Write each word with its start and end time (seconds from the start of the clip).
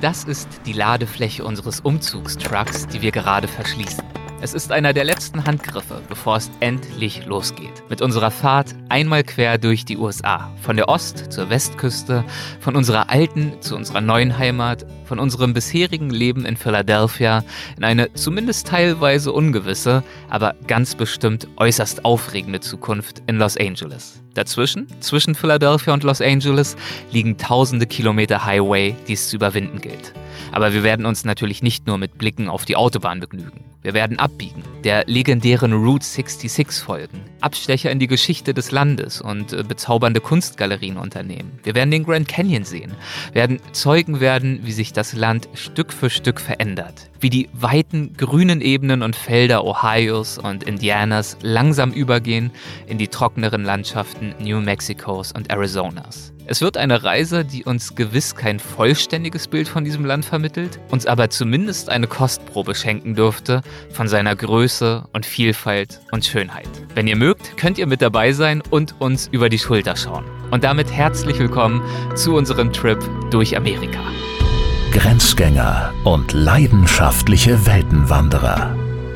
Das 0.00 0.24
ist 0.24 0.48
die 0.66 0.72
Ladefläche 0.72 1.44
unseres 1.44 1.80
Umzugstrucks, 1.80 2.86
die 2.86 3.02
wir 3.02 3.12
gerade 3.12 3.48
verschließen. 3.48 4.05
Es 4.42 4.52
ist 4.52 4.70
einer 4.70 4.92
der 4.92 5.04
letzten 5.04 5.46
Handgriffe, 5.46 6.02
bevor 6.10 6.36
es 6.36 6.50
endlich 6.60 7.24
losgeht. 7.24 7.82
Mit 7.88 8.02
unserer 8.02 8.30
Fahrt 8.30 8.74
einmal 8.90 9.24
quer 9.24 9.56
durch 9.56 9.86
die 9.86 9.96
USA. 9.96 10.52
Von 10.60 10.76
der 10.76 10.90
Ost- 10.90 11.32
zur 11.32 11.48
Westküste, 11.48 12.22
von 12.60 12.76
unserer 12.76 13.08
alten 13.08 13.54
zu 13.60 13.74
unserer 13.74 14.02
neuen 14.02 14.36
Heimat, 14.36 14.84
von 15.06 15.18
unserem 15.18 15.54
bisherigen 15.54 16.10
Leben 16.10 16.44
in 16.44 16.58
Philadelphia 16.58 17.44
in 17.78 17.84
eine 17.84 18.12
zumindest 18.12 18.66
teilweise 18.66 19.32
ungewisse, 19.32 20.02
aber 20.28 20.54
ganz 20.66 20.94
bestimmt 20.94 21.48
äußerst 21.56 22.04
aufregende 22.04 22.60
Zukunft 22.60 23.22
in 23.26 23.38
Los 23.38 23.56
Angeles. 23.56 24.22
Dazwischen, 24.34 24.86
zwischen 25.00 25.34
Philadelphia 25.34 25.94
und 25.94 26.02
Los 26.02 26.20
Angeles, 26.20 26.76
liegen 27.10 27.38
tausende 27.38 27.86
Kilometer 27.86 28.44
Highway, 28.44 28.94
die 29.08 29.14
es 29.14 29.30
zu 29.30 29.36
überwinden 29.36 29.80
gilt. 29.80 30.12
Aber 30.52 30.72
wir 30.72 30.82
werden 30.82 31.06
uns 31.06 31.24
natürlich 31.24 31.62
nicht 31.62 31.86
nur 31.86 31.98
mit 31.98 32.18
Blicken 32.18 32.48
auf 32.48 32.64
die 32.64 32.76
Autobahn 32.76 33.20
begnügen. 33.20 33.64
Wir 33.82 33.94
werden 33.94 34.18
abbiegen, 34.18 34.62
der 34.84 35.04
legendären 35.06 35.72
Route 35.72 36.04
66 36.04 36.82
folgen, 36.82 37.20
Abstecher 37.40 37.90
in 37.90 37.98
die 37.98 38.06
Geschichte 38.06 38.54
des 38.54 38.70
Landes 38.70 39.20
und 39.20 39.52
äh, 39.52 39.62
bezaubernde 39.62 40.20
Kunstgalerien 40.20 40.96
unternehmen. 40.96 41.58
Wir 41.62 41.74
werden 41.74 41.90
den 41.90 42.04
Grand 42.04 42.28
Canyon 42.28 42.64
sehen, 42.64 42.92
werden 43.32 43.60
Zeugen 43.72 44.20
werden, 44.20 44.60
wie 44.62 44.72
sich 44.72 44.92
das 44.92 45.12
Land 45.12 45.48
Stück 45.54 45.92
für 45.92 46.10
Stück 46.10 46.40
verändert, 46.40 47.10
wie 47.20 47.30
die 47.30 47.48
weiten 47.52 48.14
grünen 48.16 48.60
Ebenen 48.60 49.02
und 49.02 49.16
Felder 49.16 49.64
Ohios 49.64 50.38
und 50.38 50.64
Indianas 50.64 51.36
langsam 51.42 51.92
übergehen 51.92 52.50
in 52.86 52.98
die 52.98 53.08
trockeneren 53.08 53.64
Landschaften 53.64 54.34
New 54.38 54.60
Mexicos 54.60 55.32
und 55.32 55.50
Arizonas. 55.50 56.32
Es 56.48 56.60
wird 56.60 56.76
eine 56.76 57.02
Reise, 57.02 57.44
die 57.44 57.64
uns 57.64 57.96
gewiss 57.96 58.36
kein 58.36 58.60
vollständiges 58.60 59.48
Bild 59.48 59.66
von 59.66 59.84
diesem 59.84 60.04
Land 60.04 60.24
vermittelt, 60.24 60.78
uns 60.92 61.04
aber 61.04 61.28
zumindest 61.28 61.90
eine 61.90 62.06
Kostprobe 62.06 62.76
schenken 62.76 63.16
dürfte 63.16 63.62
von 63.90 64.06
seiner 64.06 64.36
Größe 64.36 65.08
und 65.12 65.26
Vielfalt 65.26 66.00
und 66.12 66.24
Schönheit. 66.24 66.68
Wenn 66.94 67.08
ihr 67.08 67.16
mögt, 67.16 67.25
könnt 67.56 67.78
ihr 67.78 67.86
mit 67.86 68.02
dabei 68.02 68.32
sein 68.32 68.62
und 68.70 68.94
uns 69.00 69.28
über 69.32 69.48
die 69.48 69.58
Schulter 69.58 69.96
schauen. 69.96 70.24
Und 70.50 70.64
damit 70.64 70.92
herzlich 70.92 71.38
willkommen 71.38 71.82
zu 72.14 72.34
unserem 72.34 72.72
Trip 72.72 72.98
durch 73.30 73.56
Amerika. 73.56 74.00
Grenzgänger 74.92 75.92
und 76.04 76.32
leidenschaftliche 76.32 77.66
Weltenwanderer 77.66 78.74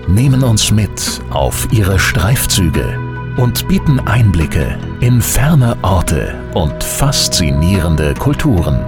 nehmen 0.08 0.42
uns 0.42 0.70
mit 0.70 1.20
auf 1.30 1.68
ihre 1.72 1.98
Streifzüge 1.98 2.98
und 3.36 3.68
bieten 3.68 4.00
Einblicke 4.00 4.78
in 5.00 5.22
ferne 5.22 5.76
Orte 5.82 6.34
und 6.54 6.82
faszinierende 6.82 8.14
Kulturen. 8.14 8.84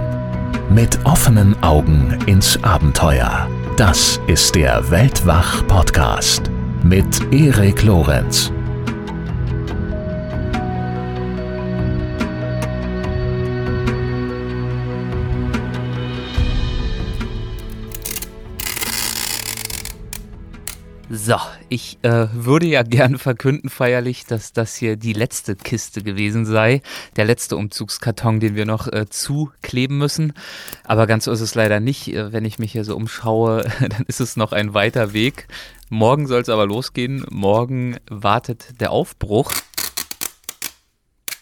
Mit 0.69 0.99
offenen 1.05 1.61
Augen 1.63 2.19
ins 2.25 2.61
Abenteuer. 2.63 3.47
Das 3.77 4.19
ist 4.27 4.55
der 4.55 4.89
Weltwach-Podcast 4.91 6.51
mit 6.83 7.33
Erik 7.33 7.83
Lorenz. 7.83 8.51
So, 21.15 21.35
ich 21.69 21.99
äh, 22.01 22.25
würde 22.33 22.65
ja 22.65 22.81
gern 22.81 23.19
verkünden 23.19 23.69
feierlich, 23.69 24.25
dass 24.25 24.51
das 24.51 24.75
hier 24.75 24.95
die 24.95 25.13
letzte 25.13 25.55
Kiste 25.55 26.01
gewesen 26.01 26.43
sei, 26.43 26.81
der 27.17 27.25
letzte 27.25 27.55
Umzugskarton, 27.55 28.39
den 28.39 28.55
wir 28.55 28.65
noch 28.65 28.87
äh, 28.87 29.05
zukleben 29.07 29.99
müssen. 29.99 30.33
Aber 30.83 31.05
ganz 31.05 31.25
so 31.25 31.31
ist 31.31 31.41
es 31.41 31.53
leider 31.53 31.79
nicht. 31.79 32.07
Äh, 32.07 32.33
wenn 32.33 32.45
ich 32.45 32.57
mich 32.57 32.71
hier 32.71 32.83
so 32.83 32.95
umschaue, 32.95 33.61
dann 33.79 34.05
ist 34.07 34.21
es 34.21 34.37
noch 34.37 34.53
ein 34.53 34.73
weiter 34.73 35.13
Weg. 35.13 35.47
Morgen 35.89 36.25
soll 36.25 36.41
es 36.41 36.49
aber 36.49 36.65
losgehen. 36.65 37.23
Morgen 37.29 37.97
wartet 38.09 38.81
der 38.81 38.89
Aufbruch. 38.89 39.51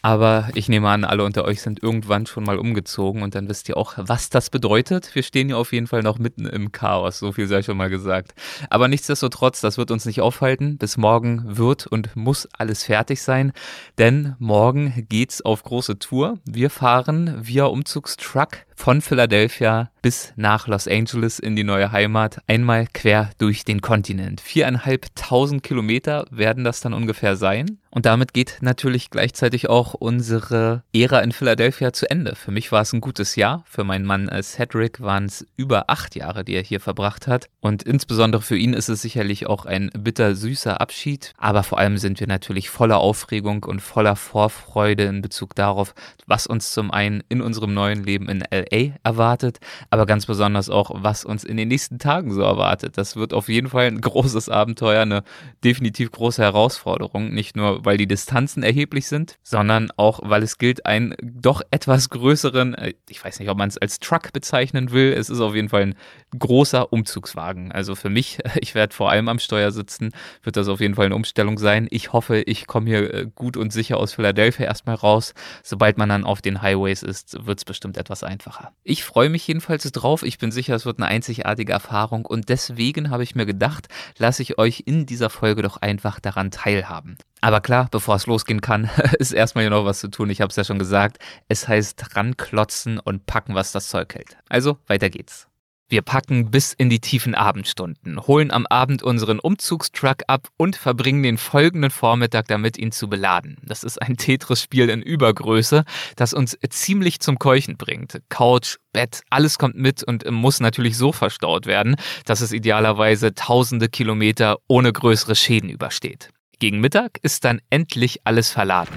Aber 0.02 0.50
ich 0.56 0.68
nehme 0.68 0.90
an, 0.90 1.04
alle 1.04 1.24
unter 1.24 1.46
euch 1.46 1.62
sind 1.62 1.84
irgendwann 1.84 2.26
schon 2.26 2.44
mal 2.44 2.58
umgezogen 2.58 3.22
und 3.22 3.36
dann 3.36 3.48
wisst 3.48 3.70
ihr 3.70 3.78
auch, 3.78 3.94
was 3.98 4.30
das 4.30 4.50
bedeutet. 4.50 5.14
Wir 5.14 5.24
stehen 5.24 5.50
ja 5.50 5.58
auf 5.58 5.74
jeden 5.74 5.88
Fall 5.88 6.02
noch 6.02 6.18
mitten 6.18 6.46
im 6.46 6.72
Chaos, 6.72 7.20
so 7.20 7.32
viel 7.32 7.48
sei 7.48 7.62
schon 7.62 7.78
mal 7.78 7.90
gesagt. 7.90 8.34
Aber 8.70 8.88
nichtsdestotrotz, 8.88 9.62
das 9.62 9.78
wird 9.78 9.92
uns 9.92 10.06
nicht 10.06 10.22
aufhalten. 10.22 10.78
Bis 10.78 10.98
morgen 10.98 11.44
wird 11.46 11.86
und 11.88 12.16
muss 12.16 12.48
alles 12.58 12.84
fertig 12.84 13.22
sein, 13.22 13.52
denn 13.98 14.36
morgen 14.40 15.06
geht's 15.10 15.42
auf 15.42 15.64
große 15.64 16.00
Tour. 16.00 16.40
Wir 16.46 16.70
fahren 16.70 17.38
via 17.42 17.66
Umzugstruck 17.66 18.58
von 18.82 19.00
Philadelphia 19.02 19.92
bis 20.02 20.34
nach 20.36 20.68
Los 20.68 20.88
Angeles 20.88 21.38
in 21.38 21.56
die 21.56 21.64
neue 21.64 21.92
Heimat, 21.92 22.42
einmal 22.48 22.88
quer 22.92 23.30
durch 23.38 23.64
den 23.64 23.82
Kontinent. 23.82 24.42
Viereinhalbtausend 24.42 25.62
Kilometer 25.62 26.26
werden 26.32 26.64
das 26.64 26.82
dann 26.82 26.94
ungefähr 26.94 27.36
sein. 27.36 27.78
Und 27.94 28.06
damit 28.06 28.34
geht 28.34 28.60
natürlich 28.62 29.10
gleichzeitig 29.10 29.70
auch 29.70 29.94
unsere 29.94 30.84
Ära 30.96 31.20
in 31.20 31.34
Philadelphia 31.34 31.92
zu 31.92 32.10
Ende. 32.10 32.36
Für 32.36 32.50
mich 32.50 32.72
war 32.72 32.82
es 32.82 32.94
ein 32.94 33.02
gutes 33.02 33.36
Jahr. 33.36 33.66
Für 33.68 33.84
meinen 33.84 34.06
Mann 34.06 34.30
Cedric 34.42 35.02
waren 35.02 35.26
es 35.26 35.46
über 35.58 35.90
acht 35.90 36.16
Jahre, 36.16 36.46
die 36.46 36.54
er 36.54 36.64
hier 36.64 36.80
verbracht 36.80 37.28
hat. 37.28 37.50
Und 37.60 37.84
insbesondere 37.84 38.42
für 38.42 38.58
ihn 38.58 38.74
ist 38.74 38.88
es 38.88 39.02
sicherlich 39.02 39.46
auch 39.46 39.66
ein 39.66 39.90
bittersüßer 39.94 40.80
Abschied. 40.80 41.34
Aber 41.38 41.64
vor 41.64 41.80
allem 41.80 41.98
sind 41.98 42.22
wir 42.22 42.28
natürlich 42.28 42.70
voller 42.70 43.00
Aufregung 43.00 43.66
und 43.66 43.82
voller 43.82 44.16
Vorfreude 44.16 45.04
in 45.04 45.22
Bezug 45.22 45.54
darauf, 45.54 45.94
was 46.26 46.48
uns 46.48 46.72
zum 46.72 46.92
einen 46.92 47.22
in 47.28 47.42
unserem 47.42 47.74
neuen 47.74 48.06
Leben 48.06 48.30
in 48.30 48.42
LA 48.50 48.71
erwartet, 49.04 49.60
aber 49.90 50.06
ganz 50.06 50.26
besonders 50.26 50.70
auch, 50.70 50.92
was 50.96 51.26
uns 51.26 51.44
in 51.44 51.58
den 51.58 51.68
nächsten 51.68 52.00
Tagen 52.00 52.34
so 52.34 52.42
erwartet. 52.42 52.98
Das 52.98 53.16
wird 53.16 53.34
auf 53.34 53.50
jeden 53.50 53.68
Fall 53.68 53.88
ein 53.88 54.00
großes 54.00 54.50
Abenteuer, 54.50 55.02
eine 55.02 55.24
definitiv 55.64 56.12
große 56.12 56.42
Herausforderung. 56.42 57.34
Nicht 57.34 57.56
nur, 57.56 57.84
weil 57.84 57.98
die 57.98 58.08
Distanzen 58.08 58.64
erheblich 58.64 59.08
sind, 59.08 59.38
sondern 59.44 59.92
auch, 59.98 60.22
weil 60.24 60.44
es 60.44 60.58
gilt, 60.58 60.86
einen 60.86 61.16
doch 61.22 61.62
etwas 61.72 62.10
größeren, 62.10 62.76
äh, 62.76 62.94
ich 63.10 63.24
weiß 63.24 63.40
nicht, 63.40 63.50
ob 63.50 63.58
man 63.58 63.68
es 63.70 63.78
als 63.78 64.00
Truck 64.00 64.32
bezeichnen 64.32 64.92
will, 64.92 65.14
es 65.14 65.30
ist 65.30 65.42
auf 65.42 65.56
jeden 65.56 65.70
Fall 65.70 65.82
ein 65.82 65.96
großer 66.38 66.94
Umzugswagen. 66.94 67.72
Also 67.72 67.96
für 67.96 68.10
mich, 68.10 68.40
ich 68.62 68.76
werde 68.76 68.96
vor 68.96 69.12
allem 69.12 69.28
am 69.28 69.40
Steuer 69.40 69.72
sitzen, 69.72 70.12
wird 70.44 70.56
das 70.56 70.68
auf 70.68 70.80
jeden 70.80 70.96
Fall 70.96 71.08
eine 71.08 71.16
Umstellung 71.16 71.58
sein. 71.58 71.88
Ich 71.92 72.14
hoffe, 72.14 72.42
ich 72.42 72.68
komme 72.68 72.88
hier 72.88 73.14
äh, 73.14 73.28
gut 73.34 73.58
und 73.58 73.74
sicher 73.74 73.98
aus 73.98 74.14
Philadelphia 74.14 74.66
erstmal 74.66 74.96
raus. 74.96 75.34
Sobald 75.64 75.98
man 75.98 76.10
dann 76.10 76.24
auf 76.24 76.42
den 76.42 76.62
Highways 76.62 77.04
ist, 77.04 77.46
wird 77.46 77.60
es 77.60 77.66
bestimmt 77.66 77.98
etwas 77.98 78.24
einfacher. 78.24 78.61
Ich 78.84 79.04
freue 79.04 79.30
mich 79.30 79.48
jedenfalls 79.48 79.84
drauf. 79.92 80.24
Ich 80.24 80.38
bin 80.38 80.52
sicher, 80.52 80.76
es 80.76 80.86
wird 80.86 81.00
eine 81.00 81.08
einzigartige 81.08 81.74
Erfahrung 81.74 82.26
und 82.26 82.50
deswegen 82.50 83.10
habe 83.10 83.24
ich 83.24 83.36
mir 83.36 83.46
gedacht, 83.46 83.88
lasse 84.18 84.42
ich 84.42 84.58
euch 84.58 84.84
in 84.86 85.06
dieser 85.06 85.30
Folge 85.30 85.62
doch 85.62 85.78
einfach 85.78 86.20
daran 86.20 86.52
teilhaben. 86.52 87.18
Aber 87.42 87.62
klar, 87.62 87.88
bevor 87.92 88.16
es 88.16 88.28
losgehen 88.28 88.62
kann, 88.62 88.90
ist 89.20 89.34
erstmal 89.34 89.64
hier 89.64 89.72
noch 89.72 89.86
was 89.86 90.00
zu 90.00 90.10
tun. 90.10 90.30
Ich 90.30 90.42
habe 90.42 90.50
es 90.50 90.56
ja 90.56 90.64
schon 90.64 90.80
gesagt. 90.80 91.20
Es 91.48 91.68
heißt 91.68 92.02
dran 92.02 92.38
klotzen 92.38 93.00
und 93.00 93.26
packen, 93.26 93.56
was 93.56 93.72
das 93.72 93.90
Zeug 93.90 94.14
hält. 94.14 94.38
Also, 94.50 94.78
weiter 94.88 95.10
geht's. 95.10 95.51
Wir 95.92 96.02
packen 96.02 96.52
bis 96.52 96.72
in 96.72 96.90
die 96.90 97.02
tiefen 97.02 97.36
Abendstunden, 97.36 98.26
holen 98.26 98.50
am 98.50 98.66
Abend 98.66 99.04
unseren 99.04 99.40
Umzugstruck 99.40 100.20
ab 100.28 100.48
und 100.56 100.78
verbringen 100.78 101.22
den 101.22 101.38
folgenden 101.38 101.92
Vormittag 101.92 102.48
damit, 102.48 102.78
ihn 102.78 102.94
zu 102.94 103.10
beladen. 103.10 103.58
Das 103.62 103.84
ist 103.84 104.02
ein 104.02 104.16
Tetris-Spiel 104.16 104.90
in 104.90 105.02
Übergröße, 105.02 105.84
das 106.16 106.34
uns 106.34 106.58
ziemlich 106.70 107.20
zum 107.20 107.40
Keuchen 107.40 107.76
bringt. 107.76 108.22
Couch, 108.30 108.78
Bett, 108.94 109.24
alles 109.30 109.60
kommt 109.60 109.76
mit 109.76 110.02
und 110.02 110.24
muss 110.32 110.62
natürlich 110.62 110.96
so 110.96 111.12
verstaut 111.12 111.66
werden, 111.66 111.98
dass 112.24 112.40
es 112.40 112.54
idealerweise 112.54 113.34
tausende 113.34 113.90
Kilometer 113.90 114.60
ohne 114.70 114.94
größere 114.94 115.36
Schäden 115.36 115.70
übersteht. 115.70 116.30
Gegen 116.60 116.80
Mittag 116.80 117.18
ist 117.22 117.44
dann 117.44 117.60
endlich 117.70 118.22
alles 118.24 118.50
verladen. 118.50 118.96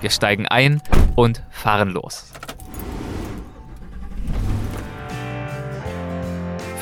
Wir 0.00 0.10
steigen 0.10 0.48
ein 0.48 0.82
und 1.14 1.44
fahren 1.52 1.90
los. 1.90 2.32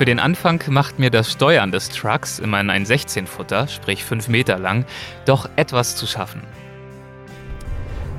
Für 0.03 0.07
den 0.07 0.19
Anfang 0.19 0.61
macht 0.67 0.99
mir 0.99 1.11
das 1.11 1.31
Steuern 1.31 1.71
des 1.71 1.89
Trucks, 1.89 2.41
immerhin 2.41 2.71
ein 2.71 2.85
16-Futter, 2.85 3.69
sprich 3.69 4.03
5 4.03 4.27
Meter 4.27 4.59
lang, 4.59 4.85
doch 5.27 5.49
etwas 5.55 5.95
zu 5.95 6.09
schaffen. 6.09 6.43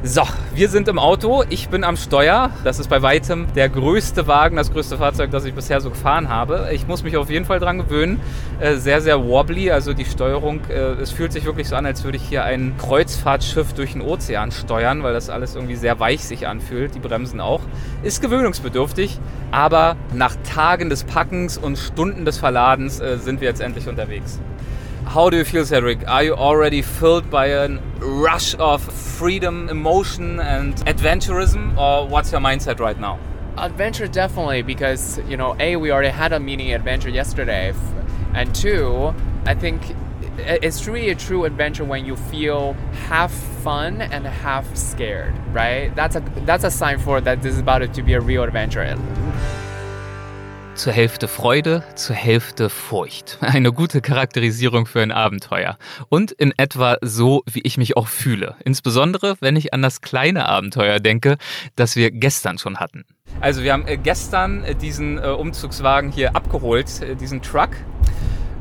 So, 0.05 0.23
wir 0.53 0.67
sind 0.67 0.89
im 0.89 0.99
Auto. 0.99 1.45
Ich 1.49 1.69
bin 1.69 1.85
am 1.85 1.95
Steuer. 1.95 2.49
Das 2.65 2.77
ist 2.77 2.89
bei 2.89 3.01
weitem 3.01 3.47
der 3.55 3.69
größte 3.69 4.27
Wagen, 4.27 4.57
das 4.57 4.73
größte 4.73 4.97
Fahrzeug, 4.97 5.31
das 5.31 5.45
ich 5.45 5.53
bisher 5.53 5.79
so 5.79 5.91
gefahren 5.91 6.27
habe. 6.27 6.71
Ich 6.73 6.89
muss 6.89 7.03
mich 7.03 7.15
auf 7.15 7.29
jeden 7.29 7.45
Fall 7.45 7.61
dran 7.61 7.77
gewöhnen. 7.77 8.19
Äh, 8.59 8.75
sehr, 8.75 8.99
sehr 8.99 9.23
wobbly. 9.23 9.71
Also 9.71 9.93
die 9.93 10.03
Steuerung, 10.03 10.59
äh, 10.67 11.01
es 11.01 11.11
fühlt 11.11 11.31
sich 11.31 11.45
wirklich 11.45 11.69
so 11.69 11.77
an, 11.77 11.85
als 11.85 12.03
würde 12.03 12.17
ich 12.17 12.23
hier 12.23 12.43
ein 12.43 12.75
Kreuzfahrtschiff 12.77 13.71
durch 13.71 13.93
den 13.93 14.01
Ozean 14.01 14.51
steuern, 14.51 15.03
weil 15.03 15.13
das 15.13 15.29
alles 15.29 15.55
irgendwie 15.55 15.77
sehr 15.77 15.97
weich 16.01 16.25
sich 16.25 16.47
anfühlt. 16.47 16.95
Die 16.95 16.99
Bremsen 16.99 17.39
auch. 17.39 17.61
Ist 18.03 18.21
gewöhnungsbedürftig, 18.21 19.21
aber 19.51 19.95
nach 20.13 20.35
Tagen 20.43 20.89
des 20.89 21.05
Packens 21.05 21.57
und 21.57 21.77
Stunden 21.77 22.25
des 22.25 22.37
Verladens 22.37 22.99
äh, 22.99 23.19
sind 23.19 23.39
wir 23.39 23.47
jetzt 23.47 23.61
endlich 23.61 23.87
unterwegs. 23.87 24.41
How 25.05 25.29
do 25.29 25.37
you 25.37 25.43
feel, 25.43 25.65
Cedric? 25.65 26.07
Are 26.07 26.23
you 26.23 26.33
already 26.33 26.81
filled 26.81 27.29
by 27.29 27.47
a 27.47 27.69
rush 27.99 28.55
of 28.55 28.81
freedom, 28.81 29.69
emotion, 29.69 30.39
and 30.39 30.75
adventurism, 30.87 31.77
or 31.77 32.07
what's 32.07 32.31
your 32.31 32.41
mindset 32.41 32.79
right 32.79 32.99
now? 32.99 33.19
Adventure 33.57 34.07
definitely 34.07 34.63
because 34.63 35.19
you 35.27 35.37
know 35.37 35.55
a 35.59 35.75
we 35.75 35.91
already 35.91 36.09
had 36.09 36.33
a 36.33 36.39
mini 36.39 36.73
adventure 36.73 37.09
yesterday, 37.09 37.73
and 38.33 38.55
two 38.55 39.13
I 39.45 39.53
think 39.53 39.95
it's 40.37 40.87
really 40.87 41.09
a 41.09 41.15
true 41.15 41.45
adventure 41.45 41.83
when 41.83 42.05
you 42.05 42.15
feel 42.15 42.73
half 43.07 43.31
fun 43.31 44.01
and 44.01 44.25
half 44.25 44.75
scared, 44.75 45.33
right? 45.53 45.95
That's 45.95 46.15
a 46.15 46.21
that's 46.37 46.63
a 46.63 46.71
sign 46.71 46.97
for 46.97 47.21
that 47.21 47.43
this 47.43 47.53
is 47.53 47.59
about 47.59 47.93
to 47.93 48.01
be 48.01 48.13
a 48.13 48.21
real 48.21 48.43
adventure. 48.43 48.97
Zur 50.75 50.91
Hälfte 50.91 51.27
Freude, 51.27 51.83
zur 51.93 52.15
Hälfte 52.15 52.67
Furcht. 52.67 53.37
Eine 53.41 53.71
gute 53.71 54.01
Charakterisierung 54.01 54.87
für 54.87 55.01
ein 55.01 55.11
Abenteuer. 55.11 55.77
Und 56.09 56.31
in 56.31 56.51
etwa 56.57 56.97
so, 57.01 57.43
wie 57.45 57.61
ich 57.61 57.77
mich 57.77 57.95
auch 57.95 58.07
fühle. 58.07 58.55
Insbesondere, 58.65 59.35
wenn 59.39 59.55
ich 59.55 59.71
an 59.73 59.83
das 59.83 60.01
kleine 60.01 60.49
Abenteuer 60.49 60.99
denke, 60.99 61.37
das 61.75 61.95
wir 61.95 62.09
gestern 62.09 62.57
schon 62.57 62.79
hatten. 62.79 63.05
Also 63.39 63.61
wir 63.61 63.71
haben 63.71 63.87
äh, 63.87 63.97
gestern 63.97 64.63
äh, 64.63 64.73
diesen 64.73 65.19
äh, 65.19 65.27
Umzugswagen 65.27 66.11
hier 66.11 66.35
abgeholt, 66.35 66.87
diesen 67.21 67.43
Truck. 67.43 67.69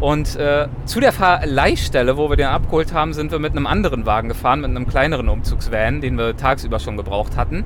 Und 0.03 0.35
äh, 0.35 0.67
zu 0.85 0.99
der 0.99 1.13
Verleihstelle, 1.13 2.17
wo 2.17 2.29
wir 2.29 2.37
den 2.37 2.49
abgeholt 2.49 2.93
haben, 2.93 3.13
sind 3.13 3.31
wir 3.31 3.39
mit 3.39 3.53
einem 3.53 3.69
anderen 3.69 4.05
Wagen 4.05 4.29
gefahren, 4.29 4.61
mit 4.61 4.71
einem 4.71 4.89
kleineren 4.89 5.29
Umzugsvan, 5.29 6.01
den 6.01 6.19
wir 6.19 6.37
tagsüber 6.37 6.81
schon 6.81 6.97
gebraucht 6.97 7.37
hatten. 7.37 7.65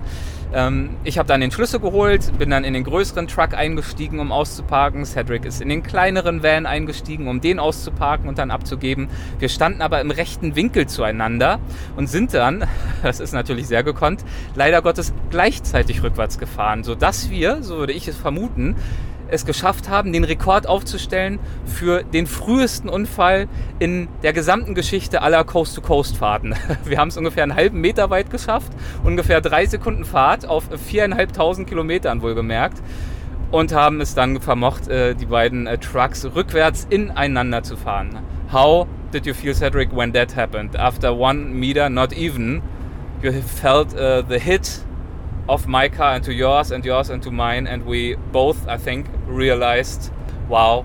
Ähm, 0.52 0.90
ich 1.02 1.16
habe 1.16 1.26
dann 1.26 1.40
den 1.40 1.50
Schlüssel 1.50 1.80
geholt, 1.80 2.30
bin 2.38 2.50
dann 2.50 2.64
in 2.64 2.74
den 2.74 2.84
größeren 2.84 3.26
Truck 3.26 3.54
eingestiegen, 3.54 4.20
um 4.20 4.32
auszuparken. 4.32 5.06
Cedric 5.06 5.46
ist 5.46 5.62
in 5.62 5.70
den 5.70 5.82
kleineren 5.82 6.42
Van 6.42 6.66
eingestiegen, 6.66 7.26
um 7.26 7.40
den 7.40 7.58
auszuparken 7.58 8.28
und 8.28 8.36
dann 8.36 8.50
abzugeben. 8.50 9.08
Wir 9.38 9.48
standen 9.48 9.80
aber 9.80 10.02
im 10.02 10.10
rechten 10.10 10.56
Winkel 10.56 10.86
zueinander 10.86 11.58
und 11.96 12.06
sind 12.06 12.34
dann, 12.34 12.64
das 13.02 13.18
ist 13.18 13.32
natürlich 13.32 13.66
sehr 13.66 13.82
gekonnt, 13.82 14.26
leider 14.54 14.82
Gottes 14.82 15.14
gleichzeitig 15.30 16.02
rückwärts 16.02 16.38
gefahren, 16.38 16.84
sodass 16.84 17.30
wir, 17.30 17.62
so 17.62 17.78
würde 17.78 17.94
ich 17.94 18.08
es 18.08 18.16
vermuten, 18.18 18.76
es 19.28 19.44
geschafft 19.44 19.88
haben, 19.88 20.12
den 20.12 20.24
Rekord 20.24 20.68
aufzustellen 20.68 21.38
für 21.64 22.02
den 22.02 22.26
frühesten 22.26 22.88
Unfall 22.88 23.48
in 23.78 24.08
der 24.22 24.32
gesamten 24.32 24.74
Geschichte 24.74 25.22
aller 25.22 25.44
Coast-to-Coast-Fahrten. 25.44 26.54
Wir 26.84 26.98
haben 26.98 27.08
es 27.08 27.16
ungefähr 27.16 27.42
einen 27.42 27.54
halben 27.54 27.80
Meter 27.80 28.10
weit 28.10 28.30
geschafft, 28.30 28.72
ungefähr 29.04 29.40
drei 29.40 29.66
Sekunden 29.66 30.04
Fahrt 30.04 30.46
auf 30.46 30.68
viereinhalbtausend 30.86 31.68
Kilometern 31.68 32.22
wohlgemerkt 32.22 32.82
und 33.50 33.72
haben 33.72 34.00
es 34.00 34.14
dann 34.14 34.40
vermocht, 34.40 34.88
äh, 34.88 35.14
die 35.14 35.26
beiden 35.26 35.66
äh, 35.66 35.78
Trucks 35.78 36.26
rückwärts 36.34 36.86
ineinander 36.90 37.62
zu 37.62 37.76
fahren. 37.76 38.18
How 38.52 38.86
did 39.12 39.26
you 39.26 39.34
feel, 39.34 39.54
Cedric, 39.54 39.94
when 39.94 40.12
that 40.12 40.36
happened? 40.36 40.76
After 40.76 41.16
one 41.16 41.54
meter, 41.54 41.88
not 41.88 42.12
even, 42.12 42.62
you 43.22 43.32
felt 43.32 43.94
uh, 43.94 44.22
the 44.28 44.38
hit 44.38 44.85
of 45.48 45.66
my 45.68 45.88
car 45.88 46.16
into 46.16 46.32
yours 46.32 46.70
and 46.72 46.84
yours 46.84 47.10
into 47.10 47.30
mine 47.30 47.66
and 47.66 47.84
we 47.84 48.14
both 48.32 48.66
i 48.68 48.76
think 48.76 49.06
realized 49.26 50.12
wow 50.48 50.84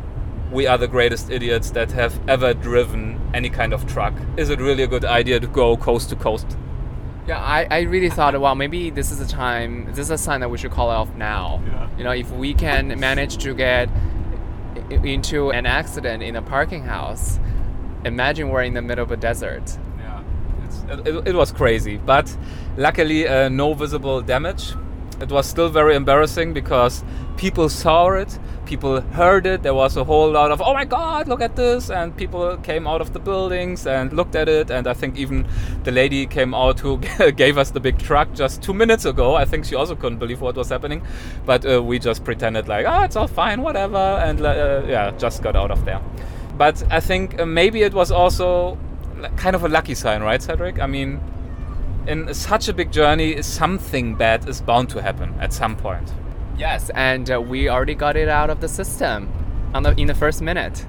we 0.52 0.68
are 0.68 0.78
the 0.78 0.88
greatest 0.88 1.30
idiots 1.32 1.72
that 1.72 1.92
have 1.92 2.20
ever 2.30 2.54
driven 2.54 3.20
any 3.34 3.50
kind 3.50 3.74
of 3.74 3.86
truck 3.88 4.14
is 4.38 4.50
it 4.50 4.60
really 4.60 4.84
a 4.84 4.88
good 4.88 5.06
idea 5.06 5.40
to 5.40 5.48
go 5.48 5.76
coast 5.78 6.10
to 6.10 6.16
coast 6.16 6.58
Yeah, 7.28 7.38
I, 7.40 7.68
I 7.70 7.80
really 7.82 8.10
thought, 8.10 8.34
well, 8.42 8.56
maybe 8.56 8.90
this 8.90 9.12
is 9.12 9.20
a 9.22 9.28
time, 9.28 9.86
this 9.94 10.00
is 10.00 10.10
a 10.10 10.18
sign 10.18 10.40
that 10.42 10.50
we 10.50 10.58
should 10.58 10.72
call 10.72 10.90
it 10.92 10.96
off 10.96 11.14
now. 11.16 11.62
Yeah. 11.66 11.88
You 11.98 12.04
know, 12.04 12.12
if 12.12 12.32
we 12.32 12.54
can 12.56 13.00
manage 13.00 13.38
to 13.44 13.54
get 13.54 13.90
into 14.90 15.52
an 15.52 15.66
accident 15.68 16.24
in 16.24 16.36
a 16.36 16.42
parking 16.42 16.84
house, 16.84 17.40
imagine 18.06 18.50
we're 18.50 18.64
in 18.64 18.74
the 18.74 18.82
middle 18.82 19.04
of 19.04 19.12
a 19.12 19.18
desert. 19.18 19.78
yeah 20.00 20.24
it's, 20.66 21.08
it, 21.08 21.28
it 21.28 21.36
was 21.36 21.52
crazy 21.52 21.98
but 21.98 22.28
luckily 22.78 23.28
uh, 23.28 23.50
no 23.50 23.74
visible 23.74 24.22
damage. 24.22 24.74
It 25.20 25.30
was 25.30 25.48
still 25.48 25.70
very 25.70 25.96
embarrassing 25.96 26.54
because 26.54 27.04
people 27.38 27.70
saw 27.70 28.10
it 28.10 28.40
people 28.72 29.02
heard 29.02 29.46
it. 29.46 29.64
There 29.64 29.74
was 29.74 29.98
a 29.98 30.04
whole 30.06 30.32
lot 30.32 30.50
of 30.50 30.62
oh 30.62 30.74
my 30.74 30.86
god 30.86 31.28
look 31.28 31.42
at 31.42 31.58
this 31.58 31.90
and 31.90 32.16
people 32.16 32.56
came 32.70 32.88
out 32.88 33.02
of 33.02 33.12
the 33.12 33.20
buildings 33.20 33.86
and 33.86 34.14
looked 34.14 34.34
at 34.34 34.48
it. 34.48 34.72
And 34.72 34.88
i 34.88 34.94
think 34.94 35.18
even 35.18 35.46
the 35.84 35.92
lady 35.92 36.26
came 36.26 36.54
out 36.54 36.80
who 36.80 36.98
gave 37.44 37.58
us 37.58 37.72
the 37.72 37.82
big 37.82 37.98
truck 37.98 38.34
just 38.34 38.62
two 38.62 38.74
minutes 38.74 39.04
ago. 39.04 39.36
I 39.36 39.44
think 39.44 39.66
she 39.66 39.76
also 39.76 39.96
couldn't 39.96 40.20
believe 40.20 40.40
what 40.40 40.56
was 40.56 40.70
happening. 40.70 41.02
But 41.46 41.66
uh, 41.66 41.84
we 41.84 42.00
just 42.00 42.24
pretended 42.24 42.70
like 42.70 42.86
oh 42.88 43.04
it's 43.04 43.18
all 43.18 43.28
fine 43.28 43.62
whatever 43.62 43.98
and 43.98 44.40
uh, 44.42 44.84
yeah 44.88 45.12
just 45.18 45.44
got 45.44 45.56
out 45.58 45.72
of 45.72 45.84
there. 45.84 46.02
But 46.58 46.84
i 46.90 47.02
think 47.02 47.40
uh, 47.42 47.46
maybe 47.46 47.82
it 47.82 47.94
was 47.94 48.10
also 48.12 48.78
kind 49.36 49.56
of 49.56 49.64
a 49.66 49.70
lucky 49.70 49.96
sign 49.96 50.24
right 50.24 50.42
cedric? 50.42 50.80
I 50.80 50.88
mean 50.88 51.20
in 52.08 52.34
such 52.34 52.68
a 52.68 52.74
big 52.74 52.92
journey 52.92 53.42
something 53.42 54.16
bad 54.16 54.48
is 54.48 54.62
bound 54.62 54.90
to 54.90 55.02
happen 55.02 55.34
at 55.40 55.54
some 55.54 55.76
point 55.76 56.12
Yes, 56.62 56.92
and 56.94 57.32
uh, 57.32 57.42
we 57.42 57.70
already 57.70 57.96
got 57.96 58.16
it 58.16 58.30
out 58.30 58.52
of 58.52 58.62
the 58.62 58.68
system 58.68 59.34
on 59.74 59.82
the, 59.82 60.00
in 60.00 60.06
the 60.06 60.14
first 60.14 60.44
minute. 60.44 60.86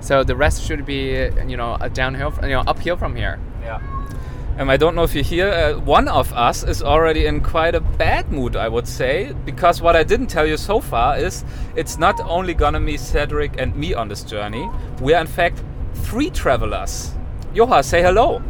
So 0.00 0.22
the 0.22 0.36
rest 0.36 0.62
should 0.62 0.84
be, 0.84 1.30
you 1.46 1.56
know, 1.56 1.78
a 1.80 1.88
downhill, 1.88 2.34
you 2.42 2.50
know, 2.50 2.62
uphill 2.66 2.98
from 2.98 3.16
here. 3.16 3.40
Yeah. 3.62 3.80
Um, 4.58 4.68
I 4.68 4.76
don't 4.76 4.94
know 4.94 5.04
if 5.04 5.14
you 5.14 5.22
hear, 5.22 5.48
uh, 5.48 5.80
one 5.80 6.06
of 6.08 6.32
us 6.34 6.64
is 6.64 6.82
already 6.82 7.24
in 7.24 7.40
quite 7.40 7.74
a 7.74 7.80
bad 7.80 8.30
mood, 8.30 8.56
I 8.56 8.68
would 8.68 8.86
say, 8.86 9.34
because 9.46 9.80
what 9.80 9.96
I 9.96 10.02
didn't 10.02 10.26
tell 10.26 10.46
you 10.46 10.58
so 10.58 10.80
far 10.80 11.16
is 11.16 11.44
it's 11.76 11.96
not 11.96 12.20
only 12.20 12.52
gonna 12.52 12.80
be 12.80 12.98
Cedric 12.98 13.58
and 13.58 13.74
me 13.74 13.94
on 13.94 14.08
this 14.08 14.22
journey. 14.22 14.68
We 15.00 15.14
are 15.14 15.20
in 15.22 15.26
fact 15.26 15.62
three 15.94 16.28
travelers. 16.28 17.12
Joha, 17.54 17.82
say 17.82 18.02
hello. 18.02 18.42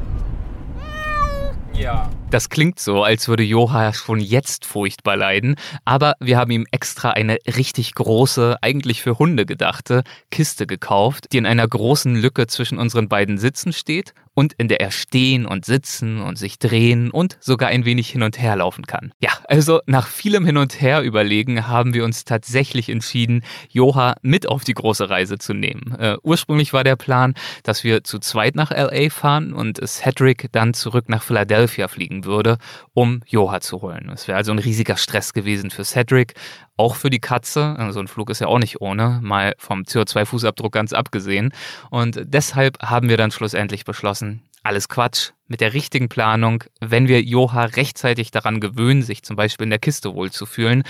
Yeah. 1.77 2.09
Das 2.29 2.49
klingt 2.49 2.81
so, 2.81 3.05
als 3.05 3.29
würde 3.29 3.45
Joha 3.45 3.93
schon 3.93 4.19
jetzt 4.19 4.65
furchtbar 4.65 5.17
leiden, 5.17 5.55
aber 5.85 6.15
wir 6.19 6.37
haben 6.39 6.51
ihm 6.51 6.67
extra 6.73 7.11
eine 7.11 7.39
richtig 7.47 7.95
große, 7.95 8.57
eigentlich 8.63 9.01
für 9.01 9.21
Hunde 9.21 9.47
gedachte, 9.47 10.03
Kiste 10.33 10.67
gekauft, 10.67 11.27
die 11.33 11.39
in 11.39 11.47
einer 11.47 11.67
großen 11.67 12.17
Lücke 12.17 12.49
zwischen 12.49 12.79
unseren 12.79 13.09
beiden 13.09 13.39
Sitzen 13.39 13.73
steht 13.73 14.13
und 14.37 14.53
in 14.59 14.69
der 14.69 14.81
er 14.81 14.91
stehen 14.91 15.47
und 15.47 15.65
sitzen 15.65 16.21
und 16.21 16.37
sich 16.37 16.59
drehen 16.59 17.11
und 17.11 17.39
sogar 17.41 17.71
ein 17.71 17.87
wenig 17.87 18.11
hin 18.11 18.23
und 18.23 18.39
her 18.39 18.55
laufen 18.57 18.87
kann. 18.87 19.13
Ja, 19.19 19.31
also 19.49 19.81
nach 19.87 20.07
vielem 20.07 20.45
Hin 20.45 20.59
und 20.59 20.81
Her 20.81 21.03
überlegen 21.03 21.67
haben 21.67 21.95
wir 21.95 22.05
uns 22.05 22.25
tatsächlich 22.25 22.91
entschieden, 22.91 23.43
Joha 23.71 24.15
mit 24.21 24.47
auf 24.47 24.63
die 24.63 24.75
große 24.75 25.09
Reise 25.09 25.39
zu 25.39 25.55
nehmen. 25.55 25.97
Äh, 25.99 26.19
ursprünglich 26.23 26.75
war 26.75 26.85
der 26.85 26.97
Plan, 26.97 27.35
dass 27.63 27.83
wir 27.83 28.05
zu 28.05 28.19
zweit 28.19 28.57
nach 28.57 28.71
LA 28.71 29.09
fahren 29.09 29.55
und 29.55 29.81
Cedric 29.89 30.49
dann 30.53 30.75
zurück 30.75 31.09
nach 31.09 31.23
Philadelphia 31.23 31.89
fliegen 31.89 32.16
würde, 32.25 32.59
um 32.95 33.23
Joha 33.27 33.61
zu 33.61 33.83
holen. 33.83 34.11
Es 34.13 34.29
wäre 34.29 34.39
also 34.39 34.53
ein 34.53 34.59
riesiger 34.59 34.97
Stress 34.97 35.33
gewesen 35.33 35.71
für 35.71 35.85
Cedric, 35.85 36.35
auch 36.77 36.97
für 36.97 37.11
die 37.11 37.21
Katze. 37.21 37.75
So 37.77 37.83
also 37.83 38.01
ein 38.01 38.09
Flug 38.09 38.31
ist 38.31 38.41
ja 38.41 38.47
auch 38.47 38.59
nicht 38.59 38.81
ohne, 38.81 39.21
mal 39.23 39.55
vom 39.59 39.83
CO2-Fußabdruck 39.83 40.71
ganz 40.71 40.93
abgesehen. 40.93 41.53
Und 41.91 42.21
deshalb 42.25 42.81
haben 42.83 43.09
wir 43.09 43.17
dann 43.17 43.31
schlussendlich 43.31 43.85
beschlossen, 43.85 44.43
alles 44.63 44.89
Quatsch. 44.89 45.31
Mit 45.49 45.61
der 45.61 45.75
richtigen 45.75 46.09
Planung, 46.09 46.65
wenn 46.81 47.07
wir 47.07 47.23
Joha 47.23 47.67
rechtzeitig 47.67 48.33
daran 48.33 48.61
gewöhnen, 48.61 49.03
sich 49.03 49.23
zum 49.23 49.37
Beispiel 49.37 49.65
in 49.65 49.71
der 49.71 49.79
Kiste 49.79 50.15
wohlzufühlen, 50.15 50.83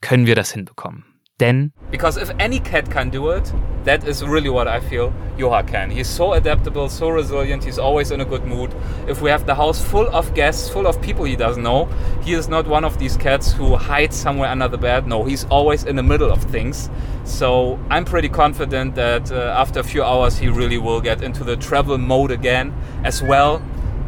können 0.00 0.26
wir 0.26 0.36
das 0.36 0.52
hinbekommen. 0.52 1.04
Denn 1.38 1.72
because 1.90 2.16
if 2.16 2.30
any 2.38 2.58
cat 2.58 2.90
can 2.90 3.10
do 3.10 3.30
it, 3.30 3.52
that 3.84 4.06
is 4.08 4.24
really 4.24 4.48
what 4.48 4.66
I 4.66 4.80
feel 4.80 5.14
Joha 5.38 5.66
can. 5.66 5.90
He's 5.90 6.08
so 6.08 6.32
adaptable, 6.32 6.88
so 6.88 7.08
resilient, 7.08 7.62
he's 7.62 7.78
always 7.78 8.10
in 8.10 8.20
a 8.20 8.24
good 8.24 8.44
mood. 8.44 8.74
If 9.06 9.22
we 9.22 9.30
have 9.30 9.46
the 9.46 9.54
house 9.54 9.82
full 9.82 10.08
of 10.08 10.34
guests, 10.34 10.68
full 10.68 10.86
of 10.86 11.00
people 11.00 11.24
he 11.24 11.36
doesn't 11.36 11.62
know, 11.62 11.86
he 12.22 12.32
is 12.32 12.48
not 12.48 12.66
one 12.66 12.84
of 12.84 12.98
these 12.98 13.16
cats 13.16 13.52
who 13.52 13.76
hides 13.76 14.16
somewhere 14.16 14.48
under 14.48 14.66
the 14.66 14.78
bed. 14.78 15.06
No, 15.06 15.24
he's 15.24 15.44
always 15.44 15.84
in 15.84 15.94
the 15.94 16.02
middle 16.02 16.32
of 16.32 16.42
things. 16.44 16.90
So 17.24 17.78
I'm 17.90 18.04
pretty 18.04 18.28
confident 18.28 18.94
that 18.96 19.30
uh, 19.30 19.54
after 19.56 19.80
a 19.80 19.84
few 19.84 20.02
hours 20.02 20.38
he 20.38 20.48
really 20.48 20.78
will 20.78 21.00
get 21.00 21.22
into 21.22 21.44
the 21.44 21.56
travel 21.56 21.98
mode 21.98 22.30
again 22.30 22.74
as 23.04 23.22
well 23.22 23.62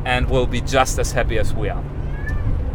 and 0.04 0.28
will 0.28 0.47
be 0.47 0.61
just 0.61 0.99
as 0.99 1.12
happy 1.12 1.38
as 1.38 1.54
we 1.54 1.68
are. 1.68 1.85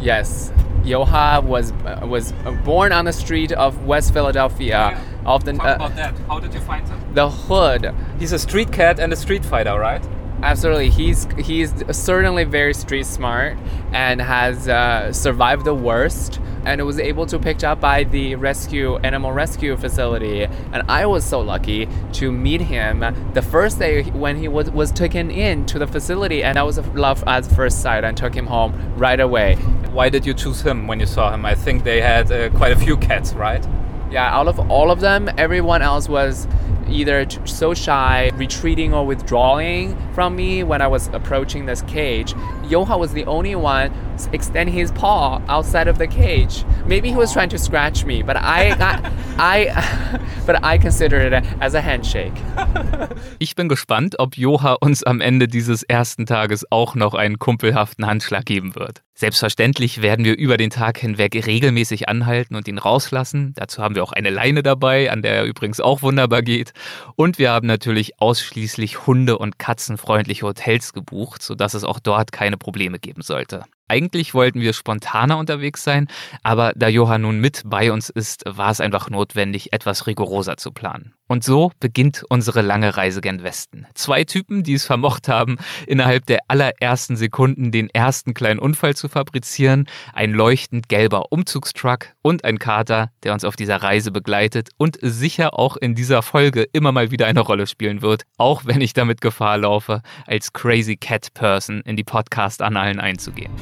Yes, 0.00 0.52
Joha 0.84 1.42
was 1.42 1.72
uh, 1.72 2.06
was 2.06 2.32
born 2.64 2.92
on 2.92 3.04
the 3.06 3.12
street 3.12 3.52
of 3.52 3.84
West 3.84 4.12
Philadelphia. 4.12 5.00
Of 5.24 5.44
the 5.44 5.52
uh, 5.52 5.88
that. 5.88 6.18
How 6.28 6.38
did 6.38 6.52
you 6.52 6.60
find 6.60 6.86
him? 6.86 7.00
the 7.14 7.30
hood. 7.30 7.94
He's 8.18 8.32
a 8.32 8.38
street 8.38 8.72
cat 8.72 8.98
and 8.98 9.12
a 9.12 9.16
street 9.16 9.44
fighter, 9.44 9.78
right? 9.78 10.04
Absolutely, 10.44 10.90
he's 10.90 11.26
he's 11.38 11.72
certainly 11.90 12.44
very 12.44 12.74
street 12.74 13.06
smart 13.06 13.56
and 13.94 14.20
has 14.20 14.68
uh, 14.68 15.10
survived 15.10 15.64
the 15.64 15.74
worst 15.74 16.38
and 16.66 16.84
was 16.84 16.98
able 16.98 17.24
to 17.24 17.38
picked 17.38 17.64
up 17.64 17.80
by 17.80 18.04
the 18.04 18.34
rescue 18.34 18.98
animal 18.98 19.32
rescue 19.32 19.74
facility. 19.74 20.42
And 20.44 20.82
I 20.86 21.06
was 21.06 21.24
so 21.24 21.40
lucky 21.40 21.88
to 22.12 22.30
meet 22.30 22.60
him 22.60 23.00
the 23.32 23.40
first 23.40 23.78
day 23.78 24.02
when 24.02 24.36
he 24.36 24.48
was 24.48 24.70
was 24.70 24.92
taken 24.92 25.30
in 25.30 25.64
to 25.64 25.78
the 25.78 25.86
facility, 25.86 26.44
and 26.44 26.58
I 26.58 26.62
was 26.62 26.76
love 26.88 27.24
at 27.26 27.46
first 27.46 27.80
sight 27.80 28.04
and 28.04 28.14
took 28.14 28.34
him 28.34 28.46
home 28.46 28.74
right 28.98 29.20
away. 29.20 29.54
Why 29.92 30.10
did 30.10 30.26
you 30.26 30.34
choose 30.34 30.60
him 30.60 30.86
when 30.86 31.00
you 31.00 31.06
saw 31.06 31.32
him? 31.32 31.46
I 31.46 31.54
think 31.54 31.84
they 31.84 32.02
had 32.02 32.30
uh, 32.30 32.50
quite 32.50 32.72
a 32.72 32.78
few 32.78 32.98
cats, 32.98 33.32
right? 33.32 33.66
Yeah, 34.10 34.28
out 34.28 34.48
of 34.48 34.70
all 34.70 34.90
of 34.90 35.00
them, 35.00 35.30
everyone 35.38 35.80
else 35.80 36.06
was 36.06 36.46
either 36.88 37.28
so 37.44 37.74
shy, 37.74 38.30
retreating, 38.34 38.94
or 38.94 39.06
withdrawing 39.06 39.96
from 40.14 40.36
me 40.36 40.62
when 40.62 40.80
I 40.82 40.86
was 40.86 41.08
approaching 41.12 41.66
this 41.66 41.82
cage. 41.82 42.34
Joha 42.64 42.98
was 42.98 43.12
the 43.12 43.24
only 43.24 43.54
one 43.54 43.92
extending 44.32 44.74
his 44.74 44.92
paw 44.92 45.42
outside 45.48 45.88
of 45.88 45.98
the 45.98 46.06
cage. 46.06 46.64
Maybe 46.86 47.10
he 47.10 47.16
was 47.16 47.32
trying 47.32 47.48
to 47.50 47.58
scratch 47.58 48.04
me, 48.04 48.22
but 48.22 48.36
I, 48.36 48.70
I, 49.38 49.68
I 49.68 50.20
but 50.46 50.62
I 50.64 50.78
consider 50.78 51.18
it 51.20 51.44
as 51.60 51.74
a 51.74 51.80
handshake. 51.80 52.34
Ich 53.38 53.56
bin 53.56 53.68
gespannt, 53.68 54.18
ob 54.18 54.36
Joha 54.36 54.76
uns 54.80 55.02
am 55.02 55.20
Ende 55.20 55.48
dieses 55.48 55.82
ersten 55.82 56.26
Tages 56.26 56.64
auch 56.70 56.94
noch 56.94 57.14
einen 57.14 57.38
kumpelhaften 57.38 58.06
Handschlag 58.06 58.44
geben 58.44 58.74
wird. 58.74 59.02
Selbstverständlich 59.16 60.02
werden 60.02 60.24
wir 60.24 60.36
über 60.36 60.56
den 60.56 60.70
Tag 60.70 60.98
hinweg 60.98 61.34
regelmäßig 61.46 62.08
anhalten 62.08 62.56
und 62.56 62.66
ihn 62.66 62.78
rauslassen. 62.78 63.52
Dazu 63.54 63.80
haben 63.80 63.94
wir 63.94 64.02
auch 64.02 64.12
eine 64.12 64.30
Leine 64.30 64.64
dabei, 64.64 65.10
an 65.12 65.22
der 65.22 65.36
er 65.36 65.44
übrigens 65.44 65.80
auch 65.80 66.02
wunderbar 66.02 66.42
geht. 66.42 66.72
Und 67.14 67.38
wir 67.38 67.52
haben 67.52 67.68
natürlich 67.68 68.20
ausschließlich 68.20 69.06
hunde- 69.06 69.38
und 69.38 69.56
katzenfreundliche 69.60 70.44
Hotels 70.44 70.92
gebucht, 70.92 71.42
sodass 71.42 71.74
es 71.74 71.84
auch 71.84 72.00
dort 72.00 72.32
keine 72.32 72.56
Probleme 72.56 72.98
geben 72.98 73.22
sollte. 73.22 73.64
Eigentlich 73.86 74.34
wollten 74.34 74.60
wir 74.60 74.72
spontaner 74.72 75.38
unterwegs 75.38 75.84
sein, 75.84 76.08
aber 76.42 76.72
da 76.74 76.88
Johann 76.88 77.22
nun 77.22 77.38
mit 77.38 77.62
bei 77.64 77.92
uns 77.92 78.10
ist, 78.10 78.42
war 78.46 78.72
es 78.72 78.80
einfach 78.80 79.10
notwendig, 79.10 79.72
etwas 79.72 80.08
rigoroser 80.08 80.56
zu 80.56 80.72
planen. 80.72 81.13
Und 81.26 81.42
so 81.42 81.72
beginnt 81.80 82.22
unsere 82.28 82.60
lange 82.60 82.98
Reise 82.98 83.22
gen 83.22 83.42
Westen. 83.42 83.86
Zwei 83.94 84.24
Typen, 84.24 84.62
die 84.62 84.74
es 84.74 84.84
vermocht 84.84 85.26
haben, 85.26 85.56
innerhalb 85.86 86.26
der 86.26 86.40
allerersten 86.48 87.16
Sekunden 87.16 87.72
den 87.72 87.88
ersten 87.88 88.34
kleinen 88.34 88.60
Unfall 88.60 88.94
zu 88.94 89.08
fabrizieren, 89.08 89.86
ein 90.12 90.32
leuchtend 90.32 90.90
gelber 90.90 91.32
Umzugstruck 91.32 92.08
und 92.20 92.44
ein 92.44 92.58
Kater, 92.58 93.10
der 93.22 93.32
uns 93.32 93.44
auf 93.44 93.56
dieser 93.56 93.76
Reise 93.76 94.10
begleitet 94.10 94.68
und 94.76 94.98
sicher 95.00 95.58
auch 95.58 95.78
in 95.78 95.94
dieser 95.94 96.22
Folge 96.22 96.66
immer 96.74 96.92
mal 96.92 97.10
wieder 97.10 97.26
eine 97.26 97.40
Rolle 97.40 97.66
spielen 97.66 98.02
wird, 98.02 98.24
auch 98.36 98.66
wenn 98.66 98.82
ich 98.82 98.92
damit 98.92 99.22
Gefahr 99.22 99.56
laufe, 99.56 100.02
als 100.26 100.52
Crazy 100.52 100.96
Cat 100.96 101.32
Person 101.32 101.80
in 101.86 101.96
die 101.96 102.04
Podcast-Annalen 102.04 103.00
einzugehen. 103.00 103.52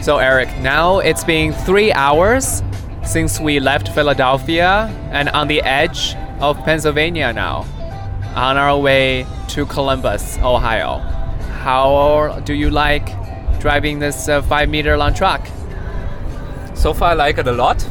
So, 0.00 0.18
Eric, 0.18 0.48
now 0.62 1.00
it's 1.00 1.24
been 1.24 1.52
three 1.66 1.92
hours 1.92 2.62
since 3.04 3.40
we 3.40 3.60
left 3.60 3.88
Philadelphia 3.88 4.88
and 5.10 5.28
on 5.30 5.48
the 5.48 5.60
edge 5.62 6.14
of 6.40 6.56
Pennsylvania 6.64 7.32
now, 7.32 7.66
on 8.34 8.56
our 8.56 8.78
way 8.78 9.26
to 9.48 9.66
Columbus, 9.66 10.38
Ohio. 10.38 10.98
How 11.62 12.40
do 12.44 12.54
you 12.54 12.70
like 12.70 13.08
driving 13.58 13.98
this 13.98 14.28
uh, 14.28 14.42
five 14.42 14.68
meter 14.68 14.96
long 14.96 15.14
truck? 15.14 15.46
So 16.74 16.94
far, 16.94 17.10
I 17.10 17.14
like 17.14 17.38
it 17.38 17.46
a 17.46 17.52
lot. 17.52 17.84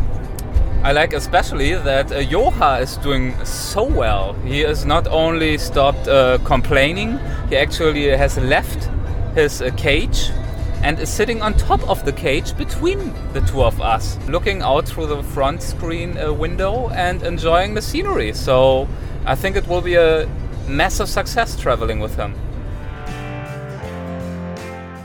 I 0.82 0.94
like 0.94 1.14
especially 1.14 1.74
that 1.76 2.12
uh, 2.12 2.22
Joha 2.22 2.82
is 2.82 2.96
doing 2.98 3.36
so 3.46 3.84
well. 3.84 4.34
He 4.46 4.62
is 4.62 4.86
not 4.86 5.08
only 5.08 5.58
stopped 5.58 6.08
uh, 6.08 6.38
complaining, 6.46 7.20
he 7.50 7.58
actually 7.58 8.08
has 8.08 8.38
left 8.38 8.90
his 9.36 9.62
uh, 9.62 9.72
cage 9.76 10.32
and 10.82 11.00
is 11.00 11.10
sitting 11.10 11.42
on 11.42 11.54
top 11.56 11.88
of 11.90 12.06
the 12.06 12.12
cage 12.12 12.58
between 12.58 13.14
the 13.34 13.42
two 13.42 13.64
of 13.64 13.82
us, 13.82 14.18
looking 14.28 14.62
out 14.62 14.88
through 14.88 15.08
the 15.08 15.22
front 15.24 15.62
screen 15.62 16.18
uh, 16.18 16.32
window 16.32 16.90
and 16.90 17.24
enjoying 17.24 17.74
the 17.74 17.82
scenery. 17.82 18.34
So 18.34 18.88
I 19.26 19.36
think 19.36 19.56
it 19.56 19.68
will 19.68 19.82
be 19.82 19.96
a 19.96 20.28
massive 20.68 21.10
success 21.10 21.56
traveling 21.56 22.00
with 22.00 22.16
him. 22.16 22.34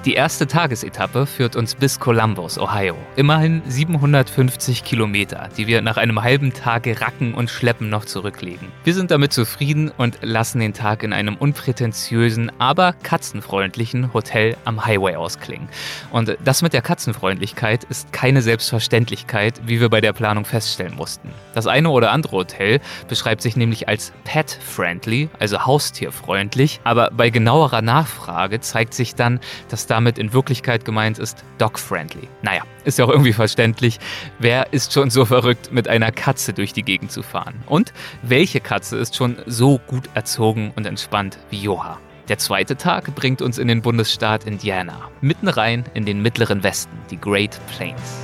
Die 0.04 0.12
erste 0.12 0.46
Tagesetappe 0.46 1.24
führt 1.24 1.56
uns 1.56 1.74
bis 1.74 1.98
Columbus, 1.98 2.58
Ohio. 2.58 2.94
Immerhin 3.16 3.62
750 3.66 4.84
Kilometer, 4.84 5.48
die 5.56 5.66
wir 5.66 5.80
nach 5.80 5.96
einem 5.96 6.22
halben 6.22 6.52
Tag 6.52 6.86
Racken 7.00 7.32
und 7.32 7.48
Schleppen 7.48 7.88
noch 7.88 8.04
zurücklegen. 8.04 8.68
Wir 8.84 8.92
sind 8.92 9.10
damit 9.10 9.32
zufrieden 9.32 9.90
und 9.96 10.18
lassen 10.20 10.60
den 10.60 10.74
Tag 10.74 11.04
in 11.04 11.14
einem 11.14 11.36
unprätentiösen, 11.36 12.52
aber 12.58 12.92
katzenfreundlichen 12.92 14.12
Hotel 14.12 14.58
am 14.66 14.84
Highway 14.84 15.16
ausklingen. 15.16 15.70
Und 16.10 16.36
das 16.44 16.60
mit 16.60 16.74
der 16.74 16.82
Katzenfreundlichkeit 16.82 17.84
ist 17.84 18.12
keine 18.12 18.42
Selbstverständlichkeit, 18.42 19.62
wie 19.64 19.80
wir 19.80 19.88
bei 19.88 20.02
der 20.02 20.12
Planung 20.12 20.44
feststellen 20.44 20.96
mussten. 20.96 21.30
Das 21.54 21.66
eine 21.66 21.88
oder 21.88 22.12
andere 22.12 22.36
Hotel 22.36 22.80
beschreibt 23.08 23.40
sich 23.40 23.56
nämlich 23.56 23.88
als 23.88 24.12
pet-friendly, 24.24 25.30
also 25.38 25.64
haustierfreundlich, 25.64 26.82
aber 26.84 27.10
bei 27.10 27.30
genauerer 27.30 27.80
Nachfrage 27.80 28.60
zeigt 28.60 28.92
sich 28.92 29.14
dann, 29.14 29.40
dass 29.70 29.86
damit 29.94 30.18
in 30.18 30.32
Wirklichkeit 30.32 30.84
gemeint 30.84 31.20
ist 31.20 31.44
dog-friendly. 31.58 32.28
Naja, 32.42 32.62
ist 32.84 32.98
ja 32.98 33.04
auch 33.04 33.10
irgendwie 33.10 33.32
verständlich. 33.32 34.00
Wer 34.40 34.72
ist 34.72 34.92
schon 34.92 35.08
so 35.08 35.24
verrückt, 35.24 35.70
mit 35.70 35.86
einer 35.86 36.10
Katze 36.10 36.52
durch 36.52 36.72
die 36.72 36.82
Gegend 36.82 37.12
zu 37.12 37.22
fahren? 37.22 37.62
Und 37.66 37.92
welche 38.22 38.58
Katze 38.58 38.96
ist 38.96 39.14
schon 39.14 39.36
so 39.46 39.78
gut 39.86 40.10
erzogen 40.14 40.72
und 40.74 40.84
entspannt 40.84 41.38
wie 41.50 41.60
Joha? 41.60 42.00
Der 42.26 42.38
zweite 42.38 42.76
Tag 42.76 43.14
bringt 43.14 43.40
uns 43.40 43.56
in 43.56 43.68
den 43.68 43.82
Bundesstaat 43.82 44.48
Indiana, 44.48 45.10
mitten 45.20 45.46
rein 45.46 45.84
in 45.94 46.04
den 46.04 46.20
mittleren 46.22 46.64
Westen, 46.64 46.98
die 47.12 47.20
Great 47.20 47.56
Plains. 47.76 48.16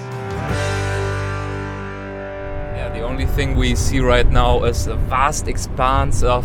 Yeah, 2.75 2.93
the 2.93 3.05
only 3.05 3.27
thing 3.37 3.57
we 3.57 3.77
see 3.77 4.01
right 4.01 4.29
now 4.29 4.65
is 4.65 4.89
a 4.89 4.97
vast 5.09 5.47
expanse 5.47 6.27
of 6.27 6.45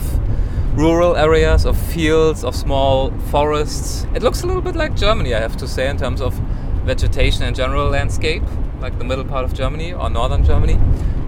rural 0.76 1.16
areas, 1.16 1.66
of 1.66 1.78
fields, 1.78 2.44
of 2.44 2.54
small 2.54 3.12
forests. 3.32 4.06
It 4.14 4.22
looks 4.22 4.44
a 4.44 4.48
little 4.48 4.62
bit 4.62 4.76
like 4.76 4.96
Germany, 4.96 5.34
I 5.34 5.40
have 5.40 5.56
to 5.58 5.68
say, 5.68 5.90
in 5.90 5.98
terms 5.98 6.22
of 6.22 6.34
vegetation 6.84 7.44
and 7.44 7.56
general 7.56 7.90
landscape, 7.90 8.44
like 8.82 8.98
the 9.00 9.06
middle 9.06 9.24
part 9.24 9.46
of 9.46 9.54
Germany 9.54 9.94
or 9.94 10.10
northern 10.10 10.44
Germany. 10.44 10.78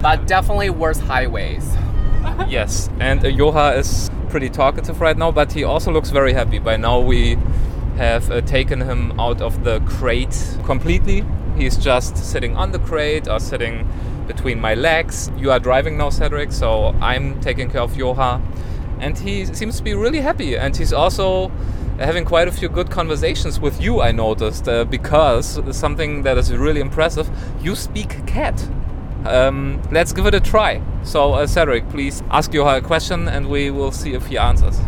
But 0.00 0.26
definitely 0.26 0.70
worse 0.70 0.98
highways. 0.98 1.64
yes, 2.48 2.90
and 3.00 3.20
uh, 3.20 3.28
Joha 3.30 3.78
is 3.78 4.10
pretty 4.28 4.50
talkative 4.50 5.00
right 5.00 5.16
now, 5.16 5.32
but 5.32 5.52
he 5.52 5.64
also 5.64 5.90
looks 5.90 6.10
very 6.10 6.34
happy. 6.34 6.58
By 6.58 6.76
now, 6.76 7.00
we 7.00 7.38
have 7.96 8.30
uh, 8.30 8.42
taken 8.42 8.82
him 8.82 9.18
out 9.18 9.40
of 9.40 9.64
the 9.64 9.80
crate 9.80 10.58
completely. 10.64 11.24
He's 11.56 11.76
just 11.76 12.16
sitting 12.18 12.54
on 12.54 12.70
the 12.72 12.78
crate 12.78 13.26
or 13.26 13.40
sitting 13.40 13.88
between 14.26 14.60
my 14.60 14.74
legs. 14.74 15.30
You 15.38 15.50
are 15.50 15.58
driving 15.58 15.96
now, 15.96 16.10
Cedric, 16.10 16.52
so 16.52 16.94
I'm 17.00 17.40
taking 17.40 17.70
care 17.70 17.80
of 17.80 17.94
Joha. 17.94 18.42
And 19.00 19.18
he 19.18 19.44
seems 19.46 19.76
to 19.78 19.82
be 19.82 19.94
really 19.94 20.20
happy. 20.20 20.56
And 20.56 20.76
he's 20.76 20.92
also 20.92 21.50
having 21.98 22.24
quite 22.24 22.48
a 22.48 22.52
few 22.52 22.68
good 22.68 22.90
conversations 22.90 23.58
with 23.58 23.80
you, 23.80 24.00
I 24.00 24.12
noticed, 24.12 24.68
uh, 24.68 24.84
because 24.84 25.60
something 25.76 26.22
that 26.22 26.38
is 26.38 26.54
really 26.54 26.80
impressive 26.80 27.28
you 27.60 27.74
speak 27.74 28.26
cat. 28.26 28.68
Um, 29.26 29.82
let's 29.90 30.12
give 30.12 30.26
it 30.26 30.34
a 30.34 30.40
try. 30.40 30.80
So, 31.02 31.34
uh, 31.34 31.46
Cedric, 31.46 31.88
please 31.90 32.22
ask 32.30 32.50
Joha 32.52 32.78
a 32.78 32.80
question 32.80 33.28
and 33.28 33.48
we 33.48 33.70
will 33.70 33.90
see 33.92 34.14
if 34.14 34.26
he 34.26 34.38
answers. 34.38 34.78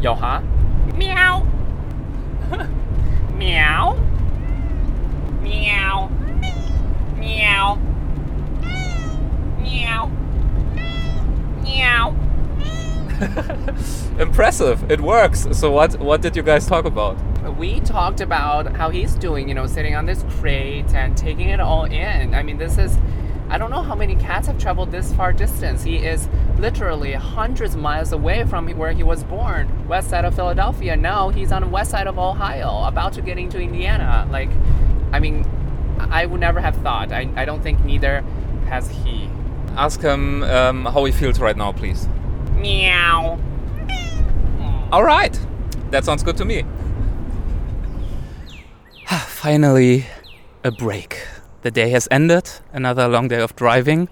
Joha? 0.00 0.42
Meow. 0.94 1.46
Meow. 3.34 3.96
Meow. 5.42 6.10
Meow. 7.18 7.78
Meow. 9.58 10.10
Meow. 11.62 12.23
Impressive, 14.18 14.90
it 14.90 15.00
works. 15.00 15.46
So, 15.52 15.70
what, 15.70 15.98
what 16.00 16.22
did 16.22 16.36
you 16.36 16.42
guys 16.42 16.66
talk 16.66 16.84
about? 16.84 17.16
We 17.56 17.80
talked 17.80 18.20
about 18.20 18.76
how 18.76 18.90
he's 18.90 19.14
doing, 19.14 19.48
you 19.48 19.54
know, 19.54 19.66
sitting 19.66 19.94
on 19.94 20.06
this 20.06 20.24
crate 20.38 20.92
and 20.94 21.16
taking 21.16 21.48
it 21.48 21.60
all 21.60 21.84
in. 21.84 22.34
I 22.34 22.42
mean, 22.42 22.58
this 22.58 22.78
is. 22.78 22.96
I 23.50 23.58
don't 23.58 23.70
know 23.70 23.82
how 23.82 23.94
many 23.94 24.16
cats 24.16 24.46
have 24.46 24.58
traveled 24.58 24.90
this 24.90 25.12
far 25.12 25.32
distance. 25.32 25.82
He 25.82 25.98
is 25.98 26.28
literally 26.58 27.12
hundreds 27.12 27.74
of 27.74 27.80
miles 27.82 28.10
away 28.12 28.44
from 28.44 28.68
where 28.70 28.92
he 28.92 29.02
was 29.02 29.22
born, 29.22 29.86
west 29.86 30.08
side 30.10 30.24
of 30.24 30.34
Philadelphia. 30.34 30.96
Now 30.96 31.28
he's 31.28 31.52
on 31.52 31.62
the 31.62 31.68
west 31.68 31.90
side 31.90 32.06
of 32.06 32.18
Ohio, 32.18 32.84
about 32.84 33.12
to 33.12 33.22
get 33.22 33.36
into 33.38 33.60
Indiana. 33.60 34.26
Like, 34.30 34.48
I 35.12 35.20
mean, 35.20 35.46
I 35.98 36.24
would 36.26 36.40
never 36.40 36.60
have 36.60 36.74
thought. 36.76 37.12
I, 37.12 37.28
I 37.36 37.44
don't 37.44 37.62
think 37.62 37.84
neither 37.84 38.22
has 38.68 38.88
he. 38.88 39.28
Ask 39.76 40.00
him 40.00 40.42
um, 40.44 40.86
how 40.86 41.04
he 41.04 41.12
feels 41.12 41.38
right 41.38 41.56
now, 41.56 41.72
please. 41.72 42.08
Meow. 42.56 43.38
All 44.92 45.02
right, 45.04 45.38
that 45.90 46.04
sounds 46.04 46.22
good 46.22 46.36
to 46.38 46.44
me. 46.44 46.64
Ah, 49.10 49.26
finally, 49.28 50.06
a 50.64 50.70
break. 50.70 51.26
The 51.62 51.70
day 51.70 51.90
has 51.90 52.08
ended, 52.10 52.50
another 52.72 53.06
long 53.06 53.28
day 53.28 53.40
of 53.40 53.54
driving. 53.54 54.08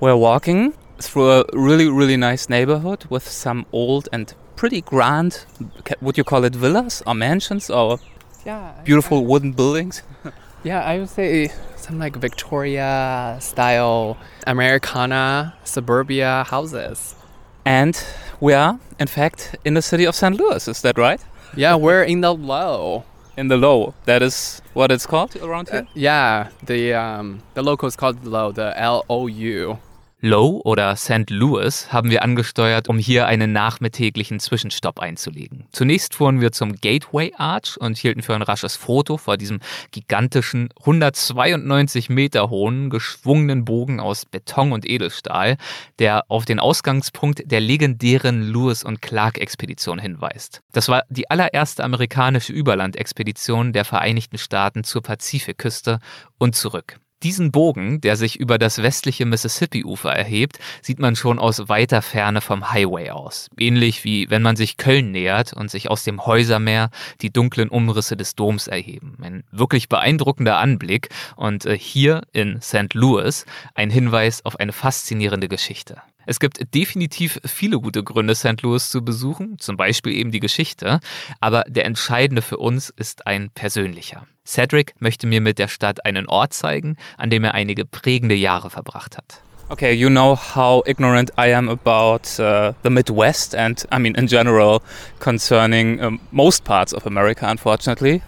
We're 0.00 0.16
walking 0.16 0.74
through 0.98 1.30
a 1.40 1.44
really, 1.52 1.88
really 1.88 2.16
nice 2.16 2.48
neighborhood 2.48 3.04
with 3.10 3.26
some 3.28 3.66
old 3.72 4.08
and 4.12 4.32
pretty 4.56 4.80
grand, 4.82 5.44
ca- 5.84 5.96
would 6.00 6.16
you 6.16 6.22
call 6.24 6.44
it 6.44 6.54
villas 6.54 7.02
or 7.06 7.14
mansions 7.14 7.70
or 7.70 7.98
Yeah. 8.46 8.72
beautiful 8.84 9.26
wooden 9.26 9.52
buildings? 9.52 10.02
Yeah, 10.64 10.80
I 10.84 11.00
would 11.00 11.08
say 11.10 11.50
some 11.76 11.98
like 11.98 12.14
Victoria 12.14 13.36
style 13.40 14.16
Americana 14.46 15.54
suburbia 15.64 16.44
houses. 16.48 17.16
And 17.64 18.02
we 18.40 18.52
are, 18.54 18.78
in 18.98 19.06
fact, 19.06 19.56
in 19.64 19.74
the 19.74 19.82
city 19.82 20.04
of 20.04 20.14
St. 20.14 20.36
Louis, 20.36 20.66
is 20.66 20.82
that 20.82 20.98
right? 20.98 21.20
Yeah, 21.56 21.76
we're 21.76 22.02
in 22.02 22.20
the 22.20 22.32
Lou. 22.32 23.04
In 23.36 23.48
the 23.48 23.56
Lou. 23.56 23.94
That 24.04 24.22
is 24.22 24.60
what 24.74 24.90
it's 24.90 25.06
called 25.06 25.36
around 25.36 25.68
here? 25.68 25.80
Uh, 25.80 25.84
yeah, 25.94 26.48
the 26.66 26.94
um, 26.94 27.42
the 27.54 27.62
local 27.62 27.86
is 27.86 27.96
called 27.96 28.22
the 28.22 28.30
Lou, 28.30 28.52
the 28.52 28.78
L 28.78 29.04
O 29.08 29.26
U. 29.26 29.78
Low 30.24 30.60
oder 30.64 30.94
St. 30.94 31.30
Louis 31.30 31.92
haben 31.92 32.08
wir 32.08 32.22
angesteuert, 32.22 32.88
um 32.88 32.96
hier 32.96 33.26
einen 33.26 33.50
nachmittäglichen 33.50 34.38
Zwischenstopp 34.38 35.00
einzulegen. 35.00 35.66
Zunächst 35.72 36.14
fuhren 36.14 36.40
wir 36.40 36.52
zum 36.52 36.76
Gateway 36.76 37.32
Arch 37.36 37.76
und 37.76 37.98
hielten 37.98 38.22
für 38.22 38.32
ein 38.36 38.42
rasches 38.42 38.76
Foto 38.76 39.16
vor 39.16 39.36
diesem 39.36 39.58
gigantischen, 39.90 40.68
192 40.78 42.08
Meter 42.08 42.50
hohen, 42.50 42.88
geschwungenen 42.88 43.64
Bogen 43.64 43.98
aus 43.98 44.24
Beton 44.24 44.70
und 44.70 44.88
Edelstahl, 44.88 45.56
der 45.98 46.22
auf 46.30 46.44
den 46.44 46.60
Ausgangspunkt 46.60 47.42
der 47.44 47.58
legendären 47.58 48.42
Lewis 48.42 48.84
und 48.84 49.02
Clark 49.02 49.38
Expedition 49.38 49.98
hinweist. 49.98 50.62
Das 50.70 50.88
war 50.88 51.02
die 51.08 51.30
allererste 51.30 51.82
amerikanische 51.82 52.52
Überlandexpedition 52.52 53.72
der 53.72 53.84
Vereinigten 53.84 54.38
Staaten 54.38 54.84
zur 54.84 55.02
Pazifikküste 55.02 55.98
und 56.38 56.54
zurück. 56.54 57.00
Diesen 57.22 57.52
Bogen, 57.52 58.00
der 58.00 58.16
sich 58.16 58.40
über 58.40 58.58
das 58.58 58.82
westliche 58.82 59.26
Mississippi-Ufer 59.26 60.10
erhebt, 60.10 60.58
sieht 60.80 60.98
man 60.98 61.14
schon 61.14 61.38
aus 61.38 61.68
weiter 61.68 62.02
Ferne 62.02 62.40
vom 62.40 62.72
Highway 62.72 63.10
aus. 63.10 63.48
Ähnlich 63.56 64.02
wie 64.02 64.28
wenn 64.28 64.42
man 64.42 64.56
sich 64.56 64.76
Köln 64.76 65.12
nähert 65.12 65.52
und 65.52 65.70
sich 65.70 65.88
aus 65.88 66.02
dem 66.02 66.26
Häusermeer 66.26 66.90
die 67.20 67.32
dunklen 67.32 67.68
Umrisse 67.68 68.16
des 68.16 68.34
Doms 68.34 68.66
erheben. 68.66 69.16
Ein 69.22 69.44
wirklich 69.52 69.88
beeindruckender 69.88 70.58
Anblick 70.58 71.10
und 71.36 71.64
äh, 71.64 71.78
hier 71.78 72.22
in 72.32 72.60
St. 72.60 72.94
Louis 72.94 73.46
ein 73.74 73.90
Hinweis 73.90 74.44
auf 74.44 74.58
eine 74.58 74.72
faszinierende 74.72 75.48
Geschichte. 75.48 76.02
Es 76.26 76.40
gibt 76.40 76.74
definitiv 76.74 77.40
viele 77.44 77.78
gute 77.80 78.02
Gründe, 78.02 78.34
St. 78.34 78.62
Louis 78.62 78.90
zu 78.90 79.04
besuchen, 79.04 79.58
zum 79.58 79.76
Beispiel 79.76 80.12
eben 80.12 80.30
die 80.30 80.40
Geschichte, 80.40 81.00
aber 81.40 81.64
der 81.68 81.84
entscheidende 81.84 82.42
für 82.42 82.58
uns 82.58 82.90
ist 82.90 83.26
ein 83.26 83.50
persönlicher. 83.50 84.26
Cedric 84.44 84.94
möchte 84.98 85.26
mir 85.26 85.40
mit 85.40 85.58
der 85.58 85.68
Stadt 85.68 86.04
einen 86.04 86.26
Ort 86.26 86.52
zeigen, 86.52 86.96
an 87.16 87.30
dem 87.30 87.44
er 87.44 87.54
einige 87.54 87.84
prägende 87.84 88.34
Jahre 88.34 88.70
verbracht 88.70 89.16
hat. 89.16 89.40
Okay, 89.68 89.92
you 89.94 90.10
know 90.10 90.36
how 90.36 90.82
ignorant 90.84 91.30
I 91.38 91.54
am 91.54 91.70
about 91.70 92.38
uh, 92.38 92.74
the 92.82 92.90
Midwest 92.90 93.54
and, 93.54 93.86
I 93.90 93.98
mean, 93.98 94.14
in 94.16 94.26
general, 94.26 94.82
concerning 95.18 95.98
um, 96.02 96.20
most 96.30 96.64
parts 96.64 96.92
of 96.92 97.06
America, 97.06 97.48
unfortunately. 97.48 98.20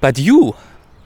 But 0.00 0.18
you, 0.18 0.54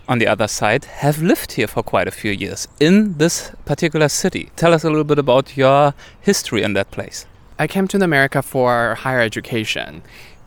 on 0.09 0.19
the 0.19 0.29
other 0.29 0.49
side, 0.49 0.87
have 1.03 1.21
lived 1.21 1.53
here 1.53 1.67
for 1.67 1.83
quite 1.83 2.09
a 2.09 2.11
few 2.11 2.31
years 2.31 2.69
in 2.81 3.19
this 3.19 3.53
particular 3.67 4.09
city. 4.09 4.51
Tell 4.57 4.73
us 4.73 4.85
a 4.85 4.89
little 4.89 5.05
bit 5.05 5.19
about 5.19 5.57
your 5.59 5.93
history 6.23 6.63
in 6.63 6.73
that 6.75 6.91
place. 6.91 7.27
I 7.59 7.67
came 7.67 7.87
to 7.89 8.03
America 8.03 8.41
for 8.41 8.95
higher 8.95 9.21
education. 9.21 10.03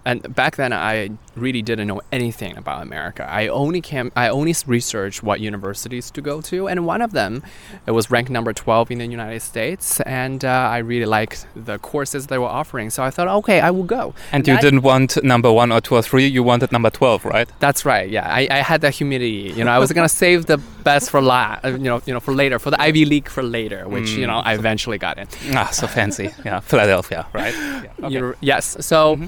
And 0.07 0.33
back 0.33 0.55
then, 0.55 0.71
I 0.71 1.09
really 1.35 1.61
didn't 1.61 1.87
know 1.89 1.99
anything 2.13 2.55
about 2.55 2.81
America. 2.81 3.27
I 3.29 3.49
only 3.49 3.81
came, 3.81 4.09
I 4.15 4.29
only 4.29 4.55
researched 4.65 5.21
what 5.21 5.41
universities 5.41 6.09
to 6.11 6.21
go 6.21 6.39
to, 6.49 6.69
and 6.69 6.85
one 6.85 7.01
of 7.01 7.11
them, 7.11 7.43
it 7.85 7.91
was 7.91 8.09
ranked 8.09 8.31
number 8.31 8.53
12 8.53 8.91
in 8.91 8.99
the 8.99 9.05
United 9.05 9.41
States, 9.41 9.99
and 10.01 10.45
uh, 10.45 10.75
I 10.75 10.77
really 10.77 11.05
liked 11.05 11.45
the 11.57 11.77
courses 11.79 12.27
they 12.27 12.37
were 12.37 12.53
offering. 12.61 12.89
So 12.89 13.03
I 13.03 13.09
thought, 13.09 13.27
okay, 13.39 13.59
I 13.59 13.69
will 13.69 13.83
go. 13.83 14.13
And 14.31 14.47
you 14.47 14.53
that- 14.53 14.61
didn't 14.61 14.83
want 14.83 15.21
number 15.25 15.51
one 15.51 15.73
or 15.73 15.81
two 15.81 15.95
or 15.95 16.01
three, 16.01 16.25
you 16.25 16.41
wanted 16.41 16.71
number 16.71 16.89
12, 16.89 17.25
right? 17.25 17.49
That's 17.59 17.83
right. 17.85 18.09
Yeah, 18.09 18.25
I, 18.39 18.47
I 18.49 18.59
had 18.71 18.79
that 18.81 18.93
humidity. 18.93 19.51
You 19.57 19.65
know, 19.65 19.71
I 19.71 19.79
was 19.79 19.91
gonna 19.91 20.07
save 20.07 20.45
the 20.45 20.57
best 20.85 21.09
for 21.09 21.21
la- 21.21 21.59
uh, 21.65 21.67
you 21.67 21.89
know, 21.91 22.01
you 22.05 22.13
know, 22.13 22.21
for 22.21 22.33
later, 22.33 22.59
for 22.59 22.71
the 22.71 22.81
Ivy 22.81 23.03
League 23.03 23.27
for 23.27 23.43
later, 23.43 23.85
which 23.89 24.11
you 24.11 24.25
know 24.25 24.37
I 24.37 24.53
eventually 24.53 24.97
got 24.97 25.17
in. 25.17 25.27
Ah, 25.53 25.69
so 25.71 25.85
fancy. 25.85 26.29
yeah, 26.45 26.61
Philadelphia, 26.61 27.27
right? 27.33 27.53
Yeah. 27.99 28.19
okay. 28.29 28.37
Yes. 28.41 28.77
So. 28.85 29.19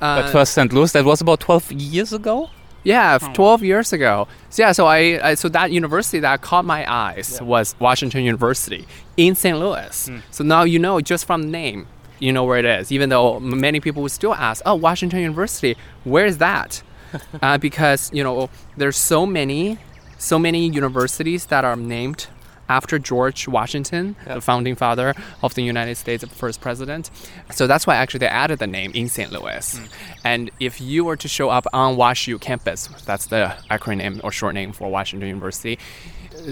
Uh, 0.00 0.22
But 0.22 0.30
first 0.30 0.52
St. 0.54 0.72
Louis, 0.72 0.92
that 0.92 1.04
was 1.04 1.20
about 1.20 1.40
12 1.40 1.72
years 1.72 2.12
ago? 2.12 2.50
Yeah, 2.84 3.16
f- 3.20 3.32
12 3.34 3.62
years 3.64 3.92
ago. 3.92 4.28
So 4.50 4.62
yeah, 4.62 4.72
so 4.72 4.86
I, 4.86 5.18
I 5.30 5.34
so 5.34 5.48
that 5.48 5.72
university 5.72 6.20
that 6.20 6.40
caught 6.40 6.64
my 6.64 6.82
eyes 6.90 7.40
was 7.42 7.74
Washington 7.80 8.22
University 8.24 8.86
in 9.16 9.34
St. 9.34 9.58
Louis. 9.58 10.10
So 10.30 10.44
now 10.44 10.62
you 10.62 10.78
know 10.78 11.00
just 11.00 11.26
from 11.26 11.42
the 11.42 11.48
name, 11.48 11.86
you 12.20 12.32
know 12.32 12.44
where 12.44 12.58
it 12.58 12.64
is. 12.64 12.90
Even 12.92 13.08
though 13.10 13.40
many 13.40 13.80
people 13.80 14.02
would 14.02 14.12
still 14.12 14.34
ask, 14.34 14.62
"Oh, 14.64 14.76
Washington 14.76 15.20
University, 15.20 15.76
where 16.04 16.24
is 16.26 16.38
that?" 16.38 16.82
uh, 17.42 17.58
because 17.58 18.10
you 18.12 18.22
know 18.22 18.48
there's 18.76 18.96
so 18.96 19.26
many, 19.26 19.78
so 20.18 20.38
many 20.38 20.66
universities 20.66 21.46
that 21.46 21.64
are 21.64 21.76
named 21.76 22.28
after 22.68 22.98
George 22.98 23.48
Washington, 23.48 24.16
the 24.26 24.40
founding 24.40 24.74
father 24.74 25.14
of 25.42 25.54
the 25.54 25.62
United 25.62 25.96
States, 25.96 26.22
the 26.22 26.28
first 26.28 26.60
president. 26.60 27.10
So 27.50 27.66
that's 27.66 27.86
why 27.86 27.96
actually 27.96 28.18
they 28.18 28.28
added 28.28 28.58
the 28.58 28.66
name 28.66 28.92
in 28.94 29.08
St. 29.08 29.32
Louis. 29.32 29.80
And 30.24 30.50
if 30.60 30.80
you 30.80 31.04
were 31.04 31.16
to 31.16 31.28
show 31.28 31.48
up 31.48 31.66
on 31.72 31.96
WashU 31.96 32.40
campus, 32.40 32.88
that's 33.04 33.26
the 33.26 33.56
acronym 33.70 34.20
or 34.22 34.32
short 34.32 34.54
name 34.54 34.72
for 34.72 34.90
Washington 34.90 35.28
University, 35.28 35.78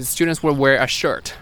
students 0.01 0.41
will 0.41 0.55
wear 0.55 0.81
a 0.81 0.87
shirt. 0.87 1.35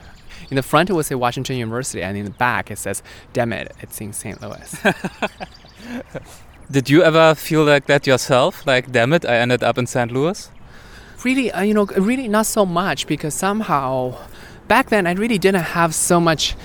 In 0.50 0.56
the 0.56 0.64
front, 0.64 0.90
it 0.90 0.94
will 0.94 1.04
say 1.04 1.16
Washington 1.16 1.58
University, 1.58 2.04
and 2.04 2.16
in 2.16 2.26
the 2.26 2.32
back, 2.32 2.70
it 2.70 2.78
says, 2.78 3.02
damn 3.34 3.52
it, 3.52 3.72
it's 3.82 4.00
in 4.00 4.14
St. 4.14 4.40
Louis. 4.42 4.78
Did 6.72 6.90
you 6.90 7.04
ever 7.04 7.34
feel 7.36 7.64
like 7.64 7.88
that 7.88 8.06
yourself? 8.06 8.66
Like, 8.68 8.92
damn 8.92 9.14
it, 9.14 9.26
I 9.26 9.38
ended 9.38 9.64
up 9.64 9.78
in 9.78 9.88
St. 9.88 10.12
Louis? 10.12 10.50
really, 11.26 11.52
uh, 11.52 11.64
you 11.64 11.74
know, 11.74 11.86
really 11.98 12.28
not 12.30 12.46
so 12.46 12.66
much 12.66 13.08
because 13.08 13.34
somehow 13.34 14.16
back 14.68 14.90
then 14.90 15.08
I 15.08 15.14
really 15.14 15.38
didn't 15.38 15.64
have 15.64 15.94
so 15.94 16.20
much 16.20 16.56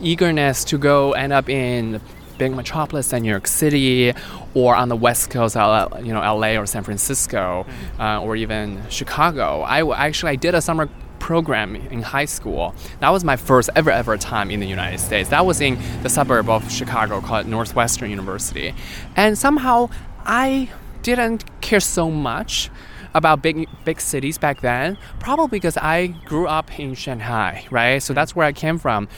eagerness 0.00 0.64
to 0.64 0.78
go 0.78 1.12
end 1.12 1.32
up 1.32 1.48
in 1.48 2.00
big 2.38 2.54
metropolis 2.54 3.12
like 3.12 3.22
New 3.22 3.30
York 3.30 3.46
City 3.46 4.12
or 4.54 4.74
on 4.74 4.88
the 4.88 4.96
West 4.96 5.30
Coast, 5.30 5.54
you 5.56 6.12
know, 6.12 6.20
LA 6.20 6.58
or 6.58 6.66
San 6.66 6.82
Francisco 6.82 7.66
uh, 7.98 8.22
or 8.22 8.36
even 8.36 8.82
Chicago. 8.90 9.62
I 9.62 10.04
actually 10.04 10.32
I 10.32 10.36
did 10.36 10.54
a 10.54 10.60
summer 10.60 10.88
program 11.18 11.76
in 11.76 12.02
high 12.02 12.26
school. 12.26 12.74
That 13.00 13.10
was 13.10 13.24
my 13.24 13.36
first 13.36 13.70
ever 13.74 13.90
ever 13.90 14.16
time 14.16 14.50
in 14.50 14.60
the 14.60 14.66
United 14.66 14.98
States. 14.98 15.30
That 15.30 15.46
was 15.46 15.60
in 15.60 15.78
the 16.02 16.08
suburb 16.08 16.48
of 16.48 16.70
Chicago 16.70 17.20
called 17.20 17.46
Northwestern 17.46 18.10
University. 18.10 18.74
And 19.16 19.38
somehow 19.38 19.88
I 20.24 20.70
didn't 21.02 21.44
care 21.60 21.80
so 21.80 22.10
much 22.10 22.70
about 23.14 23.42
big 23.42 23.68
big 23.84 24.00
cities 24.00 24.38
back 24.38 24.60
then 24.60 24.96
probably 25.20 25.58
because 25.58 25.76
i 25.78 26.06
grew 26.24 26.46
up 26.46 26.78
in 26.78 26.94
shanghai 26.94 27.64
right? 27.70 28.02
So 28.02 28.12
that's 28.12 28.34
where 28.34 28.46
i 28.46 28.52
came 28.52 28.78
from. 28.78 29.08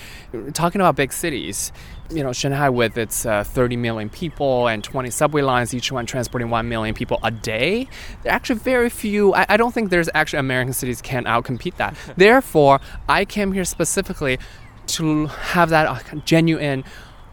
Talking 0.52 0.80
about 0.80 0.96
big 0.96 1.12
cities 1.12 1.72
you 2.10 2.22
know 2.22 2.32
shanghai 2.32 2.70
with 2.70 2.96
its 2.96 3.26
uh, 3.26 3.44
30 3.44 3.76
million 3.76 4.08
people 4.08 4.66
and 4.66 4.82
20 4.82 5.10
subway 5.10 5.42
lines 5.42 5.74
each 5.74 5.92
one 5.92 6.06
transporting 6.06 6.48
1 6.48 6.66
million 6.66 6.94
people 6.94 7.18
a 7.22 7.30
day 7.30 7.86
there 8.22 8.32
are 8.32 8.34
actually 8.34 8.58
very 8.58 8.88
few 8.88 9.34
i, 9.34 9.44
I 9.50 9.56
don't 9.58 9.74
think 9.74 9.90
there's 9.90 10.08
actually 10.14 10.38
american 10.38 10.72
cities 10.72 11.02
can 11.02 11.24
outcompete 11.24 11.76
that. 11.76 11.94
Therefore 12.16 12.80
i 13.10 13.26
came 13.26 13.52
here 13.52 13.66
specifically 13.66 14.38
to 14.86 15.26
have 15.26 15.68
that 15.68 15.86
uh, 15.86 15.98
genuine 16.24 16.82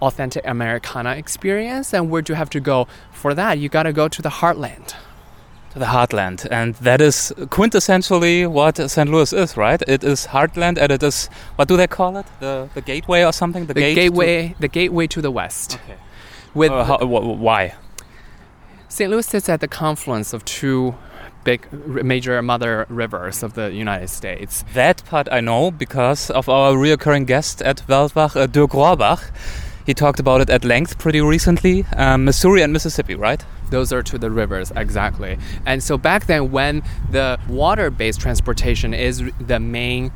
authentic 0.02 0.46
americana 0.46 1.12
experience 1.12 1.94
and 1.94 2.12
where 2.12 2.22
do 2.22 2.34
you 2.34 2.38
have 2.38 2.50
to 2.50 2.60
go 2.60 2.86
for 3.26 3.34
that? 3.34 3.58
You 3.58 3.70
got 3.70 3.84
to 3.84 3.94
go 3.94 4.08
to 4.08 4.22
the 4.22 4.30
heartland 4.30 4.94
the 5.76 5.86
heartland. 5.86 6.48
And 6.52 6.76
that 6.76 7.02
is 7.02 7.34
quintessentially 7.38 8.48
what 8.48 8.78
St. 8.90 9.10
Louis 9.10 9.34
is, 9.34 9.58
right? 9.58 9.82
It 9.88 10.04
is 10.04 10.28
heartland 10.28 10.78
and 10.78 10.92
it 10.92 11.04
is, 11.04 11.28
what 11.58 11.68
do 11.68 11.78
they 11.78 11.88
call 11.88 12.18
it? 12.18 12.26
The, 12.40 12.70
the 12.74 12.82
gateway 12.82 13.24
or 13.24 13.34
something? 13.34 13.66
the 13.66 13.74
gate 13.74 13.96
to- 13.96 14.02
gateway 14.02 14.56
the 14.60 14.68
gateway 14.68 15.08
to 15.08 15.22
the 15.22 15.32
west 15.32 15.78
Okay. 15.84 15.98
with 16.54 16.72
Uh, 16.72 16.84
how, 16.86 16.98
wh- 17.00 17.40
why? 17.40 17.74
st 18.88 19.10
louis 19.12 19.26
sits 19.28 19.50
at 19.50 19.60
the 19.60 19.68
confluence 19.68 20.34
of 20.34 20.44
two 20.46 20.96
big 21.44 21.68
r- 21.74 22.04
major 22.04 22.42
mother 22.42 22.86
rivers 22.90 23.44
of 23.44 23.54
the 23.54 23.72
united 23.74 24.10
states 24.10 24.64
That 24.74 25.04
part 25.06 25.28
I 25.32 25.42
know 25.42 25.72
because 25.72 26.30
of 26.34 26.48
our 26.50 26.74
reoccurring 26.74 27.26
guest 27.28 27.62
at 27.62 27.84
Weltwach, 27.88 28.36
uh, 28.36 28.48
Dirk 28.48 28.72
Rohrbach. 28.72 29.22
He 29.86 29.94
talked 29.94 30.20
about 30.20 30.42
it 30.42 30.50
at 30.50 30.64
length 30.66 30.98
pretty 30.98 31.22
recently. 31.22 31.86
Um, 31.96 32.26
Missouri 32.26 32.62
and 32.64 32.74
Mississippi, 32.74 33.14
right? 33.16 33.44
Those 33.70 33.92
are 33.92 34.04
to 34.04 34.18
the 34.18 34.30
rivers 34.32 34.72
exactly. 34.76 35.38
And 35.66 35.84
so 35.84 35.98
back 35.98 36.28
then 36.28 36.52
when 36.52 36.84
the 37.10 37.40
water-based 37.48 38.20
transportation 38.20 38.94
is 38.94 39.24
the 39.40 39.60
main 39.60 40.12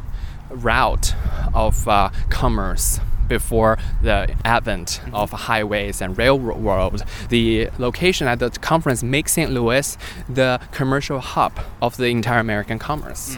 route 0.49 1.13
of 1.53 1.87
uh, 1.87 2.09
commerce 2.29 2.99
before 3.27 3.77
the 4.01 4.35
advent 4.43 4.99
of 5.13 5.31
highways 5.31 6.01
and 6.01 6.17
railroad 6.17 7.03
the 7.29 7.69
location 7.77 8.27
at 8.27 8.39
the 8.39 8.49
conference 8.49 9.03
makes 9.03 9.33
st 9.33 9.51
louis 9.51 9.97
the 10.27 10.59
commercial 10.71 11.19
hub 11.19 11.53
of 11.81 11.95
the 11.97 12.07
entire 12.07 12.39
american 12.39 12.79
commerce. 12.79 13.37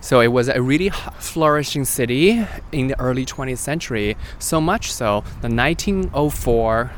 So 0.00 0.20
it 0.20 0.28
was 0.28 0.48
a 0.48 0.62
really 0.62 0.90
flourishing 1.18 1.84
city 1.84 2.46
in 2.72 2.88
the 2.88 2.98
early 3.00 3.24
20th 3.24 3.58
century 3.58 4.16
so 4.38 4.60
much 4.60 4.92
so 4.92 5.22
the 5.40 5.48
1904 5.48 6.90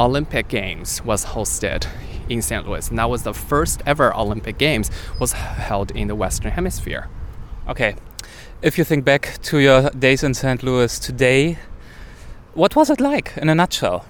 Olympic 0.00 0.48
Games 0.48 1.04
was 1.04 1.24
hosted 1.24 1.86
in 2.28 2.42
St. 2.42 2.66
Louis, 2.66 2.88
and 2.88 2.98
that 2.98 3.10
was 3.10 3.22
the 3.22 3.34
first 3.34 3.82
ever 3.86 4.14
Olympic 4.16 4.58
Games 4.58 4.90
was 5.18 5.32
held 5.32 5.90
in 5.92 6.08
the 6.08 6.14
Western 6.14 6.50
Hemisphere. 6.52 7.08
Okay. 7.68 7.94
If 8.62 8.78
you 8.78 8.84
think 8.84 9.04
back 9.04 9.38
to 9.42 9.58
your 9.58 9.90
days 9.90 10.22
in 10.22 10.34
St. 10.34 10.62
Louis 10.62 10.98
today, 10.98 11.58
what 12.54 12.76
was 12.76 12.90
it 12.90 13.00
like 13.00 13.36
in 13.36 13.48
a 13.48 13.54
nutshell? 13.54 14.04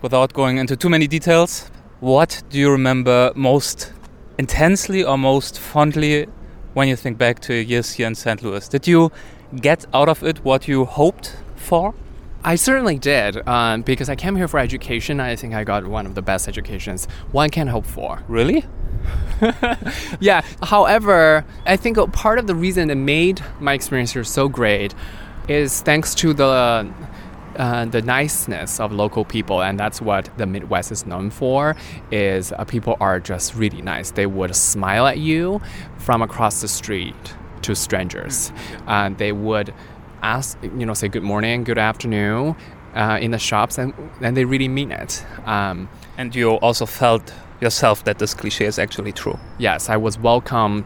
Without 0.00 0.32
going 0.32 0.58
into 0.58 0.76
too 0.76 0.88
many 0.88 1.06
details, 1.06 1.70
what 2.00 2.42
do 2.50 2.58
you 2.58 2.70
remember 2.70 3.32
most 3.34 3.92
intensely 4.38 5.02
or 5.02 5.18
most 5.18 5.58
fondly 5.58 6.26
when 6.74 6.88
you 6.88 6.96
think 6.96 7.18
back 7.18 7.40
to 7.40 7.54
your 7.54 7.62
years 7.62 7.92
here 7.92 8.06
in 8.06 8.14
St. 8.14 8.42
Louis? 8.42 8.68
Did 8.68 8.86
you 8.86 9.10
get 9.60 9.86
out 9.92 10.08
of 10.08 10.22
it 10.22 10.44
what 10.44 10.68
you 10.68 10.84
hoped 10.84 11.36
for? 11.56 11.94
I 12.44 12.54
certainly 12.54 12.98
did, 12.98 13.46
um, 13.48 13.82
because 13.82 14.08
I 14.08 14.14
came 14.14 14.36
here 14.36 14.46
for 14.46 14.60
education. 14.60 15.20
I 15.20 15.34
think 15.36 15.54
I 15.54 15.64
got 15.64 15.86
one 15.86 16.06
of 16.06 16.14
the 16.14 16.22
best 16.22 16.46
educations 16.48 17.06
one 17.32 17.50
can 17.50 17.66
hope 17.66 17.86
for. 17.86 18.22
Really? 18.28 18.64
Yeah. 20.20 20.42
However, 20.62 21.44
I 21.66 21.76
think 21.76 21.98
part 22.12 22.38
of 22.38 22.46
the 22.46 22.54
reason 22.54 22.88
that 22.88 22.96
made 22.96 23.42
my 23.60 23.74
experience 23.74 24.12
here 24.12 24.24
so 24.24 24.48
great 24.48 24.94
is 25.48 25.82
thanks 25.82 26.14
to 26.16 26.32
the 26.32 26.90
uh, 27.56 27.86
the 27.86 28.02
niceness 28.02 28.80
of 28.80 28.92
local 28.92 29.24
people, 29.24 29.62
and 29.62 29.78
that's 29.80 30.00
what 30.00 30.28
the 30.36 30.46
Midwest 30.46 30.92
is 30.92 31.06
known 31.06 31.30
for. 31.30 31.76
Is 32.10 32.52
uh, 32.52 32.64
people 32.64 32.96
are 33.00 33.20
just 33.20 33.54
really 33.54 33.82
nice. 33.82 34.10
They 34.10 34.26
would 34.26 34.54
smile 34.54 35.06
at 35.06 35.18
you 35.18 35.60
from 35.98 36.22
across 36.22 36.60
the 36.60 36.68
street 36.68 37.14
to 37.62 37.74
strangers. 37.74 38.52
Uh, 38.86 39.10
they 39.10 39.32
would 39.32 39.72
ask, 40.34 40.58
you 40.62 40.86
know, 40.86 40.94
say 40.94 41.08
good 41.08 41.22
morning, 41.22 41.64
good 41.64 41.78
afternoon 41.78 42.54
uh, 42.94 43.18
in 43.24 43.30
the 43.30 43.38
shops, 43.38 43.78
and 43.78 43.92
and 44.20 44.36
they 44.36 44.44
really 44.44 44.68
mean 44.68 44.90
it. 44.92 45.24
Um, 45.46 45.88
And 46.18 46.34
you 46.34 46.58
also 46.66 46.86
felt 46.86 47.32
yourself 47.60 48.02
that 48.04 48.18
this 48.18 48.34
cliche 48.34 48.66
is 48.66 48.78
actually 48.78 49.12
true. 49.12 49.38
yes, 49.58 49.88
I 49.88 49.96
was 49.96 50.18
welcomed 50.18 50.84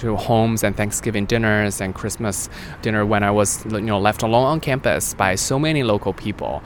to 0.00 0.16
homes 0.16 0.64
and 0.64 0.76
Thanksgiving 0.76 1.26
dinners 1.26 1.80
and 1.80 1.94
Christmas 1.94 2.48
dinner 2.82 3.04
when 3.04 3.22
I 3.22 3.30
was 3.30 3.64
you 3.64 3.80
know 3.80 4.00
left 4.00 4.22
alone 4.22 4.46
on 4.52 4.60
campus 4.60 5.14
by 5.14 5.36
so 5.36 5.58
many 5.58 5.82
local 5.82 6.12
people. 6.12 6.62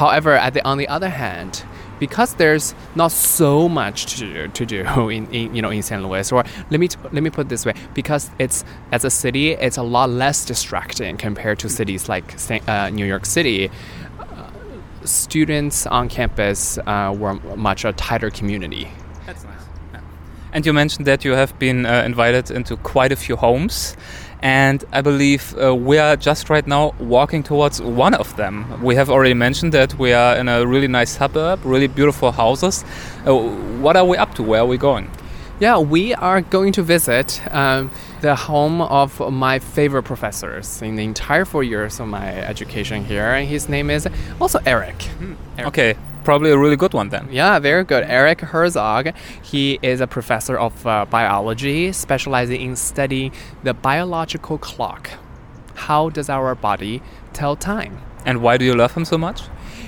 However, 0.00 0.32
at 0.46 0.54
the, 0.54 0.60
on 0.64 0.78
the 0.78 0.88
other 0.96 1.10
hand, 1.10 1.64
because 1.98 2.34
there's 2.34 2.74
not 2.94 3.12
so 3.12 3.68
much 3.68 4.06
to 4.06 4.18
do, 4.20 4.48
to 4.48 4.66
do 4.66 5.08
in, 5.08 5.26
in 5.32 5.54
you 5.54 5.62
know 5.62 5.70
in 5.70 5.82
St. 5.82 6.02
Louis, 6.02 6.30
or 6.32 6.44
let 6.70 6.80
me 6.80 6.88
let 7.12 7.22
me 7.22 7.30
put 7.30 7.48
this 7.48 7.64
way, 7.66 7.74
because 7.94 8.30
it's 8.38 8.64
as 8.92 9.04
a 9.04 9.10
city, 9.10 9.52
it's 9.52 9.76
a 9.76 9.82
lot 9.82 10.10
less 10.10 10.44
distracting 10.44 11.16
compared 11.16 11.58
to 11.60 11.68
cities 11.68 12.08
like 12.08 12.34
uh, 12.68 12.90
New 12.90 13.06
York 13.06 13.26
City. 13.26 13.70
Students 15.04 15.86
on 15.86 16.08
campus 16.08 16.78
uh, 16.78 17.14
were 17.14 17.34
much 17.56 17.84
a 17.84 17.92
tighter 17.92 18.30
community. 18.30 18.90
That's 19.26 19.44
nice. 19.44 19.64
And 20.54 20.64
you 20.64 20.72
mentioned 20.72 21.06
that 21.06 21.24
you 21.24 21.32
have 21.32 21.58
been 21.58 21.84
uh, 21.84 22.04
invited 22.06 22.50
into 22.50 22.76
quite 22.76 23.10
a 23.10 23.16
few 23.16 23.36
homes. 23.36 23.96
And 24.44 24.84
I 24.92 25.00
believe 25.00 25.56
uh, 25.56 25.74
we 25.74 25.96
are 25.96 26.16
just 26.16 26.50
right 26.50 26.66
now 26.66 26.94
walking 27.00 27.42
towards 27.42 27.80
one 27.80 28.12
of 28.12 28.36
them. 28.36 28.82
We 28.82 28.94
have 28.94 29.08
already 29.08 29.32
mentioned 29.32 29.72
that 29.72 29.98
we 29.98 30.12
are 30.12 30.36
in 30.36 30.48
a 30.48 30.66
really 30.66 30.86
nice 30.86 31.16
suburb, 31.16 31.64
really 31.64 31.86
beautiful 31.86 32.30
houses. 32.30 32.84
Uh, 33.26 33.34
what 33.80 33.96
are 33.96 34.04
we 34.04 34.18
up 34.18 34.34
to? 34.34 34.42
Where 34.42 34.60
are 34.60 34.66
we 34.66 34.76
going? 34.76 35.10
Yeah, 35.60 35.78
we 35.78 36.12
are 36.12 36.42
going 36.42 36.72
to 36.72 36.82
visit 36.82 37.40
um, 37.52 37.90
the 38.20 38.34
home 38.34 38.82
of 38.82 39.18
my 39.32 39.60
favorite 39.60 40.02
professors 40.02 40.82
in 40.82 40.96
the 40.96 41.04
entire 41.04 41.46
four 41.46 41.64
years 41.64 41.98
of 41.98 42.08
my 42.08 42.28
education 42.28 43.02
here. 43.06 43.24
And 43.24 43.48
his 43.48 43.66
name 43.68 43.88
is 43.88 44.06
also 44.40 44.58
Erik. 44.66 45.08
Okay, 45.58 45.96
probably 46.24 46.50
a 46.50 46.58
really 46.58 46.76
good 46.76 46.94
one 46.94 47.10
then. 47.10 47.28
Yeah, 47.30 47.58
very 47.58 47.84
good. 47.84 48.04
Erik 48.04 48.40
Herzog. 48.40 49.14
He 49.42 49.78
is 49.82 50.00
a 50.00 50.06
professor 50.06 50.58
of 50.58 50.86
uh, 50.86 51.06
biology, 51.06 51.92
specializing 51.92 52.60
in 52.60 52.76
studying 52.76 53.32
the 53.62 53.74
biological 53.74 54.58
clock. 54.58 55.10
How 55.74 56.08
does 56.08 56.28
our 56.28 56.54
body 56.54 57.02
tell 57.32 57.56
time? 57.56 58.00
And 58.24 58.42
why 58.42 58.56
do 58.56 58.64
you 58.64 58.74
love 58.74 58.94
him 58.94 59.04
so 59.04 59.18
much? 59.18 59.42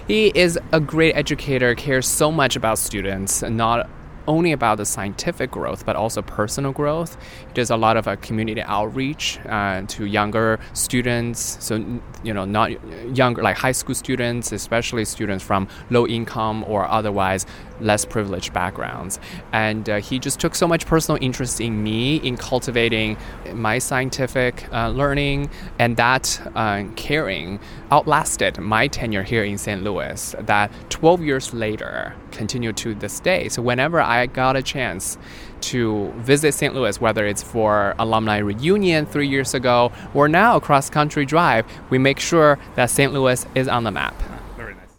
He 0.07 0.31
is 0.35 0.59
a 0.73 0.79
great 0.79 1.15
educator, 1.15 1.75
cares 1.75 2.07
so 2.07 2.31
much 2.31 2.55
about 2.55 2.79
students, 2.79 3.43
not 3.43 3.89
only 4.27 4.53
about 4.53 4.79
the 4.79 4.85
scientific 4.85 5.51
growth, 5.51 5.85
but 5.85 5.97
also 5.97 6.23
personal 6.23 6.73
growth. 6.73 7.17
He 7.49 7.55
does 7.55 7.71
a 7.71 7.77
lot 7.77 7.97
of 7.97 8.09
uh, 8.09 8.17
community 8.17 8.63
outreach 8.63 9.39
uh, 9.47 9.83
to 9.83 10.05
younger 10.05 10.59
students. 10.73 11.57
So, 11.61 12.01
you 12.23 12.35
know, 12.35 12.45
not 12.45 12.71
younger, 13.17 13.43
like 13.43 13.57
high 13.57 13.73
school 13.73 13.95
students, 13.95 14.53
especially 14.53 15.05
students 15.05 15.45
from 15.45 15.69
low 15.91 16.07
income 16.07 16.65
or 16.67 16.87
otherwise 16.89 17.47
less 17.81 18.05
privileged 18.05 18.53
backgrounds. 18.53 19.19
And 19.53 19.89
uh, 19.89 20.01
he 20.01 20.19
just 20.19 20.41
took 20.41 20.55
so 20.55 20.67
much 20.67 20.87
personal 20.87 21.23
interest 21.23 21.61
in 21.61 21.83
me, 21.83 22.17
in 22.17 22.37
cultivating 22.37 23.17
my 23.53 23.79
scientific 23.79 24.73
uh, 24.73 24.89
learning, 24.89 25.51
and 25.79 25.97
that 25.97 26.41
uh, 26.55 26.85
caring 26.97 27.61
outlasted 27.91 28.59
my 28.59 28.89
tenure 28.89 29.23
here 29.23 29.45
in 29.45 29.59
St. 29.59 29.83
Louis. 29.83 30.35
That 30.41 30.71
12 30.91 31.23
years 31.23 31.55
later 31.55 32.15
continued 32.33 32.77
to 32.79 32.95
this 32.95 33.21
day. 33.21 33.49
So 33.49 33.63
whenever 33.63 34.01
I 34.01 34.27
got 34.27 34.57
a 34.57 34.63
chance 34.63 35.19
to 35.63 36.13
visit 36.19 36.53
St. 36.53 36.75
Louis, 36.75 37.01
whether 37.01 37.27
it's 37.27 37.43
for 37.43 37.95
alumni 37.99 38.39
reunion 38.39 39.07
three 39.07 39.29
years 39.29 39.55
ago 39.55 39.91
or 40.15 40.29
now 40.29 40.61
cross 40.61 40.91
country 40.91 41.25
drive, 41.25 41.65
we 41.91 41.99
make 41.99 42.21
sure 42.21 42.59
that 42.75 42.91
St. 42.91 43.13
Louis 43.13 43.47
is 43.55 43.69
on 43.69 43.85
the 43.85 43.91
map. 43.91 44.36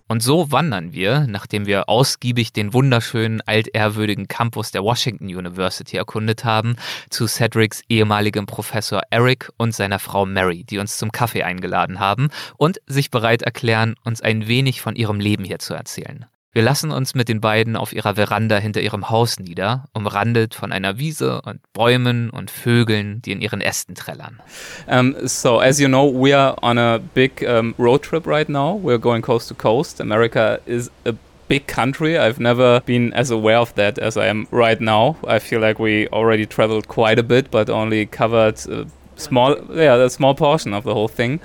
Und 0.07 0.23
so 0.23 0.51
wandern 0.51 0.93
wir, 0.93 1.25
nachdem 1.27 1.65
wir 1.65 1.89
ausgiebig 1.89 2.53
den 2.53 2.73
wunderschönen, 2.73 3.41
altehrwürdigen 3.41 4.27
Campus 4.27 4.71
der 4.71 4.83
Washington 4.83 5.25
University 5.25 5.97
erkundet 5.97 6.45
haben, 6.45 6.77
zu 7.09 7.27
Cedrics 7.27 7.81
ehemaligem 7.89 8.45
Professor 8.45 9.01
Eric 9.09 9.51
und 9.57 9.75
seiner 9.75 9.99
Frau 9.99 10.25
Mary, 10.25 10.63
die 10.63 10.79
uns 10.79 10.97
zum 10.97 11.11
Kaffee 11.11 11.43
eingeladen 11.43 11.99
haben 11.99 12.29
und 12.55 12.79
sich 12.87 13.11
bereit 13.11 13.41
erklären, 13.41 13.95
uns 14.03 14.21
ein 14.21 14.47
wenig 14.47 14.81
von 14.81 14.95
ihrem 14.95 15.19
Leben 15.19 15.43
hier 15.43 15.59
zu 15.59 15.73
erzählen. 15.73 16.25
Wir 16.57 16.63
lassen 16.63 16.89
uns 16.89 17.13
mit 17.13 17.29
den 17.29 17.39
beiden 17.39 17.75
auf 17.75 17.93
ihrer 17.93 18.15
Veranda 18.15 18.57
hinter 18.57 18.81
ihrem 18.81 19.11
Haus 19.11 19.37
nieder, 19.37 19.85
umrandet 19.93 20.55
von 20.55 20.71
einer 20.71 20.97
Wiese 20.97 21.39
und 21.43 21.59
Bäumen 21.71 22.31
und 22.31 22.49
Vögeln, 22.49 23.21
die 23.21 23.31
in 23.31 23.41
ihren 23.41 23.61
Ästen 23.61 23.93
trällern. 23.93 24.39
Um, 24.87 25.15
so, 25.27 25.59
as 25.59 25.79
you 25.79 25.87
know, 25.87 26.11
we 26.11 26.35
are 26.35 26.55
on 26.63 26.79
a 26.79 26.97
big 27.13 27.43
um, 27.43 27.75
road 27.77 28.01
trip 28.01 28.25
right 28.25 28.49
now. 28.49 28.75
We're 28.81 28.97
going 28.97 29.21
coast 29.21 29.49
to 29.49 29.53
coast. 29.53 30.01
America 30.01 30.59
is 30.65 30.89
a 31.05 31.13
big 31.47 31.67
country. 31.67 32.17
I've 32.17 32.39
never 32.39 32.81
been 32.87 33.13
as 33.13 33.29
aware 33.29 33.59
of 33.59 33.75
that 33.75 33.99
as 33.99 34.17
I 34.17 34.25
am 34.25 34.47
right 34.49 34.81
now. 34.81 35.17
I 35.27 35.37
feel 35.37 35.61
like 35.61 35.77
we 35.77 36.07
already 36.07 36.47
traveled 36.47 36.87
quite 36.87 37.19
a 37.19 37.23
bit, 37.23 37.51
but 37.51 37.69
only 37.69 38.07
covered 38.07 38.55
a 38.67 38.87
small, 39.15 39.55
yeah, 39.75 39.93
a 39.93 40.09
small 40.09 40.33
portion 40.33 40.73
of 40.73 40.85
the 40.85 40.95
whole 40.95 41.07
thing. 41.07 41.39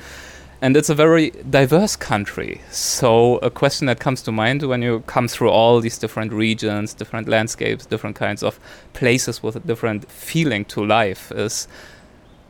And 0.62 0.76
it's 0.76 0.88
a 0.88 0.94
very 0.94 1.30
diverse 1.50 1.96
country. 1.96 2.60
So, 2.70 3.38
a 3.38 3.50
question 3.50 3.88
that 3.88 3.98
comes 3.98 4.22
to 4.22 4.30
mind 4.30 4.62
when 4.62 4.80
you 4.80 5.00
come 5.08 5.26
through 5.26 5.50
all 5.50 5.80
these 5.80 5.98
different 5.98 6.32
regions, 6.32 6.94
different 6.94 7.28
landscapes, 7.28 7.84
different 7.84 8.14
kinds 8.14 8.44
of 8.44 8.60
places 8.92 9.42
with 9.42 9.56
a 9.56 9.60
different 9.60 10.08
feeling 10.08 10.64
to 10.66 10.86
life 10.86 11.32
is 11.32 11.66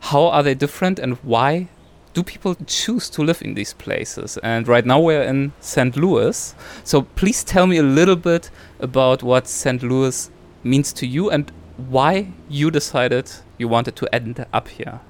how 0.00 0.26
are 0.26 0.42
they 0.42 0.52
different 0.52 0.98
and 0.98 1.14
why 1.22 1.68
do 2.12 2.22
people 2.22 2.54
choose 2.66 3.08
to 3.08 3.22
live 3.22 3.40
in 3.40 3.54
these 3.54 3.72
places? 3.72 4.36
And 4.42 4.68
right 4.68 4.84
now 4.84 5.00
we're 5.00 5.22
in 5.22 5.54
St. 5.60 5.96
Louis. 5.96 6.54
So 6.84 7.02
please 7.16 7.42
tell 7.42 7.66
me 7.66 7.78
a 7.78 7.82
little 7.82 8.16
bit 8.16 8.50
about 8.78 9.22
what 9.22 9.48
St. 9.48 9.82
Louis 9.82 10.30
means 10.62 10.92
to 10.92 11.06
you 11.06 11.30
and 11.30 11.50
why 11.78 12.32
you 12.50 12.70
decided 12.70 13.30
you 13.56 13.68
wanted 13.68 13.96
to 13.96 14.14
end 14.14 14.44
up 14.52 14.68
here. 14.68 15.00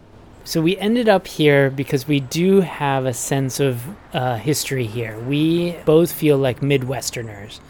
So 0.44 0.60
we 0.60 0.76
ended 0.76 1.08
up 1.08 1.28
here 1.28 1.70
because 1.70 2.08
we 2.08 2.18
do 2.18 2.62
have 2.62 3.06
a 3.06 3.14
sense 3.14 3.60
of 3.60 3.84
uh, 4.12 4.36
history 4.36 4.86
here. 4.86 5.18
We 5.20 5.76
both 5.84 6.12
feel 6.12 6.36
like 6.36 6.60
Midwesterners. 6.60 7.60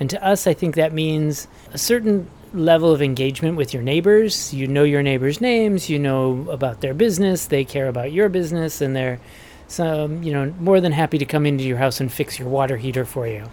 And 0.00 0.10
to 0.10 0.22
us, 0.24 0.46
I 0.46 0.52
think 0.52 0.74
that 0.74 0.92
means 0.92 1.46
a 1.72 1.78
certain 1.78 2.28
level 2.52 2.92
of 2.92 3.00
engagement 3.00 3.56
with 3.56 3.72
your 3.72 3.82
neighbors. 3.82 4.52
You 4.52 4.66
know 4.66 4.82
your 4.82 5.02
neighbors' 5.02 5.40
names, 5.40 5.88
you 5.88 5.98
know 5.98 6.46
about 6.50 6.80
their 6.80 6.94
business, 6.94 7.46
they 7.46 7.64
care 7.64 7.88
about 7.88 8.12
your 8.12 8.28
business, 8.28 8.80
and 8.80 8.94
they're 8.94 9.20
some, 9.68 10.22
you 10.22 10.32
know, 10.32 10.52
more 10.58 10.80
than 10.80 10.92
happy 10.92 11.18
to 11.18 11.24
come 11.24 11.46
into 11.46 11.64
your 11.64 11.78
house 11.78 12.00
and 12.00 12.12
fix 12.12 12.38
your 12.38 12.48
water 12.48 12.76
heater 12.76 13.04
for 13.04 13.26
you. 13.26 13.48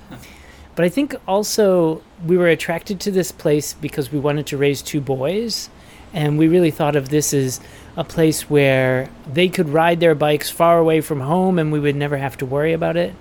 But 0.76 0.86
I 0.86 0.90
think 0.90 1.16
also 1.28 2.02
we 2.26 2.38
were 2.38 2.48
attracted 2.48 3.00
to 3.02 3.12
this 3.12 3.32
place 3.32 3.74
because 3.74 4.12
we 4.12 4.20
wanted 4.20 4.48
to 4.48 4.58
raise 4.58 4.82
two 4.82 5.02
boys. 5.02 5.70
And 6.14 6.38
we 6.38 6.48
really 6.48 6.72
thought 6.72 6.96
of 6.96 7.10
this 7.10 7.34
as 7.34 7.60
a 7.98 8.04
place 8.04 8.50
where 8.50 9.10
they 9.32 9.50
could 9.50 9.70
ride 9.70 10.00
their 10.00 10.16
bikes 10.16 10.50
far 10.50 10.78
away 10.78 11.02
from 11.02 11.20
home 11.20 11.60
and 11.60 11.72
we 11.72 11.80
would 11.80 11.96
never 11.96 12.18
have 12.18 12.38
to 12.38 12.46
worry 12.46 12.74
about 12.74 12.98
it. 12.98 13.14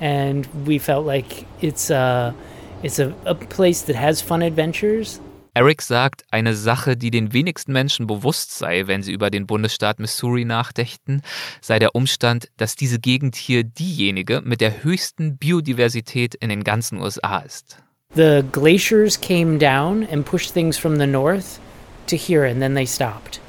And 0.00 0.46
we 0.66 0.78
felt 0.78 1.06
like 1.06 1.46
it's 1.60 1.90
a, 1.90 2.34
it's 2.82 2.98
a, 2.98 3.14
a 3.24 3.34
place 3.34 3.82
that 3.82 3.96
has 3.96 4.20
fun 4.20 4.42
adventures. 4.42 5.20
Erik 5.56 5.82
sagt, 5.82 6.24
eine 6.32 6.54
Sache, 6.54 6.96
die 6.96 7.12
den 7.12 7.32
wenigsten 7.32 7.72
Menschen 7.72 8.08
bewusst 8.08 8.58
sei, 8.58 8.88
wenn 8.88 9.04
sie 9.04 9.12
über 9.12 9.30
den 9.30 9.46
Bundesstaat 9.46 10.00
Missouri 10.00 10.44
nachdächten, 10.44 11.22
sei 11.60 11.78
der 11.78 11.94
Umstand, 11.94 12.48
dass 12.56 12.74
diese 12.74 12.98
Gegend 12.98 13.36
hier 13.36 13.62
diejenige 13.62 14.42
mit 14.44 14.60
der 14.60 14.82
höchsten 14.82 15.36
Biodiversität 15.38 16.34
in 16.34 16.48
den 16.48 16.64
ganzen 16.64 17.00
USA 17.00 17.38
ist. 17.38 17.78
The 18.16 18.42
glaciers 18.50 19.20
came 19.20 19.58
down 19.58 20.06
and 20.10 20.24
pushed 20.24 20.52
things 20.52 20.76
from 20.76 20.98
the 20.98 21.06
north 21.06 21.60
to 22.08 22.16
here, 22.16 22.44
and 22.44 22.60
then 22.62 22.74
they 22.74 22.86
stopped. 22.86 23.40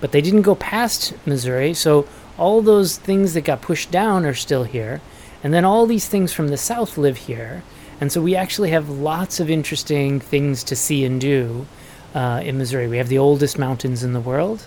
But 0.00 0.12
they 0.12 0.20
didn't 0.20 0.42
go 0.42 0.54
past 0.54 1.14
Missouri, 1.26 1.74
so 1.74 2.06
all 2.38 2.62
those 2.62 2.96
things 2.96 3.34
that 3.34 3.42
got 3.42 3.60
pushed 3.60 3.90
down 3.90 4.24
are 4.24 4.34
still 4.34 4.64
here. 4.64 5.00
And 5.42 5.54
then 5.54 5.64
all 5.64 5.86
these 5.86 6.08
things 6.08 6.32
from 6.32 6.48
the 6.48 6.56
south 6.56 6.98
live 6.98 7.16
here. 7.16 7.62
And 8.00 8.10
so 8.10 8.20
we 8.20 8.34
actually 8.34 8.70
have 8.70 8.88
lots 8.88 9.40
of 9.40 9.50
interesting 9.50 10.20
things 10.20 10.64
to 10.64 10.76
see 10.76 11.04
and 11.04 11.20
do 11.20 11.66
uh, 12.14 12.40
in 12.44 12.58
Missouri. 12.58 12.88
We 12.88 12.98
have 12.98 13.08
the 13.08 13.18
oldest 13.18 13.58
mountains 13.58 14.02
in 14.02 14.12
the 14.12 14.20
world. 14.20 14.66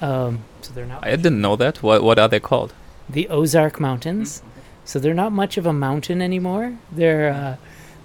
Um, 0.00 0.44
so 0.60 0.72
they're 0.72 0.86
not. 0.86 1.06
I 1.06 1.16
didn't 1.16 1.40
know 1.40 1.56
that. 1.56 1.82
What, 1.82 2.02
what 2.02 2.18
are 2.18 2.28
they 2.28 2.40
called? 2.40 2.74
the 3.08 3.28
Ozark 3.28 3.80
Mountains. 3.80 4.42
So 4.84 4.98
they're 4.98 5.14
not 5.14 5.32
much 5.32 5.56
of 5.56 5.66
a 5.66 5.72
mountain 5.72 6.20
anymore. 6.20 6.76
They're 6.92 7.30
uh, 7.30 7.56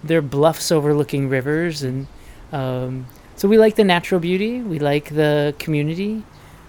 they're 0.04 0.22
bluffs 0.22 0.72
overlooking 0.72 1.28
rivers, 1.28 1.84
and 1.84 2.08
um, 2.54 3.08
so 3.40 3.48
we 3.48 3.58
like 3.58 3.76
the 3.78 3.86
natural 3.86 4.20
beauty. 4.20 4.62
We 4.62 4.80
like 4.80 5.16
the 5.16 5.56
community, 5.60 6.24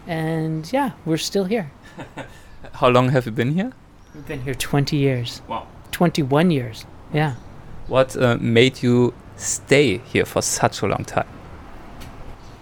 and 0.06 0.72
yeah, 0.72 0.92
we're 1.04 1.16
still 1.16 1.44
here. 1.44 1.72
How 2.74 2.88
long 2.88 3.08
have 3.08 3.26
you 3.26 3.32
been 3.32 3.54
here? 3.54 3.72
We've 4.14 4.24
been 4.24 4.42
here 4.42 4.54
20 4.54 4.96
years. 4.96 5.42
Wow. 5.48 5.66
21 5.90 6.52
years. 6.52 6.86
Yeah. 7.12 7.34
What 7.88 8.16
uh, 8.16 8.36
made 8.40 8.84
you 8.84 9.14
stay 9.34 9.98
here 9.98 10.24
for 10.24 10.42
such 10.42 10.80
a 10.80 10.86
long 10.86 11.04
time? 11.04 11.26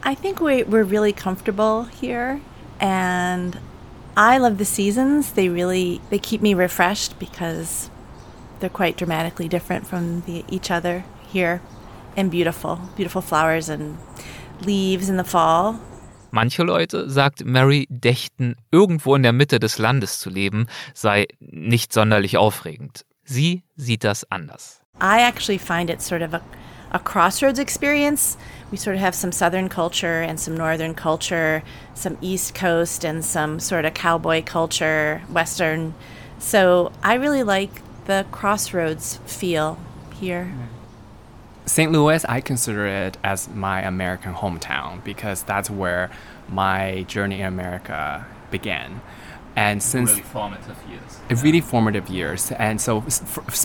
I 0.03 0.14
think 0.14 0.40
we, 0.40 0.62
we're 0.62 0.85
really 0.85 1.12
comfortable 1.12 1.85
here 1.85 2.40
and 2.81 3.59
I 4.16 4.38
love 4.38 4.57
the 4.57 4.64
seasons. 4.64 5.33
They 5.33 5.51
really 5.51 6.01
they 6.09 6.18
keep 6.18 6.40
me 6.40 6.55
refreshed 6.55 7.18
because 7.18 7.90
they're 8.61 8.71
quite 8.71 8.97
dramatically 8.97 9.49
different 9.49 9.87
from 9.87 10.23
the, 10.23 10.47
each 10.49 10.71
other 10.71 11.05
here 11.29 11.61
and 12.16 12.31
beautiful. 12.31 12.81
Beautiful 12.97 13.23
flowers 13.23 13.68
and 13.68 13.97
leaves 14.64 15.09
in 15.09 15.16
the 15.16 15.25
fall. 15.25 15.79
Manche 16.31 16.62
Leute, 16.62 17.09
sagt 17.09 17.44
Mary, 17.44 17.87
dächten, 17.88 18.57
irgendwo 18.71 19.14
in 19.14 19.23
der 19.23 19.33
Mitte 19.33 19.59
des 19.59 19.79
Landes 19.79 20.18
zu 20.18 20.29
leben, 20.29 20.66
sei 20.92 21.27
nicht 21.40 21.92
sonderlich 21.92 22.37
aufregend. 22.37 23.05
Sie 23.25 23.62
sieht 23.77 24.05
das 24.05 24.31
anders. 24.31 24.81
I 25.01 25.21
actually 25.21 25.59
find 25.59 25.90
it 25.90 26.03
sort 26.03 26.23
of 26.23 26.35
a, 26.35 26.42
a 26.92 26.99
crossroads 26.99 27.59
experience. 27.59 28.37
We 28.71 28.77
sort 28.77 28.97
of 28.97 29.01
have 29.01 29.14
some 29.14 29.33
southern 29.33 29.68
culture 29.68 30.21
and 30.23 30.38
some 30.38 30.57
northern 30.57 30.94
culture, 30.94 31.62
some 31.94 32.18
east 32.21 32.55
coast 32.55 33.05
and 33.05 33.25
some 33.25 33.59
sort 33.61 33.85
of 33.85 33.94
cowboy 33.94 34.42
culture, 34.42 35.23
western. 35.33 35.94
So 36.38 36.92
I 37.03 37.14
really 37.14 37.42
like 37.42 37.83
the 38.07 38.27
crossroads 38.33 39.18
feel 39.25 39.79
here. 40.21 40.53
St. 41.69 41.93
Louis, 41.93 42.25
I 42.29 42.41
consider 42.41 42.87
it 42.87 43.19
as 43.23 43.49
my 43.49 43.83
American 43.83 44.33
hometown 44.33 45.05
because 45.05 45.43
that's 45.43 45.69
where 45.69 46.11
my 46.49 47.03
journey 47.03 47.41
in 47.41 47.47
America 47.47 48.27
began. 48.51 49.03
And 49.55 49.83
since 49.83 50.11
really 50.11 50.23
formative 50.23 50.77
years. 50.89 51.43
really 51.43 51.61
formative 51.61 52.09
years, 52.09 52.53
and 52.53 52.81
so 52.81 53.05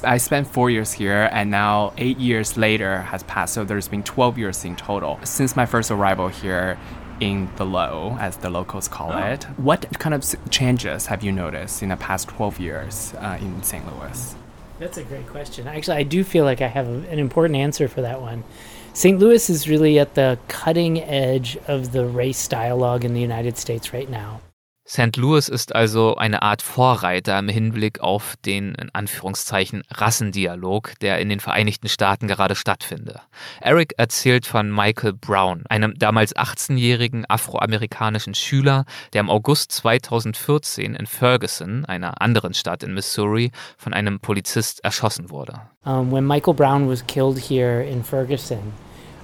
I 0.03 0.17
spent 0.17 0.47
four 0.47 0.71
years 0.71 0.91
here, 0.91 1.29
and 1.31 1.51
now 1.51 1.93
eight 1.97 2.17
years 2.17 2.57
later 2.57 3.01
has 3.03 3.21
passed. 3.23 3.53
So 3.53 3.63
there's 3.63 3.87
been 3.87 4.01
12 4.01 4.39
years 4.39 4.65
in 4.65 4.75
total 4.75 5.19
since 5.23 5.55
my 5.55 5.67
first 5.67 5.91
arrival 5.91 6.29
here 6.29 6.79
in 7.19 7.47
the 7.57 7.63
Lou, 7.63 8.17
as 8.17 8.37
the 8.37 8.49
locals 8.49 8.87
call 8.87 9.15
it. 9.15 9.43
What 9.57 9.85
kind 9.99 10.15
of 10.15 10.25
changes 10.49 11.05
have 11.05 11.23
you 11.23 11.31
noticed 11.31 11.83
in 11.83 11.89
the 11.89 11.95
past 11.95 12.27
12 12.27 12.59
years 12.59 13.13
uh, 13.19 13.37
in 13.39 13.61
St. 13.61 13.85
Louis? 13.85 14.35
That's 14.83 14.97
a 14.97 15.03
great 15.03 15.27
question. 15.27 15.65
Actually, 15.65 15.95
I 15.95 16.03
do 16.03 16.25
feel 16.25 16.43
like 16.43 16.61
I 16.61 16.67
have 16.67 16.89
an 16.89 17.17
important 17.17 17.55
answer 17.55 17.87
for 17.87 18.01
that 18.01 18.19
one. 18.19 18.43
St. 18.91 19.17
Louis 19.17 19.49
is 19.49 19.69
really 19.69 19.97
at 19.97 20.15
the 20.15 20.37
cutting 20.49 20.99
edge 20.99 21.57
of 21.69 21.93
the 21.93 22.05
race 22.05 22.49
dialogue 22.49 23.05
in 23.05 23.13
the 23.13 23.21
United 23.21 23.57
States 23.57 23.93
right 23.93 24.09
now. 24.09 24.41
St. 24.85 25.15
Louis 25.15 25.47
ist 25.47 25.73
also 25.73 26.17
eine 26.17 26.41
Art 26.41 26.61
Vorreiter 26.61 27.39
im 27.39 27.47
Hinblick 27.47 28.01
auf 28.01 28.35
den, 28.45 28.75
in 28.75 28.89
Anführungszeichen, 28.93 29.83
Rassendialog, 29.89 30.99
der 30.99 31.19
in 31.19 31.29
den 31.29 31.39
Vereinigten 31.39 31.87
Staaten 31.87 32.27
gerade 32.27 32.55
stattfinde. 32.55 33.21
Eric 33.61 33.93
erzählt 33.97 34.45
von 34.45 34.69
Michael 34.69 35.13
Brown, 35.13 35.63
einem 35.69 35.93
damals 35.97 36.35
18-jährigen 36.35 37.23
afroamerikanischen 37.29 38.35
Schüler, 38.35 38.83
der 39.13 39.21
im 39.21 39.29
August 39.29 39.71
2014 39.71 40.95
in 40.95 41.07
Ferguson, 41.07 41.85
einer 41.85 42.21
anderen 42.21 42.53
Stadt 42.53 42.83
in 42.83 42.93
Missouri, 42.93 43.51
von 43.77 43.93
einem 43.93 44.19
Polizist 44.19 44.83
erschossen 44.83 45.29
wurde. 45.29 45.61
Um, 45.85 46.11
when 46.11 46.27
Michael 46.27 46.53
Brown 46.53 46.89
was 46.89 47.05
killed 47.07 47.37
here 47.37 47.81
in 47.81 48.03
Ferguson, 48.03 48.73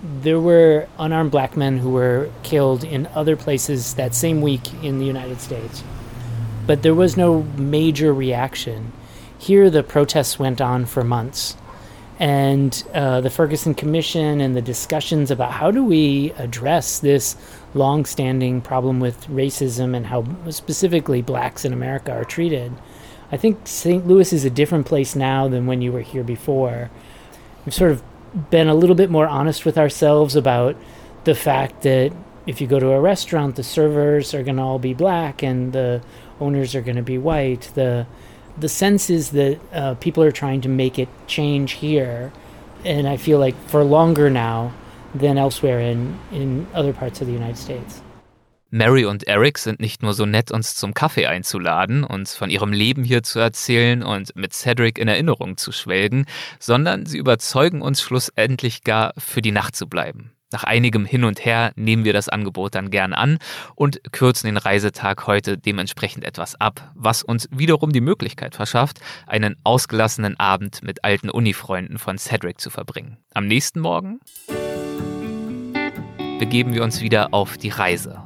there 0.04 0.40
were 0.40 0.88
unarmed 0.98 1.32
black 1.32 1.58
men 1.58 1.78
who 1.78 1.90
were 1.90 2.30
killed 2.44 2.84
in 2.84 3.08
other 3.08 3.36
places 3.36 3.96
that 3.96 4.16
same 4.16 4.42
week 4.42 4.74
in 4.84 5.00
the 5.00 5.06
United 5.06 5.42
States. 5.42 5.84
But 6.66 6.84
there 6.84 6.96
was 6.96 7.18
no 7.18 7.44
major 7.58 8.14
reaction. 8.14 8.92
Here, 9.38 9.70
the 9.70 9.84
protests 9.84 10.40
went 10.40 10.62
on 10.62 10.86
for 10.86 11.04
months. 11.04 11.56
And 12.20 12.84
uh, 12.94 13.22
the 13.22 13.30
Ferguson 13.30 13.74
Commission 13.74 14.42
and 14.42 14.56
the 14.56 14.62
discussions 14.62 15.32
about 15.32 15.54
how 15.54 15.72
do 15.72 15.84
we 15.84 16.32
address 16.34 17.00
this 17.00 17.38
long 17.74 18.04
standing 18.04 18.60
problem 18.60 19.00
with 19.00 19.26
racism 19.28 19.96
and 19.96 20.06
how 20.06 20.26
specifically 20.52 21.22
blacks 21.22 21.64
in 21.64 21.72
America 21.72 22.12
are 22.12 22.26
treated. 22.26 22.74
I 23.32 23.38
think 23.38 23.60
St. 23.66 24.06
Louis 24.06 24.34
is 24.34 24.44
a 24.44 24.50
different 24.50 24.86
place 24.86 25.16
now 25.16 25.48
than 25.48 25.66
when 25.66 25.82
you 25.82 25.94
were 25.94 26.02
here 26.02 26.24
before. 26.24 26.90
We've 27.66 27.74
sort 27.74 27.92
of 27.92 28.04
been 28.50 28.68
a 28.68 28.74
little 28.74 28.96
bit 28.96 29.10
more 29.10 29.28
honest 29.28 29.66
with 29.66 29.78
ourselves 29.78 30.36
about 30.36 30.76
the 31.24 31.36
fact 31.36 31.82
that 31.84 32.12
if 32.46 32.62
you 32.62 32.68
go 32.68 32.80
to 32.80 32.92
a 32.92 33.00
restaurant, 33.00 33.56
the 33.56 33.64
servers 33.64 34.34
are 34.34 34.44
going 34.44 34.56
to 34.58 34.62
all 34.62 34.80
be 34.80 34.94
black 34.94 35.44
and 35.44 35.74
the 35.74 36.02
owners 36.40 36.74
are 36.76 36.82
going 36.82 36.96
to 36.96 37.04
be 37.04 37.18
white. 37.18 37.72
The 37.76 38.08
the 38.58 38.70
sense 38.70 39.10
is 39.10 39.30
that 39.32 39.60
uh, 39.72 39.94
people 39.96 40.24
are 40.24 40.32
trying 40.32 40.62
to 40.62 40.70
make 40.70 41.00
it 41.00 41.08
change 41.28 41.74
here, 41.74 42.34
and 42.84 43.08
I 43.08 43.16
feel 43.16 43.40
like 43.40 43.56
for 43.68 43.84
longer 43.84 44.30
now 44.30 44.74
than 45.14 45.38
elsewhere 45.38 45.80
in 45.80 46.20
in 46.32 46.68
other 46.74 46.94
parts 46.94 47.22
of 47.22 47.28
the 47.28 47.34
United 47.34 47.58
States. 47.58 48.02
Mary 48.72 49.06
und 49.06 49.28
Eric 49.28 49.58
sind 49.58 49.80
nicht 49.80 50.04
nur 50.04 50.14
so 50.14 50.28
nett, 50.28 50.52
uns 50.52 50.76
zum 50.76 50.94
Kaffee 50.94 51.26
einzuladen 51.26 52.04
und 52.04 52.30
von 52.30 52.52
ihrem 52.52 52.72
Leben 52.72 53.04
hier 53.04 53.24
zu 53.24 53.40
erzählen 53.40 54.04
und 54.04 54.36
mit 54.36 54.54
Cedric 54.54 55.00
in 55.00 55.08
Erinnerung 55.08 55.58
zu 55.58 55.72
schwelgen, 55.72 56.26
sondern 56.60 57.08
sie 57.08 57.18
überzeugen 57.18 57.82
uns 57.82 58.02
schlussendlich 58.02 58.84
gar, 58.84 59.14
für 59.18 59.42
die 59.42 59.52
Nacht 59.52 59.76
zu 59.76 59.88
bleiben. 59.88 60.34
Nach 60.52 60.64
einigem 60.64 61.06
Hin 61.06 61.26
und 61.26 61.46
Her 61.46 61.72
nehmen 61.76 62.06
wir 62.06 62.14
das 62.14 62.30
Angebot 62.30 62.74
dann 62.76 62.90
gern 62.90 63.14
an 63.14 63.38
und 63.76 64.02
kürzen 64.12 64.48
den 64.48 64.58
Reisetag 64.58 65.28
heute 65.28 65.58
dementsprechend 65.58 66.24
etwas 66.24 66.60
ab, 66.60 66.92
was 66.96 67.24
uns 67.24 67.48
wiederum 67.52 67.92
die 67.92 68.02
Möglichkeit 68.02 68.56
verschafft, 68.56 69.00
einen 69.28 69.56
ausgelassenen 69.64 70.40
Abend 70.40 70.82
mit 70.84 71.04
alten 71.04 71.30
Unifreunden 71.30 72.00
von 72.00 72.18
Cedric 72.18 72.60
zu 72.60 72.70
verbringen. 72.70 73.18
Am 73.34 73.46
nächsten 73.46 73.80
Morgen 73.80 74.20
begeben 76.40 76.74
wir 76.74 76.84
uns 76.84 77.02
wieder 77.02 77.34
auf 77.34 77.58
die 77.58 77.70
Reise. 77.70 78.24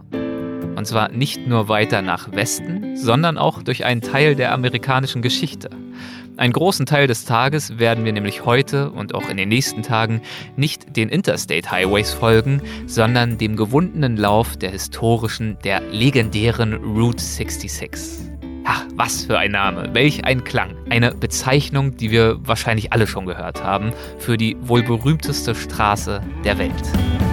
Und 0.84 0.88
zwar 0.88 1.14
nicht 1.14 1.48
nur 1.48 1.70
weiter 1.70 2.02
nach 2.02 2.34
Westen, 2.34 2.98
sondern 2.98 3.38
auch 3.38 3.64
durch 3.64 3.86
einen 3.86 4.02
Teil 4.02 4.36
der 4.36 4.52
amerikanischen 4.52 5.22
Geschichte. 5.22 5.70
Einen 6.36 6.52
großen 6.52 6.86
Teil 6.86 7.08
des 7.08 7.24
Tages 7.24 7.80
werden 7.80 8.04
wir 8.04 8.12
nämlich 8.12 8.44
heute 8.44 8.92
und 8.92 9.16
auch 9.16 9.30
in 9.30 9.38
den 9.38 9.48
nächsten 9.48 9.82
Tagen 9.82 10.22
nicht 10.58 10.98
den 10.98 11.08
Interstate 11.08 11.72
Highways 11.72 12.12
folgen, 12.12 12.62
sondern 12.86 13.38
dem 13.38 13.56
gewundenen 13.56 14.18
Lauf 14.18 14.58
der 14.58 14.72
historischen, 14.72 15.58
der 15.64 15.80
legendären 15.90 16.74
Route 16.74 17.24
66. 17.24 18.28
Ach, 18.66 18.84
was 18.96 19.24
für 19.24 19.40
ein 19.40 19.52
Name, 19.52 19.88
welch 19.94 20.26
ein 20.26 20.44
Klang. 20.44 20.76
Eine 20.90 21.16
Bezeichnung, 21.16 21.96
die 21.96 22.12
wir 22.12 22.46
wahrscheinlich 22.46 22.92
alle 22.92 23.08
schon 23.08 23.26
gehört 23.26 23.64
haben, 23.64 23.94
für 24.20 24.36
die 24.36 24.58
wohl 24.60 24.84
berühmteste 24.84 25.56
Straße 25.56 26.20
der 26.44 26.58
Welt. 26.58 27.33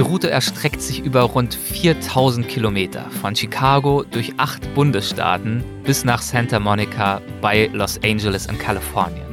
Die 0.00 0.06
Route 0.06 0.30
erstreckt 0.30 0.80
sich 0.80 1.04
über 1.04 1.20
rund 1.20 1.54
4000 1.54 2.48
Kilometer 2.48 3.04
von 3.20 3.36
Chicago 3.36 4.02
durch 4.10 4.32
acht 4.38 4.72
Bundesstaaten 4.72 5.62
bis 5.84 6.06
nach 6.06 6.22
Santa 6.22 6.58
Monica 6.58 7.20
bei 7.42 7.68
Los 7.74 8.00
Angeles 8.02 8.46
in 8.46 8.58
Kalifornien. 8.58 9.26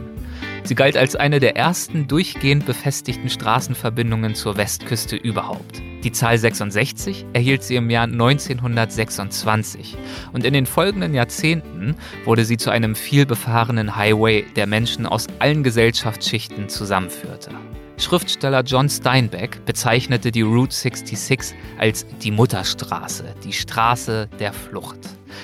Sie 0.65 0.75
galt 0.75 0.97
als 0.97 1.15
eine 1.15 1.39
der 1.39 1.55
ersten 1.55 2.09
durchgehend 2.09 2.65
befestigten 2.65 3.29
Straßenverbindungen 3.29 4.35
zur 4.35 4.57
Westküste 4.57 5.15
überhaupt. 5.15 5.81
Die 6.03 6.11
Zahl 6.11 6.37
66 6.37 7.27
erhielt 7.31 7.63
sie 7.63 7.77
im 7.77 7.89
Jahr 7.89 8.03
1926 8.03 9.95
und 10.33 10.43
in 10.43 10.51
den 10.51 10.65
folgenden 10.65 11.13
Jahrzehnten 11.13 11.95
wurde 12.25 12.43
sie 12.43 12.57
zu 12.57 12.71
einem 12.71 12.93
vielbefahrenen 12.95 13.95
Highway, 13.95 14.43
der 14.57 14.67
Menschen 14.67 15.05
aus 15.05 15.27
allen 15.39 15.63
Gesellschaftsschichten 15.63 16.67
zusammenführte. 16.67 17.51
Schriftsteller 17.97 18.61
John 18.61 18.89
Steinbeck 18.89 19.65
bezeichnete 19.65 20.31
die 20.31 20.43
Route 20.43 20.73
66 20.73 21.57
als 21.79 22.05
die 22.21 22.31
Mutterstraße, 22.31 23.33
die 23.43 23.53
Straße 23.53 24.29
der 24.39 24.53
Flucht. 24.53 24.99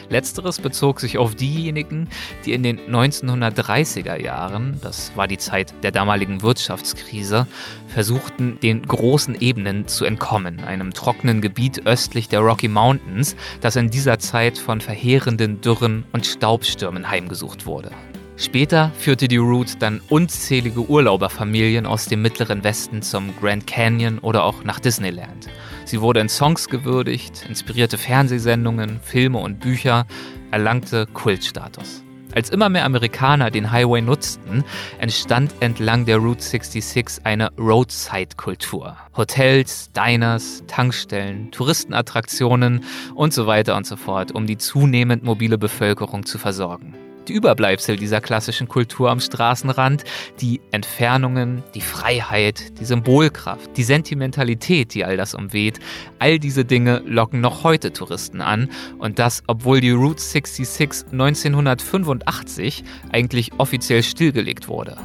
Letzteres 0.10 0.60
bezog 0.60 1.00
sich 1.00 1.18
auf 1.18 1.36
diejenigen, 1.36 2.08
die 2.46 2.54
in 2.54 2.64
den 2.64 2.80
1930er 2.80 4.22
Jahren, 4.22 4.80
das 4.82 5.12
war 5.16 5.28
die 5.28 5.38
Zeit 5.38 5.74
der 5.84 5.92
damaligen 5.92 6.42
Wirtschaftskrise, 6.42 7.48
versuchten, 7.88 8.60
den 8.60 8.84
großen 8.84 9.40
Ebenen 9.40 9.88
zu 9.88 10.06
entkommen, 10.06 10.64
einem 10.64 10.94
trockenen 10.94 11.42
Gebiet 11.42 11.86
östlich 11.88 12.30
der 12.30 12.42
Rocky 12.42 12.68
Mountains, 12.68 13.36
das 13.62 13.76
in 13.76 13.90
dieser 13.90 14.20
Zeit 14.20 14.58
von 14.58 14.82
verheerenden 14.82 15.62
Dürren 15.62 16.06
und 16.12 16.26
Staubstürmen 16.26 17.10
heimgesucht 17.10 17.66
wurde. 17.66 17.92
Später 18.36 18.92
führte 18.98 19.28
die 19.28 19.38
Route 19.38 19.78
dann 19.78 20.02
unzählige 20.10 20.90
Urlauberfamilien 20.90 21.86
aus 21.86 22.08
dem 22.08 22.24
mittleren 22.24 22.64
Westen 22.64 23.04
zum 23.04 23.34
Grand 23.40 23.68
Canyon 23.68 24.18
oder 24.20 24.44
auch 24.44 24.64
nach 24.64 24.80
Disneyland. 24.80 25.50
Sie 25.86 26.02
wurde 26.02 26.20
in 26.20 26.30
Songs 26.30 26.68
gewürdigt, 26.68 27.46
inspirierte 27.48 28.00
Fernsehsendungen, 28.00 29.00
Filme 29.04 29.38
und 29.38 29.60
Bücher, 29.60 30.08
erlangte 30.50 31.06
Kultstatus. 31.06 32.04
Als 32.34 32.50
immer 32.50 32.70
mehr 32.70 32.86
Amerikaner 32.86 33.52
den 33.52 33.72
Highway 33.72 34.02
nutzten, 34.02 34.64
entstand 34.98 35.54
entlang 35.60 36.06
der 36.06 36.18
Route 36.18 36.42
66 36.42 37.24
eine 37.28 37.52
Roadside-Kultur. 37.60 38.98
Hotels, 39.16 39.92
Diners, 39.92 40.64
Tankstellen, 40.66 41.52
Touristenattraktionen 41.52 42.84
und 43.14 43.32
so 43.34 43.46
weiter 43.46 43.78
und 43.78 43.86
so 43.86 43.96
fort, 43.96 44.32
um 44.32 44.48
die 44.48 44.58
zunehmend 44.58 45.24
mobile 45.24 45.60
Bevölkerung 45.60 46.26
zu 46.26 46.40
versorgen 46.40 46.96
die 47.28 47.34
Überbleibsel 47.34 47.96
dieser 47.96 48.22
klassischen 48.22 48.68
Kultur 48.68 49.10
am 49.10 49.20
Straßenrand, 49.20 50.04
die 50.42 50.62
Entfernungen, 50.72 51.64
die 51.74 51.82
Freiheit, 51.82 52.80
die 52.80 52.86
Symbolkraft, 52.86 53.78
die 53.78 53.84
Sentimentalität, 53.84 54.94
die 54.94 55.06
all 55.06 55.18
das 55.18 55.34
umweht, 55.34 55.80
all 56.20 56.40
diese 56.40 56.66
Dinge 56.66 57.02
locken 57.06 57.42
noch 57.42 57.64
heute 57.64 57.94
Touristen 57.94 58.42
an 58.42 58.70
und 59.00 59.20
das, 59.20 59.44
obwohl 59.48 59.82
die 59.82 59.92
Route 59.92 60.22
66 60.22 61.12
1985 61.12 62.84
eigentlich 63.12 63.52
offiziell 63.58 64.04
stillgelegt 64.04 64.68
wurde. 64.68 64.98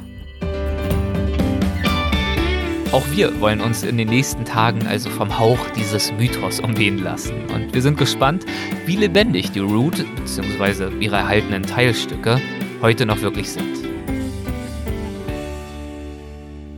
Auch 2.91 3.05
wir 3.11 3.39
wollen 3.39 3.61
uns 3.61 3.83
in 3.83 3.99
den 3.99 4.09
nächsten 4.09 4.47
Tagen 4.47 4.87
also 4.87 5.11
vom 5.11 5.39
Hauch 5.39 5.59
dieses 5.77 6.11
Mythos 6.13 6.59
umwehen 6.59 6.97
lassen. 6.97 7.35
Und 7.53 7.75
wir 7.75 7.83
sind 7.83 7.99
gespannt, 7.99 8.47
wie 8.87 8.97
lebendig 8.97 9.51
die 9.51 9.59
Route 9.59 10.05
bzw. 10.17 10.89
ihre 10.99 11.17
erhaltenen 11.17 11.65
Teilstücke 11.65 12.41
heute 12.81 13.05
noch 13.05 13.21
wirklich 13.21 13.51
sind. 13.51 13.77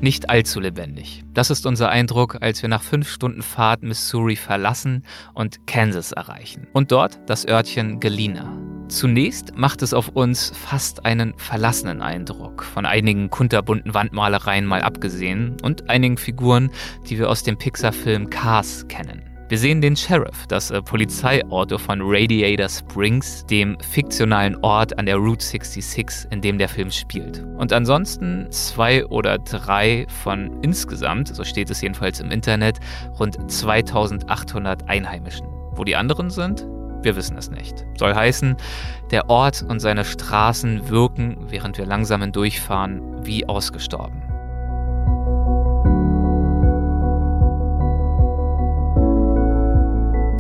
Nicht 0.00 0.28
allzu 0.28 0.58
lebendig. 0.58 1.22
Das 1.32 1.50
ist 1.50 1.64
unser 1.64 1.90
Eindruck, 1.90 2.38
als 2.40 2.60
wir 2.62 2.68
nach 2.68 2.82
fünf 2.82 3.08
Stunden 3.08 3.42
Fahrt 3.42 3.84
Missouri 3.84 4.34
verlassen 4.34 5.04
und 5.32 5.64
Kansas 5.66 6.10
erreichen. 6.10 6.66
Und 6.72 6.90
dort 6.90 7.20
das 7.26 7.46
Örtchen 7.46 8.00
Galena. 8.00 8.52
Zunächst 8.88 9.56
macht 9.56 9.82
es 9.82 9.94
auf 9.94 10.08
uns 10.08 10.50
fast 10.50 11.06
einen 11.06 11.32
verlassenen 11.36 12.02
Eindruck, 12.02 12.64
von 12.64 12.84
einigen 12.84 13.30
kunterbunten 13.30 13.94
Wandmalereien 13.94 14.66
mal 14.66 14.82
abgesehen 14.82 15.56
und 15.62 15.88
einigen 15.88 16.16
Figuren, 16.16 16.70
die 17.08 17.16
wir 17.16 17.30
aus 17.30 17.44
dem 17.44 17.56
Pixar-Film 17.56 18.30
Cars 18.30 18.88
kennen. 18.88 19.29
Wir 19.50 19.58
sehen 19.58 19.80
den 19.80 19.96
Sheriff, 19.96 20.46
das 20.46 20.70
äh, 20.70 20.80
Polizeiauto 20.80 21.76
von 21.76 21.98
Radiator 22.04 22.68
Springs, 22.68 23.44
dem 23.46 23.76
fiktionalen 23.80 24.54
Ort 24.62 24.96
an 24.96 25.06
der 25.06 25.16
Route 25.16 25.44
66, 25.44 26.30
in 26.30 26.40
dem 26.40 26.56
der 26.56 26.68
Film 26.68 26.88
spielt. 26.92 27.42
Und 27.58 27.72
ansonsten 27.72 28.46
zwei 28.52 29.04
oder 29.06 29.38
drei 29.38 30.06
von 30.22 30.62
insgesamt, 30.62 31.34
so 31.34 31.42
steht 31.42 31.68
es 31.68 31.80
jedenfalls 31.80 32.20
im 32.20 32.30
Internet, 32.30 32.78
rund 33.18 33.50
2800 33.50 34.88
Einheimischen. 34.88 35.48
Wo 35.72 35.82
die 35.82 35.96
anderen 35.96 36.30
sind, 36.30 36.64
wir 37.02 37.16
wissen 37.16 37.36
es 37.36 37.50
nicht. 37.50 37.84
Soll 37.98 38.14
heißen, 38.14 38.56
der 39.10 39.28
Ort 39.30 39.64
und 39.68 39.80
seine 39.80 40.04
Straßen 40.04 40.88
wirken, 40.90 41.36
während 41.48 41.76
wir 41.76 41.86
langsam 41.86 42.20
hindurchfahren, 42.20 43.26
wie 43.26 43.48
ausgestorben. 43.48 44.29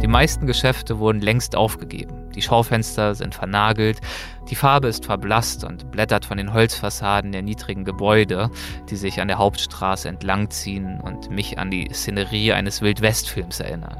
Die 0.02 0.06
meisten 0.06 0.46
Geschäfte 0.46 0.98
wurden 0.98 1.20
längst 1.20 1.54
aufgegeben. 1.54 2.30
Die 2.34 2.40
Schaufenster 2.40 3.14
sind 3.14 3.34
vernagelt, 3.34 4.00
die 4.48 4.54
Farbe 4.54 4.88
ist 4.88 5.04
verblasst 5.04 5.62
und 5.62 5.90
blättert 5.90 6.24
von 6.24 6.38
den 6.38 6.54
Holzfassaden 6.54 7.32
der 7.32 7.42
niedrigen 7.42 7.84
Gebäude, 7.84 8.50
die 8.88 8.96
sich 8.96 9.20
an 9.20 9.28
der 9.28 9.38
Hauptstraße 9.38 10.08
entlangziehen 10.08 11.00
und 11.00 11.30
mich 11.30 11.58
an 11.58 11.70
die 11.70 11.90
Szenerie 11.92 12.52
eines 12.52 12.80
Wildwestfilms 12.80 13.60
erinnern. 13.60 13.98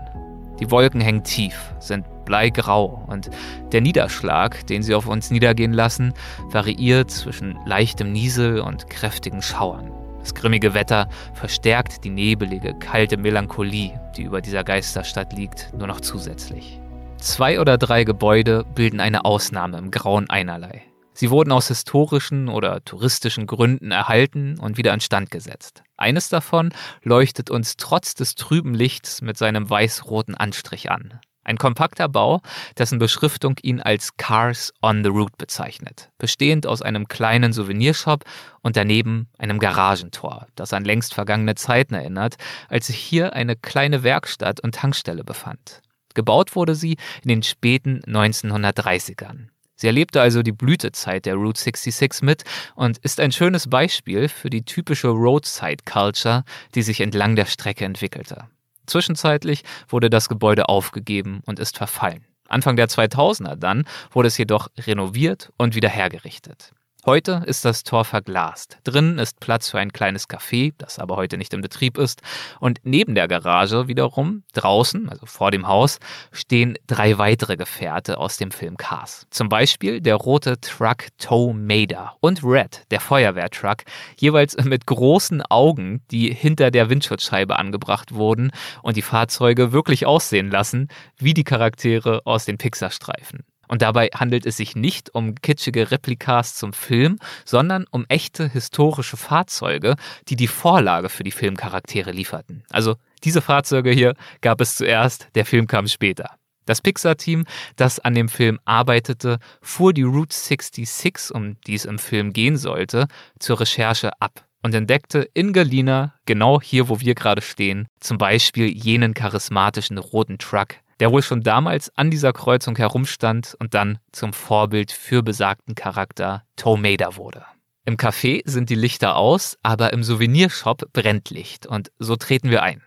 Die 0.59 0.71
Wolken 0.71 1.01
hängen 1.01 1.25
tief, 1.25 1.75
sind 1.81 2.07
bleigrau 2.25 3.05
und 3.09 3.29
der 3.73 3.81
Niederschlag, 3.81 4.67
den 4.67 4.83
sie 4.83 4.95
auf 4.95 5.07
uns 5.07 5.31
niedergehen 5.31 5.73
lassen, 5.73 6.15
variiert 6.49 7.11
zwischen 7.11 7.59
leichtem 7.67 8.13
Niesel 8.13 8.61
und 8.61 8.89
kräftigen 8.89 9.43
Schauern. 9.43 10.00
Das 10.21 10.35
grimmige 10.35 10.75
Wetter 10.75 11.09
verstärkt 11.35 12.05
die 12.05 12.11
nebelige, 12.11 12.75
kalte 12.75 13.17
Melancholie, 13.17 13.99
die 14.17 14.23
über 14.23 14.41
dieser 14.41 14.65
Geisterstadt 14.65 15.33
liegt, 15.33 15.73
nur 15.77 15.87
noch 15.87 16.01
zusätzlich. 16.01 16.79
Zwei 17.17 17.61
oder 17.61 17.79
drei 17.79 18.05
Gebäude 18.05 18.65
bilden 18.75 19.01
eine 19.01 19.25
Ausnahme 19.25 19.79
im 19.79 19.91
grauen 19.91 20.31
Einerlei. 20.31 20.83
Sie 21.13 21.31
wurden 21.31 21.53
aus 21.53 21.69
historischen 21.69 22.49
oder 22.49 22.83
touristischen 22.85 23.47
Gründen 23.47 23.91
erhalten 23.91 24.59
und 24.59 24.79
wieder 24.79 24.95
instand 24.95 25.31
gesetzt. 25.31 25.83
Eines 25.97 26.29
davon 26.31 26.73
leuchtet 27.03 27.51
uns 27.51 27.77
trotz 27.77 28.15
des 28.15 28.37
trüben 28.37 28.73
Lichts 28.73 29.21
mit 29.21 29.37
seinem 29.37 29.69
weiß-roten 29.69 30.35
Anstrich 30.35 30.91
an. 30.91 31.21
Ein 31.43 31.57
kompakter 31.57 32.09
Bau, 32.09 32.43
dessen 32.77 32.99
Beschriftung 32.99 33.57
ihn 33.63 33.81
als 33.81 34.17
Cars 34.17 34.73
on 34.83 35.03
the 35.03 35.09
Route 35.09 35.35
bezeichnet, 35.39 36.11
bestehend 36.19 36.67
aus 36.67 36.83
einem 36.83 37.09
kleinen 37.09 37.53
Souvenirshop 37.53 38.25
und 38.61 38.77
daneben 38.77 39.29
einem 39.39 39.59
Garagentor, 39.59 40.47
das 40.55 40.73
an 40.75 40.85
längst 40.85 41.15
vergangene 41.15 41.55
Zeiten 41.55 41.95
erinnert, 41.95 42.37
als 42.69 42.89
sich 42.89 42.99
hier 42.99 43.33
eine 43.33 43.57
kleine 43.57 44.03
Werkstatt 44.03 44.61
und 44.61 44.75
Tankstelle 44.75 45.25
befand. 45.25 45.81
Gebaut 46.15 46.57
wurde 46.57 46.75
sie 46.75 46.97
in 47.23 47.29
den 47.29 47.43
späten 47.43 48.01
1930ern. 48.01 49.49
Sie 49.77 49.87
erlebte 49.87 50.21
also 50.21 50.43
die 50.43 50.53
Blütezeit 50.53 51.25
der 51.25 51.37
Route 51.37 51.59
66 51.59 52.23
mit 52.23 52.45
und 52.75 52.99
ist 52.99 53.19
ein 53.19 53.33
schönes 53.33 53.71
Beispiel 53.71 54.29
für 54.29 54.51
die 54.51 54.63
typische 54.63 55.09
Roadside 55.09 55.85
Culture, 55.91 56.45
die 56.75 56.83
sich 56.83 57.01
entlang 57.01 57.35
der 57.35 57.47
Strecke 57.47 57.87
entwickelte. 57.87 58.49
Zwischenzeitlich 58.91 59.63
wurde 59.89 60.11
das 60.11 60.29
Gebäude 60.29 60.69
aufgegeben 60.69 61.41
und 61.47 61.59
ist 61.59 61.79
verfallen. 61.79 62.25
Anfang 62.49 62.77
der 62.77 62.89
2000er 62.89 63.57
dann 63.57 63.85
wurde 64.11 64.29
es 64.29 64.37
jedoch 64.37 64.69
renoviert 64.77 65.53
und 65.57 65.75
wieder 65.75 65.89
hergerichtet. 65.89 66.73
Heute 67.07 67.43
ist 67.47 67.65
das 67.65 67.83
Tor 67.83 68.05
verglast. 68.05 68.77
Drinnen 68.85 69.19
ist 69.19 69.41
Platz 69.41 69.71
für 69.71 69.79
ein 69.79 69.91
kleines 69.91 70.29
Café, 70.29 70.75
das 70.77 70.99
aber 70.99 71.17
heute 71.17 71.39
nicht 71.39 71.55
in 71.55 71.63
Betrieb 71.63 71.97
ist. 71.97 72.21
Und 72.59 72.81
neben 72.85 73.15
der 73.15 73.27
Garage 73.27 73.89
wiederum, 73.89 74.43
draußen, 74.53 75.09
also 75.09 75.25
vor 75.25 75.51
dem 75.51 75.67
Haus, 75.67 75.99
stehen 76.31 76.77
drei 76.87 77.17
weitere 77.17 77.57
Gefährte 77.57 78.19
aus 78.19 78.37
dem 78.37 78.51
Film 78.51 78.77
Cars. 78.77 79.27
Zum 79.31 79.49
Beispiel 79.49 80.03
der 80.03 80.17
rote 80.17 80.61
Truck 80.61 81.07
Tow 81.17 81.55
Mader 81.55 82.17
und 82.21 82.45
Red, 82.45 82.83
der 82.91 83.01
Feuerwehrtruck, 83.01 83.79
jeweils 84.19 84.63
mit 84.63 84.87
großen 84.87 85.41
Augen, 85.41 86.03
die 86.11 86.31
hinter 86.35 86.71
der 86.71 86.91
Windschutzscheibe 86.91 87.59
angebracht 87.59 88.13
wurden 88.13 88.51
und 88.83 88.99
die 88.99 89.03
Fahrzeuge 89.03 89.73
wirklich 89.73 90.05
aussehen 90.05 90.51
lassen 90.51 90.89
wie 91.17 91.33
die 91.33 91.45
Charaktere 91.45 92.21
aus 92.27 92.45
den 92.45 92.59
Pixar-Streifen. 92.59 93.45
Und 93.71 93.83
dabei 93.83 94.09
handelt 94.09 94.47
es 94.47 94.57
sich 94.57 94.75
nicht 94.75 95.15
um 95.15 95.37
kitschige 95.37 95.93
Replikas 95.93 96.57
zum 96.57 96.73
Film, 96.73 97.21
sondern 97.45 97.87
um 97.93 98.05
echte 98.09 98.49
historische 98.49 99.17
Fahrzeuge, 99.17 99.95
die 100.27 100.35
die 100.35 100.49
Vorlage 100.49 101.09
für 101.09 101.23
die 101.23 101.31
Filmcharaktere 101.31 102.11
lieferten. 102.11 102.65
Also 102.69 102.97
diese 103.23 103.41
Fahrzeuge 103.41 103.93
hier 103.93 104.15
gab 104.41 104.61
es 104.61 104.75
zuerst, 104.75 105.29
der 105.37 105.47
Film 105.47 105.69
kam 105.69 105.87
später. 105.87 106.35
Das 106.67 106.83
Pixar-Team, 106.83 107.45
das 107.77 108.01
an 108.01 108.15
dem 108.15 108.29
Film 108.29 108.59
arbeitete, 108.65 109.39
fuhr 109.63 109.93
die 109.93 110.03
Route 110.03 110.35
66, 110.35 111.33
um 111.33 111.57
die 111.69 111.77
es 111.77 111.85
im 111.85 112.01
Film 112.01 112.33
gehen 112.33 112.57
sollte, 112.57 113.07
zur 113.39 113.61
Recherche 113.61 114.21
ab 114.21 114.45
und 114.65 114.75
entdeckte 114.75 115.29
in 115.33 115.53
Galina, 115.53 116.15
genau 116.27 116.61
hier, 116.61 116.89
wo 116.89 116.99
wir 116.99 117.15
gerade 117.15 117.41
stehen, 117.41 117.87
zum 118.01 118.19
Beispiel 118.19 118.67
jenen 118.67 119.15
charismatischen 119.15 119.99
roten 119.99 120.39
Truck, 120.39 120.75
der 121.01 121.11
wohl 121.11 121.23
schon 121.23 121.43
damals 121.43 121.91
an 121.97 122.11
dieser 122.11 122.33
Kreuzung 122.33 122.77
herumstand 122.77 123.57
und 123.59 123.75
dann 123.75 123.99
zum 124.13 124.33
Vorbild 124.33 124.93
für 124.93 125.23
besagten 125.23 125.75
Charakter 125.75 126.45
Tomada 126.57 127.17
wurde. 127.17 127.45
Im 127.87 127.97
Café 127.97 128.43
sind 128.45 128.71
die 128.71 128.75
Lichter 128.75 129.17
aus, 129.17 129.59
aber 129.63 129.93
im 129.93 130.05
Souvenirshop 130.05 130.93
brennt 130.93 131.31
Licht 131.31 131.67
und 131.67 131.91
so 131.99 132.15
treten 132.17 132.51
wir 132.51 132.63
ein. 132.63 132.83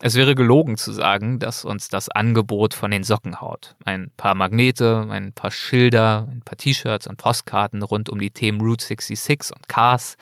Es 0.00 0.14
wäre 0.14 0.34
gelogen 0.34 0.76
zu 0.76 0.92
sagen, 0.92 1.38
dass 1.38 1.64
uns 1.64 1.88
das 1.88 2.10
Angebot 2.10 2.74
von 2.74 2.90
den 2.90 3.02
Socken 3.02 3.40
haut. 3.40 3.76
Ein 3.84 4.12
paar 4.16 4.34
Magnete, 4.34 5.06
ein 5.10 5.32
paar 5.32 5.50
Schilder, 5.50 6.28
ein 6.30 6.42
paar 6.42 6.58
T-Shirts 6.58 7.06
und 7.06 7.16
Postkarten 7.16 7.82
rund 7.82 8.10
um 8.10 8.18
die 8.18 8.30
Themen 8.30 8.60
Route 8.60 8.84
66 8.84 9.56
und 9.56 9.68
Cars. 9.68 10.16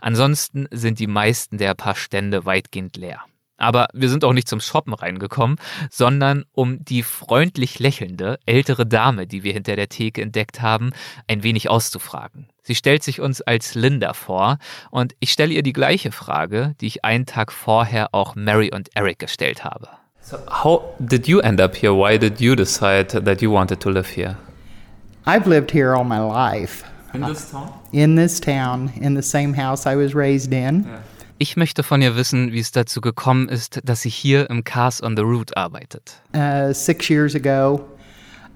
Ansonsten 0.00 0.68
sind 0.70 1.00
die 1.00 1.08
meisten 1.08 1.58
der 1.58 1.74
paar 1.74 1.96
Stände 1.96 2.46
weitgehend 2.46 2.96
leer. 2.96 3.24
Aber 3.58 3.88
wir 3.92 4.08
sind 4.08 4.24
auch 4.24 4.32
nicht 4.32 4.48
zum 4.48 4.60
Shoppen 4.60 4.94
reingekommen, 4.94 5.58
sondern 5.90 6.44
um 6.52 6.84
die 6.84 7.02
freundlich 7.02 7.78
lächelnde 7.78 8.38
ältere 8.46 8.86
Dame, 8.86 9.26
die 9.26 9.42
wir 9.42 9.52
hinter 9.52 9.76
der 9.76 9.88
Theke 9.88 10.22
entdeckt 10.22 10.62
haben, 10.62 10.90
ein 11.26 11.42
wenig 11.42 11.68
auszufragen. 11.68 12.48
Sie 12.62 12.74
stellt 12.74 13.02
sich 13.02 13.20
uns 13.20 13.42
als 13.42 13.74
Linda 13.74 14.12
vor 14.12 14.58
und 14.90 15.14
ich 15.20 15.32
stelle 15.32 15.52
ihr 15.52 15.62
die 15.62 15.72
gleiche 15.72 16.12
Frage, 16.12 16.74
die 16.80 16.86
ich 16.86 17.04
einen 17.04 17.26
Tag 17.26 17.52
vorher 17.52 18.14
auch 18.14 18.34
Mary 18.34 18.70
und 18.72 18.90
Eric 18.94 19.18
gestellt 19.18 19.64
habe. 19.64 19.88
So 20.20 20.36
how 20.62 20.82
did 20.98 21.26
you 21.26 21.40
end 21.40 21.60
up 21.60 21.74
here? 21.74 21.94
Why 21.94 22.18
did 22.18 22.40
you 22.40 22.54
decide 22.54 23.24
that 23.24 23.40
you 23.40 23.50
wanted 23.52 23.80
to 23.80 23.90
live 23.90 24.14
here? 24.14 24.36
I've 25.26 25.48
lived 25.48 25.70
here 25.70 25.94
all 25.94 26.04
my 26.04 26.20
life. 26.20 26.84
In 27.14 27.22
this 27.22 27.50
town? 27.50 27.72
in 27.92 28.16
this 28.16 28.38
town, 28.38 28.92
in 29.00 29.14
the 29.14 29.22
same 29.22 29.54
house 29.54 29.86
I 29.86 29.96
was 29.96 30.14
raised 30.14 30.52
in. 30.52 30.86
Ich 31.40 31.56
möchte 31.56 31.84
von 31.84 32.02
ihr 32.02 32.16
wissen, 32.16 32.52
wie 32.52 32.58
es 32.58 32.72
dazu 32.72 33.00
gekommen 33.00 33.48
ist, 33.48 33.80
dass 33.84 34.02
sie 34.02 34.08
hier 34.08 34.50
im 34.50 34.64
Cars 34.64 35.00
on 35.00 35.16
the 35.16 35.22
Route 35.22 35.56
arbeitet. 35.56 36.20
Uh, 36.34 36.72
six 36.72 37.08
years 37.08 37.36
ago, 37.36 37.84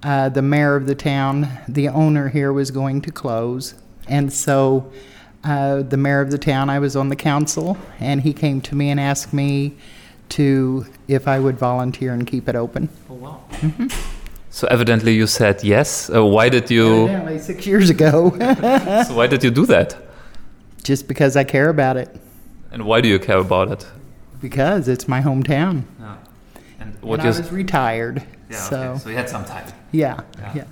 uh, 0.04 0.28
the 0.28 0.42
mayor 0.42 0.76
of 0.76 0.88
the 0.88 0.94
town, 0.96 1.46
the 1.68 1.88
owner 1.88 2.28
here, 2.28 2.52
was 2.52 2.72
going 2.72 3.00
to 3.00 3.12
close. 3.12 3.76
And 4.08 4.32
so 4.32 4.84
uh, 5.44 5.82
the 5.88 5.96
mayor 5.96 6.20
of 6.22 6.30
the 6.32 6.38
town, 6.38 6.68
I 6.68 6.80
was 6.80 6.96
on 6.96 7.08
the 7.08 7.14
council, 7.14 7.76
and 8.00 8.20
he 8.20 8.32
came 8.32 8.60
to 8.62 8.74
me 8.74 8.90
and 8.90 8.98
asked 8.98 9.32
me 9.32 9.74
to 10.30 10.84
if 11.06 11.28
I 11.28 11.38
would 11.38 11.58
volunteer 11.58 12.12
and 12.12 12.26
keep 12.26 12.48
it 12.48 12.56
open. 12.56 12.88
Oh 13.08 13.14
wow! 13.14 13.40
So 14.50 14.66
evidently 14.66 15.14
you 15.14 15.28
said 15.28 15.62
yes. 15.62 16.10
Uh, 16.10 16.24
why 16.26 16.48
did 16.48 16.68
you? 16.68 17.04
Evidently, 17.04 17.38
six 17.38 17.64
years 17.64 17.90
ago, 17.90 18.30
So 19.06 19.14
why 19.14 19.28
did 19.28 19.44
you 19.44 19.52
do 19.52 19.66
that? 19.66 19.96
just 20.82 21.06
because 21.06 21.36
I 21.36 21.44
care 21.44 21.68
about 21.68 21.96
it, 21.96 22.08
And 22.72 22.84
why 22.84 23.00
do 23.00 23.08
you 23.08 23.18
care 23.18 23.38
about 23.38 23.70
it? 23.70 23.86
because 24.40 24.88
it's 24.88 25.06
my 25.06 25.20
hometown. 25.20 25.84
And 26.80 27.00
what 27.00 27.20
and 27.20 27.22
I 27.22 27.26
was 27.28 27.52
retired, 27.52 28.24
Yeah, 28.50 28.56
so 28.56 28.76
okay. 28.82 28.98
so 28.98 29.08
you 29.10 29.16
had 29.16 29.28
some 29.30 29.44
time. 29.44 29.64
yeah, 29.92 30.20
yeah. 30.52 30.64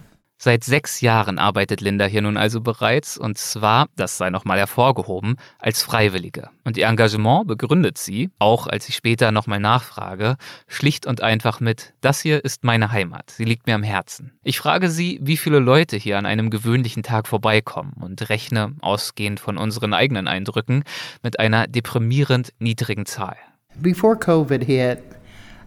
Seit 0.43 0.65
sechs 0.65 1.03
Jahren 1.03 1.39
arbeitet 1.39 1.83
Linda 1.83 2.07
hier 2.07 2.23
nun 2.23 2.39
also 2.39 2.63
bereits 2.63 3.19
und 3.19 3.37
zwar, 3.37 3.89
das 3.97 4.17
sei 4.17 4.31
nochmal 4.31 4.57
hervorgehoben, 4.57 5.37
als 5.59 5.83
Freiwillige. 5.83 6.49
Und 6.65 6.79
ihr 6.79 6.87
Engagement 6.87 7.47
begründet 7.47 7.99
sie, 7.99 8.31
auch 8.39 8.67
als 8.67 8.89
ich 8.89 8.95
später 8.95 9.33
nochmal 9.33 9.61
nachfrage, 9.61 10.39
schlicht 10.67 11.05
und 11.05 11.23
einfach 11.23 11.61
mit, 11.61 11.93
das 12.01 12.23
hier 12.23 12.43
ist 12.43 12.65
meine 12.65 12.91
Heimat, 12.91 13.29
sie 13.29 13.45
liegt 13.45 13.67
mir 13.67 13.75
am 13.75 13.83
Herzen. 13.83 14.33
Ich 14.43 14.59
frage 14.59 14.89
sie, 14.89 15.19
wie 15.21 15.37
viele 15.37 15.59
Leute 15.59 15.99
hier 15.99 16.17
an 16.17 16.25
einem 16.25 16.49
gewöhnlichen 16.49 17.03
Tag 17.03 17.29
vorbeikommen 17.29 17.93
und 18.01 18.31
rechne, 18.31 18.73
ausgehend 18.81 19.41
von 19.41 19.59
unseren 19.59 19.93
eigenen 19.93 20.27
Eindrücken, 20.27 20.85
mit 21.23 21.39
einer 21.39 21.67
deprimierend 21.67 22.55
niedrigen 22.59 23.05
Zahl. 23.05 23.37
Before 23.75 24.17
COVID 24.17 24.65
hit, 24.65 25.01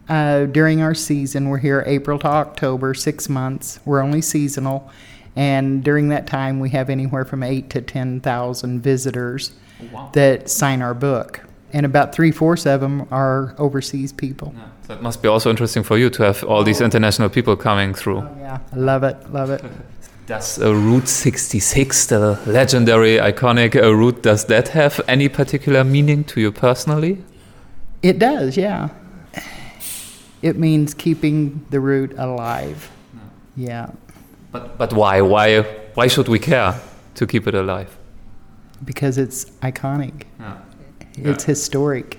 uh, 0.10 0.46
during 0.46 0.82
our 0.82 0.94
season, 0.94 1.50
we're 1.50 1.60
here 1.60 1.84
April 1.86 2.20
to 2.20 2.28
October, 2.28 2.94
six 2.94 3.30
months. 3.30 3.80
We're 3.86 4.02
only 4.02 4.22
seasonal, 4.22 4.90
and 5.36 5.84
during 5.84 6.10
that 6.10 6.28
time, 6.28 6.60
we 6.60 6.70
have 6.72 6.90
anywhere 6.90 7.26
from 7.26 7.44
eight 7.44 7.70
to 7.72 7.82
ten 7.82 8.20
thousand 8.20 8.82
visitors 8.82 9.54
that 10.14 10.50
sign 10.50 10.82
our 10.82 10.94
book, 10.94 11.42
and 11.72 11.86
about 11.86 12.14
three 12.14 12.32
fourths 12.32 12.66
of 12.66 12.82
them 12.82 13.08
are 13.12 13.56
overseas 13.58 14.14
people. 14.14 14.54
So 14.88 14.94
it 14.94 15.02
must 15.02 15.22
be 15.22 15.30
also 15.30 15.50
interesting 15.50 15.84
for 15.84 15.98
you 15.98 16.10
to 16.10 16.24
have 16.24 16.44
all 16.44 16.64
these 16.64 16.82
international 16.82 17.30
people 17.30 17.56
coming 17.56 17.94
through. 17.94 18.20
Yeah, 18.40 18.60
I 18.72 18.76
love 18.76 19.04
it, 19.04 19.32
love 19.32 19.50
it. 19.50 19.64
Does 20.26 20.62
uh, 20.62 20.74
Route 20.74 21.10
66, 21.10 22.06
the 22.06 22.40
legendary, 22.46 23.18
iconic 23.18 23.76
uh, 23.76 23.94
route, 23.94 24.24
does 24.24 24.46
that 24.46 24.70
have 24.70 25.02
any 25.06 25.28
particular 25.28 25.84
meaning 25.84 26.24
to 26.26 26.40
you 26.40 26.50
personally? 26.50 27.22
It 28.02 28.20
does, 28.20 28.56
yeah. 28.56 28.88
It 30.44 30.58
means 30.58 30.94
keeping 30.96 31.62
the 31.72 31.80
root 31.80 32.14
alive. 32.20 32.90
Yeah, 33.56 33.88
But 34.52 34.78
but 34.78 34.92
why? 34.94 35.22
Why 35.22 35.64
why 35.96 36.10
should 36.10 36.28
we 36.28 36.38
care 36.40 36.74
to 37.16 37.26
keep 37.26 37.48
it 37.48 37.56
alive? 37.56 37.88
because 38.86 39.18
it's 39.18 39.46
iconic. 39.62 40.26
It's 41.16 41.46
historic. 41.46 42.18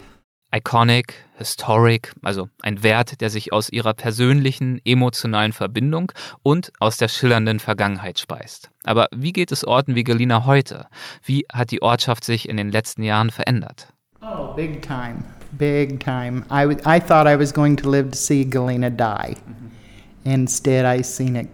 Iconic, 0.51 1.12
historic, 1.37 2.12
also 2.22 2.49
ein 2.62 2.83
Wert, 2.83 3.20
der 3.20 3.29
sich 3.29 3.53
aus 3.53 3.68
ihrer 3.68 3.93
persönlichen, 3.93 4.81
emotionalen 4.85 5.53
Verbindung 5.53 6.12
und 6.43 6.72
aus 6.79 6.97
der 6.97 7.09
schillernden 7.09 7.59
Vergangenheit 7.59 8.18
speist. 8.18 8.70
Aber 8.85 9.09
wie 9.14 9.33
geht 9.33 9.53
es 9.53 9.64
Orten 9.66 9.95
wie 9.97 10.05
Galina 10.05 10.47
heute? 10.47 10.87
Wie 11.25 11.45
hat 11.53 11.70
die 11.72 11.83
Ortschaft 11.83 12.25
sich 12.25 12.49
in 12.49 12.57
den 12.57 12.70
letzten 12.70 13.03
Jahren 13.03 13.31
verändert? 13.31 13.89
Oh, 14.27 14.55
big 14.55 14.81
time, 14.81 15.22
big 15.59 16.01
time. 16.01 16.47
I, 16.49 16.62
w- 16.62 16.81
I 16.87 16.99
thought 16.99 17.27
I 17.27 17.37
was 17.37 17.53
going 17.53 17.77
to 17.77 17.91
live 17.91 18.12
to 18.12 18.16
see 18.16 18.43
Galena 18.43 18.89
die. 18.89 19.37
Mm-hmm. 19.37 19.66
Instead, 20.25 20.87
I 20.87 21.03
seen 21.03 21.37
it 21.37 21.49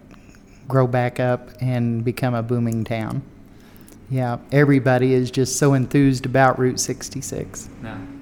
grow 0.69 0.87
back 0.87 1.19
up 1.19 1.49
and 1.59 2.05
become 2.05 2.33
a 2.33 2.41
booming 2.41 2.85
town. 2.85 3.23
Yeah, 4.09 4.37
everybody 4.53 5.13
is 5.13 5.31
just 5.31 5.57
so 5.57 5.73
enthused 5.73 6.25
about 6.25 6.59
Route 6.59 6.79
66. 6.79 7.67
Booming 7.81 8.20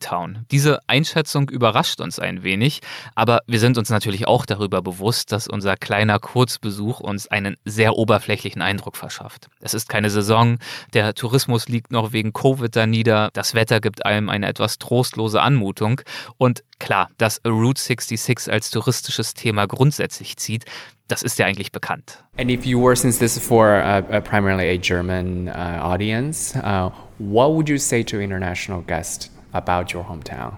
Town. 0.00 0.44
Diese 0.50 0.80
Einschätzung 0.86 1.48
überrascht 1.48 2.00
uns 2.00 2.18
ein 2.18 2.42
wenig, 2.42 2.80
aber 3.14 3.40
wir 3.46 3.60
sind 3.60 3.78
uns 3.78 3.90
natürlich 3.90 4.26
auch 4.26 4.46
darüber 4.46 4.82
bewusst, 4.82 5.32
dass 5.32 5.48
unser 5.48 5.76
kleiner 5.76 6.18
Kurzbesuch 6.18 7.00
uns 7.00 7.26
einen 7.28 7.56
sehr 7.64 7.96
oberflächlichen 7.96 8.62
Eindruck 8.62 8.96
verschafft. 8.96 9.48
Es 9.60 9.74
ist 9.74 9.88
keine 9.88 10.10
Saison, 10.10 10.58
der 10.94 11.14
Tourismus 11.14 11.68
liegt 11.68 11.92
noch 11.92 12.12
wegen 12.12 12.32
Covid 12.32 12.74
da 12.74 12.86
nieder, 12.86 13.30
das 13.32 13.54
Wetter 13.54 13.80
gibt 13.80 14.06
einem 14.06 14.28
eine 14.28 14.46
etwas 14.46 14.78
trostlose 14.78 15.40
Anmutung 15.40 16.00
und 16.36 16.62
klar, 16.78 17.08
dass 17.18 17.40
Route 17.46 17.80
66 17.80 18.52
als 18.52 18.70
touristisches 18.70 19.34
Thema 19.34 19.66
grundsätzlich 19.66 20.36
zieht, 20.36 20.64
das 21.08 21.22
ist 21.22 21.38
ja 21.38 21.46
eigentlich 21.46 21.72
bekannt. 21.72 22.22
And 22.36 22.50
if 22.50 22.64
you 22.64 22.80
were, 22.80 22.94
since 22.94 23.18
this 23.18 23.36
is 23.36 23.42
for 23.42 23.82
uh, 23.82 24.02
uh, 24.14 24.20
primarily 24.20 24.68
a 24.68 24.76
German 24.76 25.48
uh, 25.48 25.80
audience, 25.82 26.54
uh, 26.56 26.90
what 27.18 27.52
would 27.52 27.68
you 27.68 27.78
say 27.78 28.04
to 28.04 28.20
international 28.20 28.82
guests 28.82 29.30
about 29.52 29.92
your 29.92 30.04
hometown? 30.04 30.54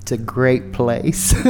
It's 0.00 0.12
a 0.12 0.18
great 0.18 0.72
place. 0.72 1.34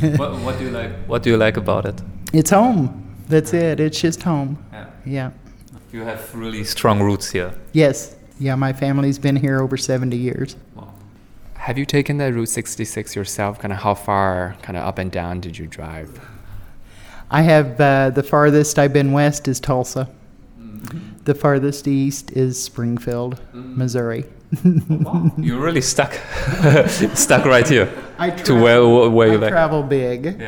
What, 0.00 0.38
what 0.40 0.58
do 0.58 0.64
you 0.64 0.70
like? 0.70 0.92
What 1.06 1.22
do 1.24 1.30
you 1.30 1.36
like 1.36 1.56
about 1.56 1.84
it? 1.84 2.00
it's 2.32 2.50
home. 2.50 3.16
That's 3.28 3.52
it. 3.52 3.80
It's 3.80 4.00
just 4.00 4.22
home. 4.22 4.64
Yeah. 5.04 5.30
You 5.92 6.02
have 6.02 6.34
really 6.34 6.64
strong 6.64 7.00
roots 7.02 7.30
here. 7.30 7.52
Yes. 7.72 8.14
Yeah, 8.38 8.54
my 8.54 8.72
family's 8.72 9.18
been 9.18 9.36
here 9.36 9.60
over 9.60 9.76
70 9.76 10.16
years. 10.16 10.56
Have 11.54 11.76
you 11.76 11.84
taken 11.84 12.18
the 12.18 12.32
Route 12.32 12.48
66 12.48 13.16
yourself? 13.16 13.58
Kind 13.58 13.72
of 13.72 13.80
how 13.80 13.94
far, 13.94 14.56
kind 14.62 14.76
of 14.76 14.84
up 14.84 14.98
and 14.98 15.10
down 15.10 15.40
did 15.40 15.58
you 15.58 15.66
drive? 15.66 16.20
I 17.30 17.42
have 17.42 17.80
uh, 17.80 18.10
the 18.10 18.22
farthest 18.22 18.78
I've 18.78 18.92
been 18.92 19.12
west 19.12 19.48
is 19.48 19.58
Tulsa. 19.60 20.08
The 21.24 21.34
farthest 21.34 21.86
east 21.88 22.30
is 22.32 22.62
Springfield, 22.62 23.40
Missouri. 23.52 24.24
You're 25.36 25.60
really 25.60 25.82
stuck, 25.82 26.12
stuck 27.14 27.44
right 27.44 27.68
here 27.68 27.88
I 28.18 28.30
to 28.30 28.54
where 28.54 28.82
where 29.10 29.28
I 29.28 29.32
you 29.32 29.38
like. 29.38 29.52
travel 29.52 29.82
big. 29.82 30.38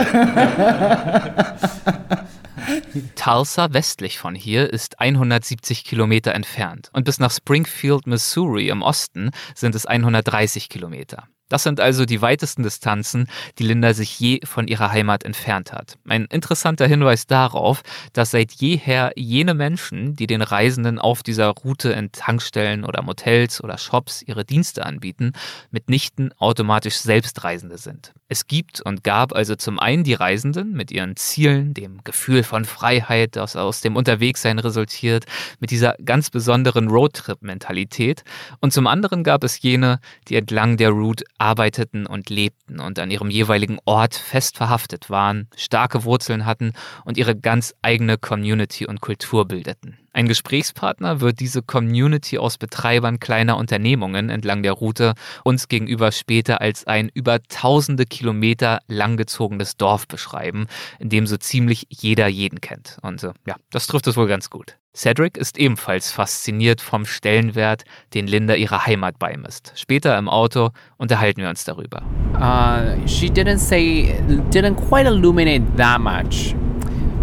Tulsa 3.17 3.73
westlich 3.73 4.19
von 4.19 4.35
hier 4.35 4.73
ist 4.73 5.01
170 5.01 5.85
Kilometer 5.85 6.35
entfernt 6.35 6.91
und 6.93 7.05
bis 7.05 7.19
nach 7.19 7.31
Springfield, 7.31 8.07
Missouri 8.07 8.69
im 8.69 8.83
Osten 8.83 9.31
sind 9.55 9.75
es 9.75 9.87
130 9.87 10.69
Kilometer. 10.69 11.29
Das 11.51 11.65
sind 11.65 11.81
also 11.81 12.07
die 12.07 12.23
weitesten 12.23 12.63
Distanzen, 12.63 13.27
die 13.59 13.65
Linda 13.65 13.93
sich 13.93 14.19
je 14.19 14.41
von 14.45 14.69
ihrer 14.69 14.91
Heimat 14.91 15.25
entfernt 15.25 15.73
hat. 15.73 15.99
Ein 16.09 16.25
interessanter 16.27 16.87
Hinweis 16.87 17.27
darauf, 17.27 17.83
dass 18.15 18.31
seit 18.31 18.53
jeher 18.53 19.13
jene 19.17 19.53
Menschen, 19.53 20.17
die 20.17 20.27
den 20.27 20.41
Reisenden 20.41 20.99
auf 20.99 21.23
dieser 21.23 21.49
Route 21.49 21.91
in 21.91 22.13
Tankstellen 22.13 22.85
oder 22.85 23.03
Motels 23.03 23.63
oder 23.63 23.77
Shops 23.77 24.23
ihre 24.23 24.45
Dienste 24.45 24.87
anbieten, 24.87 25.33
mitnichten 25.71 26.33
automatisch 26.39 26.97
Selbstreisende 26.97 27.77
sind. 27.77 28.13
Es 28.29 28.47
gibt 28.47 28.81
und 28.81 29.03
gab 29.03 29.33
also 29.33 29.57
zum 29.57 29.81
einen 29.81 30.05
die 30.05 30.15
Reisenden 30.15 30.73
mit 30.73 30.93
ihren 30.93 31.17
Zielen, 31.17 31.75
dem 31.75 32.05
Gefühl 32.05 32.45
von 32.45 32.65
Freiheit, 32.65 33.35
das 33.35 33.57
aus 33.57 33.81
dem 33.81 33.97
Unterwegssein 33.97 34.61
resultiert, 34.61 35.25
mit 35.59 35.73
dieser 35.73 35.97
ganz 36.05 36.31
besonderen 36.31 36.87
Roadtrip-Mentalität. 36.87 38.23
Und 38.61 38.73
zum 38.73 38.87
anderen 38.87 39.25
gab 39.25 39.43
es 39.43 39.61
jene, 39.61 39.99
die 40.29 40.37
entlang 40.37 40.77
der 40.77 40.91
Route 40.91 41.25
arbeiteten 41.41 42.07
und 42.07 42.31
lebten 42.31 42.81
und 42.81 42.99
an 42.99 43.11
ihrem 43.11 43.31
jeweiligen 43.31 43.79
Ort 43.87 44.15
fest 44.15 44.57
verhaftet 44.57 45.11
waren, 45.11 45.49
starke 45.57 46.05
Wurzeln 46.05 46.45
hatten 46.45 46.73
und 47.05 47.17
ihre 47.17 47.35
ganz 47.35 47.75
eigene 47.83 48.19
Community 48.19 48.87
und 48.87 49.01
Kultur 49.01 49.49
bildeten. 49.49 49.99
Ein 50.13 50.27
Gesprächspartner 50.27 51.21
wird 51.21 51.39
diese 51.39 51.63
Community 51.63 52.39
aus 52.39 52.59
Betreibern 52.59 53.21
kleiner 53.21 53.57
Unternehmungen 53.57 54.29
entlang 54.29 54.65
der 54.65 54.73
Route 54.73 55.15
uns 55.45 55.69
gegenüber 55.69 56.11
später 56.11 56.61
als 56.61 56.85
ein 56.87 57.11
über 57.15 57.41
tausende 57.45 58.07
Kilometer 58.07 58.81
langgezogenes 58.89 59.77
Dorf 59.77 60.09
beschreiben, 60.09 60.67
in 60.99 61.11
dem 61.11 61.29
so 61.29 61.37
ziemlich 61.37 61.87
jeder 61.91 62.27
jeden 62.27 62.61
kennt. 62.61 62.99
Und 63.03 63.23
äh, 63.23 63.33
ja, 63.47 63.55
das 63.71 63.87
trifft 63.87 64.09
es 64.09 64.17
wohl 64.17 64.27
ganz 64.27 64.51
gut. 64.51 64.77
Cedric 64.97 65.37
ist 65.37 65.57
ebenfalls 65.57 66.11
fasziniert 66.11 66.81
vom 66.81 67.07
Stellenwert, 67.07 67.85
den 68.13 68.27
Linda 68.27 68.55
ihrer 68.55 68.87
Heimat 68.87 69.21
beimisst. 69.21 69.73
Später 69.77 70.19
im 70.19 70.29
Auto 70.29 70.71
unterhalten 70.97 71.43
wir 71.43 71.49
uns 71.49 71.63
darüber. 71.63 72.03
Uh, 72.35 73.07
she 73.07 73.29
didn't 73.29 73.59
say, 73.59 74.21
didn't 74.51 74.75
quite 74.89 75.07
illuminate 75.07 75.63
that 75.77 76.01
much 76.01 76.57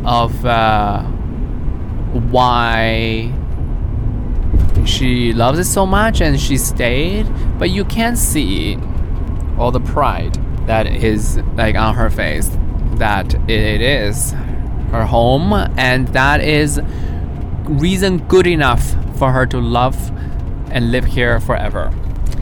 of 0.06 0.32
uh, 0.46 1.17
why 2.14 3.32
she 4.86 5.34
loves 5.34 5.60
it 5.60 5.66
so 5.66 5.86
much 5.86 6.22
and 6.22 6.40
she 6.40 6.58
stayed, 6.58 7.28
but 7.60 7.70
you 7.70 7.86
can't 7.86 8.18
see 8.18 8.78
all 9.58 9.72
the 9.72 9.80
pride 9.80 10.36
that 10.68 10.88
is 10.88 11.38
like 11.56 11.76
on 11.76 11.96
her 11.96 12.10
face 12.10 12.50
that 12.96 13.34
it 13.50 13.82
is 13.82 14.32
her 14.92 15.06
home 15.06 15.54
and 15.78 16.08
that 16.10 16.42
is 16.42 16.80
reason 17.64 18.18
good 18.28 18.48
enough 18.48 18.96
for 19.18 19.32
her 19.32 19.46
to 19.46 19.60
love 19.60 20.12
and 20.72 20.92
live 20.92 21.06
here 21.06 21.40
forever. 21.40 21.92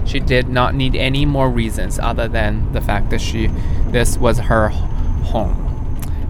She 0.05 0.19
did 0.19 0.49
not 0.49 0.75
need 0.75 0.95
any 0.95 1.25
more 1.25 1.49
reasons 1.49 1.97
other 1.99 2.27
than 2.27 2.71
the 2.73 2.81
fact 2.81 3.09
that 3.09 3.21
she 3.21 3.47
this 3.87 4.17
was 4.17 4.37
her 4.39 4.69
home. 4.69 5.61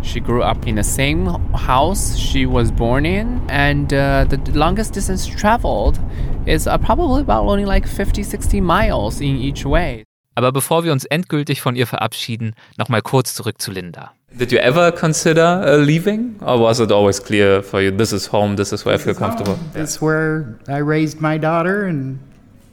She 0.06 0.20
grew 0.20 0.44
up 0.44 0.68
in 0.68 0.76
the 0.76 0.84
same 0.84 1.26
house 1.54 2.16
she 2.16 2.46
was 2.46 2.72
born 2.72 3.06
in, 3.06 3.42
and 3.50 3.92
uh, 3.92 4.26
the 4.26 4.38
longest 4.54 4.94
distance 4.94 5.26
traveled 5.26 6.00
is 6.46 6.68
uh, 6.68 6.78
probably 6.78 7.22
about 7.22 7.46
only 7.46 7.66
like 7.66 7.88
50, 7.88 8.22
60 8.22 8.62
miles 8.62 9.20
in 9.20 9.36
each 9.36 9.66
way. 9.66 10.04
Aber 10.36 10.52
bevor 10.52 10.84
wir 10.84 10.92
uns 10.92 11.06
endgültig 11.06 11.62
von 11.62 11.76
ihr 11.76 11.88
verabschieden, 11.88 12.54
nochmal 12.78 13.02
kurz 13.02 13.34
zurück 13.34 13.60
zu 13.60 13.72
Linda. 13.72 14.12
Did 14.38 14.52
you 14.52 14.60
ever 14.60 14.92
consider 14.92 15.64
uh, 15.66 15.78
leaving, 15.78 16.36
or 16.42 16.60
was 16.60 16.80
it 16.80 16.92
always 16.92 17.20
clear 17.20 17.64
for 17.64 17.82
you? 17.82 17.90
This 17.90 18.12
is 18.12 18.32
home. 18.32 18.58
This 18.58 18.72
is 18.72 18.86
where 18.86 18.96
I 18.96 18.98
feel 18.98 19.16
comfortable. 19.16 19.58
That's 19.74 20.02
where 20.02 20.60
I 20.68 20.80
raised 20.82 21.20
my 21.20 21.40
daughter, 21.40 21.86
and 21.86 22.20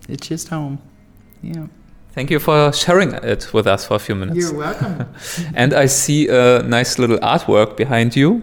it's 0.09 0.29
just 0.29 0.49
home. 0.49 0.79
Yeah. 1.41 1.67
Thank 2.15 2.31
you 2.31 2.39
for 2.39 2.73
sharing 2.73 3.13
it 3.13 3.53
with 3.55 3.67
us 3.67 3.87
for 3.87 3.95
a 3.95 3.99
few 3.99 4.15
minutes. 4.15 4.39
You're 4.39 4.59
welcome. 4.59 5.07
and 5.55 5.73
I 5.73 5.87
see 5.87 6.29
a 6.29 6.63
nice 6.63 6.99
little 6.99 7.19
artwork 7.19 7.77
behind 7.77 8.15
you. 8.15 8.43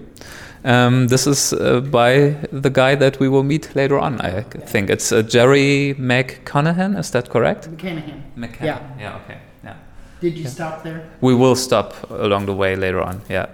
Um, 0.65 1.07
this 1.07 1.27
is 1.27 1.53
uh, 1.53 1.79
by 1.81 2.35
the 2.51 2.69
guy 2.69 2.95
that 2.95 3.19
we 3.19 3.29
will 3.29 3.43
meet 3.43 3.75
later 3.75 3.97
on. 3.99 4.19
I 4.21 4.41
think 4.41 4.89
it's 4.89 5.11
uh, 5.11 5.21
Jerry 5.21 5.95
McConaughey. 5.97 6.97
Is 6.97 7.11
that 7.11 7.29
correct? 7.29 7.69
McClanahan. 7.69 8.21
McCann. 8.35 8.63
Yeah. 8.65 8.79
Yeah. 8.99 9.15
Okay. 9.23 9.37
Yeah. 9.63 9.75
Did 10.19 10.37
you 10.37 10.47
stop 10.47 10.83
there? 10.83 11.07
We 11.21 11.33
will 11.35 11.55
stop 11.55 11.93
along 12.09 12.47
the 12.47 12.55
way 12.55 12.75
later 12.75 13.01
on. 13.01 13.21
Yeah. 13.29 13.45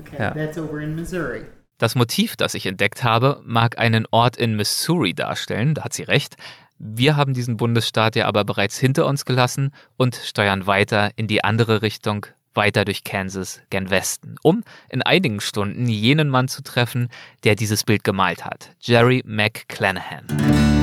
Okay, 0.00 0.16
Yeah. 0.18 0.32
that's 0.34 0.58
over 0.58 0.80
in 0.80 0.96
Missouri. 0.96 1.42
Das 1.78 1.94
Motiv, 1.94 2.34
das 2.36 2.54
ich 2.54 2.66
entdeckt 2.66 3.04
habe, 3.04 3.40
mag 3.44 3.78
einen 3.78 4.06
Ort 4.10 4.36
in 4.36 4.56
Missouri 4.56 5.14
darstellen, 5.14 5.74
da 5.74 5.84
hat 5.84 5.92
sie 5.92 6.02
recht. 6.02 6.36
Wir 6.78 7.16
haben 7.16 7.34
diesen 7.34 7.56
Bundesstaat 7.56 8.14
ja 8.14 8.26
aber 8.26 8.44
bereits 8.44 8.78
hinter 8.78 9.06
uns 9.06 9.24
gelassen 9.24 9.72
und 9.96 10.14
steuern 10.14 10.66
weiter 10.66 11.10
in 11.16 11.26
die 11.26 11.42
andere 11.42 11.82
Richtung, 11.82 12.26
weiter 12.54 12.84
durch 12.84 13.02
Kansas 13.02 13.60
gen 13.70 13.90
Westen, 13.90 14.36
um 14.42 14.62
in 14.88 15.02
einigen 15.02 15.40
Stunden 15.40 15.86
jenen 15.86 16.28
Mann 16.28 16.46
zu 16.46 16.62
treffen, 16.62 17.08
der 17.42 17.56
dieses 17.56 17.82
Bild 17.82 18.04
gemalt 18.04 18.44
hat, 18.44 18.70
Jerry 18.80 19.22
McClanahan. 19.26 20.77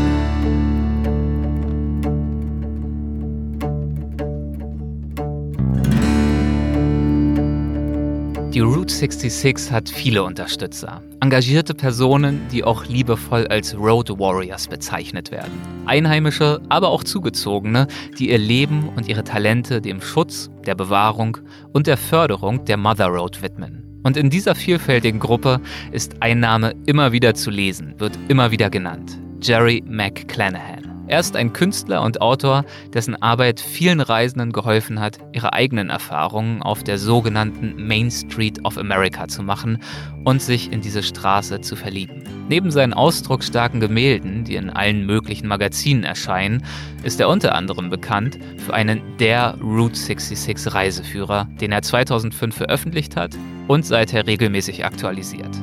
Die 8.55 8.61
Route 8.61 8.93
66 8.93 9.69
hat 9.69 9.89
viele 9.89 10.23
Unterstützer. 10.23 11.03
Engagierte 11.19 11.73
Personen, 11.73 12.39
die 12.53 12.63
auch 12.63 12.85
liebevoll 12.85 13.45
als 13.47 13.75
Road 13.75 14.17
Warriors 14.17 14.69
bezeichnet 14.69 15.29
werden. 15.29 15.51
Einheimische, 15.85 16.61
aber 16.69 16.87
auch 16.87 17.03
Zugezogene, 17.03 17.87
die 18.17 18.29
ihr 18.29 18.37
Leben 18.37 18.87
und 18.95 19.09
ihre 19.09 19.25
Talente 19.25 19.81
dem 19.81 19.99
Schutz, 19.99 20.49
der 20.65 20.73
Bewahrung 20.73 21.37
und 21.73 21.85
der 21.85 21.97
Förderung 21.97 22.63
der 22.63 22.77
Mother 22.77 23.07
Road 23.07 23.41
widmen. 23.41 23.83
Und 24.03 24.15
in 24.15 24.29
dieser 24.29 24.55
vielfältigen 24.55 25.19
Gruppe 25.19 25.59
ist 25.91 26.21
ein 26.21 26.39
Name 26.39 26.75
immer 26.85 27.11
wieder 27.11 27.33
zu 27.33 27.51
lesen, 27.51 27.93
wird 27.97 28.17
immer 28.29 28.51
wieder 28.51 28.69
genannt. 28.69 29.19
Jerry 29.41 29.83
McClanahan. 29.85 30.84
Er 31.07 31.19
ist 31.19 31.35
ein 31.35 31.53
Künstler 31.53 32.01
und 32.01 32.19
Autor, 32.19 32.65
dessen 32.93 33.21
Arbeit 33.21 33.59
vielen 33.59 34.01
Reisenden 34.01 34.51
geholfen 34.51 34.99
hat, 34.99 35.19
ihre 35.33 35.53
eigenen 35.53 35.91
Erfahrungen 35.91 36.63
auf 36.63 36.83
der 36.83 36.97
sogenannten 36.97 37.75
Main 37.87 38.09
Street 38.09 38.65
of 38.65 38.77
America 38.77 39.27
zu 39.27 39.43
machen 39.43 39.77
und 40.23 40.41
sich 40.41 40.71
in 40.71 40.81
diese 40.81 41.03
Straße 41.03 41.61
zu 41.61 41.75
verlieben. 41.75 42.23
Neben 42.49 42.71
seinen 42.71 42.93
ausdrucksstarken 42.93 43.79
Gemälden, 43.79 44.45
die 44.45 44.55
in 44.55 44.71
allen 44.71 45.05
möglichen 45.05 45.47
Magazinen 45.47 46.03
erscheinen, 46.03 46.63
ist 47.03 47.19
er 47.19 47.29
unter 47.29 47.53
anderem 47.53 47.91
bekannt 47.91 48.39
für 48.57 48.73
einen 48.73 49.01
der 49.19 49.57
Route 49.61 49.95
66 49.95 50.73
Reiseführer, 50.73 51.47
den 51.61 51.71
er 51.71 51.83
2005 51.83 52.55
veröffentlicht 52.55 53.15
hat 53.15 53.37
und 53.67 53.85
seither 53.85 54.25
regelmäßig 54.25 54.85
aktualisiert. 54.85 55.55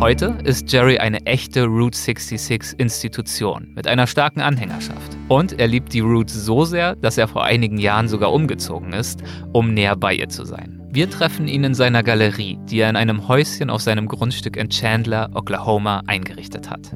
Heute 0.00 0.38
ist 0.44 0.72
Jerry 0.72 0.96
eine 0.96 1.26
echte 1.26 1.66
Route 1.66 1.96
66 1.96 2.80
Institution 2.80 3.70
mit 3.74 3.86
einer 3.86 4.06
starken 4.06 4.40
Anhängerschaft. 4.40 5.14
Und 5.28 5.60
er 5.60 5.66
liebt 5.66 5.92
die 5.92 6.00
Route 6.00 6.32
so 6.32 6.64
sehr, 6.64 6.96
dass 6.96 7.18
er 7.18 7.28
vor 7.28 7.44
einigen 7.44 7.76
Jahren 7.76 8.08
sogar 8.08 8.32
umgezogen 8.32 8.94
ist, 8.94 9.22
um 9.52 9.74
näher 9.74 9.96
bei 9.96 10.14
ihr 10.14 10.30
zu 10.30 10.46
sein. 10.46 10.80
Wir 10.90 11.10
treffen 11.10 11.48
ihn 11.48 11.64
in 11.64 11.74
seiner 11.74 12.02
Galerie, 12.02 12.58
die 12.64 12.80
er 12.80 12.88
in 12.88 12.96
einem 12.96 13.28
Häuschen 13.28 13.68
auf 13.68 13.82
seinem 13.82 14.08
Grundstück 14.08 14.56
in 14.56 14.70
Chandler, 14.70 15.28
Oklahoma, 15.34 16.02
eingerichtet 16.06 16.70
hat. 16.70 16.90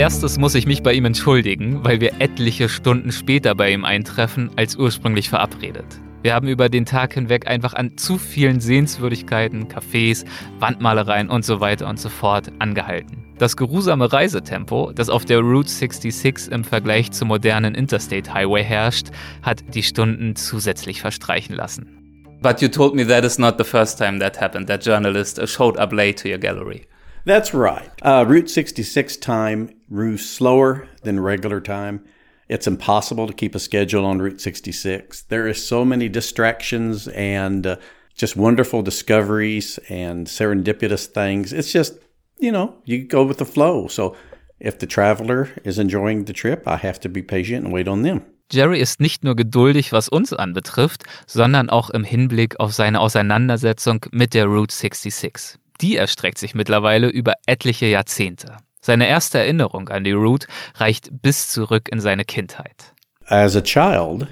Erstes 0.00 0.38
muss 0.38 0.54
ich 0.54 0.66
mich 0.66 0.82
bei 0.82 0.94
ihm 0.94 1.04
entschuldigen, 1.04 1.84
weil 1.84 2.00
wir 2.00 2.22
etliche 2.22 2.70
Stunden 2.70 3.12
später 3.12 3.54
bei 3.54 3.70
ihm 3.70 3.84
eintreffen 3.84 4.48
als 4.56 4.76
ursprünglich 4.76 5.28
verabredet. 5.28 5.84
Wir 6.22 6.32
haben 6.32 6.48
über 6.48 6.70
den 6.70 6.86
Tag 6.86 7.12
hinweg 7.12 7.46
einfach 7.46 7.74
an 7.74 7.98
zu 7.98 8.16
vielen 8.16 8.60
Sehenswürdigkeiten, 8.60 9.68
Cafés, 9.68 10.24
Wandmalereien 10.58 11.28
und 11.28 11.44
so 11.44 11.60
weiter 11.60 11.86
und 11.86 12.00
so 12.00 12.08
fort 12.08 12.50
angehalten. 12.60 13.26
Das 13.36 13.58
geruhsame 13.58 14.10
Reisetempo, 14.10 14.90
das 14.94 15.10
auf 15.10 15.26
der 15.26 15.40
Route 15.40 15.68
66 15.68 16.50
im 16.50 16.64
Vergleich 16.64 17.10
zum 17.10 17.28
modernen 17.28 17.74
Interstate 17.74 18.32
Highway 18.32 18.64
herrscht, 18.64 19.08
hat 19.42 19.62
die 19.74 19.82
Stunden 19.82 20.34
zusätzlich 20.34 21.02
verstreichen 21.02 21.54
lassen. 21.54 22.38
But 22.40 22.62
you 22.62 22.68
told 22.68 22.94
me 22.94 23.06
that 23.06 23.22
is 23.22 23.38
not 23.38 23.56
the 23.58 23.64
first 23.64 23.98
time 23.98 24.18
that 24.20 24.40
happened. 24.40 24.66
That 24.68 24.82
journalist 24.82 25.46
showed 25.46 25.78
up 25.78 25.92
late 25.92 26.22
to 26.22 26.28
your 26.30 26.38
gallery. 26.38 26.86
That's 27.24 27.52
right. 27.52 27.90
Uh, 28.02 28.24
Route 28.26 28.50
66 28.50 29.16
time 29.18 29.74
moves 29.88 30.28
slower 30.28 30.88
than 31.02 31.20
regular 31.20 31.60
time. 31.60 32.04
It's 32.48 32.66
impossible 32.66 33.26
to 33.26 33.32
keep 33.32 33.54
a 33.54 33.60
schedule 33.60 34.04
on 34.04 34.18
Route 34.20 34.40
66. 34.40 35.22
There 35.22 35.46
is 35.46 35.64
so 35.64 35.84
many 35.84 36.08
distractions 36.08 37.06
and 37.08 37.66
uh, 37.66 37.76
just 38.16 38.36
wonderful 38.36 38.82
discoveries 38.82 39.78
and 39.88 40.26
serendipitous 40.26 41.06
things. 41.06 41.52
It's 41.52 41.72
just, 41.72 41.94
you 42.38 42.50
know, 42.50 42.74
you 42.84 43.04
go 43.04 43.24
with 43.24 43.38
the 43.38 43.44
flow. 43.44 43.86
So 43.86 44.16
if 44.58 44.78
the 44.78 44.86
traveler 44.86 45.50
is 45.64 45.78
enjoying 45.78 46.24
the 46.24 46.32
trip, 46.32 46.66
I 46.66 46.76
have 46.76 46.98
to 47.00 47.08
be 47.08 47.22
patient 47.22 47.64
and 47.64 47.72
wait 47.72 47.86
on 47.86 48.02
them. 48.02 48.24
Jerry 48.52 48.80
ist 48.80 49.00
nicht 49.00 49.22
nur 49.22 49.36
geduldig, 49.36 49.92
was 49.92 50.08
uns 50.08 50.32
anbetrifft, 50.32 51.04
sondern 51.28 51.70
auch 51.70 51.88
im 51.90 52.02
Hinblick 52.02 52.58
auf 52.58 52.72
seine 52.72 52.98
Auseinandersetzung 52.98 54.04
mit 54.10 54.34
der 54.34 54.46
Route 54.46 54.74
66. 54.74 55.59
Die 55.80 55.96
erstreckt 55.96 56.38
sich 56.38 56.54
mittlerweile 56.54 57.08
über 57.08 57.34
etliche 57.46 57.86
Jahrzehnte. 57.86 58.56
Seine 58.82 59.08
erste 59.08 59.38
Erinnerung 59.38 59.88
an 59.88 60.04
die 60.04 60.12
Route 60.12 60.46
reicht 60.76 61.10
bis 61.22 61.48
zurück 61.48 61.88
in 61.90 62.00
seine 62.00 62.24
Kindheit. 62.24 62.94
As 63.26 63.56
a 63.56 63.60
child, 63.60 64.26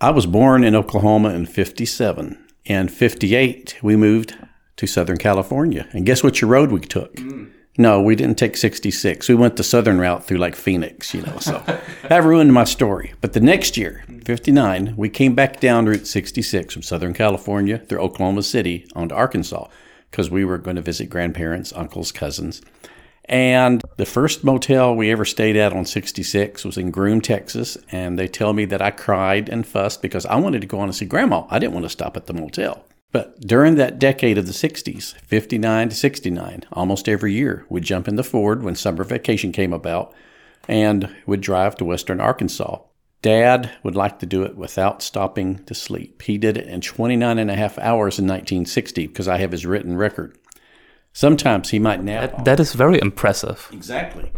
I 0.00 0.14
was 0.14 0.26
born 0.26 0.62
in 0.62 0.74
Oklahoma 0.74 1.30
in 1.34 1.46
57. 1.46 2.36
In 2.64 2.88
58, 2.88 3.78
we 3.82 3.96
moved 3.96 4.36
to 4.76 4.86
Southern 4.86 5.18
California. 5.18 5.86
And 5.92 6.06
guess 6.06 6.22
which 6.22 6.42
road 6.42 6.70
we 6.70 6.80
took? 6.80 7.18
No, 7.78 8.00
we 8.00 8.16
didn't 8.16 8.38
take 8.38 8.56
66. 8.56 9.28
We 9.28 9.34
went 9.34 9.56
the 9.56 9.62
southern 9.62 9.98
route 10.00 10.24
through 10.24 10.38
like 10.38 10.56
Phoenix, 10.56 11.14
you 11.14 11.22
know. 11.22 11.38
So 11.38 11.62
that 12.08 12.24
ruined 12.24 12.52
my 12.52 12.64
story. 12.64 13.14
But 13.20 13.32
the 13.32 13.40
next 13.40 13.76
year, 13.76 14.04
59, 14.24 14.94
we 14.96 15.08
came 15.08 15.34
back 15.34 15.60
down 15.60 15.86
Route 15.86 16.06
66 16.06 16.74
from 16.74 16.82
Southern 16.82 17.14
California 17.14 17.78
through 17.78 18.00
Oklahoma 18.00 18.42
City 18.42 18.86
onto 18.94 19.14
Arkansas 19.14 19.68
because 20.10 20.30
we 20.30 20.44
were 20.44 20.58
going 20.58 20.76
to 20.76 20.82
visit 20.82 21.10
grandparents, 21.10 21.72
uncles, 21.72 22.12
cousins. 22.12 22.62
And 23.26 23.82
the 23.98 24.06
first 24.06 24.42
motel 24.42 24.94
we 24.94 25.10
ever 25.10 25.26
stayed 25.26 25.56
at 25.56 25.74
on 25.74 25.84
66 25.84 26.64
was 26.64 26.78
in 26.78 26.90
Groom, 26.90 27.20
Texas. 27.20 27.76
And 27.92 28.18
they 28.18 28.26
tell 28.26 28.54
me 28.54 28.64
that 28.66 28.80
I 28.80 28.90
cried 28.90 29.48
and 29.50 29.66
fussed 29.66 30.00
because 30.00 30.24
I 30.26 30.36
wanted 30.36 30.62
to 30.62 30.66
go 30.66 30.78
on 30.78 30.84
and 30.84 30.94
see 30.94 31.04
grandma. 31.04 31.46
I 31.50 31.58
didn't 31.58 31.74
want 31.74 31.84
to 31.84 31.90
stop 31.90 32.16
at 32.16 32.26
the 32.26 32.32
motel. 32.32 32.84
But 33.12 33.40
during 33.40 33.76
that 33.76 33.98
decade 33.98 34.38
of 34.38 34.46
the 34.46 34.52
60s, 34.52 35.14
59 35.20 35.88
to 35.90 35.94
69, 35.94 36.64
almost 36.72 37.08
every 37.08 37.32
year, 37.32 37.64
we'd 37.68 37.84
jump 37.84 38.06
in 38.08 38.16
the 38.16 38.24
Ford 38.24 38.62
when 38.62 38.74
summer 38.74 39.04
vacation 39.04 39.52
came 39.52 39.72
about 39.72 40.14
and 40.66 41.14
would 41.26 41.40
drive 41.40 41.76
to 41.76 41.84
western 41.84 42.20
Arkansas. 42.20 42.80
Dad 43.20 43.72
would 43.82 43.96
like 43.96 44.20
to 44.20 44.26
do 44.26 44.42
it 44.42 44.56
without 44.56 45.02
stopping 45.02 45.64
to 45.64 45.74
sleep. 45.74 46.22
He 46.22 46.38
did 46.38 46.56
it 46.56 46.68
in 46.68 46.80
29 46.80 47.38
and 47.38 47.50
a 47.50 47.56
half 47.56 47.78
hours 47.78 48.18
in 48.18 48.26
1960 48.26 49.08
because 49.08 49.26
I 49.26 49.38
have 49.38 49.52
his 49.52 49.66
written 49.66 49.96
record. 49.96 50.36
Sometimes 51.12 51.70
he 51.70 51.78
might 51.80 52.02
nap. 52.02 52.30
That, 52.30 52.44
that 52.44 52.60
is 52.60 52.74
very 52.74 53.00
impressive. 53.00 53.68
Exactly. 53.72 54.32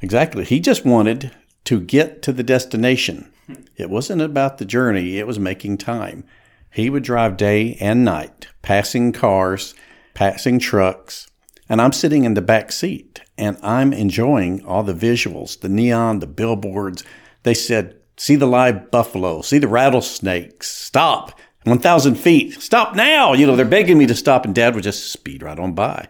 Exactly. 0.00 0.44
He 0.44 0.60
just 0.60 0.84
wanted 0.84 1.32
to 1.64 1.80
get 1.80 2.22
to 2.22 2.32
the 2.32 2.44
destination. 2.44 3.32
It 3.76 3.90
wasn't 3.90 4.22
about 4.22 4.58
the 4.58 4.64
journey, 4.64 5.18
it 5.18 5.26
was 5.26 5.38
making 5.38 5.78
time. 5.78 6.24
He 6.72 6.88
would 6.88 7.02
drive 7.02 7.36
day 7.36 7.76
and 7.80 8.04
night, 8.04 8.46
passing 8.62 9.12
cars, 9.12 9.74
passing 10.14 10.60
trucks, 10.60 11.28
and 11.68 11.80
I'm 11.80 11.92
sitting 11.92 12.24
in 12.24 12.34
the 12.34 12.42
back 12.42 12.70
seat 12.70 13.20
and 13.36 13.56
I'm 13.62 13.92
enjoying 13.92 14.64
all 14.64 14.82
the 14.82 14.94
visuals, 14.94 15.60
the 15.60 15.68
neon, 15.68 16.18
the 16.18 16.26
billboards. 16.26 17.02
They 17.42 17.54
said, 17.54 17.99
see 18.20 18.36
the 18.36 18.46
live 18.46 18.90
buffalo, 18.90 19.40
see 19.40 19.58
the 19.58 19.66
rattlesnakes, 19.66 20.68
stop, 20.68 21.32
1,000 21.64 22.16
feet, 22.16 22.60
stop 22.60 22.94
now. 22.94 23.32
You 23.32 23.46
know, 23.46 23.56
they're 23.56 23.64
begging 23.64 23.96
me 23.96 24.06
to 24.06 24.14
stop, 24.14 24.44
and 24.44 24.54
dad 24.54 24.74
would 24.74 24.84
just 24.84 25.10
speed 25.10 25.42
right 25.42 25.58
on 25.58 25.72
by. 25.72 26.06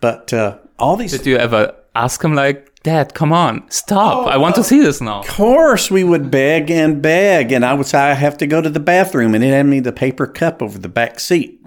But 0.00 0.32
uh, 0.32 0.58
all 0.78 0.96
these. 0.96 1.10
Did 1.10 1.26
you 1.26 1.36
ever 1.36 1.74
ask 1.96 2.22
him, 2.22 2.34
like, 2.34 2.68
Dad, 2.84 3.14
come 3.14 3.32
on, 3.32 3.62
stop. 3.70 4.26
I 4.26 4.36
want 4.36 4.56
to 4.56 4.64
see 4.64 4.80
this 4.80 5.00
now. 5.00 5.20
Of 5.20 5.28
course, 5.28 5.88
we 5.88 6.02
would 6.02 6.32
beg 6.32 6.68
and 6.68 7.00
beg, 7.00 7.52
and 7.52 7.64
I 7.64 7.74
would 7.74 7.86
say 7.86 7.98
I 7.98 8.14
have 8.14 8.36
to 8.38 8.46
go 8.46 8.60
to 8.60 8.70
the 8.70 8.80
bathroom, 8.80 9.34
and 9.34 9.44
he'd 9.44 9.50
hand 9.50 9.70
me 9.70 9.78
the 9.80 9.92
paper 9.92 10.26
cup 10.26 10.62
over 10.62 10.78
the 10.78 10.88
back 10.88 11.20
seat. 11.20 11.60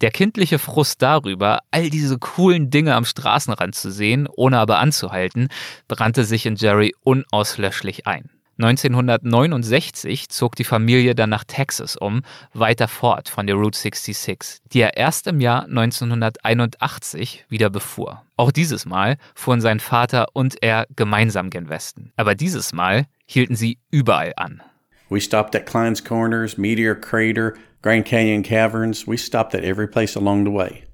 Der 0.00 0.10
kindliche 0.10 0.58
Frust 0.58 1.02
darüber, 1.02 1.60
all 1.72 1.88
diese 1.88 2.18
coolen 2.18 2.70
Dinge 2.70 2.94
am 2.94 3.04
Straßenrand 3.04 3.74
zu 3.74 3.90
sehen, 3.90 4.28
ohne 4.36 4.58
aber 4.58 4.78
anzuhalten, 4.78 5.48
brannte 5.88 6.24
sich 6.24 6.46
in 6.46 6.56
Jerry 6.56 6.94
unauslöschlich 7.04 8.06
ein. 8.06 8.30
1969 8.58 10.28
zog 10.28 10.54
die 10.56 10.64
Familie 10.64 11.14
dann 11.14 11.30
nach 11.30 11.44
Texas 11.44 11.96
um, 11.96 12.22
weiter 12.52 12.88
fort 12.88 13.28
von 13.28 13.46
der 13.46 13.56
Route 13.56 13.78
66, 13.78 14.60
die 14.72 14.80
er 14.80 14.96
erst 14.96 15.26
im 15.26 15.40
Jahr 15.40 15.64
1981 15.64 17.46
wieder 17.48 17.70
befuhr. 17.70 18.22
Auch 18.36 18.52
dieses 18.52 18.86
Mal 18.86 19.16
fuhren 19.34 19.60
sein 19.60 19.80
Vater 19.80 20.26
und 20.32 20.62
er 20.62 20.86
gemeinsam 20.94 21.50
gen 21.50 21.68
Westen. 21.68 22.12
Aber 22.16 22.34
dieses 22.34 22.72
Mal 22.72 23.06
hielten 23.26 23.56
sie 23.56 23.78
überall 23.90 24.32
an. 24.36 24.62
We 25.10 25.20
stopped 25.20 25.54
at 25.54 25.66
Klein's 25.66 26.02
Corners, 26.02 26.56
Meteor 26.56 26.94
Crater, 26.94 27.54
Grand 27.82 28.06
Canyon 28.06 28.42
Caverns. 28.42 29.06
We 29.06 29.18
stopped 29.18 29.54
at 29.54 29.62
every 29.62 29.86
place 29.86 30.16
along 30.16 30.44
the 30.44 30.52
way. 30.52 30.84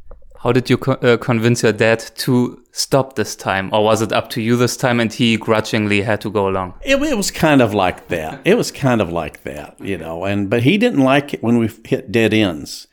How 0.43 0.53
did 0.53 0.71
you 0.71 0.79
co 0.79 0.93
uh, 0.93 1.19
convince 1.19 1.63
your 1.63 1.73
dad 1.73 1.99
to 2.17 2.63
stop 2.73 3.15
this 3.15 3.37
time? 3.37 3.69
Or 3.75 3.85
was 3.85 4.01
it 4.01 4.11
up 4.11 4.31
to 4.31 4.41
you 4.41 4.57
this 4.57 4.75
time 4.75 4.99
and 4.99 5.13
he 5.13 5.37
grudgingly 5.37 6.01
had 6.01 6.23
to 6.23 6.31
go 6.31 6.49
along? 6.49 6.75
It, 6.81 6.97
it 7.03 7.17
was 7.17 7.31
kind 7.31 7.61
of 7.61 7.75
like 7.75 8.09
that. 8.09 8.41
It 8.47 8.57
was 8.57 8.71
kind 8.73 9.03
of 9.03 9.13
like 9.13 9.43
that, 9.43 9.79
you 9.81 9.99
know. 9.99 10.25
And 10.25 10.49
but 10.49 10.63
he 10.63 10.79
didn't 10.79 11.05
like 11.05 11.35
it 11.35 11.43
when 11.43 11.59
we 11.59 11.69
hit 11.85 12.11
dead 12.11 12.33
ends, 12.33 12.87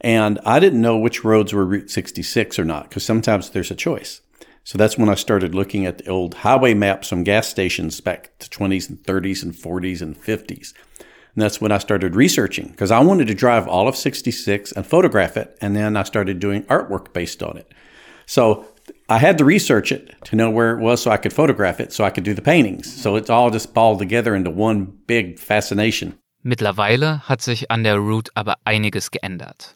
and 0.00 0.38
I 0.46 0.60
didn't 0.60 0.80
know 0.80 0.96
which 0.96 1.24
roads 1.24 1.52
were 1.52 1.66
Route 1.66 1.90
66 1.90 2.56
or 2.60 2.64
not 2.64 2.88
because 2.88 3.04
sometimes 3.04 3.50
there's 3.50 3.72
a 3.72 3.74
choice. 3.74 4.20
So 4.64 4.78
that's 4.78 4.96
when 4.96 5.08
I 5.08 5.14
started 5.14 5.56
looking 5.56 5.86
at 5.86 5.98
the 5.98 6.08
old 6.08 6.34
highway 6.34 6.72
maps 6.72 7.08
from 7.08 7.24
gas 7.24 7.48
stations 7.48 8.00
back 8.00 8.30
to 8.38 8.48
20s 8.48 8.88
and 8.88 9.02
30s 9.02 9.42
and 9.42 9.52
40s 9.52 10.00
and 10.00 10.16
50s. 10.16 10.72
And 11.34 11.42
that's 11.42 11.60
when 11.60 11.72
I 11.72 11.78
started 11.78 12.14
researching 12.14 12.68
because 12.68 12.90
I 12.90 13.00
wanted 13.00 13.26
to 13.28 13.34
drive 13.34 13.66
all 13.66 13.88
of 13.88 13.96
66 13.96 14.72
and 14.72 14.86
photograph 14.86 15.36
it. 15.36 15.56
And 15.60 15.74
then 15.74 15.96
I 15.96 16.02
started 16.02 16.40
doing 16.40 16.64
artwork 16.64 17.12
based 17.12 17.42
on 17.42 17.56
it. 17.56 17.72
So 18.26 18.66
I 19.08 19.18
had 19.18 19.38
to 19.38 19.44
research 19.44 19.92
it 19.92 20.14
to 20.24 20.36
know 20.36 20.50
where 20.50 20.76
it 20.76 20.80
was 20.80 21.02
so 21.02 21.10
I 21.10 21.16
could 21.16 21.32
photograph 21.32 21.80
it 21.80 21.92
so 21.92 22.04
I 22.04 22.10
could 22.10 22.24
do 22.24 22.34
the 22.34 22.42
paintings. 22.42 22.92
So 22.92 23.16
it's 23.16 23.30
all 23.30 23.50
just 23.50 23.74
balled 23.74 23.98
together 23.98 24.34
into 24.34 24.50
one 24.50 24.92
big 25.06 25.38
fascination. 25.38 26.18
Mittlerweile 26.44 27.28
hat 27.28 27.40
sich 27.40 27.70
an 27.70 27.84
der 27.84 28.00
Route 28.00 28.30
aber 28.34 28.56
einiges 28.64 29.10
geändert. 29.10 29.74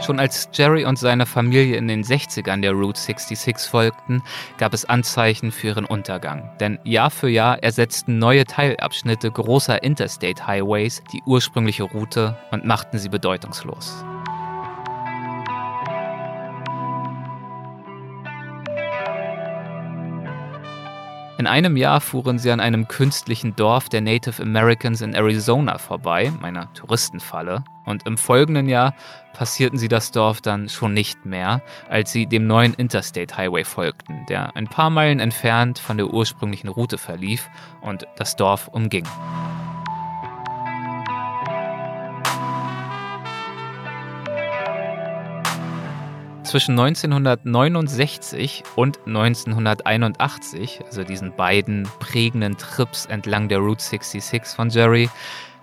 Schon 0.00 0.18
als 0.18 0.48
Jerry 0.54 0.86
und 0.86 0.98
seine 0.98 1.26
Familie 1.26 1.76
in 1.76 1.86
den 1.86 2.02
60ern 2.02 2.62
der 2.62 2.72
Route 2.72 2.98
66 2.98 3.68
folgten, 3.68 4.22
gab 4.56 4.72
es 4.72 4.86
Anzeichen 4.86 5.52
für 5.52 5.68
ihren 5.68 5.84
Untergang. 5.84 6.50
Denn 6.58 6.78
Jahr 6.84 7.10
für 7.10 7.28
Jahr 7.28 7.62
ersetzten 7.62 8.18
neue 8.18 8.44
Teilabschnitte 8.46 9.30
großer 9.30 9.82
Interstate 9.82 10.46
Highways 10.46 11.02
die 11.12 11.22
ursprüngliche 11.26 11.82
Route 11.82 12.36
und 12.50 12.64
machten 12.64 12.98
sie 12.98 13.10
bedeutungslos. 13.10 14.02
In 21.40 21.46
einem 21.46 21.76
Jahr 21.78 22.02
fuhren 22.02 22.38
sie 22.38 22.50
an 22.50 22.60
einem 22.60 22.86
künstlichen 22.86 23.56
Dorf 23.56 23.88
der 23.88 24.02
Native 24.02 24.42
Americans 24.42 25.00
in 25.00 25.14
Arizona 25.14 25.78
vorbei, 25.78 26.30
einer 26.42 26.70
Touristenfalle, 26.74 27.64
und 27.90 28.06
im 28.06 28.16
folgenden 28.16 28.68
Jahr 28.68 28.94
passierten 29.34 29.78
sie 29.78 29.88
das 29.88 30.10
Dorf 30.12 30.40
dann 30.40 30.68
schon 30.68 30.94
nicht 30.94 31.26
mehr, 31.26 31.62
als 31.88 32.12
sie 32.12 32.26
dem 32.26 32.46
neuen 32.46 32.74
Interstate 32.74 33.36
Highway 33.36 33.64
folgten, 33.64 34.24
der 34.28 34.56
ein 34.56 34.66
paar 34.66 34.90
Meilen 34.90 35.20
entfernt 35.20 35.78
von 35.78 35.96
der 35.96 36.06
ursprünglichen 36.06 36.68
Route 36.68 36.98
verlief 36.98 37.48
und 37.82 38.06
das 38.16 38.36
Dorf 38.36 38.68
umging. 38.68 39.06
Zwischen 46.50 46.72
1969 46.72 48.64
und 48.74 48.98
1981, 49.06 50.80
also 50.84 51.04
diesen 51.04 51.36
beiden 51.36 51.88
prägenden 52.00 52.58
Trips 52.58 53.06
entlang 53.06 53.48
der 53.48 53.58
Route 53.58 53.80
66 53.80 54.56
von 54.56 54.68
Jerry, 54.68 55.08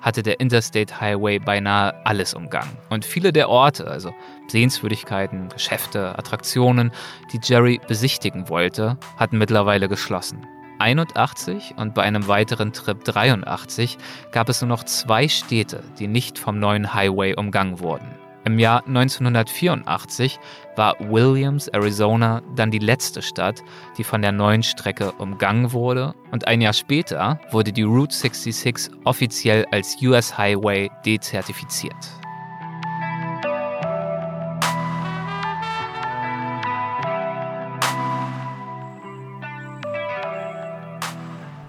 hatte 0.01 0.23
der 0.23 0.39
Interstate 0.39 0.99
Highway 0.99 1.39
beinahe 1.39 1.93
alles 2.05 2.33
umgangen. 2.33 2.77
Und 2.89 3.05
viele 3.05 3.33
der 3.33 3.49
Orte, 3.49 3.87
also 3.87 4.13
Sehenswürdigkeiten, 4.47 5.49
Geschäfte, 5.49 6.17
Attraktionen, 6.17 6.91
die 7.33 7.39
Jerry 7.43 7.79
besichtigen 7.87 8.49
wollte, 8.49 8.97
hatten 9.17 9.37
mittlerweile 9.37 9.87
geschlossen. 9.87 10.45
81 10.79 11.75
und 11.77 11.93
bei 11.93 12.03
einem 12.03 12.27
weiteren 12.27 12.73
Trip 12.73 13.03
83 13.03 13.97
gab 14.31 14.49
es 14.49 14.61
nur 14.61 14.69
noch 14.69 14.83
zwei 14.83 15.27
Städte, 15.27 15.83
die 15.99 16.07
nicht 16.07 16.37
vom 16.37 16.59
neuen 16.59 16.93
Highway 16.93 17.35
umgangen 17.35 17.79
wurden. 17.79 18.16
Im 18.47 18.59
Jahr 18.59 18.87
1984 18.87 20.39
war 20.77 20.95
Williams, 21.01 21.67
Arizona, 21.67 22.41
dann 22.55 22.71
die 22.71 22.79
letzte 22.79 23.21
Stadt, 23.21 23.61
die 23.97 24.05
von 24.05 24.21
der 24.21 24.31
neuen 24.31 24.63
Strecke 24.63 25.11
umgangen 25.11 25.73
wurde, 25.73 26.15
und 26.31 26.47
ein 26.47 26.61
Jahr 26.61 26.71
später 26.71 27.41
wurde 27.51 27.73
die 27.73 27.81
Route 27.81 28.15
66 28.15 28.89
offiziell 29.03 29.65
als 29.71 30.01
US 30.01 30.37
Highway 30.37 30.89
dezertifiziert. 31.05 31.93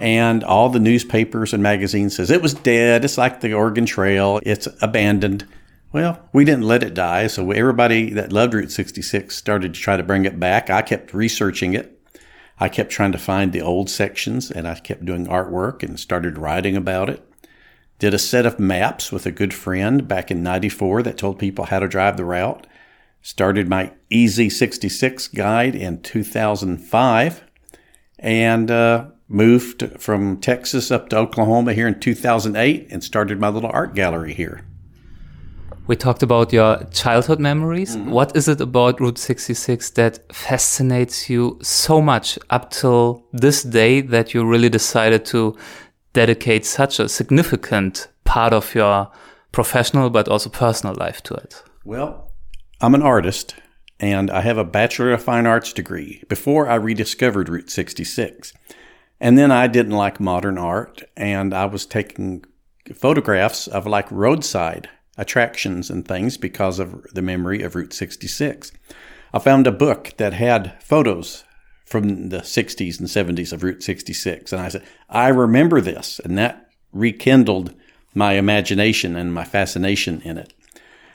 and 0.01 0.45
all 0.45 0.69
the 0.71 0.79
newspapers 0.79 1.53
and 1.53 1.61
magazines 1.61 2.15
says 2.15 2.31
it 2.31 2.41
was 2.41 2.55
dead. 2.55 3.05
It's 3.05 3.19
like 3.19 3.41
the 3.41 3.53
oregon 3.53 3.85
trail. 3.85 4.39
It's 4.45 4.69
abandoned 4.81 5.45
well 5.93 6.29
we 6.33 6.45
didn't 6.45 6.65
let 6.65 6.83
it 6.83 6.95
die 6.95 7.27
so 7.27 7.51
everybody 7.51 8.11
that 8.11 8.33
loved 8.33 8.55
route 8.55 8.71
66 8.71 9.35
started 9.35 9.75
to 9.75 9.81
try 9.81 9.97
to 9.97 10.03
bring 10.03 10.25
it 10.25 10.39
back. 10.41 10.71
I 10.71 10.83
kept 10.83 11.15
researching 11.15 11.75
it. 11.75 12.01
I 12.59 12.69
kept 12.69 12.91
trying 12.91 13.13
to 13.13 13.19
find 13.19 13.53
the 13.53 13.63
old 13.63 13.89
sections 13.89 14.51
and 14.51 14.67
i 14.67 14.75
kept 14.75 15.05
doing 15.05 15.27
artwork 15.27 15.83
and 15.83 15.99
started 15.99 16.39
writing 16.39 16.77
about 16.77 17.09
it. 17.09 17.25
Did 17.99 18.15
a 18.15 18.19
set 18.19 18.47
of 18.47 18.61
maps 18.61 19.11
with 19.11 19.27
a 19.27 19.33
good 19.33 19.53
friend 19.53 20.07
back 20.07 20.31
in 20.31 20.43
94 20.43 21.03
that 21.03 21.19
told 21.19 21.39
people 21.39 21.67
how 21.67 21.81
to 21.81 21.89
drive 21.89 22.17
the 22.17 22.25
route. 22.25 22.67
Started 23.23 23.69
my 23.69 23.93
EZ 24.11 24.57
66 24.57 25.29
guide 25.29 25.75
in 25.75 26.01
2005 26.03 27.45
and 28.21 28.71
uh, 28.71 29.07
moved 29.29 30.01
from 30.01 30.41
Texas 30.41 30.91
up 30.91 31.09
to 31.09 31.17
Oklahoma 31.19 31.73
here 31.73 31.89
in 31.89 31.99
2008 31.99 32.87
and 32.91 33.03
started 33.03 33.41
my 33.41 33.49
little 33.49 33.71
art 33.73 33.95
gallery 33.95 34.35
here. 34.35 34.65
We 35.89 35.97
talked 35.97 36.23
about 36.23 36.53
your 36.53 36.85
childhood 36.93 37.41
memories. 37.41 37.97
Mm-hmm. 37.97 38.11
What 38.11 38.37
is 38.37 38.47
it 38.47 38.61
about 38.61 39.01
Route 39.01 39.17
66 39.17 39.89
that 39.93 40.21
fascinates 40.31 41.31
you 41.31 41.59
so 41.63 42.03
much 42.03 42.39
up 42.51 42.71
till 42.71 43.25
this 43.33 43.63
day 43.63 44.03
that 44.03 44.35
you 44.35 44.45
really 44.45 44.69
decided 44.69 45.25
to 45.27 45.57
dedicate 46.13 46.67
such 46.67 47.01
a 47.01 47.09
significant 47.09 48.09
part 48.25 48.53
of 48.53 48.75
your 48.75 49.11
professional 49.51 50.11
but 50.11 50.29
also 50.29 50.51
personal 50.51 50.95
life 50.95 51.23
to 51.23 51.35
it? 51.35 51.63
Well, 51.87 52.33
I'm 52.83 52.95
an 52.95 53.03
artist 53.03 53.55
and 53.99 54.31
I 54.31 54.43
have 54.43 54.59
a 54.59 54.65
Bachelor 54.65 55.13
of 55.15 55.23
Fine 55.23 55.47
Arts 55.47 55.73
degree 55.73 56.23
before 56.29 56.69
I 56.69 56.75
rediscovered 56.75 57.49
Route 57.49 57.71
66. 57.71 58.53
And 59.21 59.39
then 59.39 59.51
I 59.51 59.67
didn't 59.67 59.93
like 59.93 60.21
modern 60.21 60.59
art 60.59 61.03
and 61.17 61.55
I 61.55 61.65
was 61.65 61.87
taking 61.87 62.45
photographs 62.95 63.67
of 63.67 63.87
like 63.87 64.11
roadside 64.11 64.91
attractions 65.19 65.91
and 65.91 66.07
things 66.07 66.39
because 66.39 66.79
of 66.79 67.03
the 67.13 67.21
memory 67.21 67.63
of 67.63 67.75
Route 67.75 67.93
66. 67.93 68.73
I 69.35 69.39
found 69.39 69.67
a 69.67 69.73
book 69.73 70.15
that 70.17 70.33
had 70.33 70.83
photos 70.83 71.45
from 71.85 72.31
the 72.31 72.39
60s 72.39 72.99
and 72.99 73.09
70s 73.09 73.53
of 73.53 73.63
Route 73.63 73.83
66 73.83 74.53
and 74.53 74.63
I 74.63 74.69
said, 74.69 74.85
I 75.11 75.29
remember 75.29 75.81
this 75.81 76.19
and 76.21 76.39
that 76.39 76.71
rekindled 76.93 77.75
my 78.15 78.35
imagination 78.35 79.17
and 79.17 79.35
my 79.35 79.45
fascination 79.45 80.23
in 80.23 80.39
it. 80.39 80.55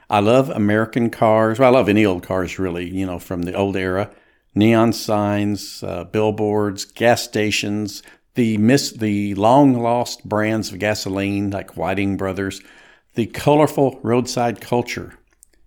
I 0.10 0.20
love 0.20 0.50
American 0.50 1.10
cars. 1.10 1.58
Well, 1.58 1.74
I 1.74 1.78
love 1.78 1.90
any 1.90 2.06
old 2.06 2.24
cars, 2.24 2.60
really, 2.60 2.88
you 2.88 3.06
know, 3.06 3.20
from 3.20 3.44
the 3.44 3.54
old 3.54 3.76
era. 3.76 4.12
Neon 4.54 4.94
signs, 4.94 5.82
uh, 5.82 6.04
billboards, 6.04 6.86
gas 6.86 7.24
stations, 7.24 8.04
the 8.36 8.58
miss 8.58 8.92
the 8.92 9.34
long 9.36 9.74
lost 9.80 10.28
brands 10.28 10.72
of 10.72 10.80
gasoline 10.80 11.50
like 11.50 11.78
Whiting 11.78 12.18
Brothers, 12.18 12.62
the 13.16 13.28
colorful 13.28 14.00
roadside 14.04 14.62
culture 14.62 15.14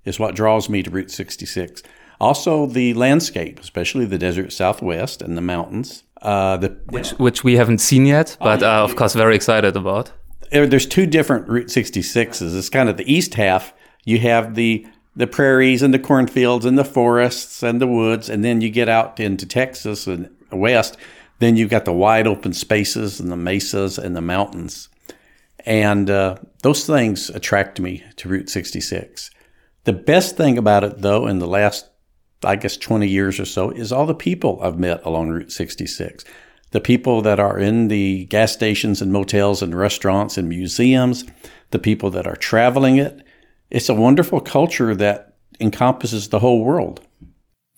is 0.05 0.19
what 0.19 0.35
draws 0.35 0.69
me 0.69 0.83
to 0.83 0.91
Route 0.91 1.11
66. 1.11 1.83
Also, 2.21 2.67
the 2.67 2.95
landscape, 2.95 3.61
especially 3.61 4.07
the 4.07 4.19
desert 4.19 4.53
southwest 4.53 5.21
and 5.21 5.37
the 5.37 5.43
mountains. 5.43 6.05
Uh, 6.23 6.57
the 6.57 6.69
which 6.87 7.11
which 7.11 7.45
we 7.45 7.57
haven't 7.57 7.79
seen 7.79 8.07
yet, 8.07 8.39
but 8.41 8.63
uh, 8.63 8.83
of 8.83 8.97
course 8.97 9.13
very 9.13 9.37
excited 9.37 9.77
about. 9.77 10.13
there's 10.51 10.87
two 10.87 11.07
different 11.07 11.47
Route 11.47 11.67
66s. 11.67 12.57
It's 12.57 12.71
kind 12.71 12.89
of 12.89 12.97
the 12.97 13.13
east 13.13 13.35
half. 13.35 13.75
You 14.05 14.19
have 14.21 14.55
the 14.55 14.87
the 15.15 15.27
prairies 15.27 15.83
and 15.83 15.93
the 15.93 15.99
cornfields 15.99 16.65
and 16.65 16.79
the 16.79 16.85
forests 16.85 17.63
and 17.63 17.81
the 17.81 17.87
woods, 17.87 18.31
and 18.31 18.43
then 18.43 18.63
you 18.63 18.71
get 18.71 18.89
out 18.89 19.21
into 19.21 19.47
Texas 19.47 20.07
and 20.07 20.31
west. 20.51 20.97
Then 21.39 21.57
you've 21.57 21.71
got 21.71 21.85
the 21.85 21.93
wide 21.93 22.27
open 22.27 22.55
spaces 22.55 23.21
and 23.21 23.31
the 23.31 23.37
mesas 23.37 23.99
and 23.99 24.17
the 24.17 24.23
mountains, 24.23 24.89
and 25.67 26.09
uh, 26.09 26.37
those 26.62 26.87
things 26.87 27.29
attract 27.29 27.81
me 27.81 28.05
to 28.17 28.29
Route 28.29 28.49
66. 28.49 29.31
The 29.85 29.93
best 29.93 30.37
thing 30.37 30.57
about 30.57 30.85
it, 30.85 31.03
though, 31.03 31.27
in 31.27 31.39
the 31.39 31.47
last 31.47 31.89
I 32.45 32.57
guess 32.57 32.77
20 32.77 33.09
years 33.09 33.41
or 33.41 33.45
so, 33.45 33.71
is 33.71 33.93
all 33.93 34.07
the 34.07 34.14
people 34.14 34.61
I've 34.62 34.79
met 34.79 35.05
along 35.05 35.31
Route 35.31 35.53
66. 35.53 36.25
The 36.71 36.81
people 36.81 37.23
that 37.23 37.41
are 37.41 37.59
in 37.59 37.89
the 37.89 38.27
gas 38.27 38.53
stations 38.53 39.01
and 39.01 39.12
motels 39.12 39.62
and 39.62 39.75
restaurants 39.77 40.37
and 40.37 40.49
museums, 40.49 41.25
the 41.71 41.79
people 41.79 42.11
that 42.11 42.27
are 42.27 42.37
traveling 42.37 42.97
it. 42.97 43.25
It's 43.71 43.89
a 43.89 43.95
wonderful 43.95 44.41
culture 44.41 44.95
that 44.95 45.37
encompasses 45.61 46.29
the 46.29 46.41
whole 46.41 46.64
world. 46.64 47.06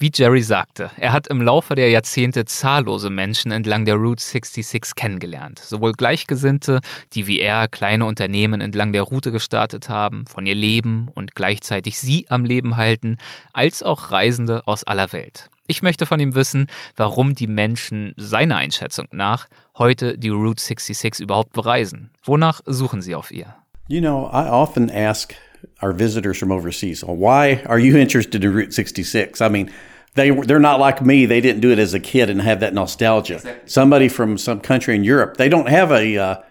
Wie 0.00 0.12
Jerry 0.14 0.42
sagte, 0.42 0.92
er 0.96 1.12
hat 1.12 1.26
im 1.26 1.42
Laufe 1.42 1.74
der 1.74 1.90
Jahrzehnte 1.90 2.44
zahllose 2.44 3.10
Menschen 3.10 3.50
entlang 3.50 3.84
der 3.84 3.96
Route 3.96 4.22
66 4.22 4.94
kennengelernt. 4.94 5.58
Sowohl 5.58 5.90
Gleichgesinnte, 5.90 6.78
die 7.14 7.26
wie 7.26 7.40
er 7.40 7.66
kleine 7.66 8.04
Unternehmen 8.04 8.60
entlang 8.60 8.92
der 8.92 9.02
Route 9.02 9.32
gestartet 9.32 9.88
haben, 9.88 10.24
von 10.28 10.46
ihr 10.46 10.54
leben 10.54 11.08
und 11.16 11.34
gleichzeitig 11.34 11.98
sie 11.98 12.26
am 12.28 12.44
Leben 12.44 12.76
halten, 12.76 13.16
als 13.52 13.82
auch 13.82 14.12
Reisende 14.12 14.62
aus 14.68 14.84
aller 14.84 15.12
Welt. 15.12 15.50
Ich 15.66 15.82
möchte 15.82 16.06
von 16.06 16.20
ihm 16.20 16.36
wissen, 16.36 16.68
warum 16.94 17.34
die 17.34 17.48
Menschen 17.48 18.14
seiner 18.16 18.58
Einschätzung 18.58 19.08
nach 19.10 19.48
heute 19.76 20.16
die 20.16 20.28
Route 20.28 20.62
66 20.62 21.24
überhaupt 21.24 21.52
bereisen. 21.54 22.12
Wonach 22.22 22.60
suchen 22.66 23.02
sie 23.02 23.16
auf 23.16 23.32
ihr? 23.32 23.52
You 23.88 24.00
know, 24.00 24.30
I 24.32 24.48
often 24.48 24.92
ask 24.92 25.34
our 25.80 25.92
visitors 25.92 26.38
from 26.38 26.52
overseas, 26.52 27.04
well, 27.04 27.16
why 27.16 27.62
are 27.66 27.78
you 27.78 27.96
interested 27.96 28.44
in 28.44 28.52
Route 28.52 28.74
66? 28.74 29.40
I 29.40 29.48
mean, 29.48 29.72
they 30.14 30.30
they're 30.30 30.58
not 30.58 30.80
like 30.80 31.04
me. 31.04 31.26
They 31.26 31.40
didn't 31.40 31.60
do 31.60 31.70
it 31.70 31.78
as 31.78 31.94
a 31.94 32.00
kid 32.00 32.30
and 32.30 32.40
have 32.42 32.60
that 32.60 32.74
nostalgia. 32.74 33.60
Somebody 33.66 34.08
from 34.08 34.36
some 34.36 34.60
country 34.60 34.96
in 34.96 35.04
Europe, 35.04 35.36
they 35.36 35.48
don't 35.48 35.68
have 35.68 35.92
a 35.92 36.18
uh, 36.18 36.42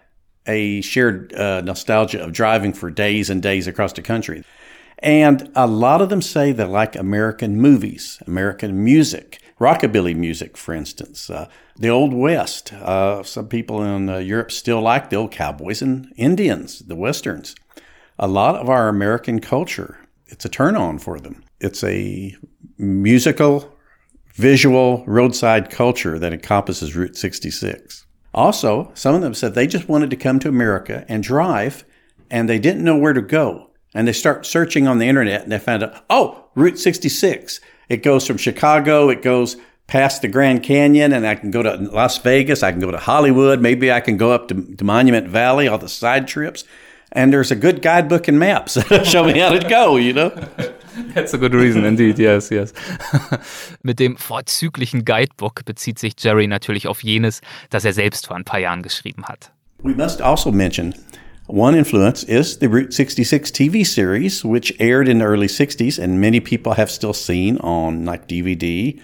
a 0.48 0.82
shared 0.82 1.34
uh, 1.34 1.62
nostalgia 1.62 2.24
of 2.24 2.32
driving 2.32 2.74
for 2.74 2.90
days 2.90 3.30
and 3.30 3.42
days 3.42 3.68
across 3.68 3.94
the 3.94 4.02
country. 4.02 4.44
And 5.00 5.52
a 5.56 5.68
lot 5.68 6.02
of 6.02 6.10
them 6.10 6.22
say 6.22 6.52
they 6.52 6.64
like 6.64 6.96
American 6.96 7.60
movies, 7.60 8.20
American 8.26 8.84
music, 8.84 9.40
rockabilly 9.60 10.16
music, 10.16 10.58
for 10.58 10.74
instance, 10.74 11.30
uh, 11.30 11.48
the 11.76 11.90
Old 11.90 12.14
West. 12.14 12.74
Uh, 12.74 13.22
some 13.24 13.48
people 13.48 13.84
in 13.84 14.10
uh, 14.10 14.18
Europe 14.18 14.52
still 14.52 14.82
like 14.82 15.10
the 15.10 15.16
old 15.16 15.32
cowboys 15.32 15.82
and 15.82 16.12
Indians, 16.16 16.80
the 16.80 16.96
Westerns. 16.96 17.56
A 18.20 18.28
lot 18.28 18.56
of 18.56 18.68
our 18.68 18.90
American 18.90 19.40
culture, 19.40 20.00
it's 20.28 20.44
a 20.44 20.50
turn 20.50 20.76
on 20.76 20.98
for 20.98 21.20
them. 21.20 21.44
It's 21.60 21.84
a 21.84 22.36
musical, 22.78 23.72
visual, 24.34 25.04
roadside 25.06 25.70
culture 25.70 26.18
that 26.18 26.34
encompasses 26.34 26.96
Route 26.96 27.16
66. 27.16 28.06
Also, 28.34 28.92
some 28.96 29.14
of 29.14 29.22
them 29.22 29.34
said 29.34 29.54
they 29.54 29.68
just 29.68 29.88
wanted 29.88 30.10
to 30.10 30.16
come 30.16 30.40
to 30.40 30.50
America 30.50 31.06
and 31.08 31.22
drive, 31.22 31.86
and 32.30 32.50
they 32.50 32.58
didn't 32.58 32.84
know 32.84 32.98
where 32.98 33.14
to 33.14 33.22
go. 33.22 33.70
And 33.94 34.08
they 34.08 34.14
start 34.14 34.46
searching 34.46 34.88
on 34.88 34.98
the 34.98 35.08
internet, 35.08 35.44
and 35.44 35.52
they 35.52 35.60
found 35.60 35.84
out, 35.84 36.04
oh, 36.10 36.50
Route 36.56 36.80
66. 36.80 37.60
It 37.88 38.04
goes 38.04 38.26
from 38.26 38.38
Chicago, 38.38 39.10
it 39.10 39.22
goes 39.22 39.58
past 39.86 40.22
the 40.22 40.28
Grand 40.28 40.64
Canyon, 40.64 41.14
and 41.14 41.26
I 41.26 41.36
can 41.36 41.52
go 41.52 41.62
to 41.62 41.76
Las 41.76 42.18
Vegas, 42.18 42.64
I 42.64 42.72
can 42.72 42.82
go 42.82 42.92
to 42.92 42.98
Hollywood, 42.98 43.62
maybe 43.62 43.92
I 43.92 44.02
can 44.02 44.18
go 44.18 44.32
up 44.32 44.48
to, 44.50 44.76
to 44.76 44.84
Monument 44.84 45.28
Valley, 45.28 45.68
all 45.68 45.78
the 45.78 45.88
side 45.88 46.28
trips. 46.28 46.64
And 47.14 47.32
there's 47.32 47.52
a 47.52 47.56
good 47.56 47.82
guidebook 47.82 48.28
and 48.28 48.38
maps 48.38 48.74
that 48.76 49.06
show 49.14 49.24
me 49.24 49.40
how 49.40 49.52
to 49.52 49.68
go, 49.68 49.98
you 49.98 50.14
know? 50.14 50.30
That's 51.14 51.34
a 51.34 51.38
good 51.38 51.54
reason 51.54 51.86
indeed. 51.86 52.20
Yes, 52.20 52.50
yes. 52.52 52.74
Mit 53.84 54.00
dem 54.00 54.18
vorzüglichen 54.18 55.06
Guidebook 55.06 55.64
bezieht 55.66 56.00
sich 56.00 56.14
Jerry 56.20 56.48
natürlich 56.48 56.88
auf 56.88 57.04
jenes, 57.04 57.42
das 57.70 57.86
er 57.86 57.94
selbst 57.94 58.28
vor 58.28 58.36
ein 58.36 58.44
paar 58.44 58.60
Jahren 58.60 58.82
geschrieben 58.82 59.26
hat. 59.26 59.52
We 59.84 59.94
must 59.94 60.22
also 60.22 60.52
mention 60.52 60.96
one 61.48 61.78
influence 61.78 62.24
is 62.24 62.58
the 62.60 62.68
Route 62.68 62.92
66 62.92 63.52
TV 63.52 63.86
series, 63.86 64.44
which 64.44 64.76
aired 64.80 65.08
in 65.08 65.20
the 65.20 65.26
early 65.26 65.48
60s 65.48 66.00
and 66.00 66.20
many 66.20 66.42
people 66.42 66.74
have 66.74 66.90
still 66.90 67.14
seen 67.14 67.58
on 67.60 68.06
like 68.06 68.28
DVD. 68.28 69.00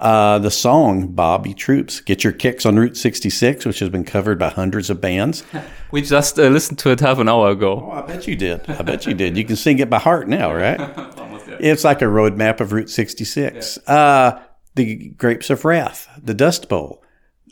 Uh, 0.00 0.38
the 0.40 0.50
song 0.50 1.08
Bobby 1.08 1.54
Troup's, 1.54 2.00
Get 2.00 2.24
Your 2.24 2.32
Kicks 2.32 2.66
on 2.66 2.76
Route 2.76 2.96
66, 2.96 3.64
which 3.64 3.78
has 3.78 3.88
been 3.88 4.04
covered 4.04 4.38
by 4.38 4.48
hundreds 4.48 4.90
of 4.90 5.00
bands. 5.00 5.44
We 5.92 6.02
just 6.02 6.40
uh, 6.40 6.48
listened 6.48 6.80
to 6.80 6.90
it 6.90 6.98
half 6.98 7.20
an 7.20 7.28
hour 7.28 7.50
ago. 7.50 7.88
Oh, 7.88 7.92
I 7.92 8.02
bet 8.02 8.26
you 8.26 8.34
did. 8.34 8.68
I 8.68 8.82
bet 8.82 9.06
you 9.06 9.14
did. 9.14 9.36
You 9.36 9.44
can 9.44 9.54
sing 9.54 9.78
it 9.78 9.88
by 9.88 10.00
heart 10.00 10.26
now, 10.28 10.52
right? 10.52 10.80
It's 11.60 11.84
like 11.84 12.02
a 12.02 12.08
road 12.08 12.36
map 12.36 12.60
of 12.60 12.72
Route 12.72 12.90
66. 12.90 13.78
Uh, 13.86 14.42
the 14.74 15.10
Grapes 15.10 15.50
of 15.50 15.64
Wrath, 15.64 16.08
the 16.20 16.34
Dust 16.34 16.68
Bowl, 16.68 17.00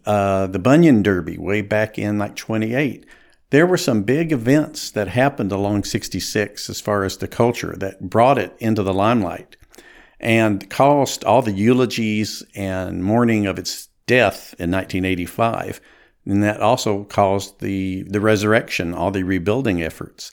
uh, 0.04 0.48
the 0.48 0.58
Bunion 0.58 1.04
Derby 1.04 1.38
way 1.38 1.62
back 1.62 2.00
in 2.00 2.18
like 2.18 2.34
28. 2.34 3.06
There 3.50 3.66
were 3.66 3.76
some 3.76 4.02
big 4.02 4.32
events 4.32 4.90
that 4.90 5.06
happened 5.06 5.52
along 5.52 5.84
66 5.84 6.68
as 6.68 6.80
far 6.80 7.04
as 7.04 7.18
the 7.18 7.28
culture 7.28 7.76
that 7.76 8.10
brought 8.10 8.38
it 8.38 8.56
into 8.58 8.82
the 8.82 8.94
limelight 8.94 9.56
and 10.22 10.68
caused 10.70 11.24
all 11.24 11.42
the 11.42 11.52
eulogies 11.52 12.42
and 12.54 13.04
mourning 13.04 13.46
of 13.46 13.58
its 13.58 13.88
death 14.06 14.54
in 14.58 14.70
1985. 14.70 15.80
And 16.24 16.42
that 16.42 16.60
also 16.60 17.04
caused 17.04 17.60
the, 17.60 18.02
the 18.04 18.20
resurrection, 18.20 18.94
all 18.94 19.10
the 19.10 19.24
rebuilding 19.24 19.82
efforts. 19.82 20.30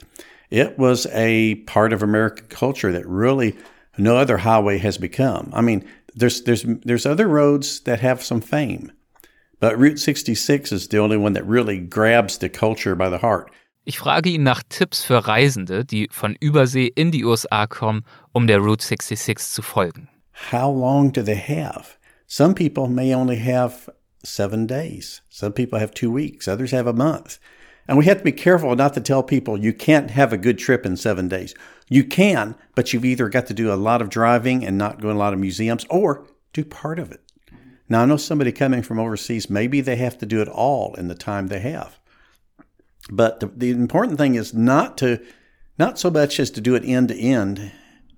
It 0.52 0.78
was 0.78 1.08
a 1.08 1.56
part 1.66 1.94
of 1.94 2.04
American 2.04 2.48
culture 2.48 2.92
that 2.92 3.08
really 3.08 3.58
no 3.98 4.18
other 4.18 4.38
highway 4.38 4.78
has 4.78 4.98
become. 4.98 5.52
I 5.54 5.62
mean, 5.62 5.84
there's, 6.16 6.44
there's, 6.44 6.64
there's 6.84 7.06
other 7.06 7.28
roads 7.28 7.82
that 7.82 8.00
have 8.00 8.24
some 8.24 8.42
fame, 8.42 8.92
but 9.60 9.78
Route 9.78 10.00
66 10.00 10.72
is 10.72 10.88
the 10.88 11.00
only 11.00 11.18
one 11.18 11.34
that 11.34 11.46
really 11.46 11.80
grabs 11.80 12.38
the 12.38 12.50
culture 12.50 12.96
by 12.96 13.10
the 13.10 13.18
heart. 13.18 13.52
Ich 13.86 13.98
frage 13.98 14.30
ihn 14.30 14.44
nach 14.44 14.62
Tipps 14.70 15.04
für 15.04 15.26
Reisende, 15.26 15.84
die 15.84 16.10
von 16.12 16.36
Übersee 16.40 16.92
in 16.96 17.12
die 17.12 17.24
USA 17.24 17.66
kommen, 17.66 18.04
um 18.34 18.48
der 18.48 18.60
Route 18.60 18.82
66 18.82 19.40
zu 19.40 19.62
folgen. 19.62 20.08
How 20.52 20.70
long 20.70 21.12
do 21.12 21.22
they 21.22 21.36
have? 21.36 21.98
Some 22.28 22.54
people 22.54 22.88
may 22.88 23.14
only 23.14 23.38
have 23.38 23.90
seven 24.24 24.68
days. 24.68 25.22
Some 25.30 25.54
people 25.54 25.80
have 25.80 25.92
two 25.94 26.12
weeks. 26.12 26.48
Others 26.48 26.72
have 26.72 26.88
a 26.88 26.94
month. 26.94 27.40
And 27.88 27.98
we 27.98 28.06
have 28.06 28.20
to 28.20 28.24
be 28.24 28.32
careful 28.32 28.76
not 28.76 28.94
to 28.94 29.02
tell 29.02 29.24
people 29.24 29.58
you 29.58 29.74
can't 29.74 30.12
have 30.12 30.32
a 30.32 30.38
good 30.38 30.60
trip 30.60 30.86
in 30.86 30.96
seven 30.96 31.28
days. 31.28 31.56
You 31.90 32.04
can, 32.04 32.56
but 32.76 32.94
you've 32.94 33.06
either 33.06 33.30
got 33.30 33.48
to 33.48 33.54
do 33.54 33.74
a 33.74 33.76
lot 33.76 34.02
of 34.02 34.10
driving 34.10 34.64
and 34.64 34.78
not 34.78 35.02
go 35.02 35.10
in 35.10 35.16
a 35.16 35.20
lot 35.20 35.34
of 35.34 35.40
museums 35.40 35.86
or 35.90 36.28
do 36.54 36.64
part 36.64 37.00
of 37.00 37.12
it. 37.12 37.22
Now, 37.90 38.04
I 38.04 38.06
know 38.06 38.18
somebody 38.18 38.52
coming 38.52 38.84
from 38.84 39.00
overseas, 39.00 39.50
maybe 39.50 39.82
they 39.82 39.96
have 39.96 40.20
to 40.20 40.28
do 40.28 40.40
it 40.42 40.48
all 40.48 40.94
in 40.94 41.08
the 41.08 41.16
time 41.16 41.48
they 41.48 41.62
have. 41.62 41.98
But 43.10 43.40
the, 43.40 43.48
the 43.48 43.72
important 43.72 44.20
thing 44.20 44.36
is 44.36 44.54
not 44.54 44.96
to, 45.00 45.20
not 45.80 45.98
so 45.98 46.12
much 46.12 46.40
as 46.40 46.52
to 46.52 46.62
do 46.62 46.76
it 46.76 46.86
end 46.86 47.08
to 47.08 47.18
end, 47.18 47.72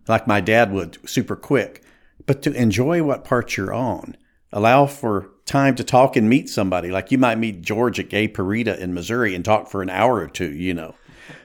like 0.07 0.27
my 0.27 0.41
dad 0.41 0.71
would, 0.71 0.97
super 1.07 1.35
quick, 1.35 1.83
but 2.25 2.41
to 2.43 2.53
enjoy 2.53 3.03
what 3.03 3.23
part 3.23 3.57
you're 3.57 3.73
on. 3.73 4.15
Allow 4.53 4.85
for 4.87 5.29
time 5.45 5.75
to 5.75 5.83
talk 5.83 6.15
and 6.15 6.29
meet 6.29 6.49
somebody. 6.49 6.91
Like 6.91 7.11
you 7.11 7.17
might 7.17 7.37
meet 7.37 7.61
George 7.61 7.99
at 7.99 8.09
Gay 8.09 8.27
Parita 8.27 8.77
in 8.77 8.93
Missouri 8.93 9.33
and 9.33 9.43
talk 9.43 9.69
for 9.69 9.81
an 9.81 9.89
hour 9.89 10.15
or 10.15 10.27
two, 10.27 10.51
you 10.51 10.73
know. 10.73 10.95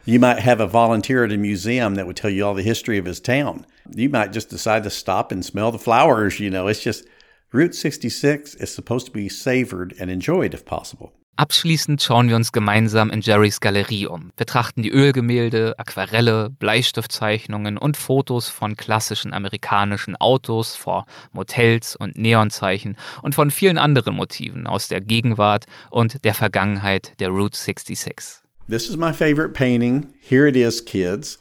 You 0.05 0.19
might 0.19 0.41
have 0.41 0.61
a 0.61 0.67
volunteer 0.67 1.25
at 1.25 1.33
a 1.33 1.37
museum 1.37 1.95
that 1.95 2.07
would 2.07 2.17
tell 2.17 2.31
you 2.31 2.45
all 2.45 2.55
the 2.55 2.63
history 2.63 2.99
of 2.99 3.05
his 3.05 3.21
town. 3.21 3.67
You 3.95 4.09
might 4.09 4.33
just 4.33 4.49
decide 4.49 4.85
to 4.85 4.91
stop 4.91 5.33
and 5.33 5.45
smell 5.45 5.73
the 5.73 5.79
flowers, 5.79 6.41
you 6.41 6.51
know. 6.51 6.67
It's 6.67 6.83
just 6.83 7.07
Route 7.53 7.75
66 7.75 8.55
is 8.57 8.75
supposed 8.75 9.07
to 9.07 9.13
be 9.13 9.29
savored 9.29 9.95
and 9.99 10.11
enjoyed 10.11 10.55
if 10.55 10.65
possible. 10.65 11.13
Abschließend 11.39 12.01
schauen 12.01 12.31
wir 12.31 12.37
uns 12.37 12.51
gemeinsam 12.51 13.11
in 13.11 13.21
Jerrys 13.21 13.61
Galerie 13.61 14.07
um, 14.07 14.33
betrachten 14.37 14.83
die 14.83 14.91
Ölgemälde, 14.91 15.75
Aquarelle, 15.79 16.49
Bleistiftzeichnungen 16.49 17.77
und 17.77 17.99
Fotos 17.99 18.49
von 18.49 18.75
klassischen 18.75 19.35
amerikanischen 19.35 20.17
Autos 20.17 20.77
vor 20.77 21.05
Motels 21.33 21.95
und 21.95 22.17
Neonzeichen 22.17 22.97
und 23.21 23.35
von 23.35 23.51
vielen 23.51 23.77
anderen 23.77 24.15
Motiven 24.15 24.67
aus 24.67 24.89
der 24.89 25.03
Gegenwart 25.03 25.67
und 25.91 26.25
der 26.25 26.33
Vergangenheit 26.33 27.13
der 27.21 27.29
Route 27.29 27.59
66. 27.59 28.41
This 28.71 28.89
is 28.89 28.97
my 28.97 29.13
favorite 29.13 29.53
painting. 29.53 30.15
Here 30.19 30.49
it 30.49 30.57
is, 30.57 30.83
kids. 30.83 31.39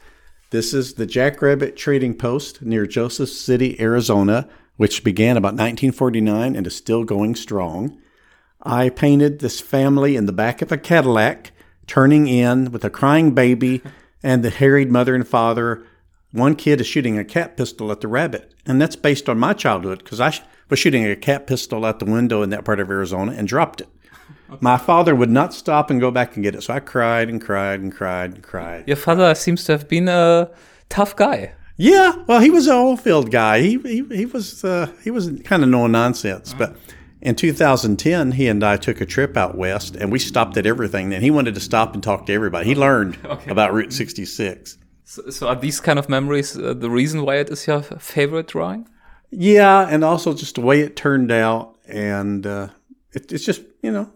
This 0.50 0.74
is 0.74 0.96
the 0.96 1.06
Jackrabbit 1.06 1.74
Trading 1.76 2.18
Post 2.18 2.60
near 2.60 2.86
Joseph 2.86 3.30
City, 3.30 3.80
Arizona, 3.80 4.46
which 4.76 5.02
began 5.02 5.38
about 5.38 5.56
1949 5.56 6.54
and 6.54 6.66
is 6.66 6.76
still 6.76 7.02
going 7.02 7.34
strong. 7.34 7.96
I 8.66 8.88
painted 8.88 9.38
this 9.38 9.60
family 9.60 10.16
in 10.16 10.26
the 10.26 10.32
back 10.32 10.60
of 10.60 10.72
a 10.72 10.76
Cadillac, 10.76 11.52
turning 11.86 12.26
in 12.26 12.72
with 12.72 12.84
a 12.84 12.90
crying 12.90 13.32
baby 13.32 13.80
and 14.22 14.42
the 14.42 14.50
harried 14.50 14.90
mother 14.90 15.14
and 15.14 15.26
father. 15.26 15.84
One 16.32 16.56
kid 16.56 16.80
is 16.80 16.86
shooting 16.86 17.16
a 17.16 17.24
cat 17.24 17.56
pistol 17.56 17.92
at 17.92 18.00
the 18.00 18.08
rabbit. 18.08 18.52
And 18.66 18.80
that's 18.80 18.96
based 18.96 19.28
on 19.28 19.38
my 19.38 19.52
childhood 19.52 19.98
because 20.02 20.20
I 20.20 20.30
sh- 20.30 20.42
was 20.68 20.80
shooting 20.80 21.06
a 21.06 21.14
cat 21.14 21.46
pistol 21.46 21.84
out 21.84 22.00
the 22.00 22.04
window 22.04 22.42
in 22.42 22.50
that 22.50 22.64
part 22.64 22.80
of 22.80 22.90
Arizona 22.90 23.32
and 23.32 23.46
dropped 23.46 23.80
it. 23.80 23.88
My 24.60 24.76
father 24.76 25.14
would 25.14 25.30
not 25.30 25.54
stop 25.54 25.90
and 25.90 26.00
go 26.00 26.10
back 26.10 26.34
and 26.34 26.42
get 26.42 26.54
it. 26.54 26.62
So 26.62 26.74
I 26.74 26.80
cried 26.80 27.28
and 27.28 27.40
cried 27.40 27.80
and 27.80 27.94
cried 27.94 28.34
and 28.34 28.42
cried. 28.42 28.84
Your 28.86 28.96
father 28.96 29.34
seems 29.34 29.64
to 29.64 29.72
have 29.72 29.88
been 29.88 30.08
a 30.08 30.50
tough 30.88 31.14
guy. 31.14 31.52
Yeah, 31.76 32.22
well, 32.26 32.40
he 32.40 32.50
was 32.50 32.66
an 32.66 32.74
oil 32.74 32.96
field 32.96 33.30
guy. 33.30 33.60
He 33.60 33.78
he, 33.78 34.04
he 34.10 34.26
was 34.26 34.64
uh, 34.64 34.90
he 35.04 35.10
was 35.10 35.30
kind 35.44 35.62
of 35.62 35.68
no 35.68 35.86
nonsense. 35.86 36.54
But 36.54 36.76
in 37.26 37.34
2010, 37.34 38.32
he 38.32 38.46
and 38.46 38.62
I 38.62 38.76
took 38.76 39.00
a 39.00 39.04
trip 39.04 39.36
out 39.36 39.58
west, 39.58 39.96
and 39.96 40.12
we 40.12 40.20
stopped 40.20 40.56
at 40.56 40.64
everything. 40.64 41.12
And 41.12 41.24
he 41.24 41.32
wanted 41.32 41.54
to 41.56 41.60
stop 41.60 41.92
and 41.92 42.00
talk 42.00 42.26
to 42.26 42.32
everybody. 42.32 42.68
He 42.68 42.76
learned 42.76 43.18
about 43.48 43.72
Route 43.74 43.92
66. 43.92 44.78
So, 45.04 45.30
so 45.30 45.48
are 45.48 45.56
these 45.56 45.80
kind 45.80 45.98
of 45.98 46.08
memories 46.08 46.56
uh, 46.56 46.72
the 46.74 46.88
reason 46.88 47.24
why 47.24 47.38
it 47.38 47.50
is 47.50 47.66
your 47.66 47.82
favorite 47.82 48.46
drawing? 48.46 48.88
Yeah, 49.30 49.88
and 49.90 50.04
also 50.04 50.34
just 50.34 50.54
the 50.54 50.60
way 50.60 50.82
it 50.82 50.94
turned 50.94 51.32
out, 51.32 51.74
and 51.88 52.46
uh, 52.46 52.68
it, 53.12 53.32
it's 53.32 53.44
just 53.44 53.62
you 53.82 53.90
know, 53.90 54.08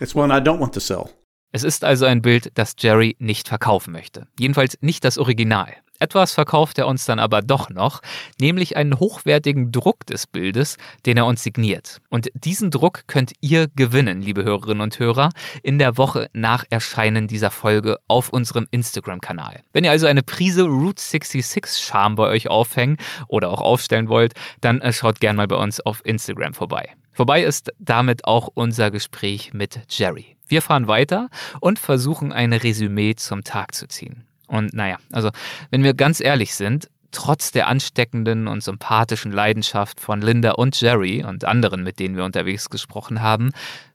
it's 0.00 0.14
one 0.14 0.30
I 0.30 0.40
don't 0.40 0.58
want 0.58 0.72
to 0.72 0.80
sell. 0.80 1.10
Es 1.52 1.64
ist 1.64 1.84
also 1.84 2.06
ein 2.06 2.22
Bild, 2.22 2.50
das 2.54 2.74
Jerry 2.78 3.16
nicht 3.18 3.48
verkaufen 3.48 3.92
möchte. 3.92 4.26
Jedenfalls 4.38 4.78
nicht 4.80 5.04
das 5.04 5.18
Original. 5.18 5.74
Etwas 5.98 6.32
verkauft 6.32 6.78
er 6.78 6.86
uns 6.86 7.06
dann 7.06 7.18
aber 7.18 7.42
doch 7.42 7.70
noch, 7.70 8.00
nämlich 8.40 8.76
einen 8.76 8.98
hochwertigen 8.98 9.72
Druck 9.72 10.06
des 10.06 10.26
Bildes, 10.26 10.76
den 11.06 11.16
er 11.16 11.26
uns 11.26 11.42
signiert. 11.42 11.98
Und 12.08 12.28
diesen 12.34 12.70
Druck 12.70 13.02
könnt 13.08 13.32
ihr 13.40 13.66
gewinnen, 13.68 14.22
liebe 14.22 14.44
Hörerinnen 14.44 14.80
und 14.80 14.98
Hörer, 14.98 15.30
in 15.62 15.78
der 15.78 15.96
Woche 15.96 16.30
nach 16.32 16.64
Erscheinen 16.70 17.26
dieser 17.26 17.50
Folge 17.50 17.98
auf 18.06 18.28
unserem 18.28 18.68
Instagram-Kanal. 18.70 19.62
Wenn 19.72 19.84
ihr 19.84 19.90
also 19.90 20.06
eine 20.06 20.22
Prise 20.22 20.64
Route 20.64 21.02
66 21.02 21.84
Charme 21.84 22.14
bei 22.14 22.28
euch 22.28 22.48
aufhängen 22.48 22.98
oder 23.26 23.50
auch 23.50 23.60
aufstellen 23.60 24.08
wollt, 24.08 24.34
dann 24.60 24.80
äh, 24.80 24.92
schaut 24.92 25.20
gern 25.20 25.36
mal 25.36 25.48
bei 25.48 25.56
uns 25.56 25.80
auf 25.80 26.04
Instagram 26.04 26.54
vorbei. 26.54 26.90
Vorbei 27.12 27.42
ist 27.42 27.72
damit 27.80 28.24
auch 28.26 28.48
unser 28.54 28.92
Gespräch 28.92 29.52
mit 29.52 29.80
Jerry. 29.88 30.36
Wir 30.46 30.62
fahren 30.62 30.86
weiter 30.86 31.28
und 31.60 31.80
versuchen 31.80 32.32
ein 32.32 32.52
Resümee 32.52 33.16
zum 33.16 33.42
Tag 33.42 33.74
zu 33.74 33.88
ziehen. 33.88 34.27
Und 34.48 34.74
naja, 34.74 34.98
also 35.12 35.30
wenn 35.70 35.84
wir 35.84 35.94
ganz 35.94 36.20
ehrlich 36.20 36.54
sind, 36.54 36.88
trotz 37.10 37.52
der 37.52 37.68
ansteckenden 37.68 38.48
und 38.48 38.62
sympathischen 38.62 39.32
Leidenschaft 39.32 40.00
von 40.00 40.20
Linda 40.20 40.52
und 40.52 40.78
Jerry 40.80 41.24
und 41.24 41.44
anderen, 41.44 41.82
mit 41.82 42.00
denen 42.00 42.16
wir 42.16 42.24
unterwegs 42.24 42.68
gesprochen 42.68 43.22
haben, 43.22 43.52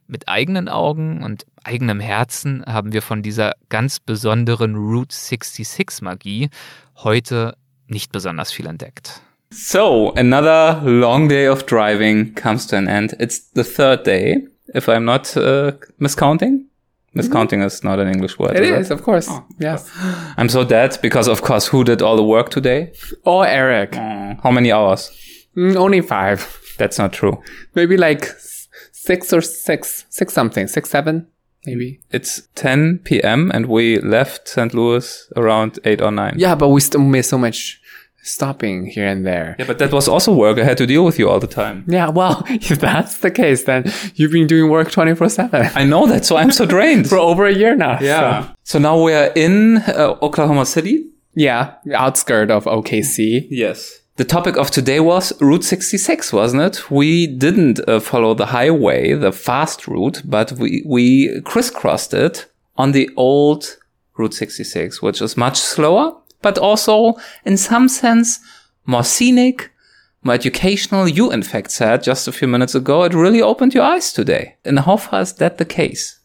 mit 0.08 0.28
eigenen 0.28 0.70
Augen 0.70 1.24
und 1.24 1.45
eigenem 1.64 1.99
Herzen 1.99 2.64
haben 2.66 2.93
wir 2.93 3.01
von 3.01 3.22
dieser 3.22 3.54
ganz 3.70 3.99
besonderen 3.99 4.76
Route 4.76 5.16
66 5.16 6.01
Magie 6.01 6.49
heute 6.97 7.56
nicht 7.88 8.12
besonders 8.12 8.51
viel 8.51 8.66
entdeckt. 8.66 9.22
So, 9.49 10.14
another 10.16 10.82
long 10.84 11.30
day 11.30 11.47
of 11.47 11.66
driving 11.66 12.34
comes 12.34 12.66
to 12.68 12.76
an 12.76 12.88
end. 12.88 13.14
It's 13.20 13.51
the 13.54 13.64
third 13.64 14.06
day, 14.06 14.47
if 14.74 14.88
I'm 14.88 15.06
not 15.06 15.38
uh, 15.38 15.74
miscounting. 15.99 16.66
Miscounting 17.16 17.64
is 17.64 17.84
not 17.84 17.99
an 17.99 18.07
English 18.07 18.39
word. 18.39 18.55
It 18.55 18.64
is 18.64 18.86
is, 18.88 18.91
of 18.91 19.03
course. 19.03 19.30
Yes. 19.59 19.89
I'm 20.38 20.49
so 20.49 20.64
dead 20.64 20.97
because, 21.01 21.28
of 21.28 21.41
course, 21.41 21.68
who 21.68 21.84
did 21.84 22.01
all 22.01 22.16
the 22.16 22.24
work 22.24 22.49
today? 22.49 22.93
Oh, 23.26 23.41
Erik. 23.41 23.95
How 23.95 24.51
many 24.51 24.72
hours? 24.72 25.11
Mm, 25.55 25.76
only 25.76 26.01
five. 26.01 26.59
That's 26.78 26.97
not 26.97 27.14
true. 27.14 27.41
Maybe 27.76 27.97
like 27.97 28.26
six 28.91 29.32
or 29.32 29.41
six, 29.41 30.05
six 30.09 30.34
something, 30.34 30.68
six, 30.68 30.89
seven, 30.89 31.28
maybe. 31.66 31.99
It's 32.11 32.47
10 32.55 32.99
p.m. 33.03 33.51
and 33.53 33.68
we 33.68 33.99
left 33.99 34.47
St. 34.47 34.74
Louis 34.74 35.32
around 35.36 35.80
8 35.86 36.01
or 36.01 36.11
9. 36.11 36.36
Yeah, 36.38 36.55
but 36.55 36.70
we 36.70 36.82
still 36.82 37.01
made 37.01 37.26
so 37.26 37.38
much 37.38 37.80
stopping 38.24 38.86
here 38.88 39.07
and 39.07 39.26
there. 39.26 39.55
Yeah, 39.59 39.65
but 39.67 39.78
that 39.80 39.91
was 39.91 40.07
also 40.07 40.34
work. 40.34 40.57
I 40.57 40.63
had 40.63 40.78
to 40.78 40.86
deal 40.88 41.05
with 41.05 41.19
you 41.19 41.30
all 41.30 41.39
the 41.39 41.47
time. 41.47 41.84
Yeah, 41.88 42.09
well, 42.09 42.43
if 42.49 42.80
that's 42.80 43.17
the 43.19 43.30
case, 43.32 43.65
then 43.65 43.91
you've 44.15 44.32
been 44.32 44.47
doing 44.47 44.71
work 44.71 44.89
24 44.91 45.30
7 45.30 45.69
I 45.76 45.84
know 45.84 46.07
that, 46.07 46.26
so 46.26 46.38
I'm 46.38 46.51
so 46.51 46.65
drained. 46.65 47.07
for 47.13 47.17
over 47.17 47.45
a 47.45 47.53
year 47.53 47.76
now. 47.76 47.99
yeah. 48.01 48.47
So, 48.47 48.53
So 48.63 48.80
now 48.80 49.01
we 49.03 49.13
are 49.13 49.32
in 49.36 49.78
uh, 49.78 50.17
Oklahoma 50.21 50.65
City. 50.65 51.05
yeah, 51.36 51.76
outskirt 51.93 52.49
of 52.49 52.65
OKC. 52.65 53.47
Yes. 53.49 53.99
The 54.15 54.24
topic 54.26 54.57
of 54.57 54.69
today 54.69 54.99
was 54.99 55.34
Route 55.41 55.63
66, 55.63 56.32
wasn't 56.32 56.61
it? 56.61 56.91
We 56.91 57.26
didn't 57.26 57.80
uh, 57.89 57.99
follow 57.99 58.36
the 58.36 58.45
highway, 58.45 59.13
the 59.13 59.32
fast 59.32 59.88
route, 59.88 60.21
but 60.24 60.51
we, 60.53 60.84
we 60.86 61.41
crisscrossed 61.41 62.13
it 62.13 62.45
on 62.78 62.91
the 62.91 63.09
old 63.17 63.78
Route 64.15 64.36
66, 64.36 65.01
which 65.01 65.19
is 65.19 65.36
much 65.36 65.57
slower, 65.59 66.15
but 66.44 66.60
also 66.60 67.16
in 67.44 67.58
some 67.58 67.89
sense 67.89 68.39
more 68.86 69.04
scenic, 69.04 69.72
more 70.24 70.36
educational. 70.36 71.08
You, 71.08 71.32
in 71.32 71.41
fact, 71.41 71.72
said 71.72 72.04
just 72.04 72.28
a 72.28 72.32
few 72.32 72.48
minutes 72.48 72.76
ago, 72.76 73.04
it 73.04 73.14
really 73.14 73.41
opened 73.41 73.74
your 73.74 73.84
eyes 73.84 74.14
today. 74.14 74.56
And 74.64 74.80
how 74.80 74.98
far 74.98 75.22
is 75.22 75.34
that 75.34 75.58
the 75.58 75.66
case? 75.66 76.20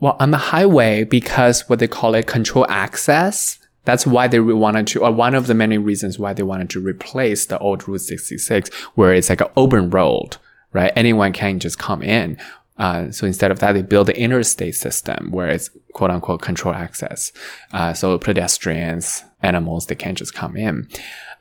Well, 0.00 0.16
on 0.20 0.30
the 0.30 0.38
highway, 0.38 1.04
because 1.04 1.68
what 1.68 1.80
they 1.80 1.88
call 1.88 2.14
it 2.14 2.26
control 2.26 2.66
access, 2.68 3.58
that's 3.84 4.06
why 4.06 4.28
they 4.28 4.38
wanted 4.40 4.86
to, 4.88 5.04
or 5.04 5.12
one 5.12 5.34
of 5.34 5.46
the 5.46 5.54
many 5.54 5.78
reasons 5.78 6.18
why 6.18 6.34
they 6.34 6.42
wanted 6.42 6.70
to 6.70 6.80
replace 6.80 7.46
the 7.46 7.58
old 7.58 7.88
Route 7.88 8.02
66, 8.02 8.72
where 8.94 9.12
it's 9.12 9.28
like 9.28 9.40
an 9.40 9.48
open 9.56 9.90
road, 9.90 10.36
right? 10.72 10.92
Anyone 10.94 11.32
can 11.32 11.58
just 11.58 11.78
come 11.78 12.02
in. 12.02 12.38
Uh, 12.76 13.10
so 13.10 13.26
instead 13.26 13.50
of 13.50 13.58
that, 13.58 13.72
they 13.72 13.82
build 13.82 14.06
the 14.06 14.18
interstate 14.18 14.76
system 14.76 15.32
where 15.32 15.48
it's 15.48 15.70
quote 15.94 16.10
unquote 16.10 16.42
control 16.42 16.74
access. 16.74 17.32
Uh, 17.72 17.92
so 17.92 18.16
pedestrians, 18.18 19.24
animals, 19.42 19.86
they 19.86 19.94
can't 19.94 20.18
just 20.18 20.34
come 20.34 20.56
in. 20.56 20.88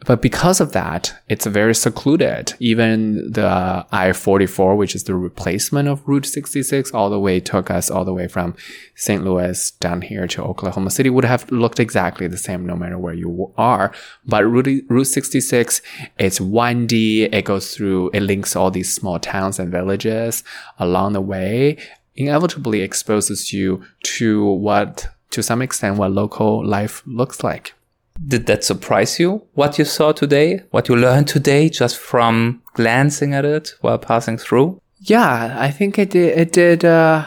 But 0.06 0.22
because 0.22 0.62
of 0.62 0.74
that, 0.74 1.20
it's 1.28 1.48
very 1.48 1.74
secluded. 1.74 2.54
Even 2.60 3.32
the 3.32 3.84
I-44, 3.92 4.78
which 4.78 4.94
is 4.94 5.06
the 5.06 5.16
replacement 5.16 5.90
of 5.90 6.08
Route 6.08 6.28
66, 6.28 6.92
all 6.92 7.10
the 7.10 7.20
way 7.20 7.40
took 7.40 7.72
us 7.72 7.90
all 7.90 8.06
the 8.06 8.14
way 8.14 8.28
from 8.28 8.56
St. 8.94 9.24
Louis 9.24 9.72
down 9.72 10.04
here 10.04 10.28
to 10.28 10.44
Oklahoma 10.44 10.92
City 10.92 11.10
would 11.10 11.26
have 11.26 11.52
looked 11.52 11.80
exactly 11.80 12.28
the 12.28 12.38
same 12.38 12.64
no 12.66 12.76
matter 12.76 13.00
where 13.00 13.16
you 13.16 13.52
are. 13.58 13.92
But 14.24 14.46
Route, 14.46 14.84
Route 14.88 15.08
66, 15.08 15.82
it's 16.20 16.40
windy. 16.40 17.24
It 17.24 17.46
goes 17.46 17.74
through, 17.76 18.12
it 18.14 18.22
links 18.22 18.56
all 18.56 18.70
these 18.70 18.94
small 18.94 19.18
towns 19.18 19.58
and 19.58 19.72
villages 19.72 20.44
along 20.78 21.14
the 21.14 21.22
way, 21.22 21.78
inevitably 22.16 22.82
exposes 22.82 23.52
you 23.52 23.84
to 24.04 24.46
what, 24.46 25.08
to 25.32 25.42
some 25.42 25.64
extent, 25.64 25.98
what 25.98 26.12
local 26.12 26.64
life 26.64 27.02
looks 27.08 27.44
like. 27.44 27.74
Did 28.26 28.46
that 28.48 28.64
surprise 28.64 29.20
you? 29.20 29.44
What 29.54 29.78
you 29.78 29.86
saw 29.86 30.12
today? 30.12 30.64
What 30.72 30.90
you 30.90 30.96
learned 30.96 31.28
today 31.28 31.70
just 31.70 31.98
from 31.98 32.62
glancing 32.74 33.34
at 33.34 33.46
it 33.46 33.76
while 33.82 33.98
passing 33.98 34.38
through? 34.38 34.82
Yeah, 35.00 35.56
I 35.60 35.72
think 35.72 36.00
it 36.00 36.10
did. 36.10 36.38
It 36.38 36.52
did. 36.52 36.84
Uh, 36.84 37.26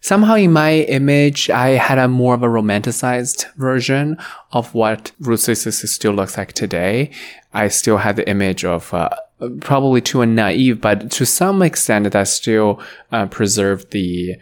somehow, 0.00 0.34
in 0.34 0.52
my 0.52 0.72
image, 0.72 1.48
I 1.50 1.70
had 1.70 1.98
a 1.98 2.08
more 2.08 2.34
of 2.34 2.42
a 2.42 2.48
romanticized 2.48 3.52
version 3.54 4.18
of 4.52 4.74
what 4.74 5.12
Route 5.20 5.40
66 5.40 5.90
still 5.90 6.12
looks 6.12 6.36
like 6.36 6.52
today. 6.52 7.10
I 7.54 7.68
still 7.68 7.98
had 7.98 8.16
the 8.16 8.28
image 8.28 8.64
of 8.64 8.92
uh, 8.92 9.10
probably 9.60 10.00
too 10.00 10.26
naive, 10.26 10.80
but 10.80 11.10
to 11.12 11.24
some 11.24 11.62
extent, 11.62 12.10
that 12.10 12.28
still 12.28 12.82
uh, 13.12 13.26
preserved 13.26 13.92
the 13.92 14.36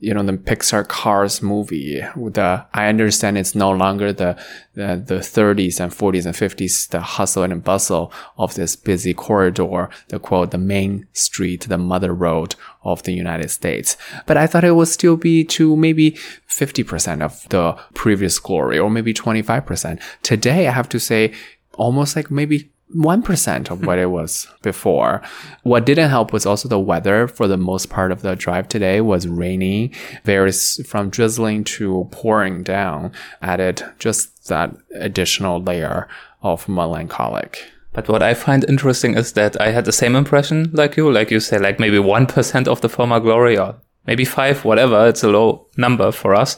you 0.00 0.14
know 0.14 0.22
the 0.22 0.32
Pixar 0.32 0.86
Cars 0.86 1.42
movie. 1.42 2.00
The 2.00 2.66
I 2.72 2.88
understand 2.88 3.36
it's 3.36 3.54
no 3.54 3.70
longer 3.70 4.12
the 4.12 4.40
the, 4.74 5.02
the 5.04 5.16
30s 5.16 5.80
and 5.80 5.92
40s 5.92 6.24
and 6.24 6.34
50s, 6.34 6.88
the 6.88 7.00
hustle 7.00 7.42
and 7.42 7.64
bustle 7.64 8.12
of 8.36 8.54
this 8.54 8.76
busy 8.76 9.12
corridor, 9.12 9.88
the 10.08 10.18
quote 10.18 10.52
the 10.52 10.58
main 10.58 11.06
street, 11.12 11.68
the 11.68 11.78
mother 11.78 12.14
road 12.14 12.54
of 12.84 13.02
the 13.02 13.12
United 13.12 13.50
States. 13.50 13.96
But 14.26 14.36
I 14.36 14.46
thought 14.46 14.64
it 14.64 14.76
would 14.76 14.88
still 14.88 15.16
be 15.16 15.44
to 15.44 15.76
maybe 15.76 16.12
50% 16.48 17.22
of 17.22 17.48
the 17.48 17.72
previous 17.94 18.38
glory, 18.38 18.78
or 18.78 18.90
maybe 18.90 19.12
25%. 19.12 20.00
Today, 20.22 20.68
I 20.68 20.72
have 20.72 20.88
to 20.90 21.00
say, 21.00 21.32
almost 21.74 22.14
like 22.14 22.30
maybe 22.30 22.70
1% 22.94 23.70
of 23.70 23.84
what 23.84 23.98
it 23.98 24.10
was 24.10 24.48
before. 24.62 25.22
What 25.62 25.84
didn't 25.84 26.10
help 26.10 26.32
was 26.32 26.46
also 26.46 26.68
the 26.68 26.78
weather 26.78 27.28
for 27.28 27.46
the 27.46 27.56
most 27.56 27.90
part 27.90 28.12
of 28.12 28.22
the 28.22 28.34
drive 28.34 28.68
today 28.68 29.00
was 29.00 29.28
rainy. 29.28 29.92
Varies 30.24 30.80
from 30.88 31.10
drizzling 31.10 31.64
to 31.64 32.08
pouring 32.10 32.62
down 32.62 33.12
added 33.42 33.82
just 33.98 34.48
that 34.48 34.74
additional 34.94 35.62
layer 35.62 36.08
of 36.42 36.68
melancholic. 36.68 37.70
But 37.92 38.08
what 38.08 38.22
I 38.22 38.34
find 38.34 38.64
interesting 38.68 39.16
is 39.16 39.32
that 39.32 39.60
I 39.60 39.70
had 39.70 39.84
the 39.84 39.92
same 39.92 40.14
impression 40.14 40.70
like 40.72 40.96
you, 40.96 41.10
like 41.10 41.30
you 41.30 41.40
say, 41.40 41.58
like 41.58 41.78
maybe 41.78 41.98
1% 41.98 42.68
of 42.68 42.80
the 42.80 42.88
former 42.88 43.20
glory 43.20 43.58
or 43.58 43.74
maybe 44.06 44.24
five, 44.24 44.64
whatever. 44.64 45.06
It's 45.08 45.22
a 45.22 45.28
low 45.28 45.66
number 45.76 46.12
for 46.12 46.34
us. 46.34 46.56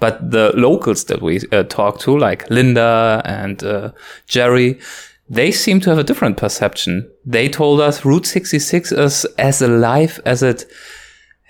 But 0.00 0.30
the 0.30 0.52
locals 0.54 1.04
that 1.04 1.22
we 1.22 1.40
uh, 1.50 1.64
talked 1.64 2.00
to, 2.02 2.16
like 2.16 2.48
Linda 2.50 3.22
and 3.24 3.62
uh, 3.64 3.92
Jerry, 4.26 4.80
they 5.28 5.50
seem 5.50 5.80
to 5.80 5.90
have 5.90 5.98
a 5.98 6.04
different 6.04 6.36
perception. 6.36 7.10
They 7.24 7.48
told 7.48 7.80
us 7.80 8.04
Route 8.04 8.26
66 8.26 8.92
is 8.92 9.24
as 9.38 9.62
alive 9.62 10.20
as 10.24 10.42
it 10.42 10.64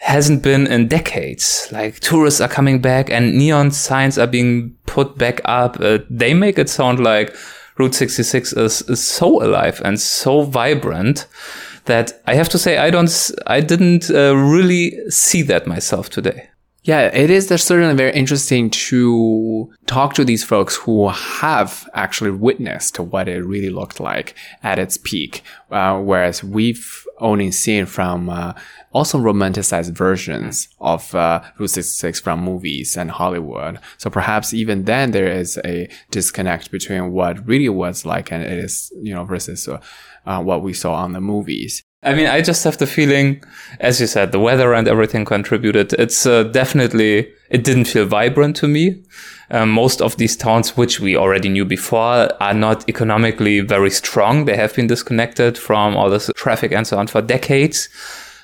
hasn't 0.03 0.43
been 0.43 0.66
in 0.66 0.89
decades. 0.89 1.68
Like 1.70 2.01
tourists 2.01 2.41
are 2.41 2.49
coming 2.49 2.81
back 2.81 3.11
and 3.11 3.37
neon 3.37 3.70
signs 3.70 4.18
are 4.18 4.27
being 4.27 4.77
put 4.87 5.16
back 5.16 5.41
up. 5.45 5.81
Uh, 5.81 5.99
they 6.11 6.35
make 6.35 6.59
it 6.59 6.68
sound 6.68 7.01
like 7.01 7.35
Route 7.79 7.95
66 7.95 8.53
is, 8.53 8.83
is 8.83 9.03
so 9.03 9.43
alive 9.43 9.81
and 9.85 10.01
so 10.01 10.43
vibrant 10.43 11.27
that 11.87 12.20
I 12.27 12.35
have 12.35 12.49
to 12.51 12.59
say 12.59 12.79
I 12.79 12.91
don't 12.91 13.31
I 13.47 13.61
didn't 13.61 14.11
uh, 14.11 14.37
really 14.37 15.11
see 15.11 15.43
that 15.43 15.66
myself 15.66 16.11
today. 16.11 16.49
Yeah, 16.85 17.03
it 17.14 17.30
is 17.30 17.47
certainly 17.47 17.95
very 17.95 18.12
interesting 18.12 18.68
to 18.70 19.72
talk 19.87 20.14
to 20.14 20.24
these 20.24 20.43
folks 20.43 20.74
who 20.74 21.11
have 21.11 21.89
actually 21.95 22.33
witnessed 22.33 22.99
what 22.99 23.28
it 23.28 23.45
really 23.45 23.70
looked 23.70 24.01
like 24.01 24.35
at 24.64 24.80
its 24.80 24.97
peak, 24.97 25.43
uh, 25.70 26.01
whereas 26.01 26.43
we've 26.43 27.07
only 27.18 27.53
seen 27.53 27.87
from 27.87 28.28
uh, 28.28 28.55
also 28.93 29.18
romanticized 29.18 29.93
versions 29.93 30.68
of 30.80 31.14
uh, 31.14 31.41
Route 31.57 31.70
66 31.70 32.18
from 32.18 32.41
movies 32.41 32.97
and 32.97 33.12
Hollywood. 33.12 33.78
So 33.97 34.11
perhaps 34.11 34.53
even 34.53 34.85
then 34.85 35.12
there 35.12 35.30
is 35.30 35.61
a 35.64 35.89
disconnect 36.11 36.72
between 36.72 37.12
what 37.12 37.47
really 37.47 37.68
was 37.68 38.05
like 38.05 38.33
and 38.33 38.43
it 38.43 38.59
is, 38.59 38.93
you 39.01 39.14
know, 39.14 39.24
versus 39.24 39.68
uh, 39.68 39.80
uh, 40.26 40.43
what 40.43 40.64
we 40.64 40.72
saw 40.72 40.95
on 40.95 41.12
the 41.12 41.20
movies. 41.20 41.85
I 42.05 42.14
mean, 42.14 42.26
I 42.26 42.40
just 42.40 42.64
have 42.64 42.78
the 42.78 42.86
feeling, 42.86 43.44
as 43.78 44.00
you 44.00 44.09
said, 44.09 44.32
the 44.32 44.40
weather 44.40 44.74
and 44.74 44.88
everything 44.88 45.24
contributed. 45.24 45.92
It's 45.92 46.26
uh, 46.26 46.42
definitely, 46.44 47.32
it 47.48 47.62
didn't 47.62 47.84
feel 47.84 48.07
vibrant 48.07 48.57
to 48.57 48.66
me. 48.66 49.05
Um, 49.53 49.70
most 49.70 50.03
of 50.03 50.16
these 50.16 50.36
towns, 50.36 50.76
which 50.76 50.98
we 50.98 51.16
already 51.16 51.48
knew 51.48 51.64
before, 51.64 52.28
are 52.42 52.55
not 52.55 52.88
economically 52.88 53.61
very 53.61 53.90
strong. 53.90 54.46
They 54.46 54.57
have 54.57 54.74
been 54.74 54.88
disconnected 54.88 55.57
from 55.57 55.96
all 55.96 56.11
this 56.11 56.28
traffic 56.34 56.72
and 56.72 56.86
so 56.86 56.98
on 56.98 57.07
for 57.07 57.22
decades. 57.22 57.88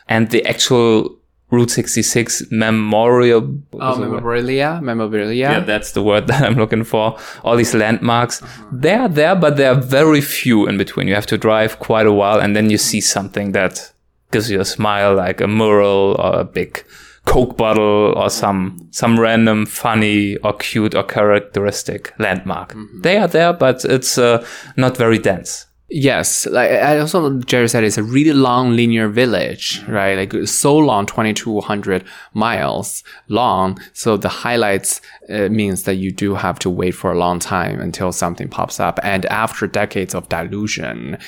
And 0.08 0.30
the 0.30 0.46
actual 0.46 1.17
Route 1.50 1.70
66 1.70 2.50
memorial. 2.50 3.58
Oh, 3.72 3.98
memorabilia, 3.98 4.80
memorabilia. 4.82 5.34
Yeah, 5.34 5.60
that's 5.60 5.92
the 5.92 6.02
word 6.02 6.26
that 6.28 6.42
I'm 6.42 6.54
looking 6.54 6.84
for. 6.84 7.18
All 7.42 7.56
these 7.56 7.74
landmarks, 7.74 8.42
uh-huh. 8.42 8.64
they're 8.72 9.08
there, 9.08 9.34
but 9.34 9.56
there 9.56 9.72
are 9.72 9.80
very 9.80 10.20
few 10.20 10.66
in 10.66 10.76
between. 10.76 11.08
You 11.08 11.14
have 11.14 11.26
to 11.26 11.38
drive 11.38 11.78
quite 11.78 12.06
a 12.06 12.12
while 12.12 12.38
and 12.38 12.54
then 12.54 12.68
you 12.70 12.76
see 12.76 13.00
something 13.00 13.52
that 13.52 13.92
gives 14.30 14.50
you 14.50 14.60
a 14.60 14.64
smile, 14.64 15.14
like 15.14 15.40
a 15.40 15.48
mural 15.48 16.16
or 16.18 16.40
a 16.40 16.44
big 16.44 16.84
Coke 17.24 17.56
bottle 17.58 18.14
or 18.16 18.30
some, 18.30 18.88
some 18.90 19.20
random 19.20 19.66
funny 19.66 20.36
or 20.38 20.54
cute 20.54 20.94
or 20.94 21.02
characteristic 21.02 22.12
landmark. 22.18 22.74
Mm-hmm. 22.74 23.00
They 23.02 23.18
are 23.18 23.28
there, 23.28 23.52
but 23.52 23.84
it's 23.84 24.16
uh, 24.16 24.46
not 24.76 24.96
very 24.96 25.18
dense. 25.18 25.66
Yes, 25.90 26.44
like 26.44 26.70
I 26.70 26.98
also 26.98 27.38
Jerry 27.38 27.66
said, 27.66 27.82
it's 27.82 27.96
a 27.96 28.02
really 28.02 28.34
long 28.34 28.76
linear 28.76 29.08
village, 29.08 29.82
right? 29.88 30.18
Like 30.18 30.46
so 30.46 30.76
long, 30.76 31.06
twenty 31.06 31.32
two 31.32 31.62
hundred 31.62 32.04
miles 32.34 33.02
long. 33.28 33.78
So 33.94 34.18
the 34.18 34.28
highlights 34.28 35.00
uh, 35.30 35.48
means 35.48 35.82
that 35.84 35.96
you 35.96 36.10
do 36.10 36.34
have 36.34 36.58
to 36.60 36.70
wait 36.70 36.92
for 36.92 37.12
a 37.12 37.18
long 37.18 37.38
time 37.38 37.80
until 37.80 38.12
something 38.12 38.48
pops 38.48 38.80
up. 38.80 38.98
And 39.02 39.26
after 39.26 39.66
decades 39.66 40.14
of 40.14 40.28
dilution, 40.28 41.18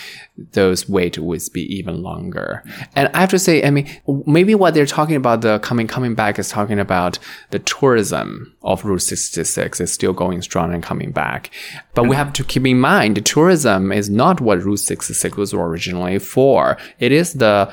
those 0.53 0.89
wait 0.89 1.19
would 1.19 1.43
be 1.53 1.63
even 1.75 2.03
longer. 2.03 2.65
And 2.97 3.11
I 3.15 3.21
have 3.21 3.31
to 3.31 3.39
say, 3.39 3.63
I 3.63 3.71
mean, 3.71 3.89
maybe 4.27 4.55
what 4.55 4.75
they're 4.75 4.87
talking 4.87 5.17
about 5.17 5.43
the 5.43 5.59
coming 5.61 5.87
coming 5.87 6.15
back 6.15 6.39
is 6.39 6.49
talking 6.49 6.79
about 6.79 7.19
the 7.51 7.59
tourism 7.59 8.55
of 8.63 8.85
Route 8.85 9.03
66 9.03 9.81
is 9.81 9.93
still 9.93 10.13
going 10.13 10.43
strong 10.43 10.73
and 10.73 10.83
coming 10.83 11.13
back. 11.13 11.51
But 11.95 12.09
we 12.09 12.17
have 12.17 12.33
to 12.35 12.45
keep 12.45 12.67
in 12.67 12.81
mind, 12.81 13.25
tourism 13.27 13.93
is 13.93 14.09
not 14.09 14.41
what 14.41 14.63
Route 14.63 14.79
66 14.79 15.37
was 15.37 15.55
originally 15.55 16.19
for. 16.19 16.77
It 16.99 17.13
is 17.13 17.35
the 17.35 17.73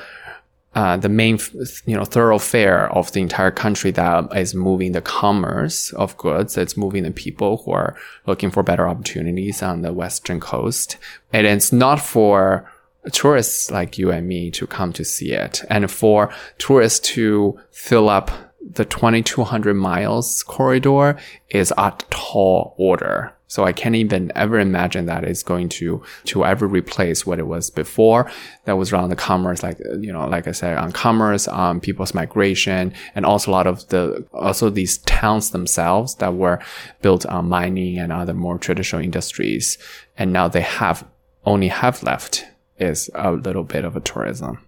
uh, 0.78 0.96
the 0.96 1.08
main, 1.08 1.40
you 1.86 1.96
know, 1.96 2.04
thoroughfare 2.04 2.88
of 2.92 3.10
the 3.10 3.20
entire 3.20 3.50
country 3.50 3.90
that 3.90 4.32
is 4.36 4.54
moving 4.54 4.92
the 4.92 5.00
commerce 5.00 5.92
of 5.94 6.16
goods. 6.18 6.56
It's 6.56 6.76
moving 6.76 7.02
the 7.02 7.10
people 7.10 7.56
who 7.64 7.72
are 7.72 7.96
looking 8.28 8.52
for 8.52 8.62
better 8.62 8.88
opportunities 8.88 9.60
on 9.60 9.82
the 9.82 9.92
western 9.92 10.38
coast. 10.38 10.96
And 11.32 11.48
it's 11.48 11.72
not 11.72 11.98
for 12.00 12.70
tourists 13.10 13.72
like 13.72 13.98
you 13.98 14.12
and 14.12 14.28
me 14.28 14.52
to 14.52 14.68
come 14.68 14.92
to 14.92 15.04
see 15.04 15.32
it, 15.32 15.64
and 15.68 15.90
for 15.90 16.32
tourists 16.58 17.00
to 17.14 17.58
fill 17.72 18.08
up 18.08 18.30
the 18.60 18.84
2200 18.84 19.74
miles 19.74 20.44
corridor 20.44 21.18
is 21.50 21.74
a 21.76 21.92
tall 22.08 22.76
order. 22.78 23.34
So 23.48 23.64
I 23.64 23.72
can't 23.72 23.94
even 23.94 24.30
ever 24.34 24.60
imagine 24.60 25.06
that 25.06 25.24
it's 25.24 25.42
going 25.42 25.70
to, 25.70 26.02
to 26.24 26.44
ever 26.44 26.66
replace 26.66 27.26
what 27.26 27.38
it 27.38 27.46
was 27.46 27.70
before. 27.70 28.30
That 28.66 28.76
was 28.76 28.92
around 28.92 29.08
the 29.08 29.16
commerce, 29.16 29.62
like, 29.62 29.80
uh, 29.80 29.98
you 29.98 30.12
know, 30.12 30.26
like 30.28 30.46
I 30.46 30.52
said, 30.52 30.76
on 30.76 30.92
commerce, 30.92 31.48
on 31.48 31.80
people's 31.80 32.14
migration, 32.14 32.92
and 33.14 33.24
also 33.24 33.50
a 33.50 33.52
lot 33.52 33.66
of 33.66 33.88
the, 33.88 34.24
also 34.32 34.68
these 34.70 34.98
towns 34.98 35.50
themselves 35.50 36.16
that 36.16 36.34
were 36.34 36.60
built 37.00 37.24
on 37.26 37.48
mining 37.48 37.98
and 37.98 38.12
other 38.12 38.34
more 38.34 38.58
traditional 38.58 39.02
industries. 39.02 39.78
And 40.16 40.32
now 40.32 40.48
they 40.48 40.60
have 40.60 41.06
only 41.44 41.68
have 41.68 42.02
left 42.02 42.44
is 42.78 43.10
a 43.14 43.32
little 43.32 43.64
bit 43.64 43.84
of 43.84 43.96
a 43.96 44.00
tourism. 44.00 44.58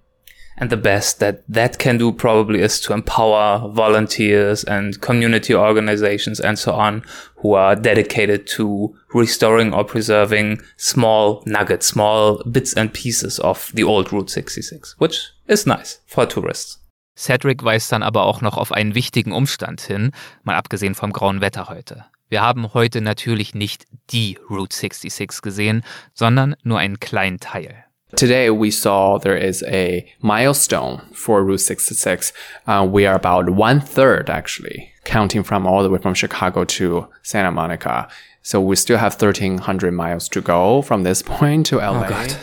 And 0.61 0.69
the 0.69 0.77
best 0.77 1.21
that 1.21 1.43
that 1.49 1.79
can 1.79 1.97
do 1.97 2.13
probably 2.13 2.61
is 2.61 2.81
to 2.81 2.93
empower 2.93 3.67
volunteers 3.73 4.63
and 4.65 5.01
community 5.01 5.55
organizations 5.55 6.39
and 6.39 6.59
so 6.59 6.75
on 6.75 7.03
who 7.37 7.55
are 7.55 7.75
dedicated 7.75 8.47
to 8.59 8.95
restoring 9.15 9.73
or 9.73 9.85
preserving 9.85 10.61
small 10.77 11.43
nuggets, 11.47 11.87
small 11.87 12.43
bits 12.45 12.75
and 12.75 12.93
pieces 12.93 13.39
of 13.39 13.73
the 13.75 13.85
old 13.85 14.13
Route 14.13 14.29
66, 14.29 14.97
which 14.99 15.33
is 15.49 15.65
nice 15.65 16.03
for 16.07 16.27
tourists. 16.27 16.77
Cedric 17.17 17.65
weist 17.65 17.91
dann 17.93 18.03
aber 18.03 18.25
auch 18.25 18.43
noch 18.43 18.57
auf 18.59 18.73
einen 18.73 18.95
wichtigen 18.95 19.33
Umstand 19.33 19.81
hin, 19.81 20.13
mal 20.43 20.57
abgesehen 20.57 20.95
vom 20.95 21.13
grauen 21.13 21.41
Wetter 21.41 21.69
heute. 21.69 22.05
Wir 22.29 22.43
haben 22.43 22.75
heute 22.75 23.01
natürlich 23.01 23.55
nicht 23.55 23.87
die 24.11 24.39
Route 24.49 24.77
66 24.77 25.43
gesehen, 25.43 25.83
sondern 26.15 26.55
nur 26.63 26.79
einen 26.79 27.01
kleinen 27.01 27.41
Teil. 27.41 27.85
Today 28.17 28.51
we 28.51 28.71
saw 28.71 29.19
there 29.19 29.37
is 29.37 29.63
a 29.69 30.07
milestone 30.21 31.01
for 31.13 31.45
Route 31.45 31.61
66. 31.61 32.33
Uh, 32.67 32.87
we 32.91 33.07
are 33.07 33.15
about 33.15 33.51
one 33.51 33.81
third 33.81 34.29
actually, 34.29 34.93
counting 35.05 35.43
from 35.43 35.67
all 35.67 35.83
the 35.83 35.91
way 35.91 35.99
from 35.99 36.15
Chicago 36.15 36.65
to 36.65 37.07
Santa 37.23 37.51
Monica. 37.51 38.09
So 38.43 38.61
we 38.61 38.77
still 38.77 38.99
have 38.99 39.13
1300 39.13 39.93
miles 39.93 40.29
to 40.31 40.41
go 40.41 40.83
from 40.83 41.03
this 41.03 41.23
point 41.41 41.67
to 41.67 41.77
LA. 41.77 42.07
Oh 42.09 42.39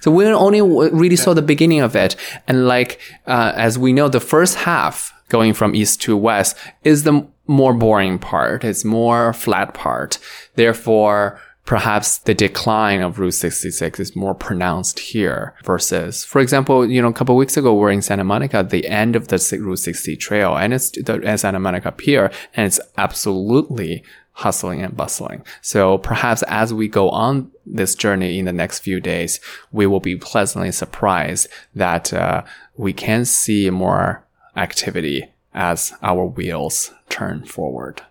so 0.00 0.10
we 0.10 0.26
only 0.26 0.62
really 0.62 1.16
saw 1.16 1.34
the 1.34 1.42
beginning 1.42 1.80
of 1.80 1.96
it. 1.96 2.16
And 2.46 2.66
like, 2.66 3.00
uh, 3.26 3.52
as 3.56 3.78
we 3.78 3.92
know, 3.92 4.08
the 4.08 4.20
first 4.20 4.56
half 4.56 5.12
going 5.28 5.52
from 5.52 5.74
east 5.74 6.00
to 6.02 6.16
west 6.16 6.56
is 6.84 7.02
the 7.02 7.26
more 7.46 7.74
boring 7.74 8.18
part. 8.18 8.64
It's 8.64 8.84
more 8.84 9.32
flat 9.32 9.74
part. 9.74 10.18
Therefore, 10.54 11.40
perhaps 11.64 12.18
the 12.18 12.34
decline 12.34 13.00
of 13.00 13.18
Route 13.18 13.32
66 13.32 14.00
is 14.00 14.16
more 14.16 14.34
pronounced 14.34 14.98
here 14.98 15.54
versus, 15.64 16.24
for 16.24 16.40
example, 16.40 16.88
you 16.88 17.00
know, 17.00 17.08
a 17.08 17.12
couple 17.12 17.36
weeks 17.36 17.56
ago, 17.56 17.74
we're 17.74 17.90
in 17.90 18.02
Santa 18.02 18.24
Monica, 18.24 18.62
the 18.62 18.86
end 18.88 19.16
of 19.16 19.28
the 19.28 19.58
Route 19.60 19.78
60 19.78 20.16
trail 20.16 20.56
and 20.56 20.74
it's 20.74 20.90
the 20.90 21.36
Santa 21.36 21.60
Monica 21.60 21.92
Pier 21.92 22.30
and 22.54 22.66
it's 22.66 22.80
absolutely 22.98 24.04
hustling 24.34 24.82
and 24.82 24.96
bustling. 24.96 25.44
So 25.62 25.98
perhaps 25.98 26.42
as 26.48 26.74
we 26.74 26.88
go 26.88 27.08
on 27.10 27.50
this 27.64 27.94
journey 27.94 28.38
in 28.38 28.44
the 28.44 28.52
next 28.52 28.80
few 28.80 29.00
days, 29.00 29.40
we 29.72 29.86
will 29.86 30.00
be 30.00 30.16
pleasantly 30.16 30.72
surprised 30.72 31.48
that 31.74 32.12
uh, 32.12 32.42
we 32.76 32.92
can 32.92 33.24
see 33.24 33.70
more 33.70 34.24
activity 34.56 35.30
as 35.54 35.92
our 36.02 36.26
wheels 36.26 36.92
turn 37.08 37.44
forward. 37.44 38.02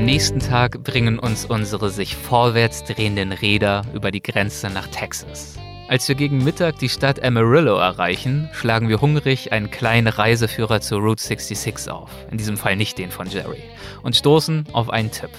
Am 0.00 0.06
nächsten 0.06 0.40
Tag 0.40 0.82
bringen 0.82 1.18
uns 1.18 1.44
unsere 1.44 1.90
sich 1.90 2.16
vorwärts 2.16 2.84
drehenden 2.84 3.32
Räder 3.32 3.82
über 3.92 4.10
die 4.10 4.22
Grenze 4.22 4.70
nach 4.70 4.86
Texas. 4.86 5.58
Als 5.88 6.08
wir 6.08 6.14
gegen 6.14 6.42
Mittag 6.42 6.78
die 6.78 6.88
Stadt 6.88 7.22
Amarillo 7.22 7.76
erreichen, 7.76 8.48
schlagen 8.54 8.88
wir 8.88 9.02
hungrig 9.02 9.52
einen 9.52 9.70
kleinen 9.70 10.08
Reiseführer 10.08 10.80
zur 10.80 11.00
Route 11.00 11.22
66 11.22 11.90
auf, 11.90 12.08
in 12.30 12.38
diesem 12.38 12.56
Fall 12.56 12.76
nicht 12.76 12.96
den 12.96 13.10
von 13.10 13.28
Jerry, 13.28 13.62
und 14.02 14.16
stoßen 14.16 14.64
auf 14.72 14.88
einen 14.88 15.10
Tipp. 15.10 15.30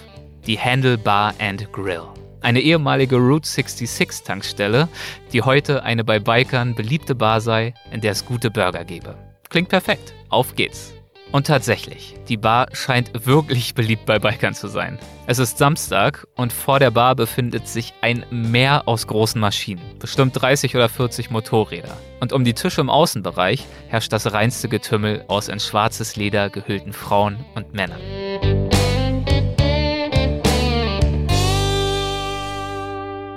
Die 0.45 0.59
Handlebar 0.59 1.33
and 1.39 1.73
Grill. 1.73 2.03
Eine 2.41 2.61
ehemalige 2.61 3.15
Route 3.15 3.49
66 3.49 4.27
Tankstelle, 4.27 4.87
die 5.33 5.41
heute 5.41 5.81
eine 5.81 6.03
bei 6.03 6.19
Bikern 6.19 6.75
beliebte 6.75 7.15
Bar 7.15 7.41
sei, 7.41 7.73
in 7.91 8.01
der 8.01 8.11
es 8.11 8.23
gute 8.23 8.51
Burger 8.51 8.85
gebe. 8.85 9.17
Klingt 9.49 9.69
perfekt. 9.69 10.13
Auf 10.29 10.55
geht's. 10.55 10.93
Und 11.31 11.47
tatsächlich, 11.47 12.15
die 12.27 12.37
Bar 12.37 12.67
scheint 12.73 13.25
wirklich 13.25 13.73
beliebt 13.73 14.05
bei 14.05 14.19
Bikern 14.19 14.53
zu 14.53 14.67
sein. 14.67 14.99
Es 15.27 15.39
ist 15.39 15.57
Samstag 15.57 16.27
und 16.35 16.51
vor 16.51 16.79
der 16.79 16.91
Bar 16.91 17.15
befindet 17.15 17.67
sich 17.67 17.93
ein 18.01 18.25
Meer 18.31 18.83
aus 18.85 19.07
großen 19.07 19.39
Maschinen, 19.39 19.81
bestimmt 19.97 20.41
30 20.41 20.75
oder 20.75 20.89
40 20.89 21.31
Motorräder. 21.31 21.95
Und 22.19 22.33
um 22.33 22.43
die 22.43 22.53
Tische 22.53 22.81
im 22.81 22.89
Außenbereich 22.89 23.65
herrscht 23.87 24.11
das 24.11 24.33
reinste 24.33 24.67
Getümmel 24.67 25.23
aus 25.27 25.47
in 25.47 25.59
schwarzes 25.59 26.17
Leder 26.17 26.49
gehüllten 26.49 26.91
Frauen 26.91 27.37
und 27.55 27.73
Männern. 27.73 28.01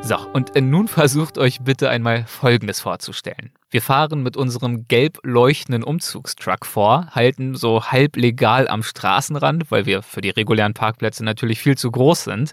So, 0.07 0.18
und 0.34 0.55
nun 0.55 0.86
versucht 0.86 1.38
euch 1.38 1.62
bitte 1.62 1.88
einmal 1.88 2.26
Folgendes 2.26 2.78
vorzustellen. 2.78 3.52
Wir 3.70 3.80
fahren 3.80 4.22
mit 4.22 4.36
unserem 4.36 4.86
gelb 4.86 5.18
leuchtenden 5.22 5.82
Umzugstruck 5.82 6.66
vor, 6.66 7.07
halten 7.12 7.55
so 7.55 7.84
halb 7.84 8.16
legal 8.16 8.68
am 8.68 8.82
Straßenrand, 8.82 9.70
weil 9.70 9.86
wir 9.86 10.02
für 10.02 10.20
die 10.20 10.28
regulären 10.28 10.74
Parkplätze 10.74 11.24
natürlich 11.24 11.59
viel 11.59 11.78
zu 11.78 11.90
groß 11.90 12.24
sind, 12.24 12.52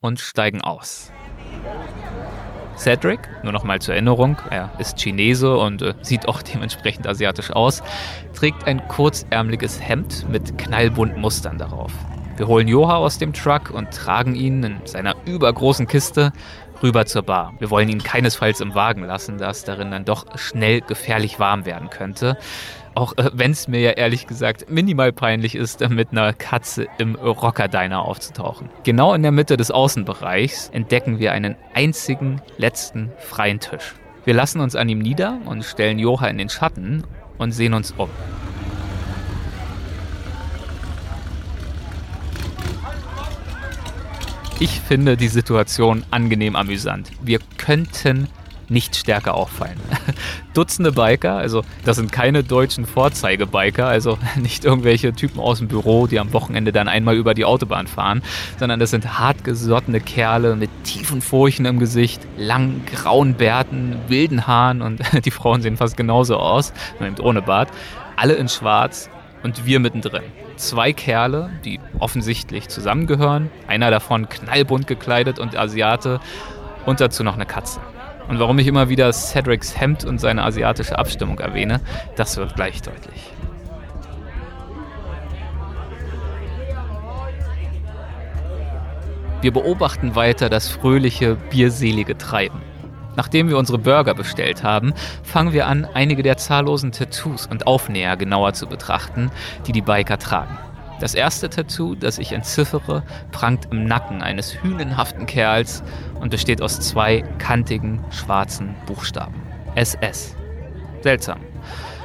und 0.00 0.18
steigen 0.18 0.62
aus. 0.62 1.12
Cedric, 2.78 3.20
nur 3.42 3.52
noch 3.52 3.64
mal 3.64 3.82
zur 3.82 3.92
Erinnerung, 3.92 4.38
er 4.48 4.70
ist 4.78 4.98
Chinese 4.98 5.58
und 5.58 5.82
äh, 5.82 5.94
sieht 6.00 6.26
auch 6.26 6.40
dementsprechend 6.40 7.06
asiatisch 7.06 7.50
aus, 7.50 7.82
trägt 8.32 8.64
ein 8.64 8.86
kurzärmeliges 8.88 9.78
Hemd 9.82 10.26
mit 10.30 10.56
knallbunten 10.56 11.20
Mustern 11.20 11.58
darauf. 11.58 11.92
Wir 12.38 12.46
holen 12.46 12.68
Joha 12.68 12.94
aus 12.94 13.18
dem 13.18 13.32
Truck 13.32 13.70
und 13.70 13.90
tragen 13.90 14.36
ihn 14.36 14.62
in 14.62 14.76
seiner 14.84 15.16
übergroßen 15.26 15.88
Kiste 15.88 16.32
rüber 16.82 17.06
zur 17.06 17.22
Bar. 17.22 17.54
Wir 17.58 17.70
wollen 17.70 17.88
ihn 17.88 18.02
keinesfalls 18.02 18.60
im 18.60 18.74
Wagen 18.74 19.04
lassen, 19.04 19.38
da 19.38 19.50
es 19.50 19.64
darin 19.64 19.90
dann 19.90 20.04
doch 20.04 20.26
schnell 20.38 20.80
gefährlich 20.80 21.38
warm 21.38 21.66
werden 21.66 21.90
könnte. 21.90 22.36
Auch 22.94 23.16
äh, 23.16 23.30
wenn 23.32 23.52
es 23.52 23.68
mir 23.68 23.80
ja 23.80 23.90
ehrlich 23.92 24.26
gesagt 24.26 24.70
minimal 24.70 25.12
peinlich 25.12 25.54
ist, 25.54 25.82
äh, 25.82 25.88
mit 25.88 26.10
einer 26.10 26.32
Katze 26.32 26.86
im 26.98 27.14
Rocker-Diner 27.14 28.02
aufzutauchen. 28.02 28.70
Genau 28.82 29.14
in 29.14 29.22
der 29.22 29.32
Mitte 29.32 29.56
des 29.56 29.70
Außenbereichs 29.70 30.70
entdecken 30.70 31.18
wir 31.18 31.32
einen 31.32 31.56
einzigen 31.74 32.42
letzten 32.56 33.12
freien 33.18 33.60
Tisch. 33.60 33.94
Wir 34.24 34.34
lassen 34.34 34.60
uns 34.60 34.76
an 34.76 34.88
ihm 34.88 34.98
nieder 34.98 35.38
und 35.46 35.64
stellen 35.64 35.98
Joha 35.98 36.26
in 36.26 36.38
den 36.38 36.48
Schatten 36.48 37.04
und 37.38 37.52
sehen 37.52 37.72
uns 37.72 37.92
um. 37.96 38.10
Ich 44.60 44.80
finde 44.80 45.16
die 45.16 45.28
Situation 45.28 46.02
angenehm 46.10 46.56
amüsant. 46.56 47.12
Wir 47.22 47.38
könnten 47.58 48.26
nicht 48.68 48.96
stärker 48.96 49.34
auffallen. 49.34 49.78
Dutzende 50.52 50.90
Biker, 50.90 51.36
also 51.36 51.62
das 51.84 51.96
sind 51.96 52.10
keine 52.10 52.42
deutschen 52.42 52.84
Vorzeigebiker, 52.84 53.86
also 53.86 54.18
nicht 54.36 54.64
irgendwelche 54.64 55.12
Typen 55.12 55.38
aus 55.38 55.58
dem 55.58 55.68
Büro, 55.68 56.08
die 56.08 56.18
am 56.18 56.32
Wochenende 56.32 56.72
dann 56.72 56.88
einmal 56.88 57.14
über 57.14 57.34
die 57.34 57.44
Autobahn 57.44 57.86
fahren, 57.86 58.20
sondern 58.58 58.80
das 58.80 58.90
sind 58.90 59.20
hartgesottene 59.20 60.00
Kerle 60.00 60.56
mit 60.56 60.70
tiefen 60.82 61.22
Furchen 61.22 61.64
im 61.64 61.78
Gesicht, 61.78 62.20
langen 62.36 62.84
grauen 62.92 63.34
Bärten, 63.34 63.96
wilden 64.08 64.48
Haaren 64.48 64.82
und 64.82 65.00
die 65.24 65.30
Frauen 65.30 65.62
sehen 65.62 65.76
fast 65.76 65.96
genauso 65.96 66.36
aus, 66.36 66.72
nur 66.98 67.08
eben 67.08 67.20
ohne 67.20 67.42
Bart. 67.42 67.68
Alle 68.16 68.34
in 68.34 68.48
schwarz 68.48 69.08
und 69.44 69.66
wir 69.66 69.78
mittendrin. 69.78 70.24
Zwei 70.58 70.92
Kerle, 70.92 71.50
die 71.64 71.78
offensichtlich 72.00 72.68
zusammengehören, 72.68 73.48
einer 73.68 73.92
davon 73.92 74.28
knallbunt 74.28 74.88
gekleidet 74.88 75.38
und 75.38 75.56
Asiate 75.56 76.18
und 76.84 77.00
dazu 77.00 77.22
noch 77.22 77.34
eine 77.34 77.46
Katze. 77.46 77.80
Und 78.26 78.40
warum 78.40 78.58
ich 78.58 78.66
immer 78.66 78.88
wieder 78.88 79.12
Cedrics 79.12 79.80
Hemd 79.80 80.04
und 80.04 80.18
seine 80.18 80.42
asiatische 80.42 80.98
Abstimmung 80.98 81.38
erwähne, 81.38 81.80
das 82.16 82.36
wird 82.36 82.56
gleich 82.56 82.82
deutlich. 82.82 83.32
Wir 89.42 89.52
beobachten 89.52 90.16
weiter 90.16 90.48
das 90.48 90.68
fröhliche, 90.68 91.36
bierselige 91.50 92.18
Treiben. 92.18 92.60
Nachdem 93.18 93.48
wir 93.48 93.58
unsere 93.58 93.78
Burger 93.78 94.14
bestellt 94.14 94.62
haben, 94.62 94.94
fangen 95.24 95.52
wir 95.52 95.66
an, 95.66 95.88
einige 95.92 96.22
der 96.22 96.36
zahllosen 96.36 96.92
Tattoos 96.92 97.48
und 97.48 97.66
Aufnäher 97.66 98.16
genauer 98.16 98.52
zu 98.52 98.68
betrachten, 98.68 99.32
die 99.66 99.72
die 99.72 99.82
Biker 99.82 100.18
tragen. 100.18 100.56
Das 101.00 101.16
erste 101.16 101.50
Tattoo, 101.50 101.96
das 101.96 102.20
ich 102.20 102.30
entziffere, 102.30 103.02
prangt 103.32 103.66
im 103.72 103.86
Nacken 103.86 104.22
eines 104.22 104.62
hünenhaften 104.62 105.26
Kerls 105.26 105.82
und 106.20 106.30
besteht 106.30 106.62
aus 106.62 106.78
zwei 106.78 107.22
kantigen 107.38 108.04
schwarzen 108.10 108.76
Buchstaben. 108.86 109.42
SS. 109.74 110.36
Seltsam. 111.02 111.40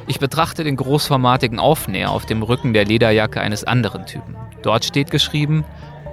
Ich 0.07 0.17
betrachte 0.17 0.63
den 0.63 0.77
großformatigen 0.77 1.59
Aufnäher 1.59 2.09
auf 2.09 2.25
dem 2.25 2.41
Rücken 2.41 2.73
der 2.73 2.85
Lederjacke 2.85 3.39
eines 3.39 3.63
anderen 3.63 4.07
Typen. 4.07 4.35
Dort 4.63 4.83
steht 4.83 5.11
geschrieben, 5.11 5.63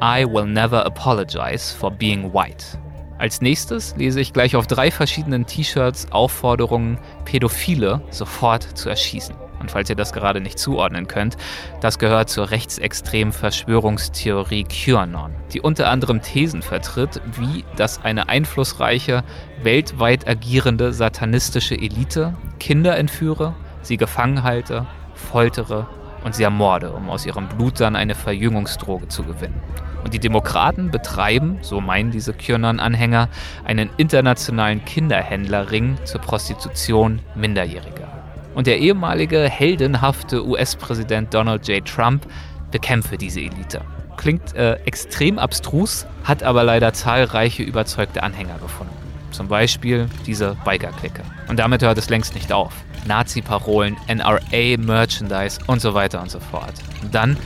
I 0.03 0.27
will 0.27 0.45
never 0.45 0.85
apologize 0.85 1.75
for 1.75 1.91
being 1.91 2.35
white. 2.35 2.79
Als 3.21 3.43
nächstes 3.43 3.95
lese 3.97 4.19
ich 4.19 4.33
gleich 4.33 4.57
auf 4.57 4.67
drei 4.67 4.91
verschiedenen 4.91 5.45
T-Shirts 5.45 6.11
Aufforderungen, 6.11 6.97
Pädophile 7.27 8.01
sofort 8.09 8.63
zu 8.63 8.89
erschießen. 8.89 9.35
Und 9.61 9.71
falls 9.71 9.91
ihr 9.91 9.95
das 9.95 10.15
gerade 10.15 10.41
nicht 10.41 10.59
zuordnen 10.59 11.07
könnt, 11.07 11.37
das 11.83 11.99
gehört 11.99 12.31
zur 12.31 12.51
rechtsextremen 12.51 13.35
Verschwörungstheorie 13.35 14.65
QAnon, 14.65 15.33
die 15.53 15.61
unter 15.61 15.91
anderem 15.91 16.23
Thesen 16.23 16.63
vertritt, 16.63 17.21
wie 17.39 17.63
dass 17.77 18.03
eine 18.03 18.31
einflussreiche, 18.31 19.23
weltweit 19.63 20.27
agierende 20.27 20.95
satanistische 20.95 21.75
Elite 21.75 22.33
Kinder 22.59 22.97
entführe, 22.97 23.55
sie 23.83 23.99
gefangen 23.99 24.45
halte, 24.45 24.87
foltere 25.13 25.87
und 26.25 26.35
sie 26.35 26.45
ermorde, 26.45 26.93
um 26.93 27.11
aus 27.11 27.27
ihrem 27.27 27.49
Blut 27.49 27.81
dann 27.81 27.97
eine 27.97 28.15
Verjüngungsdroge 28.15 29.09
zu 29.09 29.25
gewinnen. 29.25 29.61
Und 30.05 30.15
die 30.15 30.19
Demokraten 30.19 30.91
betreiben, 30.91 31.59
so 31.63 31.81
meinen 31.81 32.11
diese 32.11 32.33
QAnon-Anhänger, 32.33 33.29
einen 33.65 33.91
internationalen 33.97 34.85
Kinderhändlerring 34.85 35.99
zur 36.05 36.21
Prostitution 36.21 37.21
Minderjähriger. 37.35 38.09
Und 38.55 38.67
der 38.67 38.79
ehemalige 38.79 39.49
heldenhafte 39.49 40.45
US-Präsident 40.45 41.33
Donald 41.33 41.69
J. 41.69 41.85
Trump 41.85 42.27
bekämpfe 42.71 43.17
diese 43.17 43.41
Elite. 43.41 43.83
Klingt 44.17 44.55
äh, 44.55 44.75
extrem 44.85 45.39
abstrus, 45.39 46.07
hat 46.25 46.43
aber 46.43 46.65
leider 46.65 46.93
zahlreiche 46.93 47.63
überzeugte 47.63 48.23
Anhänger 48.23 48.59
gefunden. 48.59 48.93
Zum 49.31 49.49
Beispiel 49.49 50.09
diese 50.27 50.57
Biker-Clique. 50.65 51.23
Und 51.49 51.59
damit 51.59 51.83
hört 51.83 51.99
es 51.99 52.11
längst 52.11 52.35
nicht 52.35 52.53
auf. 52.53 52.73
Nazi-Parolen, 53.07 53.97
NRA-Merchandise 54.09 55.61
und 55.67 55.81
so 55.81 55.95
weiter 55.95 56.21
und 56.21 56.31
so 56.31 56.41
fort. 56.41 56.75
Und 57.03 57.15
dann 57.15 57.37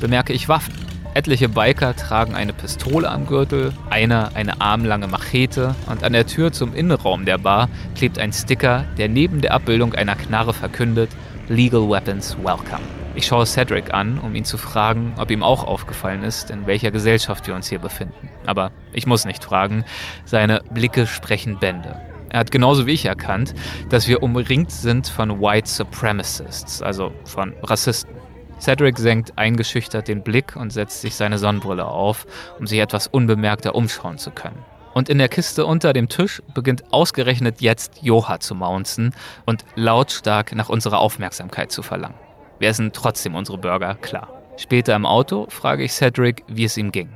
bemerke 0.00 0.32
ich 0.32 0.48
Waffen. 0.48 0.85
Etliche 1.16 1.48
Biker 1.48 1.96
tragen 1.96 2.34
eine 2.34 2.52
Pistole 2.52 3.08
am 3.08 3.26
Gürtel, 3.26 3.72
einer 3.88 4.32
eine 4.34 4.60
armlange 4.60 5.06
Machete 5.06 5.74
und 5.88 6.04
an 6.04 6.12
der 6.12 6.26
Tür 6.26 6.52
zum 6.52 6.74
Innenraum 6.74 7.24
der 7.24 7.38
Bar 7.38 7.70
klebt 7.94 8.18
ein 8.18 8.34
Sticker, 8.34 8.84
der 8.98 9.08
neben 9.08 9.40
der 9.40 9.54
Abbildung 9.54 9.94
einer 9.94 10.14
Knarre 10.14 10.52
verkündet 10.52 11.08
Legal 11.48 11.88
Weapons 11.88 12.36
Welcome. 12.36 12.82
Ich 13.14 13.24
schaue 13.24 13.46
Cedric 13.46 13.94
an, 13.94 14.18
um 14.18 14.34
ihn 14.34 14.44
zu 14.44 14.58
fragen, 14.58 15.14
ob 15.16 15.30
ihm 15.30 15.42
auch 15.42 15.64
aufgefallen 15.64 16.22
ist, 16.22 16.50
in 16.50 16.66
welcher 16.66 16.90
Gesellschaft 16.90 17.46
wir 17.46 17.54
uns 17.54 17.70
hier 17.70 17.78
befinden. 17.78 18.28
Aber 18.44 18.70
ich 18.92 19.06
muss 19.06 19.24
nicht 19.24 19.42
fragen, 19.42 19.86
seine 20.26 20.60
Blicke 20.70 21.06
sprechen 21.06 21.58
Bände. 21.58 21.98
Er 22.28 22.40
hat 22.40 22.50
genauso 22.50 22.86
wie 22.86 22.92
ich 22.92 23.06
erkannt, 23.06 23.54
dass 23.88 24.06
wir 24.06 24.22
umringt 24.22 24.70
sind 24.70 25.08
von 25.08 25.40
White 25.40 25.70
Supremacists, 25.70 26.82
also 26.82 27.14
von 27.24 27.54
Rassisten. 27.62 28.15
Cedric 28.58 28.98
senkt 28.98 29.36
eingeschüchtert 29.36 30.08
den 30.08 30.22
Blick 30.22 30.56
und 30.56 30.72
setzt 30.72 31.02
sich 31.02 31.14
seine 31.14 31.38
Sonnenbrille 31.38 31.84
auf, 31.84 32.26
um 32.58 32.66
sich 32.66 32.78
etwas 32.78 33.06
unbemerkter 33.06 33.74
umschauen 33.74 34.18
zu 34.18 34.30
können. 34.30 34.64
Und 34.94 35.10
in 35.10 35.18
der 35.18 35.28
Kiste 35.28 35.66
unter 35.66 35.92
dem 35.92 36.08
Tisch 36.08 36.42
beginnt 36.54 36.84
ausgerechnet 36.90 37.60
jetzt 37.60 37.98
Joha 38.00 38.40
zu 38.40 38.54
maunzen 38.54 39.14
und 39.44 39.64
lautstark 39.74 40.54
nach 40.54 40.70
unserer 40.70 41.00
Aufmerksamkeit 41.00 41.70
zu 41.70 41.82
verlangen. 41.82 42.14
Wir 42.58 42.70
essen 42.70 42.92
trotzdem 42.94 43.34
unsere 43.34 43.58
Burger, 43.58 43.94
klar. 43.96 44.28
Später 44.56 44.96
im 44.96 45.04
Auto 45.04 45.46
frage 45.50 45.84
ich 45.84 45.92
Cedric, 45.92 46.42
wie 46.48 46.64
es 46.64 46.78
ihm 46.78 46.92
ging. 46.92 47.10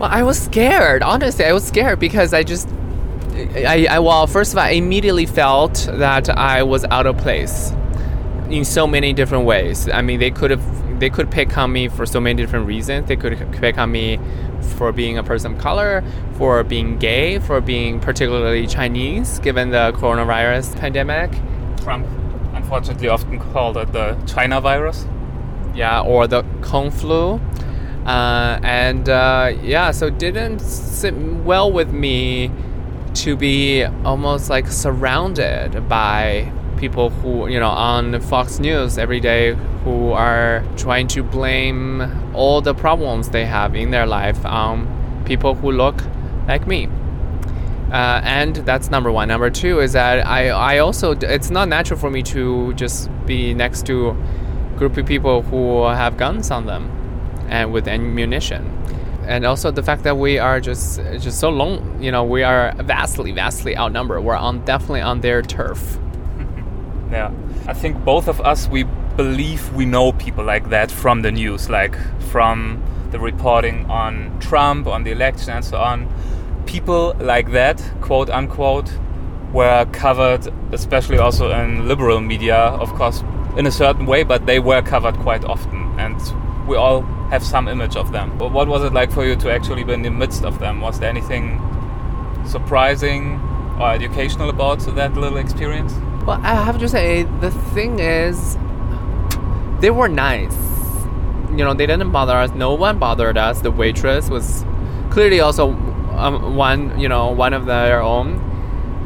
Well, 0.00 0.10
I 0.12 0.24
was 0.24 0.44
scared. 0.44 1.04
Honestly, 1.04 1.44
I 1.44 1.52
was 1.52 1.68
scared 1.68 2.00
because 2.00 2.36
I 2.36 2.42
just, 2.42 2.68
I, 3.54 3.86
I 3.86 4.00
well, 4.00 4.26
first 4.26 4.52
of 4.52 4.60
all, 4.60 4.68
I 4.68 4.76
immediately 4.76 5.26
felt 5.26 5.86
that 5.98 6.28
I 6.30 6.64
was 6.64 6.84
out 6.90 7.06
of 7.06 7.16
place 7.18 7.72
in 8.50 8.64
so 8.64 8.86
many 8.86 9.12
different 9.12 9.44
ways. 9.44 9.88
I 9.88 10.02
mean, 10.02 10.18
they 10.18 10.30
could 10.30 10.50
have, 10.50 11.00
they 11.00 11.10
could 11.10 11.30
pick 11.30 11.56
on 11.56 11.72
me 11.72 11.88
for 11.88 12.04
so 12.06 12.20
many 12.20 12.42
different 12.42 12.66
reasons. 12.66 13.08
They 13.08 13.16
could 13.16 13.38
pick 13.52 13.78
on 13.78 13.90
me 13.92 14.18
for 14.76 14.92
being 14.92 15.18
a 15.18 15.22
person 15.22 15.54
of 15.54 15.58
color, 15.58 16.02
for 16.34 16.62
being 16.64 16.98
gay, 16.98 17.38
for 17.38 17.60
being 17.60 18.00
particularly 18.00 18.66
Chinese, 18.66 19.38
given 19.38 19.70
the 19.70 19.92
coronavirus 19.96 20.76
pandemic. 20.76 21.30
Trump 21.82 22.06
unfortunately 22.54 23.08
often 23.08 23.38
called 23.38 23.76
it 23.76 23.92
the 23.92 24.16
China 24.26 24.60
virus. 24.60 25.06
Yeah, 25.74 26.02
or 26.02 26.26
the 26.26 26.44
Kung 26.62 26.90
flu. 26.90 27.40
Uh, 28.04 28.58
and 28.62 29.08
uh, 29.08 29.52
yeah, 29.62 29.90
so 29.90 30.06
it 30.06 30.18
didn't 30.18 30.60
sit 30.60 31.14
well 31.14 31.70
with 31.70 31.92
me 31.92 32.50
to 33.14 33.36
be 33.36 33.84
almost 34.04 34.50
like 34.50 34.66
surrounded 34.68 35.88
by 35.88 36.52
people 36.80 37.10
who, 37.10 37.46
you 37.48 37.60
know, 37.60 37.68
on 37.68 38.20
Fox 38.20 38.58
News 38.58 38.98
every 38.98 39.20
day 39.20 39.54
who 39.84 40.12
are 40.12 40.64
trying 40.76 41.06
to 41.08 41.22
blame 41.22 42.02
all 42.34 42.60
the 42.62 42.74
problems 42.74 43.28
they 43.28 43.44
have 43.44 43.76
in 43.76 43.90
their 43.90 44.06
life 44.06 44.44
on 44.46 45.22
people 45.26 45.54
who 45.54 45.70
look 45.70 46.02
like 46.48 46.66
me. 46.66 46.88
Uh, 47.92 48.20
and 48.24 48.56
that's 48.56 48.90
number 48.90 49.10
one. 49.12 49.28
Number 49.28 49.50
two 49.50 49.80
is 49.80 49.92
that 49.92 50.26
I, 50.26 50.48
I 50.48 50.78
also, 50.78 51.12
it's 51.12 51.50
not 51.50 51.68
natural 51.68 51.98
for 51.98 52.10
me 52.10 52.22
to 52.34 52.72
just 52.74 53.10
be 53.26 53.52
next 53.54 53.84
to 53.86 54.10
a 54.10 54.78
group 54.78 54.96
of 54.96 55.06
people 55.06 55.42
who 55.42 55.84
have 55.84 56.16
guns 56.16 56.50
on 56.50 56.66
them 56.66 56.88
and 57.48 57.72
with 57.72 57.88
ammunition. 57.88 58.62
and 59.26 59.44
also 59.44 59.70
the 59.70 59.82
fact 59.82 60.02
that 60.04 60.16
we 60.16 60.38
are 60.38 60.60
just 60.60 60.98
just 61.20 61.38
so 61.38 61.50
long. 61.50 62.02
You 62.02 62.10
know, 62.10 62.24
we 62.24 62.42
are 62.42 62.74
vastly, 62.82 63.32
vastly 63.32 63.76
outnumbered. 63.76 64.24
We're 64.24 64.34
on 64.34 64.64
definitely 64.64 65.02
on 65.02 65.20
their 65.20 65.42
turf. 65.42 65.98
Yeah. 67.10 67.32
I 67.66 67.72
think 67.72 68.04
both 68.04 68.28
of 68.28 68.40
us, 68.40 68.68
we 68.68 68.84
believe 69.16 69.72
we 69.74 69.84
know 69.84 70.12
people 70.12 70.44
like 70.44 70.70
that 70.70 70.90
from 70.90 71.22
the 71.22 71.32
news, 71.32 71.68
like 71.68 71.96
from 72.30 72.82
the 73.10 73.18
reporting 73.18 73.84
on 73.90 74.38
Trump, 74.40 74.86
on 74.86 75.02
the 75.04 75.10
election, 75.10 75.50
and 75.52 75.64
so 75.64 75.78
on. 75.78 76.08
People 76.66 77.14
like 77.18 77.50
that, 77.52 77.82
quote 78.00 78.30
unquote, 78.30 78.90
were 79.52 79.84
covered, 79.92 80.46
especially 80.72 81.18
also 81.18 81.50
in 81.50 81.88
liberal 81.88 82.20
media, 82.20 82.56
of 82.56 82.92
course, 82.94 83.22
in 83.56 83.66
a 83.66 83.72
certain 83.72 84.06
way, 84.06 84.22
but 84.22 84.46
they 84.46 84.60
were 84.60 84.80
covered 84.80 85.16
quite 85.18 85.44
often. 85.44 85.98
And 85.98 86.16
we 86.68 86.76
all 86.76 87.02
have 87.30 87.42
some 87.42 87.66
image 87.66 87.96
of 87.96 88.12
them. 88.12 88.38
But 88.38 88.52
what 88.52 88.68
was 88.68 88.84
it 88.84 88.92
like 88.92 89.10
for 89.10 89.24
you 89.26 89.34
to 89.36 89.50
actually 89.52 89.82
be 89.82 89.92
in 89.92 90.02
the 90.02 90.10
midst 90.10 90.44
of 90.44 90.60
them? 90.60 90.80
Was 90.80 91.00
there 91.00 91.08
anything 91.08 91.60
surprising 92.46 93.40
or 93.80 93.90
educational 93.90 94.50
about 94.50 94.78
that 94.94 95.14
little 95.14 95.38
experience? 95.38 95.92
Well, 96.26 96.40
I 96.42 96.54
have 96.64 96.78
to 96.78 96.88
say, 96.88 97.22
the 97.40 97.50
thing 97.50 97.98
is, 97.98 98.56
they 99.80 99.90
were 99.90 100.08
nice. 100.08 100.54
You 101.50 101.64
know, 101.64 101.74
they 101.74 101.86
didn't 101.86 102.12
bother 102.12 102.34
us. 102.34 102.50
No 102.50 102.74
one 102.74 102.98
bothered 102.98 103.38
us. 103.38 103.60
The 103.60 103.70
waitress 103.70 104.28
was 104.28 104.64
clearly 105.10 105.40
also 105.40 105.72
um, 106.16 106.56
one, 106.56 107.00
you 107.00 107.08
know, 107.08 107.30
one 107.30 107.54
of 107.54 107.66
their 107.66 108.02
own. 108.02 108.46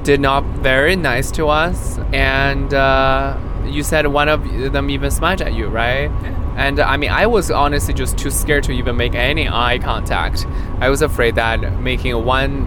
Did 0.03 0.21
not 0.21 0.45
very 0.45 0.97
nice 0.97 1.31
to 1.31 1.49
us, 1.49 1.99
and 2.13 2.75
uh, 2.75 3.39
you 3.65 3.83
said 3.83 4.07
one 4.07 4.29
of 4.29 4.45
them 4.73 4.91
even 4.91 5.11
smiled 5.11 5.41
at 5.41 5.55
you, 5.55 5.69
right? 5.69 6.11
And 6.57 6.79
I 6.79 6.99
mean, 6.99 7.11
I 7.11 7.27
was 7.27 7.51
honestly 7.51 7.95
just 7.95 8.19
too 8.19 8.31
scared 8.31 8.65
to 8.65 8.73
even 8.73 8.99
make 8.99 9.15
any 9.15 9.49
eye 9.49 9.79
contact. 9.79 10.47
I 10.81 10.91
was 10.91 11.01
afraid 11.01 11.37
that 11.37 11.81
making 11.81 12.23
one 12.23 12.67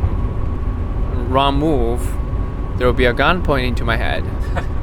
wrong 1.29 1.59
move, 1.59 2.01
there 2.77 2.87
will 2.87 2.93
be 2.93 3.05
a 3.05 3.13
gun 3.13 3.43
pointing 3.43 3.75
to 3.75 3.85
my 3.85 3.97
head. 3.97 4.23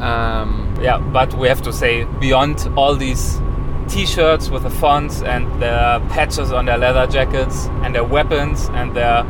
Um, 0.00 0.76
Yeah, 0.80 0.98
but 0.98 1.34
we 1.34 1.48
have 1.48 1.60
to 1.62 1.72
say, 1.72 2.04
beyond 2.20 2.70
all 2.76 2.94
these 2.94 3.40
T-shirts 3.88 4.48
with 4.48 4.62
the 4.62 4.70
fonts 4.70 5.22
and 5.22 5.46
the 5.60 6.00
patches 6.10 6.52
on 6.52 6.66
their 6.66 6.78
leather 6.78 7.06
jackets 7.06 7.66
and 7.82 7.94
their 7.94 8.04
weapons 8.04 8.68
and 8.74 8.94
their 8.94 9.24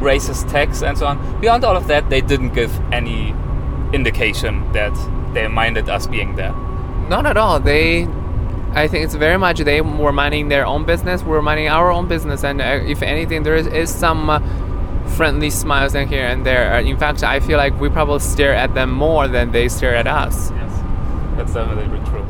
racist 0.00 0.50
tags 0.50 0.82
and 0.82 0.98
so 0.98 1.06
on, 1.06 1.40
beyond 1.40 1.64
all 1.64 1.76
of 1.76 1.86
that, 1.86 2.10
they 2.10 2.20
didn't 2.20 2.52
give 2.52 2.70
any 2.92 3.34
indication 3.94 4.70
that 4.72 4.92
they 5.32 5.48
minded 5.48 5.88
us 5.88 6.06
being 6.06 6.34
there. 6.34 6.52
Not 7.08 7.24
at 7.24 7.36
all. 7.36 7.60
They, 7.60 8.06
I 8.72 8.88
think 8.88 9.04
it's 9.04 9.14
very 9.14 9.38
much 9.38 9.60
they 9.60 9.80
were 9.80 10.12
minding 10.12 10.48
their 10.48 10.66
own 10.66 10.84
business. 10.84 11.22
We're 11.22 11.42
minding 11.42 11.68
our 11.68 11.90
own 11.90 12.08
business, 12.08 12.44
and 12.44 12.60
uh, 12.60 12.80
if 12.84 13.00
anything, 13.02 13.42
there 13.44 13.56
is, 13.56 13.68
is 13.68 13.94
some 13.94 14.28
uh, 14.28 14.40
friendly 15.16 15.50
smiles 15.50 15.94
in 15.94 16.08
here 16.08 16.26
and 16.26 16.44
there. 16.44 16.74
Uh, 16.74 16.82
in 16.82 16.98
fact, 16.98 17.22
I 17.22 17.40
feel 17.40 17.58
like 17.58 17.78
we 17.80 17.88
probably 17.88 18.20
stare 18.20 18.54
at 18.54 18.74
them 18.74 18.90
more 18.90 19.28
than 19.28 19.52
they 19.52 19.68
stare 19.68 19.94
at 19.94 20.06
us. 20.06 20.50
Yes, 20.50 20.82
that's 21.36 21.54
definitely 21.54 22.00
true. 22.10 22.26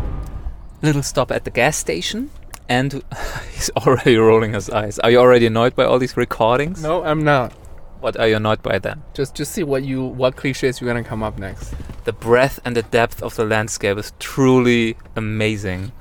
Little 0.82 1.02
stop 1.02 1.30
at 1.30 1.44
the 1.44 1.50
gas 1.50 1.76
station, 1.76 2.30
and 2.68 3.02
he's 3.52 3.70
already 3.76 4.16
rolling 4.16 4.52
his 4.54 4.68
eyes. 4.70 4.98
Are 4.98 5.10
you 5.10 5.18
already 5.18 5.46
annoyed 5.46 5.74
by 5.74 5.84
all 5.84 5.98
these 5.98 6.16
recordings? 6.16 6.82
No, 6.82 7.02
I'm 7.04 7.24
not. 7.24 7.52
What 8.00 8.18
are 8.18 8.28
you 8.28 8.36
annoyed 8.36 8.62
by 8.62 8.78
then? 8.78 9.02
Just 9.14 9.34
just 9.34 9.52
see 9.52 9.62
what 9.62 9.82
you 9.82 10.04
what 10.04 10.36
cliches 10.36 10.78
you're 10.78 10.88
gonna 10.92 11.02
come 11.02 11.22
up 11.22 11.38
next. 11.38 11.74
The 12.04 12.12
breadth 12.12 12.60
and 12.62 12.76
the 12.76 12.82
depth 12.82 13.22
of 13.22 13.34
the 13.36 13.46
landscape 13.46 13.96
is 13.96 14.12
truly 14.18 14.98
amazing. 15.16 15.92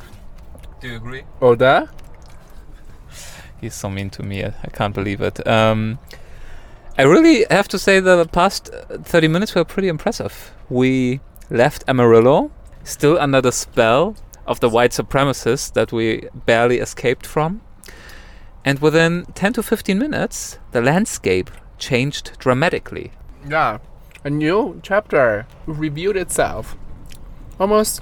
Do 0.81 0.89
you 0.89 0.97
agree? 0.97 1.23
Oh, 1.41 1.55
that? 1.55 1.87
He's 3.61 3.73
so 3.73 3.89
mean 3.89 4.09
to 4.09 4.23
me. 4.23 4.43
I 4.43 4.53
I 4.63 4.67
can't 4.67 4.93
believe 4.93 5.21
it. 5.21 5.47
Um, 5.47 5.97
I 6.95 7.01
really 7.01 7.43
have 7.49 7.67
to 7.69 7.79
say 7.79 7.99
the 7.99 8.27
past 8.27 8.69
uh, 8.71 8.99
30 8.99 9.27
minutes 9.27 9.55
were 9.55 9.65
pretty 9.65 9.87
impressive. 9.87 10.53
We 10.69 11.21
left 11.49 11.83
Amarillo 11.87 12.51
still 12.83 13.17
under 13.17 13.41
the 13.41 13.51
spell 13.51 14.15
of 14.45 14.59
the 14.59 14.69
white 14.69 14.91
supremacists 14.91 15.73
that 15.73 15.91
we 15.91 16.29
barely 16.45 16.77
escaped 16.77 17.25
from. 17.25 17.61
And 18.63 18.77
within 18.79 19.25
10 19.33 19.53
to 19.53 19.63
15 19.63 19.97
minutes, 19.97 20.59
the 20.71 20.81
landscape 20.81 21.49
changed 21.79 22.37
dramatically. 22.37 23.11
Yeah, 23.49 23.79
a 24.23 24.29
new 24.29 24.79
chapter 24.83 25.47
revealed 25.65 26.15
itself, 26.15 26.77
almost 27.59 28.01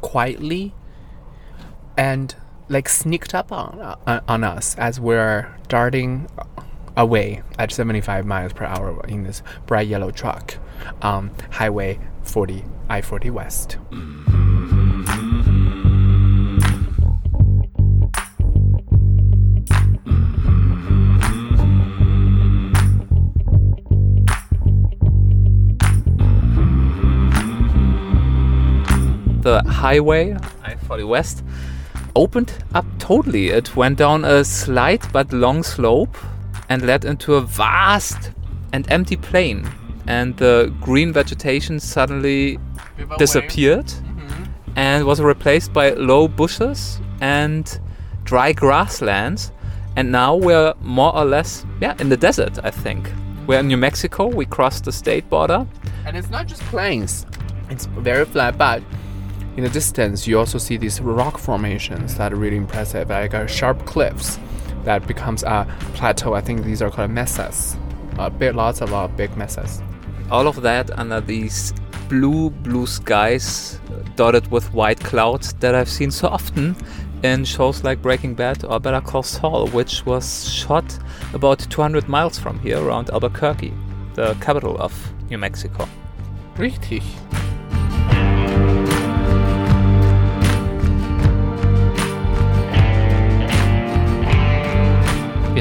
quietly, 0.00 0.74
and 1.96 2.34
like 2.68 2.88
sneaked 2.88 3.32
up 3.32 3.52
on 3.52 3.78
uh, 3.80 4.20
on 4.26 4.42
us 4.42 4.74
as 4.76 4.98
we're 4.98 5.54
darting 5.68 6.26
away 6.96 7.42
at 7.58 7.72
75 7.72 8.26
miles 8.26 8.52
per 8.52 8.64
hour 8.64 9.04
in 9.06 9.24
this 9.24 9.42
bright 9.66 9.88
yellow 9.88 10.10
truck, 10.10 10.56
um, 11.00 11.30
Highway 11.50 11.98
40 12.22 12.64
I-40 12.88 13.30
West. 13.30 13.78
the 29.42 29.60
highway, 29.68 30.36
I 30.62 30.76
40 30.76 31.02
West, 31.04 31.42
opened 32.14 32.52
up 32.74 32.86
totally. 32.98 33.48
It 33.48 33.74
went 33.74 33.98
down 33.98 34.24
a 34.24 34.44
slight 34.44 35.12
but 35.12 35.32
long 35.32 35.64
slope 35.64 36.16
and 36.68 36.82
led 36.86 37.04
into 37.04 37.34
a 37.34 37.40
vast 37.40 38.32
and 38.72 38.90
empty 38.90 39.16
plain. 39.16 39.68
And 40.06 40.36
the 40.36 40.74
green 40.80 41.12
vegetation 41.12 41.78
suddenly 41.78 42.58
disappeared 43.18 43.92
and 44.76 45.04
was 45.04 45.20
replaced 45.20 45.72
by 45.72 45.90
low 45.90 46.28
bushes 46.28 47.00
and 47.20 47.78
dry 48.24 48.52
grasslands. 48.52 49.52
And 49.96 50.10
now 50.10 50.34
we're 50.34 50.74
more 50.80 51.14
or 51.14 51.24
less, 51.24 51.66
yeah, 51.80 51.94
in 51.98 52.08
the 52.08 52.16
desert, 52.16 52.58
I 52.64 52.70
think. 52.70 53.10
We're 53.46 53.60
in 53.60 53.68
New 53.68 53.76
Mexico. 53.76 54.26
We 54.26 54.46
crossed 54.46 54.84
the 54.84 54.92
state 54.92 55.28
border. 55.28 55.66
And 56.06 56.16
it's 56.16 56.30
not 56.30 56.46
just 56.46 56.62
plains; 56.62 57.26
it's 57.68 57.86
very 57.86 58.24
flat, 58.24 58.56
but 58.56 58.82
in 59.56 59.64
the 59.64 59.70
distance, 59.70 60.26
you 60.26 60.38
also 60.38 60.58
see 60.58 60.78
these 60.78 61.00
rock 61.00 61.36
formations 61.36 62.16
that 62.16 62.32
are 62.32 62.36
really 62.36 62.56
impressive, 62.56 63.10
like 63.10 63.34
uh, 63.34 63.46
sharp 63.46 63.84
cliffs 63.84 64.38
that 64.84 65.06
becomes 65.06 65.42
a 65.42 65.66
plateau. 65.94 66.34
I 66.34 66.40
think 66.40 66.64
these 66.64 66.82
are 66.82 66.90
called 66.90 67.10
mesas. 67.10 67.76
Uh, 68.18 68.28
big, 68.30 68.54
lots 68.54 68.80
of 68.80 68.92
uh, 68.92 69.08
big 69.08 69.36
mesas. 69.36 69.82
all 70.30 70.46
of 70.48 70.62
that 70.62 70.90
under 70.98 71.20
these 71.20 71.74
blue, 72.08 72.50
blue 72.50 72.86
skies 72.86 73.78
uh, 73.90 74.02
dotted 74.16 74.50
with 74.50 74.72
white 74.72 74.98
clouds 75.00 75.52
that 75.60 75.74
I've 75.74 75.88
seen 75.90 76.10
so 76.10 76.28
often 76.28 76.74
in 77.22 77.44
shows 77.44 77.84
like 77.84 78.02
Breaking 78.02 78.34
Bad 78.34 78.64
or 78.64 78.80
Better 78.80 79.00
Call 79.00 79.22
Saul, 79.22 79.68
which 79.68 80.04
was 80.06 80.48
shot 80.48 80.98
about 81.34 81.58
200 81.70 82.08
miles 82.08 82.38
from 82.38 82.58
here 82.60 82.82
around 82.82 83.10
Albuquerque, 83.10 83.72
the 84.14 84.34
capital 84.40 84.76
of 84.78 84.92
New 85.30 85.38
Mexico. 85.38 85.86
Richtig. 86.56 87.02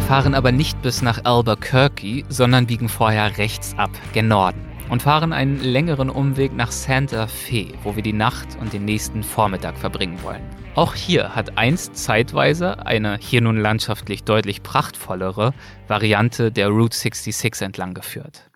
Wir 0.01 0.17
fahren 0.17 0.33
aber 0.33 0.51
nicht 0.51 0.81
bis 0.81 1.01
nach 1.01 1.23
Albuquerque, 1.23 2.25
sondern 2.27 2.65
biegen 2.65 2.89
vorher 2.89 3.37
rechts 3.37 3.73
ab, 3.77 3.91
gen 4.11 4.27
Norden. 4.27 4.59
Und 4.89 5.03
fahren 5.03 5.31
einen 5.31 5.59
längeren 5.63 6.09
Umweg 6.09 6.53
nach 6.53 6.71
Santa 6.71 7.27
Fe, 7.27 7.67
wo 7.83 7.95
wir 7.95 8.03
die 8.03 8.11
Nacht 8.11 8.57
und 8.59 8.73
den 8.73 8.83
nächsten 8.83 9.23
Vormittag 9.23 9.77
verbringen 9.77 10.21
wollen. 10.21 10.41
Auch 10.75 10.95
hier 10.95 11.33
hat 11.33 11.57
einst 11.57 11.95
zeitweise 11.95 12.85
eine 12.85 13.19
hier 13.21 13.39
nun 13.41 13.55
landschaftlich 13.55 14.25
deutlich 14.25 14.63
prachtvollere 14.63 15.53
Variante 15.87 16.51
der 16.51 16.67
Route 16.69 16.97
66 16.97 17.61
entlang 17.61 17.93
geführt. 17.93 18.49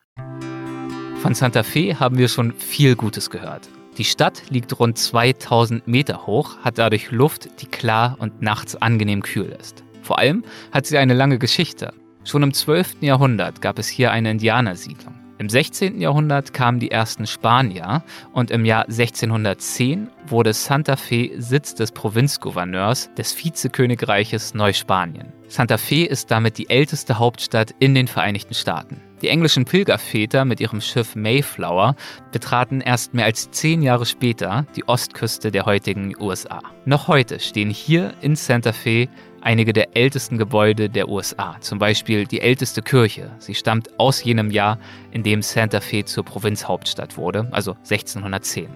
Von 1.21 1.35
Santa 1.35 1.63
Fe 1.63 1.99
haben 1.99 2.17
wir 2.17 2.27
schon 2.27 2.51
viel 2.53 2.95
Gutes 2.97 3.29
gehört. 3.29 3.69
Die 3.97 4.03
Stadt 4.03 4.49
liegt 4.49 4.77
rund 4.77 4.97
2000 4.97 5.87
Meter 5.87 6.25
hoch, 6.25 6.57
hat 6.63 6.79
dadurch 6.79 7.11
Luft, 7.11 7.61
die 7.61 7.67
klar 7.67 8.17
und 8.19 8.41
nachts 8.41 8.75
angenehm 8.75 9.21
kühl 9.21 9.55
ist. 9.57 9.84
Vor 10.05 10.19
allem 10.19 10.43
hat 10.71 10.85
sie 10.85 10.99
eine 10.99 11.15
lange 11.15 11.39
Geschichte. 11.39 11.91
Schon 12.23 12.43
im 12.43 12.53
12. 12.53 12.97
Jahrhundert 13.01 13.59
gab 13.59 13.79
es 13.79 13.87
hier 13.87 14.11
eine 14.11 14.29
Indianersiedlung. 14.29 15.15
Im 15.39 15.49
16. 15.49 15.99
Jahrhundert 15.99 16.53
kamen 16.53 16.79
die 16.79 16.91
ersten 16.91 17.25
Spanier 17.25 18.03
und 18.31 18.51
im 18.51 18.65
Jahr 18.65 18.83
1610 18.85 20.09
wurde 20.27 20.53
Santa 20.53 20.95
Fe 20.95 21.31
Sitz 21.39 21.73
des 21.73 21.91
Provinzgouverneurs 21.91 23.09
des 23.17 23.33
Vizekönigreiches 23.33 24.53
Neuspanien. 24.53 25.33
Santa 25.47 25.77
Fe 25.77 26.05
ist 26.05 26.31
damit 26.31 26.57
die 26.57 26.69
älteste 26.69 27.17
Hauptstadt 27.19 27.75
in 27.79 27.95
den 27.95 28.07
Vereinigten 28.07 28.53
Staaten. 28.53 29.01
Die 29.21 29.29
englischen 29.29 29.65
Pilgerväter 29.65 30.45
mit 30.45 30.59
ihrem 30.59 30.81
Schiff 30.81 31.15
Mayflower 31.15 31.95
betraten 32.31 32.79
erst 32.79 33.13
mehr 33.13 33.25
als 33.25 33.49
zehn 33.51 33.81
Jahre 33.81 34.05
später 34.05 34.65
die 34.75 34.87
Ostküste 34.87 35.51
der 35.51 35.65
heutigen 35.65 36.15
USA. 36.19 36.61
Noch 36.85 37.07
heute 37.07 37.39
stehen 37.39 37.69
hier 37.69 38.13
in 38.21 38.35
Santa 38.35 38.71
Fe 38.71 39.07
einige 39.45 39.73
der 39.73 39.95
ältesten 39.95 40.37
Gebäude 40.37 40.89
der 40.89 41.07
USA, 41.07 41.55
zum 41.61 41.79
Beispiel 41.79 42.25
die 42.25 42.41
älteste 42.41 42.81
Kirche. 42.81 43.31
Sie 43.37 43.53
stammt 43.53 43.99
aus 43.99 44.23
jenem 44.23 44.49
Jahr, 44.49 44.79
in 45.11 45.23
dem 45.23 45.41
Santa 45.41 45.79
Fe 45.79 46.03
zur 46.03 46.25
Provinzhauptstadt 46.25 47.15
wurde, 47.15 47.47
also 47.51 47.73
1610. 47.89 48.67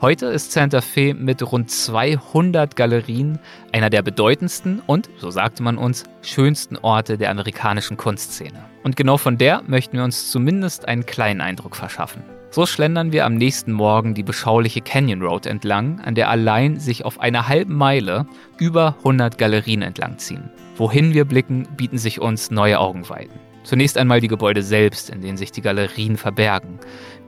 Heute 0.00 0.26
ist 0.26 0.52
Santa 0.52 0.80
Fe 0.80 1.12
mit 1.12 1.42
rund 1.52 1.70
200 1.70 2.76
Galerien 2.76 3.38
einer 3.72 3.90
der 3.90 4.02
bedeutendsten 4.02 4.80
und, 4.86 5.10
so 5.18 5.30
sagte 5.30 5.62
man 5.62 5.76
uns, 5.76 6.04
schönsten 6.22 6.78
Orte 6.78 7.18
der 7.18 7.30
amerikanischen 7.30 7.96
Kunstszene. 7.96 8.64
Und 8.84 8.96
genau 8.96 9.18
von 9.18 9.36
der 9.36 9.62
möchten 9.66 9.96
wir 9.96 10.04
uns 10.04 10.30
zumindest 10.30 10.88
einen 10.88 11.04
kleinen 11.04 11.40
Eindruck 11.40 11.76
verschaffen. 11.76 12.22
So 12.50 12.64
schlendern 12.64 13.12
wir 13.12 13.26
am 13.26 13.34
nächsten 13.34 13.72
Morgen 13.72 14.14
die 14.14 14.22
beschauliche 14.22 14.80
Canyon 14.80 15.22
Road 15.22 15.46
entlang, 15.46 16.00
an 16.00 16.14
der 16.14 16.30
allein 16.30 16.78
sich 16.80 17.04
auf 17.04 17.20
einer 17.20 17.48
halben 17.48 17.74
Meile 17.74 18.26
über 18.58 18.96
100 18.98 19.36
Galerien 19.36 19.82
entlangziehen. 19.82 20.50
Wohin 20.76 21.12
wir 21.12 21.24
blicken, 21.24 21.68
bieten 21.76 21.98
sich 21.98 22.20
uns 22.20 22.50
neue 22.50 22.78
Augenweiten. 22.78 23.38
Zunächst 23.66 23.98
einmal 23.98 24.20
die 24.20 24.28
Gebäude 24.28 24.62
selbst, 24.62 25.10
in 25.10 25.22
denen 25.22 25.36
sich 25.36 25.50
die 25.50 25.60
Galerien 25.60 26.16
verbergen. 26.16 26.78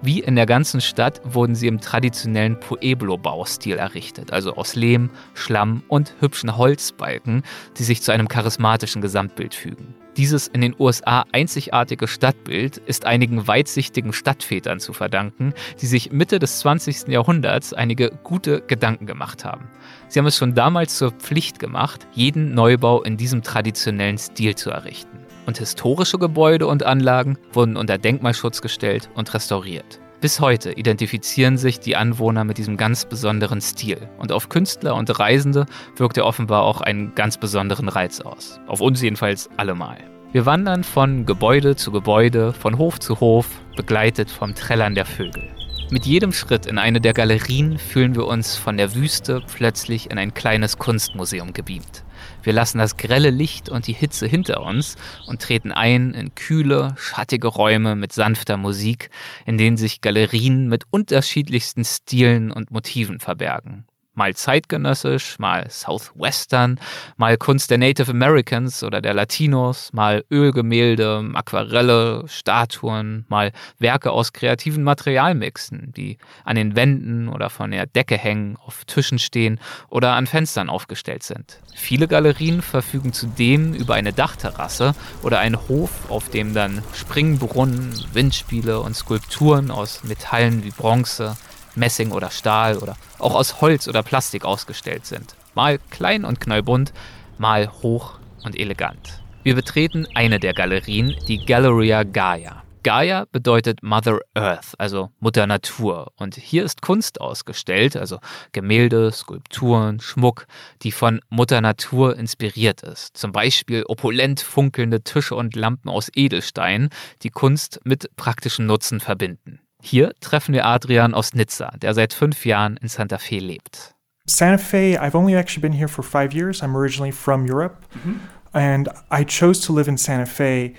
Wie 0.02 0.20
in 0.20 0.36
der 0.36 0.46
ganzen 0.46 0.80
Stadt 0.80 1.20
wurden 1.24 1.56
sie 1.56 1.66
im 1.66 1.80
traditionellen 1.80 2.60
Pueblo-Baustil 2.60 3.76
errichtet, 3.76 4.32
also 4.32 4.54
aus 4.54 4.76
Lehm, 4.76 5.10
Schlamm 5.34 5.82
und 5.88 6.14
hübschen 6.20 6.56
Holzbalken, 6.56 7.42
die 7.76 7.82
sich 7.82 8.02
zu 8.02 8.12
einem 8.12 8.28
charismatischen 8.28 9.02
Gesamtbild 9.02 9.52
fügen. 9.52 9.96
Dieses 10.18 10.48
in 10.48 10.62
den 10.62 10.74
USA 10.76 11.24
einzigartige 11.30 12.08
Stadtbild 12.08 12.78
ist 12.78 13.06
einigen 13.06 13.46
weitsichtigen 13.46 14.12
Stadtvätern 14.12 14.80
zu 14.80 14.92
verdanken, 14.92 15.54
die 15.80 15.86
sich 15.86 16.10
Mitte 16.10 16.40
des 16.40 16.58
20. 16.58 17.06
Jahrhunderts 17.06 17.72
einige 17.72 18.10
gute 18.24 18.60
Gedanken 18.60 19.06
gemacht 19.06 19.44
haben. 19.44 19.70
Sie 20.08 20.18
haben 20.18 20.26
es 20.26 20.36
schon 20.36 20.56
damals 20.56 20.98
zur 20.98 21.12
Pflicht 21.12 21.60
gemacht, 21.60 22.08
jeden 22.14 22.52
Neubau 22.52 23.00
in 23.04 23.16
diesem 23.16 23.44
traditionellen 23.44 24.18
Stil 24.18 24.56
zu 24.56 24.70
errichten 24.70 25.20
und 25.46 25.58
historische 25.58 26.18
Gebäude 26.18 26.66
und 26.66 26.82
Anlagen 26.82 27.38
wurden 27.52 27.76
unter 27.76 27.96
Denkmalschutz 27.96 28.60
gestellt 28.60 29.08
und 29.14 29.32
restauriert. 29.32 30.00
Bis 30.20 30.40
heute 30.40 30.72
identifizieren 30.72 31.56
sich 31.56 31.78
die 31.78 31.94
Anwohner 31.94 32.42
mit 32.42 32.58
diesem 32.58 32.76
ganz 32.76 33.04
besonderen 33.04 33.60
Stil 33.60 34.08
und 34.18 34.32
auf 34.32 34.48
Künstler 34.48 34.96
und 34.96 35.16
Reisende 35.16 35.66
wirkt 35.94 36.16
er 36.16 36.26
offenbar 36.26 36.62
auch 36.62 36.80
einen 36.80 37.14
ganz 37.14 37.36
besonderen 37.36 37.88
Reiz 37.88 38.20
aus. 38.20 38.58
Auf 38.66 38.80
uns 38.80 39.00
jedenfalls 39.00 39.48
allemal. 39.56 39.98
Wir 40.32 40.44
wandern 40.44 40.82
von 40.82 41.24
Gebäude 41.24 41.76
zu 41.76 41.92
Gebäude, 41.92 42.52
von 42.52 42.78
Hof 42.78 42.98
zu 42.98 43.20
Hof, 43.20 43.46
begleitet 43.76 44.28
vom 44.28 44.56
Trällern 44.56 44.96
der 44.96 45.06
Vögel. 45.06 45.44
Mit 45.90 46.04
jedem 46.04 46.32
Schritt 46.32 46.66
in 46.66 46.78
eine 46.78 47.00
der 47.00 47.12
Galerien 47.12 47.78
fühlen 47.78 48.16
wir 48.16 48.26
uns 48.26 48.56
von 48.56 48.76
der 48.76 48.96
Wüste 48.96 49.40
plötzlich 49.54 50.10
in 50.10 50.18
ein 50.18 50.34
kleines 50.34 50.78
Kunstmuseum 50.78 51.52
gebeamt. 51.52 52.04
Wir 52.42 52.52
lassen 52.52 52.78
das 52.78 52.96
grelle 52.96 53.30
Licht 53.30 53.68
und 53.68 53.86
die 53.86 53.92
Hitze 53.92 54.26
hinter 54.26 54.62
uns 54.62 54.96
und 55.26 55.42
treten 55.42 55.72
ein 55.72 56.12
in 56.12 56.34
kühle, 56.34 56.94
schattige 56.96 57.48
Räume 57.48 57.96
mit 57.96 58.12
sanfter 58.12 58.56
Musik, 58.56 59.10
in 59.44 59.58
denen 59.58 59.76
sich 59.76 60.00
Galerien 60.00 60.68
mit 60.68 60.84
unterschiedlichsten 60.90 61.84
Stilen 61.84 62.50
und 62.50 62.70
Motiven 62.70 63.20
verbergen 63.20 63.86
mal 64.18 64.34
zeitgenössisch, 64.34 65.38
mal 65.38 65.70
Southwestern, 65.70 66.78
mal 67.16 67.38
Kunst 67.38 67.70
der 67.70 67.78
Native 67.78 68.10
Americans 68.10 68.82
oder 68.82 69.00
der 69.00 69.14
Latinos, 69.14 69.90
mal 69.92 70.24
Ölgemälde, 70.30 71.30
Aquarelle, 71.34 72.24
Statuen, 72.26 73.24
mal 73.28 73.52
Werke 73.78 74.10
aus 74.10 74.32
kreativen 74.34 74.82
Materialmixen, 74.82 75.94
die 75.96 76.18
an 76.44 76.56
den 76.56 76.76
Wänden 76.76 77.28
oder 77.28 77.48
von 77.48 77.70
der 77.70 77.86
Decke 77.86 78.18
hängen, 78.18 78.58
auf 78.66 78.84
Tischen 78.84 79.18
stehen 79.18 79.60
oder 79.88 80.12
an 80.12 80.26
Fenstern 80.26 80.68
aufgestellt 80.68 81.22
sind. 81.22 81.60
Viele 81.74 82.08
Galerien 82.08 82.60
verfügen 82.60 83.12
zudem 83.12 83.72
über 83.72 83.94
eine 83.94 84.12
Dachterrasse 84.12 84.94
oder 85.22 85.38
einen 85.38 85.68
Hof, 85.68 86.10
auf 86.10 86.28
dem 86.28 86.54
dann 86.54 86.82
Springbrunnen, 86.92 87.94
Windspiele 88.12 88.80
und 88.80 88.96
Skulpturen 88.96 89.70
aus 89.70 90.02
Metallen 90.02 90.64
wie 90.64 90.70
Bronze, 90.70 91.36
Messing 91.78 92.12
oder 92.12 92.30
Stahl 92.30 92.76
oder 92.76 92.96
auch 93.18 93.34
aus 93.34 93.60
Holz 93.60 93.88
oder 93.88 94.02
Plastik 94.02 94.44
ausgestellt 94.44 95.06
sind. 95.06 95.34
Mal 95.54 95.78
klein 95.90 96.24
und 96.24 96.40
knallbunt, 96.40 96.92
mal 97.38 97.70
hoch 97.82 98.18
und 98.44 98.58
elegant. 98.58 99.22
Wir 99.42 99.54
betreten 99.54 100.06
eine 100.14 100.38
der 100.38 100.52
Galerien, 100.52 101.16
die 101.26 101.44
Galleria 101.44 102.02
Gaia. 102.02 102.62
Gaia 102.82 103.26
bedeutet 103.32 103.82
Mother 103.82 104.20
Earth, 104.34 104.74
also 104.78 105.10
Mutter 105.20 105.46
Natur. 105.46 106.12
Und 106.16 106.36
hier 106.36 106.64
ist 106.64 106.80
Kunst 106.80 107.20
ausgestellt, 107.20 107.96
also 107.96 108.18
Gemälde, 108.52 109.10
Skulpturen, 109.12 110.00
Schmuck, 110.00 110.46
die 110.82 110.92
von 110.92 111.20
Mutter 111.28 111.60
Natur 111.60 112.16
inspiriert 112.16 112.82
ist. 112.82 113.16
Zum 113.16 113.32
Beispiel 113.32 113.84
opulent 113.86 114.40
funkelnde 114.40 115.02
Tische 115.02 115.34
und 115.34 115.56
Lampen 115.56 115.88
aus 115.88 116.10
Edelstein, 116.14 116.88
die 117.22 117.30
Kunst 117.30 117.80
mit 117.84 118.14
praktischen 118.16 118.66
Nutzen 118.66 119.00
verbinden. 119.00 119.60
Hier 119.82 120.12
treffen 120.20 120.54
wir 120.54 120.66
Adrian 120.66 121.14
aus 121.14 121.34
Nizza, 121.34 121.72
der 121.80 121.94
seit 121.94 122.12
fünf 122.12 122.44
Jahren 122.44 122.76
in 122.82 122.88
Santa 122.88 123.18
Fe 123.18 123.38
lebt. 123.38 123.94
Santa 124.26 124.58
Fe, 124.58 124.98
I've 124.98 125.14
only 125.16 125.36
actually 125.36 125.62
been 125.62 125.72
here 125.72 125.88
for 125.88 126.02
five 126.02 126.34
years. 126.34 126.62
I'm 126.62 126.76
originally 126.76 127.12
from 127.12 127.46
Europe. 127.46 127.84
Mm-hmm. 127.94 128.16
And 128.52 128.88
I 129.10 129.24
chose 129.24 129.60
to 129.66 129.72
live 129.72 129.88
in 129.88 129.96
Santa 129.96 130.26
Fe 130.26 130.74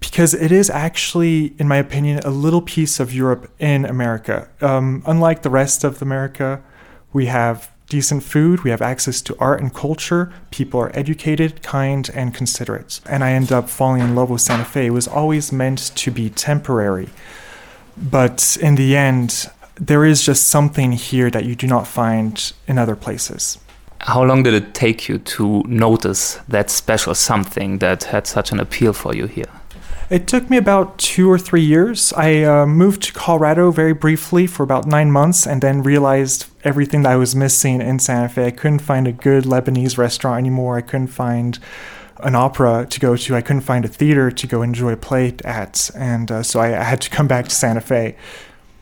because 0.00 0.34
it 0.34 0.50
is 0.50 0.68
actually, 0.68 1.54
in 1.58 1.68
my 1.68 1.76
opinion, 1.76 2.20
a 2.24 2.30
little 2.30 2.62
piece 2.62 2.98
of 2.98 3.14
Europe 3.14 3.50
in 3.58 3.84
America. 3.84 4.48
Um, 4.60 5.02
unlike 5.06 5.42
the 5.42 5.50
rest 5.50 5.84
of 5.84 6.02
America, 6.02 6.60
we 7.12 7.26
have 7.26 7.70
decent 7.88 8.22
food, 8.22 8.64
we 8.64 8.70
have 8.70 8.82
access 8.82 9.20
to 9.22 9.36
art 9.38 9.60
and 9.60 9.72
culture, 9.72 10.32
people 10.50 10.80
are 10.80 10.90
educated, 10.94 11.62
kind, 11.62 12.10
and 12.14 12.34
considerate. 12.34 13.00
And 13.06 13.22
I 13.22 13.32
ended 13.32 13.52
up 13.52 13.68
falling 13.68 14.00
in 14.00 14.14
love 14.14 14.30
with 14.30 14.40
Santa 14.40 14.64
Fe. 14.64 14.86
It 14.86 14.90
was 14.90 15.06
always 15.06 15.52
meant 15.52 15.94
to 15.94 16.10
be 16.10 16.30
temporary. 16.30 17.10
But 17.96 18.56
in 18.60 18.74
the 18.76 18.96
end, 18.96 19.50
there 19.76 20.04
is 20.04 20.22
just 20.22 20.48
something 20.48 20.92
here 20.92 21.30
that 21.30 21.44
you 21.44 21.54
do 21.54 21.66
not 21.66 21.86
find 21.86 22.52
in 22.66 22.78
other 22.78 22.96
places. 22.96 23.58
How 24.00 24.24
long 24.24 24.42
did 24.42 24.54
it 24.54 24.74
take 24.74 25.08
you 25.08 25.18
to 25.18 25.62
notice 25.66 26.40
that 26.48 26.70
special 26.70 27.14
something 27.14 27.78
that 27.78 28.04
had 28.04 28.26
such 28.26 28.50
an 28.50 28.58
appeal 28.58 28.92
for 28.92 29.14
you 29.14 29.26
here? 29.26 29.52
It 30.10 30.26
took 30.26 30.50
me 30.50 30.56
about 30.56 30.98
two 30.98 31.30
or 31.30 31.38
three 31.38 31.62
years. 31.62 32.12
I 32.14 32.42
uh, 32.42 32.66
moved 32.66 33.02
to 33.04 33.12
Colorado 33.12 33.70
very 33.70 33.94
briefly 33.94 34.46
for 34.46 34.62
about 34.62 34.86
nine 34.86 35.10
months 35.10 35.46
and 35.46 35.62
then 35.62 35.82
realized 35.82 36.46
everything 36.64 37.02
that 37.02 37.12
I 37.12 37.16
was 37.16 37.34
missing 37.34 37.80
in 37.80 37.98
Santa 37.98 38.28
Fe. 38.28 38.46
I 38.46 38.50
couldn't 38.50 38.80
find 38.80 39.08
a 39.08 39.12
good 39.12 39.44
Lebanese 39.44 39.96
restaurant 39.96 40.38
anymore. 40.38 40.76
I 40.76 40.82
couldn't 40.82 41.06
find 41.06 41.58
an 42.22 42.34
opera 42.34 42.86
to 42.88 43.00
go 43.00 43.16
to. 43.16 43.36
I 43.36 43.40
couldn't 43.40 43.62
find 43.62 43.84
a 43.84 43.88
theater 43.88 44.30
to 44.30 44.46
go 44.46 44.62
enjoy 44.62 44.92
a 44.92 44.96
play 44.96 45.34
at, 45.44 45.90
and 45.96 46.30
uh, 46.30 46.42
so 46.42 46.60
I, 46.60 46.78
I, 46.78 46.82
had 46.82 47.00
to 47.02 47.10
come 47.10 47.26
back 47.26 47.48
to 47.48 47.54
Santa 47.54 47.80
Fe. 47.80 48.16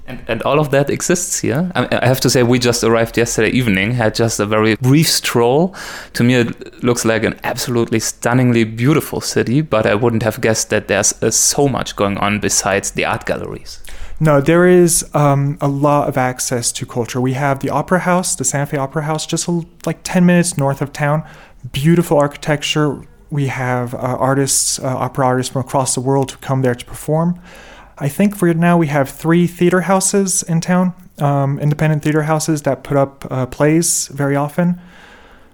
And, 0.06 0.24
and 0.26 0.42
all 0.42 0.58
of 0.58 0.70
that 0.72 0.90
exists 0.90 1.38
here. 1.38 1.70
I, 1.74 1.88
I, 2.02 2.06
have 2.06 2.20
to 2.20 2.30
say, 2.30 2.42
we 2.42 2.58
just 2.58 2.82
arrived 2.82 3.16
yesterday 3.16 3.50
evening, 3.50 3.92
had 3.92 4.14
just 4.14 4.40
a 4.40 4.46
very 4.46 4.74
brief 4.76 5.08
stroll. 5.08 5.74
To 6.14 6.24
me, 6.24 6.34
it 6.34 6.82
looks 6.82 7.04
like 7.04 7.22
an 7.22 7.38
absolutely 7.44 8.00
stunningly 8.00 8.64
beautiful 8.64 9.20
city, 9.20 9.60
but 9.60 9.86
I 9.86 9.94
wouldn't 9.94 10.24
have 10.24 10.40
guessed 10.40 10.70
that 10.70 10.88
there's 10.88 11.12
uh, 11.22 11.30
so 11.30 11.68
much 11.68 11.94
going 11.94 12.18
on 12.18 12.40
besides 12.40 12.90
the 12.92 13.04
art 13.04 13.24
galleries. 13.24 13.80
No, 14.22 14.40
there 14.40 14.66
is 14.66 15.08
um, 15.14 15.56
a 15.62 15.68
lot 15.68 16.08
of 16.08 16.18
access 16.18 16.72
to 16.72 16.84
culture. 16.84 17.20
We 17.22 17.32
have 17.32 17.60
the 17.60 17.70
Opera 17.70 18.00
House, 18.00 18.34
the 18.34 18.44
Santa 18.44 18.66
Fe 18.66 18.76
Opera 18.76 19.04
House, 19.04 19.24
just 19.24 19.48
a, 19.48 19.64
like 19.86 20.00
10 20.02 20.26
minutes 20.26 20.58
north 20.58 20.82
of 20.82 20.92
town. 20.92 21.26
Beautiful 21.72 22.18
architecture, 22.18 23.02
we 23.30 23.46
have 23.46 23.94
uh, 23.94 23.98
artists, 23.98 24.78
uh, 24.78 24.86
opera 24.86 25.26
artists 25.26 25.52
from 25.52 25.60
across 25.60 25.94
the 25.94 26.00
world 26.00 26.32
who 26.32 26.38
come 26.38 26.62
there 26.62 26.74
to 26.74 26.84
perform. 26.84 27.40
I 27.98 28.08
think 28.08 28.36
for 28.36 28.52
now 28.54 28.76
we 28.76 28.88
have 28.88 29.08
three 29.08 29.46
theater 29.46 29.82
houses 29.82 30.42
in 30.42 30.60
town, 30.60 30.94
um, 31.18 31.58
independent 31.58 32.02
theater 32.02 32.22
houses 32.22 32.62
that 32.62 32.82
put 32.82 32.96
up 32.96 33.26
uh, 33.30 33.46
plays 33.46 34.08
very 34.08 34.36
often. 34.36 34.80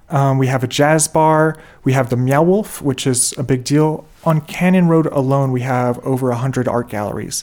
Um, 0.08 0.38
we 0.38 0.46
have 0.46 0.62
a 0.62 0.68
jazz 0.68 1.08
bar. 1.08 1.60
We 1.82 1.92
have 1.92 2.10
the 2.10 2.16
Meow 2.16 2.42
Wolf, 2.42 2.80
which 2.80 3.06
is 3.06 3.34
a 3.36 3.42
big 3.42 3.64
deal. 3.64 4.06
On 4.24 4.40
Canyon 4.40 4.88
Road 4.88 5.06
alone, 5.06 5.50
we 5.50 5.62
have 5.62 5.98
over 6.06 6.28
100 6.28 6.68
art 6.68 6.88
galleries. 6.88 7.42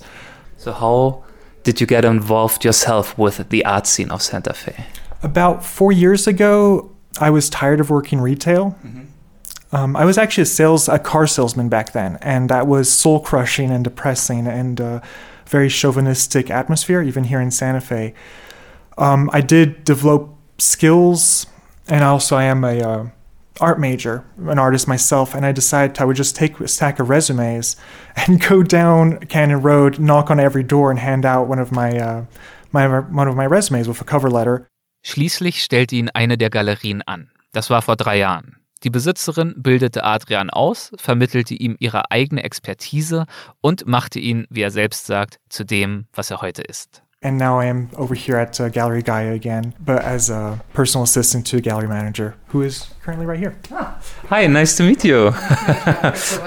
So, 0.57 0.71
how 0.71 1.23
did 1.63 1.81
you 1.81 1.87
get 1.87 2.05
involved 2.05 2.63
yourself 2.63 3.17
with 3.17 3.49
the 3.49 3.65
art 3.65 3.85
scene 3.85 4.11
of 4.11 4.21
Santa 4.21 4.53
Fe? 4.53 4.85
About 5.21 5.65
four 5.65 5.91
years 5.91 6.25
ago, 6.25 6.89
I 7.19 7.29
was 7.29 7.49
tired 7.49 7.79
of 7.79 7.89
working 7.89 8.21
retail. 8.21 8.77
Mm-hmm. 8.85 9.02
Um, 9.73 9.95
I 9.95 10.05
was 10.05 10.19
actually 10.19 10.43
a 10.43 10.45
sales, 10.45 10.87
a 10.87 10.99
car 10.99 11.25
salesman 11.25 11.67
back 11.67 11.93
then, 11.93 12.19
and 12.21 12.47
that 12.49 12.67
was 12.67 12.91
soul 12.91 13.19
crushing 13.19 13.71
and 13.71 13.83
depressing 13.83 14.45
and 14.45 14.79
uh, 14.79 15.01
very 15.47 15.67
chauvinistic 15.67 16.51
atmosphere, 16.51 17.01
even 17.01 17.23
here 17.23 17.41
in 17.41 17.49
Santa 17.49 17.81
Fe. 17.81 18.13
Um, 18.99 19.31
I 19.33 19.41
did 19.41 19.83
develop 19.83 20.29
skills, 20.59 21.47
and 21.87 22.03
also 22.03 22.35
I 22.35 22.43
am 22.43 22.63
a 22.63 22.79
uh, 22.81 23.05
art 23.59 23.79
major, 23.79 24.23
an 24.37 24.59
artist 24.59 24.87
myself, 24.87 25.33
and 25.33 25.43
I 25.43 25.51
decided 25.51 25.99
I 25.99 26.05
would 26.05 26.17
just 26.17 26.35
take 26.35 26.59
a 26.59 26.67
stack 26.67 26.99
of 26.99 27.09
resumes 27.09 27.75
and 28.15 28.39
go 28.39 28.61
down 28.61 29.17
Canyon 29.21 29.63
Road, 29.63 29.97
knock 29.97 30.29
on 30.29 30.39
every 30.39 30.63
door, 30.63 30.91
and 30.91 30.99
hand 30.99 31.25
out 31.25 31.47
one 31.47 31.57
of 31.57 31.71
my, 31.71 31.97
uh, 31.97 32.25
my 32.71 32.99
one 32.99 33.27
of 33.27 33.35
my 33.35 33.47
resumes 33.47 33.87
with 33.87 33.99
a 34.01 34.05
cover 34.05 34.29
letter. 34.29 34.67
Schließlich 35.03 35.63
stellte 35.63 35.95
ihn 35.95 36.09
eine 36.13 36.37
der 36.37 36.51
Galerien 36.51 37.01
an. 37.01 37.31
Das 37.53 37.71
war 37.71 37.81
vor 37.81 37.95
drei 37.95 38.19
Jahren. 38.19 38.62
Die 38.83 38.89
Besitzerin 38.89 39.53
bildete 39.55 40.03
Adrian 40.03 40.49
aus, 40.49 40.91
vermittelte 40.97 41.53
ihm 41.53 41.77
ihre 41.79 42.11
eigene 42.11 42.43
Expertise 42.43 43.25
und 43.61 43.87
machte 43.87 44.19
ihn, 44.19 44.45
wie 44.49 44.61
er 44.61 44.71
selbst 44.71 45.05
sagt, 45.05 45.39
zu 45.47 45.63
dem, 45.63 46.07
was 46.13 46.31
er 46.31 46.41
heute 46.41 46.61
ist. 46.63 47.03
And 47.23 47.37
now 47.37 47.57
I 47.57 47.65
am 47.65 47.89
over 47.95 48.15
here 48.15 48.35
at 48.35 48.59
uh, 48.59 48.67
Gallery 48.67 49.01
Gaia 49.01 49.31
again, 49.31 49.73
but 49.79 50.03
as 50.03 50.29
a 50.29 50.61
personal 50.73 51.05
assistant 51.05 51.47
to 51.47 51.57
a 51.57 51.61
gallery 51.61 51.87
manager 51.87 52.35
who 52.47 52.61
is 52.61 52.89
currently 53.01 53.25
right 53.25 53.39
here. 53.39 53.55
Hi, 54.27 54.45
nice 54.47 54.75
to 54.75 54.83
meet 54.83 55.05
you. 55.05 55.31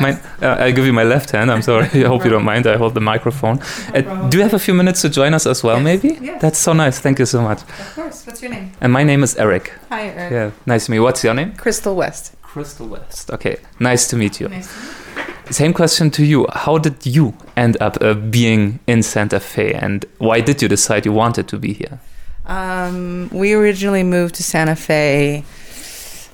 my, 0.00 0.20
uh, 0.42 0.56
I'll 0.60 0.72
give 0.72 0.84
you 0.84 0.92
my 0.92 1.02
left 1.02 1.30
hand. 1.30 1.50
I'm 1.50 1.62
sorry. 1.62 1.86
I 2.04 2.08
hope 2.08 2.24
you 2.24 2.30
don't 2.30 2.44
mind. 2.44 2.66
I 2.66 2.76
hold 2.76 2.92
the 2.92 3.00
microphone. 3.00 3.58
Uh, 3.94 4.28
do 4.28 4.36
you 4.36 4.42
have 4.42 4.52
a 4.52 4.58
few 4.58 4.74
minutes 4.74 5.00
to 5.00 5.08
join 5.08 5.32
us 5.32 5.46
as 5.46 5.64
well, 5.64 5.80
maybe? 5.80 6.18
yes. 6.20 6.42
That's 6.42 6.58
so 6.58 6.74
nice. 6.74 6.98
Thank 6.98 7.18
you 7.20 7.26
so 7.26 7.40
much. 7.40 7.62
Of 7.62 7.94
course. 7.94 8.26
What's 8.26 8.42
your 8.42 8.50
name? 8.50 8.72
And 8.82 8.92
my 8.92 9.02
name 9.02 9.22
is 9.22 9.34
Erik. 9.36 9.72
Hi, 9.88 10.08
Erik. 10.08 10.32
Yeah, 10.32 10.50
nice 10.66 10.84
to 10.86 10.90
meet 10.90 10.96
you. 10.96 11.02
What's 11.02 11.24
your 11.24 11.32
name? 11.32 11.54
Crystal 11.54 11.96
West. 11.96 12.34
Crystal 12.42 12.86
West. 12.86 13.30
Okay, 13.30 13.56
nice 13.80 14.06
to 14.08 14.16
meet 14.16 14.40
you. 14.40 14.48
Nice 14.48 14.68
to 14.68 14.80
meet 14.80 14.98
you. 14.98 15.05
Same 15.50 15.72
question 15.72 16.10
to 16.10 16.24
you. 16.24 16.46
How 16.52 16.78
did 16.78 17.06
you 17.06 17.34
end 17.56 17.76
up 17.80 17.98
uh, 18.00 18.14
being 18.14 18.80
in 18.86 19.02
Santa 19.02 19.38
Fe, 19.38 19.72
and 19.74 20.04
why 20.18 20.40
did 20.40 20.60
you 20.60 20.68
decide 20.68 21.06
you 21.06 21.12
wanted 21.12 21.46
to 21.48 21.58
be 21.58 21.72
here? 21.72 22.00
Um, 22.46 23.28
we 23.32 23.54
originally 23.54 24.02
moved 24.02 24.34
to 24.36 24.42
Santa 24.42 24.76
Fe 24.76 25.44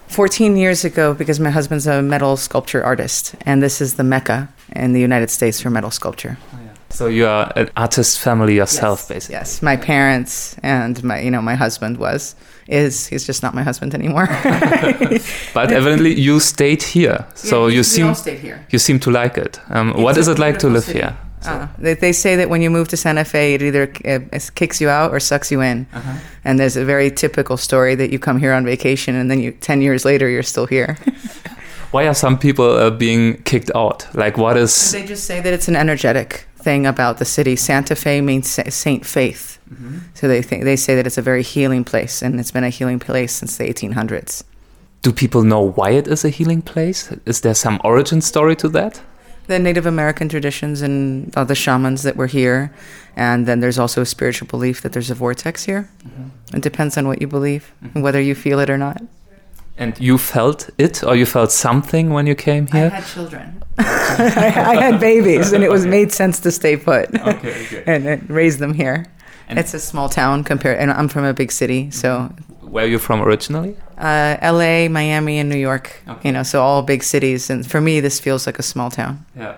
14 0.09 0.57
years 0.57 0.85
ago 0.85 1.15
because 1.15 1.41
my 1.41 1.51
husband's 1.51 1.87
a 1.87 2.03
metal 2.03 2.37
sculpture 2.37 2.83
artist, 2.83 3.35
and 3.47 3.63
this 3.63 3.81
is 3.81 3.95
the 3.95 4.05
mecca 4.05 4.49
in 4.75 4.93
the 4.93 5.01
United 5.01 5.31
States 5.31 5.61
for 5.61 5.71
metal 5.71 5.91
sculpture. 5.91 6.39
So 6.93 7.07
you 7.07 7.27
are 7.27 7.51
an 7.57 7.71
artist 7.77 8.19
family 8.21 8.55
yourself, 8.57 9.01
Yes. 9.01 9.09
basically. 9.09 9.35
Yes, 9.35 9.63
my 9.63 9.77
parents 9.77 10.57
and 10.63 11.03
my, 11.03 11.21
you 11.21 11.31
know, 11.31 11.43
my 11.43 11.55
husband 11.55 11.97
was 11.99 12.35
is 12.69 13.07
he's 13.07 13.27
just 13.27 13.43
not 13.43 13.55
my 13.55 13.63
husband 13.63 13.95
anymore. 13.95 14.29
But 15.55 15.73
evidently 15.73 16.15
you 16.21 16.41
stayed 16.41 16.83
here, 16.83 17.25
so 17.35 17.67
we- 17.67 17.75
you 17.77 17.83
seem 17.83 18.15
here. 18.41 18.59
you 18.71 18.79
seem 18.79 18.99
to 19.01 19.11
like 19.11 19.37
it. 19.39 19.59
Um, 19.71 19.93
what 20.03 20.17
is 20.17 20.29
it 20.29 20.39
like 20.39 20.59
to 20.59 20.69
live 20.69 20.85
city. 20.85 20.99
here? 21.01 21.17
Uh, 21.45 21.67
they, 21.79 21.95
they 21.95 22.13
say 22.13 22.37
that 22.37 22.49
when 22.49 22.63
you 22.63 22.71
move 22.71 22.87
to 22.89 22.97
Santa 22.97 23.25
Fe, 23.25 23.55
it 23.55 23.63
either 23.63 23.93
uh, 24.05 24.39
kicks 24.55 24.81
you 24.81 24.89
out 24.89 25.11
or 25.13 25.19
sucks 25.21 25.51
you 25.51 25.61
in. 25.61 25.87
Uh-huh. 25.93 26.13
And 26.45 26.59
there's 26.61 26.77
a 26.77 26.85
very 26.85 27.11
typical 27.11 27.57
story 27.57 27.97
that 27.97 28.11
you 28.13 28.19
come 28.21 28.39
here 28.39 28.53
on 28.53 28.65
vacation 28.65 29.17
and 29.17 29.29
then 29.31 29.41
you 29.41 29.51
10 29.53 29.83
years 29.83 30.05
later 30.05 30.29
you're 30.29 30.45
still 30.45 30.67
here. 30.67 30.97
Why 31.91 32.07
are 32.07 32.15
some 32.15 32.39
people 32.39 32.65
uh, 32.71 32.91
being 32.91 33.43
kicked 33.43 33.71
out? 33.75 34.07
Like, 34.15 34.39
what 34.39 34.57
is? 34.57 34.93
they 34.93 35.05
just 35.05 35.25
say 35.25 35.41
that 35.43 35.53
it's 35.53 35.69
an 35.69 35.77
energetic 35.77 36.47
thing 36.63 36.87
about 36.87 37.19
the 37.19 37.25
city. 37.25 37.57
Santa 37.57 37.95
Fe 37.95 38.21
means 38.21 38.49
Saint 38.49 39.07
Faith. 39.07 39.59
Mm-hmm. 39.73 39.99
So 40.15 40.29
they 40.29 40.43
think 40.43 40.65
they 40.65 40.77
say 40.77 40.95
that 40.97 41.07
it's 41.07 41.19
a 41.19 41.23
very 41.23 41.43
healing 41.43 41.85
place 41.85 42.23
and 42.23 42.39
it's 42.39 42.51
been 42.51 42.65
a 42.65 42.71
healing 42.71 42.99
place 42.99 43.33
since 43.33 43.57
the 43.57 43.65
1800s. 43.65 44.45
Do 45.03 45.13
people 45.13 45.43
know 45.43 45.61
why 45.61 45.91
it 45.91 46.07
is 46.07 46.25
a 46.25 46.29
healing 46.29 46.63
place? 46.63 47.11
Is 47.27 47.41
there 47.41 47.55
some 47.55 47.81
origin 47.83 48.21
story 48.21 48.55
to 48.57 48.69
that? 48.69 49.01
the 49.47 49.59
Native 49.59 49.87
American 49.87 50.29
traditions 50.29 50.83
and 50.83 51.35
all 51.37 51.45
the 51.45 51.55
shamans 51.55 52.03
that 52.03 52.17
were 52.17 52.27
here. 52.27 52.73
And 53.17 53.47
then 53.47 53.61
there's 53.61 53.79
also 53.79 54.01
a 54.03 54.07
spiritual 54.07 54.49
belief 54.49 54.81
that 54.83 54.93
there's 54.93 55.11
a 55.11 55.15
vortex 55.15 55.65
here. 55.65 55.91
It 56.55 56.63
depends 56.63 56.97
on 56.97 57.07
what 57.07 57.21
you 57.21 57.27
believe 57.27 57.73
and 57.95 58.03
whether 58.03 58.21
you 58.21 58.35
feel 58.35 58.59
it 58.61 58.71
or 58.71 58.79
not. 58.79 59.03
And 59.79 59.99
you 59.99 60.19
felt 60.19 60.69
it, 60.79 61.03
or 61.03 61.17
you 61.17 61.27
felt 61.27 61.51
something 61.51 62.11
when 62.13 62.27
you 62.27 62.35
came 62.35 62.67
here? 62.67 62.87
I 62.93 62.97
had 63.01 63.07
children. 63.07 63.63
I 63.79 64.77
had 64.81 65.01
babies, 65.01 65.53
and 65.53 65.65
it 65.65 65.71
was 65.71 65.87
made 65.87 66.13
sense 66.13 66.41
to 66.41 66.51
stay 66.51 66.77
put 66.77 67.09
Okay, 67.15 67.67
okay. 67.67 67.83
and, 67.87 68.07
and 68.07 68.31
raise 68.31 68.59
them 68.59 68.75
here. 68.75 69.07
And- 69.49 69.59
it's 69.59 69.75
a 69.75 69.81
small 69.81 70.09
town 70.09 70.45
compared, 70.45 70.79
and 70.79 70.91
I'm 70.91 71.09
from 71.09 71.25
a 71.25 71.33
big 71.33 71.51
city, 71.53 71.91
so 71.91 72.29
Where 72.61 72.85
are 72.85 72.89
you 72.89 72.99
from 72.99 73.23
originally? 73.23 73.77
uh, 73.99 74.37
L.A., 74.41 74.89
Miami, 74.89 75.39
and 75.39 75.49
New 75.49 75.59
York. 75.59 76.03
You 76.23 76.33
know, 76.33 76.43
so 76.43 76.63
all 76.63 76.83
big 76.83 77.03
cities, 77.03 77.51
and 77.51 77.67
for 77.67 77.81
me, 77.81 78.01
this 78.01 78.21
feels 78.21 78.47
like 78.47 78.59
a 78.59 78.63
small 78.63 78.91
town. 78.91 79.25
Yeah. 79.37 79.57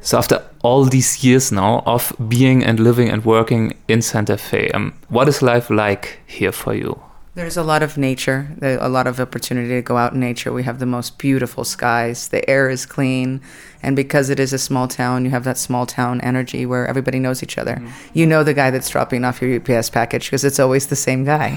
So 0.00 0.18
after 0.18 0.42
all 0.62 0.84
these 0.84 1.24
years 1.24 1.50
now 1.52 1.82
of 1.86 2.12
being 2.28 2.64
and 2.64 2.78
living 2.80 3.08
and 3.10 3.24
working 3.24 3.74
in 3.88 4.02
Santa 4.02 4.36
Fe, 4.36 4.70
um, 4.74 4.92
what 5.08 5.26
is 5.28 5.42
life 5.42 5.70
like 5.70 6.20
here 6.26 6.52
for 6.52 6.74
you? 6.74 7.00
There's 7.38 7.56
a 7.56 7.62
lot 7.62 7.84
of 7.84 7.96
nature, 7.96 8.48
a 8.60 8.88
lot 8.88 9.06
of 9.06 9.20
opportunity 9.20 9.68
to 9.68 9.80
go 9.80 9.96
out 9.96 10.12
in 10.12 10.18
nature. 10.18 10.52
We 10.52 10.64
have 10.64 10.80
the 10.80 10.86
most 10.86 11.18
beautiful 11.18 11.62
skies. 11.62 12.26
The 12.26 12.42
air 12.50 12.68
is 12.68 12.84
clean. 12.84 13.40
And 13.80 13.94
because 13.94 14.28
it 14.28 14.40
is 14.40 14.52
a 14.52 14.58
small 14.58 14.88
town, 14.88 15.24
you 15.24 15.30
have 15.30 15.44
that 15.44 15.56
small 15.56 15.86
town 15.86 16.20
energy 16.22 16.66
where 16.66 16.84
everybody 16.88 17.20
knows 17.20 17.40
each 17.44 17.56
other. 17.56 17.76
Mm-hmm. 17.76 17.90
You 18.12 18.26
know 18.26 18.42
the 18.42 18.54
guy 18.54 18.72
that's 18.72 18.88
dropping 18.88 19.24
off 19.24 19.40
your 19.40 19.54
UPS 19.60 19.88
package 19.88 20.24
because 20.24 20.42
it's 20.42 20.58
always 20.58 20.88
the 20.88 20.96
same 20.96 21.22
guy. 21.22 21.50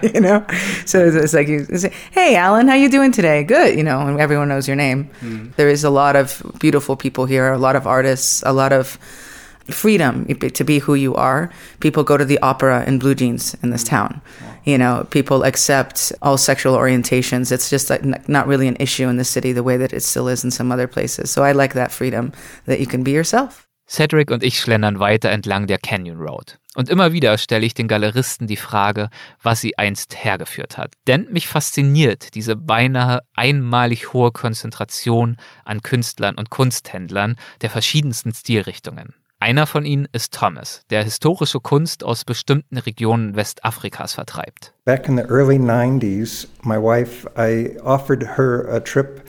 you 0.14 0.22
know? 0.22 0.42
So 0.86 1.04
it's, 1.04 1.34
like 1.34 1.48
you 1.48 1.66
say, 1.66 1.92
hey, 2.12 2.34
Alan, 2.36 2.66
how 2.66 2.74
you 2.74 2.88
doing 2.88 3.12
today? 3.12 3.44
Good. 3.44 3.76
You 3.76 3.84
know, 3.84 4.00
and 4.00 4.18
everyone 4.18 4.48
knows 4.48 4.66
your 4.66 4.76
name. 4.76 5.10
Mm-hmm. 5.20 5.50
There 5.56 5.68
is 5.68 5.84
a 5.84 5.90
lot 5.90 6.16
of 6.16 6.42
beautiful 6.60 6.96
people 6.96 7.26
here, 7.26 7.52
a 7.52 7.58
lot 7.58 7.76
of 7.76 7.86
artists, 7.86 8.42
a 8.46 8.54
lot 8.54 8.72
of 8.72 8.98
freedom 9.70 10.26
to 10.26 10.64
be 10.64 10.78
who 10.78 10.94
you 10.94 11.14
are. 11.14 11.50
People 11.80 12.04
go 12.04 12.16
to 12.16 12.24
the 12.24 12.38
opera 12.40 12.84
in 12.86 12.98
blue 12.98 13.14
jeans 13.14 13.54
in 13.62 13.70
this 13.70 13.84
town. 13.84 14.20
You 14.64 14.78
know, 14.78 15.06
people 15.10 15.44
accept 15.44 16.12
all 16.22 16.36
sexual 16.36 16.76
orientations. 16.76 17.52
It's 17.52 17.70
just 17.70 17.90
like 17.90 18.04
not 18.28 18.46
really 18.46 18.68
an 18.68 18.76
issue 18.80 19.08
in 19.08 19.16
the 19.16 19.24
city 19.24 19.52
the 19.52 19.62
way 19.62 19.76
that 19.76 19.92
it 19.92 20.02
still 20.02 20.28
is 20.28 20.44
in 20.44 20.50
some 20.50 20.72
other 20.72 20.86
places. 20.86 21.30
So 21.30 21.42
I 21.42 21.52
like 21.52 21.74
that 21.74 21.92
freedom 21.92 22.32
that 22.66 22.80
you 22.80 22.86
can 22.86 23.02
be 23.02 23.12
yourself. 23.12 23.68
Cedric 23.90 24.30
und 24.30 24.42
ich 24.42 24.60
schlendern 24.60 25.00
weiter 25.00 25.30
entlang 25.30 25.66
der 25.66 25.78
Canyon 25.78 26.18
Road. 26.18 26.58
Und 26.74 26.90
immer 26.90 27.12
wieder 27.12 27.38
stelle 27.38 27.64
ich 27.64 27.72
den 27.72 27.88
Galeristen 27.88 28.46
die 28.46 28.58
Frage, 28.58 29.08
was 29.42 29.62
sie 29.62 29.78
einst 29.78 30.22
hergeführt 30.22 30.76
hat. 30.76 30.92
Denn 31.06 31.26
mich 31.30 31.48
fasziniert 31.48 32.34
diese 32.34 32.54
beinahe 32.54 33.20
einmalig 33.34 34.12
hohe 34.12 34.30
Konzentration 34.30 35.38
an 35.64 35.82
Künstlern 35.82 36.36
und 36.36 36.50
Kunsthändlern 36.50 37.36
der 37.62 37.70
verschiedensten 37.70 38.34
Stilrichtungen. 38.34 39.14
Einer 39.40 39.68
von 39.68 39.84
ihnen 39.84 40.08
ist 40.12 40.34
Thomas, 40.34 40.82
der 40.90 41.04
historische 41.04 41.60
Kunst 41.60 42.02
aus 42.02 42.24
bestimmten 42.24 42.76
Regionen 42.76 43.36
Westafrikas 43.36 44.14
vertreibt. 44.14 44.72
Back 44.84 45.08
in 45.08 45.16
the 45.16 45.22
early 45.28 45.58
90s, 45.58 46.48
my 46.64 46.76
wife, 46.76 47.24
I 47.36 47.78
offered 47.84 48.36
her 48.36 48.68
a 48.68 48.80
trip 48.80 49.22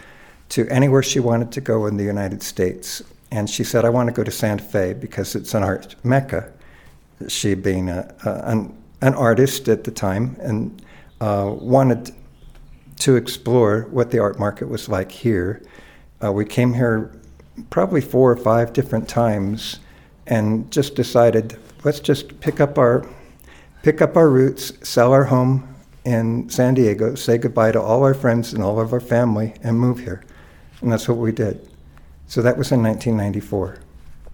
to 0.50 0.66
anywhere 0.72 1.04
she 1.04 1.20
wanted 1.20 1.52
to 1.52 1.62
go 1.62 1.86
in 1.86 1.98
the 1.98 2.04
United 2.04 2.42
States. 2.42 3.04
And 3.32 3.48
she 3.48 3.64
said, 3.64 3.86
I 3.86 3.90
want 3.90 4.10
to 4.10 4.12
go 4.14 4.24
to 4.24 4.32
Santa 4.32 4.64
Fe 4.64 4.94
because 4.94 5.36
it's 5.36 5.54
an 5.54 5.62
art 5.62 5.96
mecca. 6.04 6.52
She, 7.28 7.54
being 7.54 7.90
a, 7.90 8.12
a, 8.26 8.50
an, 8.50 8.74
an 9.02 9.14
artist 9.14 9.70
at 9.70 9.84
the 9.84 9.92
time, 9.92 10.38
and 10.42 10.82
uh, 11.22 11.54
wanted 11.56 12.12
to 13.02 13.16
explore 13.16 13.86
what 13.92 14.10
the 14.10 14.18
art 14.18 14.40
market 14.40 14.70
was 14.70 14.90
like 14.90 15.12
here. 15.12 15.62
Uh, 16.24 16.32
we 16.32 16.46
came 16.46 16.74
here 16.74 17.12
probably 17.70 18.02
four 18.02 18.32
or 18.32 18.38
five 18.38 18.74
different 18.74 19.08
times 19.08 19.80
and 20.30 20.72
just 20.72 20.96
decided 20.96 21.60
let's 21.84 22.00
just 22.00 22.40
pick 22.40 22.60
up 22.62 22.78
our 22.78 23.06
pick 23.84 24.02
up 24.02 24.16
our 24.16 24.30
roots, 24.30 24.74
sell 24.88 25.12
our 25.12 25.26
home 25.26 25.68
in 26.06 26.50
San 26.50 26.74
Diego, 26.74 27.16
say 27.16 27.38
goodbye 27.38 27.72
to 27.72 27.82
all 27.82 28.04
our 28.04 28.14
friends 28.14 28.54
and 28.54 28.64
all 28.64 28.80
of 28.80 28.94
our 28.94 29.00
family, 29.00 29.54
and 29.64 29.80
move 29.80 30.00
here. 30.00 30.24
And 30.82 30.92
that's 30.92 31.08
what 31.08 31.18
we 31.18 31.32
did. 31.32 31.70
So 32.28 32.42
that 32.42 32.58
was 32.58 32.72
in 32.72 32.82
1994. 32.84 33.80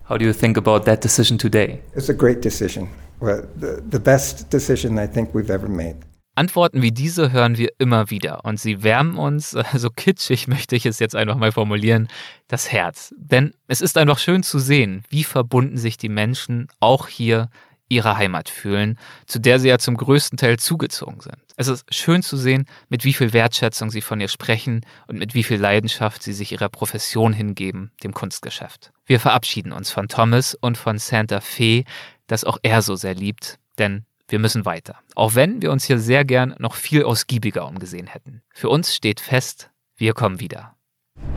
How 0.05 0.17
do 0.17 0.25
you 0.25 0.33
think 0.33 0.57
about 0.57 0.85
that 0.85 1.01
decision 1.01 1.37
today? 1.37 1.81
It's 1.95 2.09
a 2.09 2.13
great 2.13 2.41
decision. 2.41 2.89
Well, 3.19 3.47
the, 3.55 3.81
the 3.89 3.99
best 3.99 4.49
decision 4.49 4.99
I 4.99 5.07
think 5.07 5.33
we've 5.33 5.49
ever 5.49 5.67
made. 5.67 5.97
Antworten 6.35 6.81
wie 6.81 6.91
diese 6.91 7.31
hören 7.31 7.57
wir 7.57 7.69
immer 7.77 8.09
wieder 8.09 8.43
und 8.43 8.59
sie 8.59 8.83
wärmen 8.83 9.17
uns, 9.17 9.51
so 9.73 9.89
kitschig 9.89 10.47
möchte 10.47 10.75
ich 10.75 10.85
es 10.85 10.99
jetzt 10.99 11.15
einfach 11.15 11.37
mal 11.37 11.51
formulieren, 11.51 12.07
das 12.47 12.71
Herz. 12.71 13.13
Denn 13.17 13.53
es 13.67 13.81
ist 13.81 13.97
einfach 13.97 14.19
schön 14.19 14.43
zu 14.43 14.59
sehen, 14.59 15.03
wie 15.09 15.23
verbunden 15.23 15.77
sich 15.77 15.97
die 15.97 16.09
Menschen 16.09 16.67
auch 16.79 17.07
hier 17.07 17.49
ihrer 17.87 18.17
Heimat 18.17 18.49
fühlen, 18.49 18.97
zu 19.27 19.39
der 19.39 19.59
sie 19.59 19.69
ja 19.69 19.77
zum 19.77 19.95
größten 19.95 20.37
Teil 20.37 20.57
zugezogen 20.57 21.21
sind. 21.21 21.37
Es 21.55 21.67
ist 21.67 21.85
schön 21.93 22.23
zu 22.23 22.35
sehen, 22.35 22.65
mit 22.89 23.05
wie 23.05 23.13
viel 23.13 23.31
Wertschätzung 23.31 23.91
sie 23.91 24.01
von 24.01 24.19
ihr 24.19 24.27
sprechen 24.27 24.81
und 25.07 25.19
mit 25.19 25.35
wie 25.35 25.43
viel 25.43 25.59
Leidenschaft 25.59 26.23
sie 26.23 26.33
sich 26.33 26.51
ihrer 26.51 26.69
Profession 26.69 27.31
hingeben, 27.31 27.91
dem 28.03 28.13
Kunstgeschäft. 28.13 28.91
Wir 29.05 29.19
verabschieden 29.19 29.71
uns 29.71 29.91
von 29.91 30.07
Thomas 30.07 30.55
und 30.55 30.77
von 30.77 30.97
Santa 30.97 31.41
Fe, 31.41 31.83
das 32.27 32.43
auch 32.43 32.57
er 32.63 32.81
so 32.81 32.95
sehr 32.95 33.13
liebt, 33.13 33.59
denn 33.77 34.05
wir 34.27 34.39
müssen 34.39 34.65
weiter. 34.65 34.95
Auch 35.15 35.35
wenn 35.35 35.61
wir 35.61 35.71
uns 35.71 35.83
hier 35.85 35.99
sehr 35.99 36.25
gern 36.25 36.55
noch 36.59 36.75
viel 36.75 37.03
ausgiebiger 37.03 37.67
umgesehen 37.67 38.07
hätten. 38.07 38.41
Für 38.53 38.69
uns 38.69 38.95
steht 38.95 39.19
fest, 39.19 39.69
wir 39.97 40.13
kommen 40.13 40.39
wieder. 40.39 40.75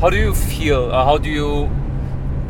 How 0.01 0.11
do 0.11 0.17
you 0.17 0.35
feel? 0.35 0.89
Uh, 0.91 1.05
how 1.05 1.19
do 1.19 1.29
you 1.29 1.69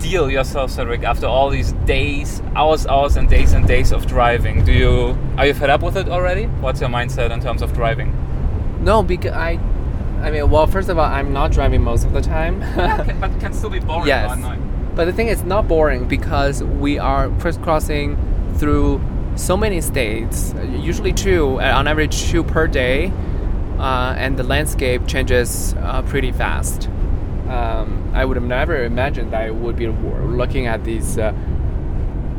deal 0.01 0.31
yourself, 0.31 0.71
Cedric, 0.71 1.05
after 1.05 1.27
all 1.29 1.51
these 1.51 1.75
days, 1.87 2.43
hours, 2.55 2.87
hours, 2.87 3.17
and 3.17 3.29
days 3.29 3.53
and 3.53 3.67
days 3.67 3.93
of 3.93 4.07
driving? 4.07 4.65
Do 4.65 4.73
you 4.73 5.17
are 5.37 5.47
you 5.47 5.55
fed 5.55 5.71
up 5.71 5.83
with 5.83 5.97
it 5.97 6.09
already? 6.09 6.45
What's 6.61 6.81
your 6.81 6.91
mindset 6.91 7.31
in 7.33 7.41
terms 7.41 7.63
of 7.63 7.73
driving? 7.75 8.13
No, 8.81 9.03
because 9.03 9.33
I, 9.33 9.59
I 10.23 10.31
mean, 10.31 10.49
well, 10.51 10.67
first 10.67 10.89
of 10.89 10.99
all, 10.99 11.05
I'm 11.05 11.33
not 11.33 11.51
driving 11.53 11.83
most 11.83 12.05
of 12.05 12.13
the 12.13 12.21
time. 12.23 12.61
but 13.21 13.41
can 13.41 13.53
still 13.53 13.71
be 13.71 13.81
boring 13.81 14.07
Yes. 14.07 14.31
at 14.31 14.39
night. 14.39 14.61
But 14.95 15.05
the 15.07 15.13
thing 15.13 15.29
is 15.29 15.43
not 15.45 15.67
boring 15.69 16.07
because 16.09 16.63
we 16.63 16.99
are 16.99 17.29
crisscrossing 17.41 18.17
through 18.57 19.01
so 19.39 19.57
many 19.57 19.81
states, 19.81 20.55
usually 20.71 21.13
two, 21.13 21.61
uh, 21.61 21.73
on 21.77 21.87
average 21.89 22.25
two 22.31 22.43
per 22.45 22.67
day. 22.67 23.13
uh, 23.79 24.15
and 24.19 24.37
the 24.37 24.43
landscape 24.43 25.07
changes 25.07 25.75
uh, 25.79 26.03
pretty 26.03 26.33
fast. 26.33 26.89
Um, 27.49 28.11
I 28.13 28.25
would 28.25 28.37
have 28.37 28.45
never 28.45 28.85
imagined 28.85 29.33
that 29.33 29.43
I 29.43 29.51
would 29.51 29.77
be 29.77 29.87
looking 29.87 30.67
at 30.67 30.83
these 30.85 31.17
uh, 31.17 31.33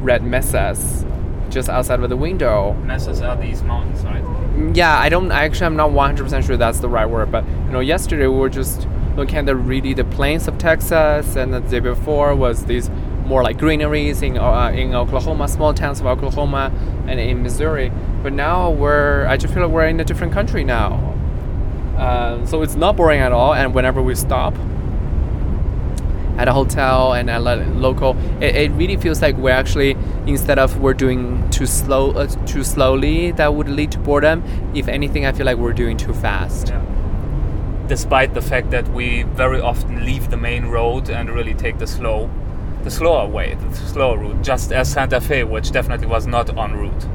red 0.01 0.21
mesas 0.23 1.05
just 1.49 1.69
outside 1.69 2.01
of 2.01 2.09
the 2.09 2.17
window. 2.17 2.73
Mesas 2.85 3.21
are 3.21 3.37
these 3.37 3.63
mountains, 3.63 4.03
right? 4.03 4.23
Yeah, 4.75 4.99
I 4.99 5.09
don't 5.09 5.31
actually. 5.31 5.67
I'm 5.67 5.77
not 5.77 5.91
100% 5.91 6.45
sure 6.45 6.57
that's 6.57 6.79
the 6.79 6.89
right 6.89 7.09
word, 7.09 7.31
but 7.31 7.45
you 7.65 7.71
know, 7.71 7.79
yesterday 7.79 8.27
we 8.27 8.37
were 8.37 8.49
just 8.49 8.87
looking 9.15 9.37
at 9.37 9.45
the 9.45 9.55
really 9.55 9.93
the 9.93 10.03
plains 10.03 10.47
of 10.49 10.57
Texas, 10.57 11.37
and 11.37 11.53
the 11.53 11.61
day 11.61 11.79
before 11.79 12.35
was 12.35 12.65
these 12.65 12.89
more 13.29 13.43
like 13.43 13.59
greeneries 13.59 14.23
in 14.23 14.37
uh, 14.37 14.71
in 14.75 14.95
Oklahoma, 14.95 15.47
small 15.47 15.73
towns 15.73 16.01
of 16.01 16.07
Oklahoma, 16.07 16.73
and 17.07 17.19
in 17.19 17.43
Missouri. 17.43 17.91
But 18.23 18.33
now 18.33 18.71
we're 18.71 19.25
I 19.27 19.37
just 19.37 19.53
feel 19.53 19.63
like 19.63 19.71
we're 19.71 19.87
in 19.87 19.99
a 19.99 20.03
different 20.03 20.33
country 20.33 20.63
now. 20.63 21.15
Uh, 21.95 22.45
so 22.45 22.63
it's 22.63 22.75
not 22.75 22.97
boring 22.97 23.19
at 23.19 23.31
all. 23.31 23.53
And 23.53 23.73
whenever 23.73 24.01
we 24.01 24.15
stop 24.15 24.55
at 26.37 26.47
a 26.47 26.53
hotel 26.53 27.13
and 27.13 27.29
at 27.29 27.41
a 27.41 27.55
local, 27.75 28.17
it, 28.41 28.55
it 28.55 28.71
really 28.71 28.97
feels 28.97 29.21
like 29.21 29.35
we're 29.37 29.53
actually 29.53 29.95
instead 30.25 30.57
of 30.57 30.79
we're 30.79 30.93
doing 30.95 31.47
too 31.51 31.67
slow, 31.67 32.11
uh, 32.11 32.25
too 32.45 32.63
slowly, 32.63 33.31
that 33.31 33.53
would 33.53 33.69
lead 33.69 33.91
to 33.91 33.99
boredom. 33.99 34.43
If 34.73 34.87
anything, 34.87 35.25
I 35.25 35.33
feel 35.33 35.45
like 35.45 35.57
we're 35.57 35.73
doing 35.73 35.97
too 35.97 36.13
fast. 36.13 36.69
Yeah. 36.69 36.83
Despite 37.87 38.33
the 38.33 38.41
fact 38.41 38.71
that 38.71 38.87
we 38.87 39.23
very 39.23 39.59
often 39.59 40.05
leave 40.05 40.29
the 40.29 40.37
main 40.37 40.65
road 40.65 41.09
and 41.09 41.29
really 41.29 41.53
take 41.53 41.77
the 41.79 41.87
slow, 41.87 42.29
the 42.83 42.91
slower 42.91 43.27
way, 43.27 43.55
the 43.55 43.75
slower 43.75 44.17
route, 44.17 44.41
just 44.41 44.71
as 44.71 44.91
Santa 44.91 45.19
Fe, 45.19 45.43
which 45.43 45.71
definitely 45.71 46.07
was 46.07 46.25
not 46.25 46.57
en 46.57 46.73
route. 46.73 47.07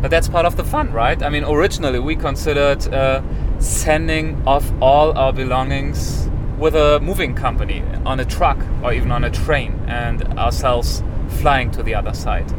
But 0.00 0.10
that's 0.10 0.28
part 0.28 0.46
of 0.46 0.56
the 0.56 0.64
fun, 0.64 0.92
right? 0.92 1.22
I 1.22 1.28
mean, 1.28 1.44
originally 1.44 1.98
we 1.98 2.16
considered 2.16 2.86
uh, 2.92 3.22
sending 3.60 4.42
off 4.46 4.70
all 4.80 5.16
our 5.16 5.32
belongings 5.32 6.28
with 6.58 6.74
a 6.74 7.00
moving 7.00 7.34
company 7.34 7.82
on 8.04 8.20
a 8.20 8.24
truck 8.24 8.58
or 8.82 8.92
even 8.92 9.10
on 9.10 9.24
a 9.24 9.30
train 9.30 9.80
and 9.86 10.22
ourselves 10.38 11.02
flying 11.28 11.70
to 11.72 11.82
the 11.82 11.94
other 11.94 12.14
side. 12.14 12.52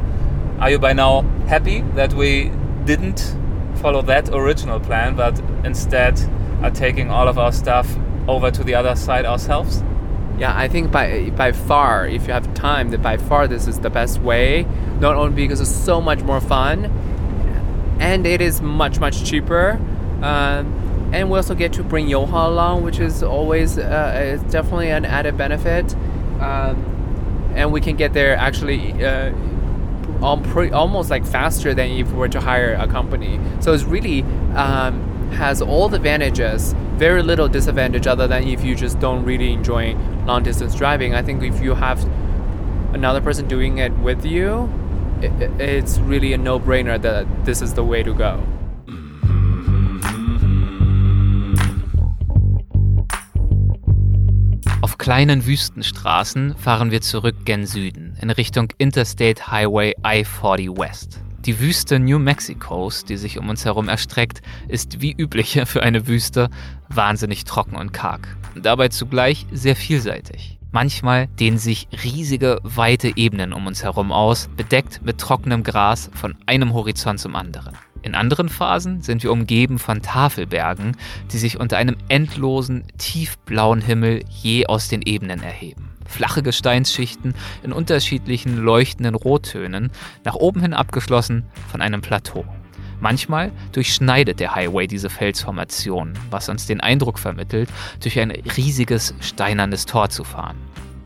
Are 0.59 0.69
you 0.69 0.79
by 0.79 0.93
now 0.93 1.21
happy 1.47 1.81
that 1.95 2.13
we 2.13 2.51
didn't 2.85 3.35
follow 3.75 4.01
that 4.03 4.29
original 4.29 4.79
plan 4.79 5.15
but 5.15 5.39
instead 5.65 6.19
are 6.61 6.71
taking 6.71 7.09
all 7.09 7.27
of 7.27 7.37
our 7.37 7.51
stuff 7.51 7.97
over 8.27 8.51
to 8.51 8.63
the 8.63 8.75
other 8.75 8.95
side 8.95 9.25
ourselves? 9.25 9.83
Yeah, 10.37 10.57
I 10.57 10.67
think 10.67 10.91
by 10.91 11.29
by 11.31 11.51
far, 11.51 12.07
if 12.07 12.27
you 12.27 12.33
have 12.33 12.53
time, 12.53 12.89
that 12.89 13.01
by 13.01 13.17
far 13.17 13.47
this 13.47 13.67
is 13.67 13.79
the 13.79 13.89
best 13.89 14.19
way. 14.19 14.65
Not 14.99 15.15
only 15.15 15.35
because 15.35 15.61
it's 15.61 15.69
so 15.69 16.01
much 16.01 16.21
more 16.23 16.41
fun, 16.41 16.85
and 17.99 18.25
it 18.25 18.41
is 18.41 18.61
much 18.61 18.99
much 18.99 19.23
cheaper. 19.23 19.79
Um, 20.21 21.11
and 21.13 21.29
we 21.29 21.37
also 21.37 21.53
get 21.53 21.73
to 21.73 21.83
bring 21.83 22.07
Joha 22.07 22.47
along, 22.47 22.83
which 22.83 22.99
is 22.99 23.21
always 23.21 23.77
uh, 23.77 24.33
is 24.35 24.41
definitely 24.51 24.89
an 24.89 25.05
added 25.05 25.37
benefit. 25.37 25.93
Um, 26.39 26.89
and 27.55 27.71
we 27.71 27.81
can 27.81 27.95
get 27.95 28.13
there 28.13 28.35
actually 28.35 29.05
uh, 29.05 29.31
almost 30.23 31.09
like 31.11 31.25
faster 31.25 31.73
than 31.75 31.91
if 31.91 32.11
we 32.11 32.17
were 32.17 32.29
to 32.29 32.41
hire 32.41 32.73
a 32.73 32.87
company. 32.87 33.39
So 33.59 33.73
it's 33.73 33.83
really 33.83 34.23
um, 34.55 35.12
has 35.33 35.61
all 35.61 35.89
the 35.89 35.97
advantages, 35.97 36.73
very 36.97 37.23
little 37.23 37.47
disadvantage 37.47 38.07
other 38.07 38.27
than 38.27 38.47
if 38.47 38.63
you 38.63 38.75
just 38.75 38.99
don't 38.99 39.25
really 39.25 39.51
enjoy 39.51 39.95
long 40.25 40.43
distance 40.43 40.75
driving. 40.75 41.13
I 41.15 41.21
think 41.21 41.43
if 41.43 41.61
you 41.61 41.73
have 41.73 42.03
another 42.93 43.21
person 43.21 43.47
doing 43.47 43.79
it 43.79 43.91
with 43.99 44.25
you, 44.25 44.69
it, 45.21 45.31
it's 45.59 45.99
really 45.99 46.33
a 46.33 46.37
no 46.37 46.59
brainer 46.59 47.01
that 47.01 47.25
this 47.45 47.61
is 47.61 47.73
the 47.73 47.83
way 47.83 48.03
to 48.03 48.13
go. 48.13 48.41
Auf 54.81 54.97
kleinen 54.97 55.45
Wüstenstraßen 55.45 56.55
fahren 56.55 56.91
wir 56.91 57.01
zurück 57.01 57.45
gen 57.45 57.65
Süden, 57.65 58.17
in 58.21 58.29
Richtung 58.29 58.67
Interstate 58.77 59.51
Highway 59.51 59.93
I-40 60.05 60.77
West. 60.77 61.19
Die 61.45 61.59
Wüste 61.59 61.99
New 61.99 62.19
Mexicos, 62.19 63.03
die 63.03 63.17
sich 63.17 63.37
um 63.37 63.49
uns 63.49 63.65
herum 63.65 63.89
erstreckt, 63.89 64.41
ist 64.69 65.01
wie 65.01 65.11
üblich 65.11 65.59
für 65.65 65.83
eine 65.83 66.07
Wüste 66.07 66.49
wahnsinnig 66.87 67.43
trocken 67.43 67.75
und 67.75 67.91
karg. 67.91 68.37
Und 68.55 68.65
dabei 68.65 68.87
zugleich 68.87 69.45
sehr 69.51 69.75
vielseitig. 69.75 70.57
Manchmal 70.71 71.27
dehnen 71.27 71.57
sich 71.57 71.89
riesige, 72.01 72.59
weite 72.63 73.17
Ebenen 73.17 73.51
um 73.51 73.67
uns 73.67 73.83
herum 73.83 74.13
aus, 74.13 74.47
bedeckt 74.55 75.01
mit 75.03 75.17
trockenem 75.17 75.63
Gras 75.63 76.09
von 76.13 76.33
einem 76.45 76.73
Horizont 76.73 77.19
zum 77.19 77.35
anderen. 77.35 77.75
In 78.03 78.15
anderen 78.15 78.47
Phasen 78.47 79.01
sind 79.01 79.21
wir 79.21 79.31
umgeben 79.31 79.79
von 79.79 80.01
Tafelbergen, 80.01 80.95
die 81.33 81.37
sich 81.37 81.59
unter 81.59 81.75
einem 81.75 81.97
endlosen, 82.07 82.85
tiefblauen 82.97 83.81
Himmel 83.81 84.23
je 84.29 84.67
aus 84.67 84.87
den 84.87 85.01
Ebenen 85.01 85.43
erheben. 85.43 85.92
Flache 86.05 86.43
Gesteinsschichten 86.43 87.33
in 87.63 87.73
unterschiedlichen 87.73 88.57
leuchtenden 88.57 89.15
Rottönen, 89.15 89.91
nach 90.23 90.35
oben 90.35 90.61
hin 90.61 90.73
abgeschlossen 90.73 91.45
von 91.71 91.81
einem 91.81 92.01
Plateau. 92.01 92.45
Manchmal 92.99 93.51
durchschneidet 93.73 94.39
der 94.39 94.55
Highway 94.55 94.87
diese 94.87 95.09
Felsformation, 95.09 96.13
was 96.29 96.47
uns 96.47 96.67
den 96.67 96.79
Eindruck 96.79 97.19
vermittelt, 97.19 97.69
durch 98.01 98.17
ein 98.17 98.31
riesiges 98.31 99.13
steinernes 99.19 99.85
Tor 99.85 100.09
zu 100.09 100.23
fahren. 100.23 100.57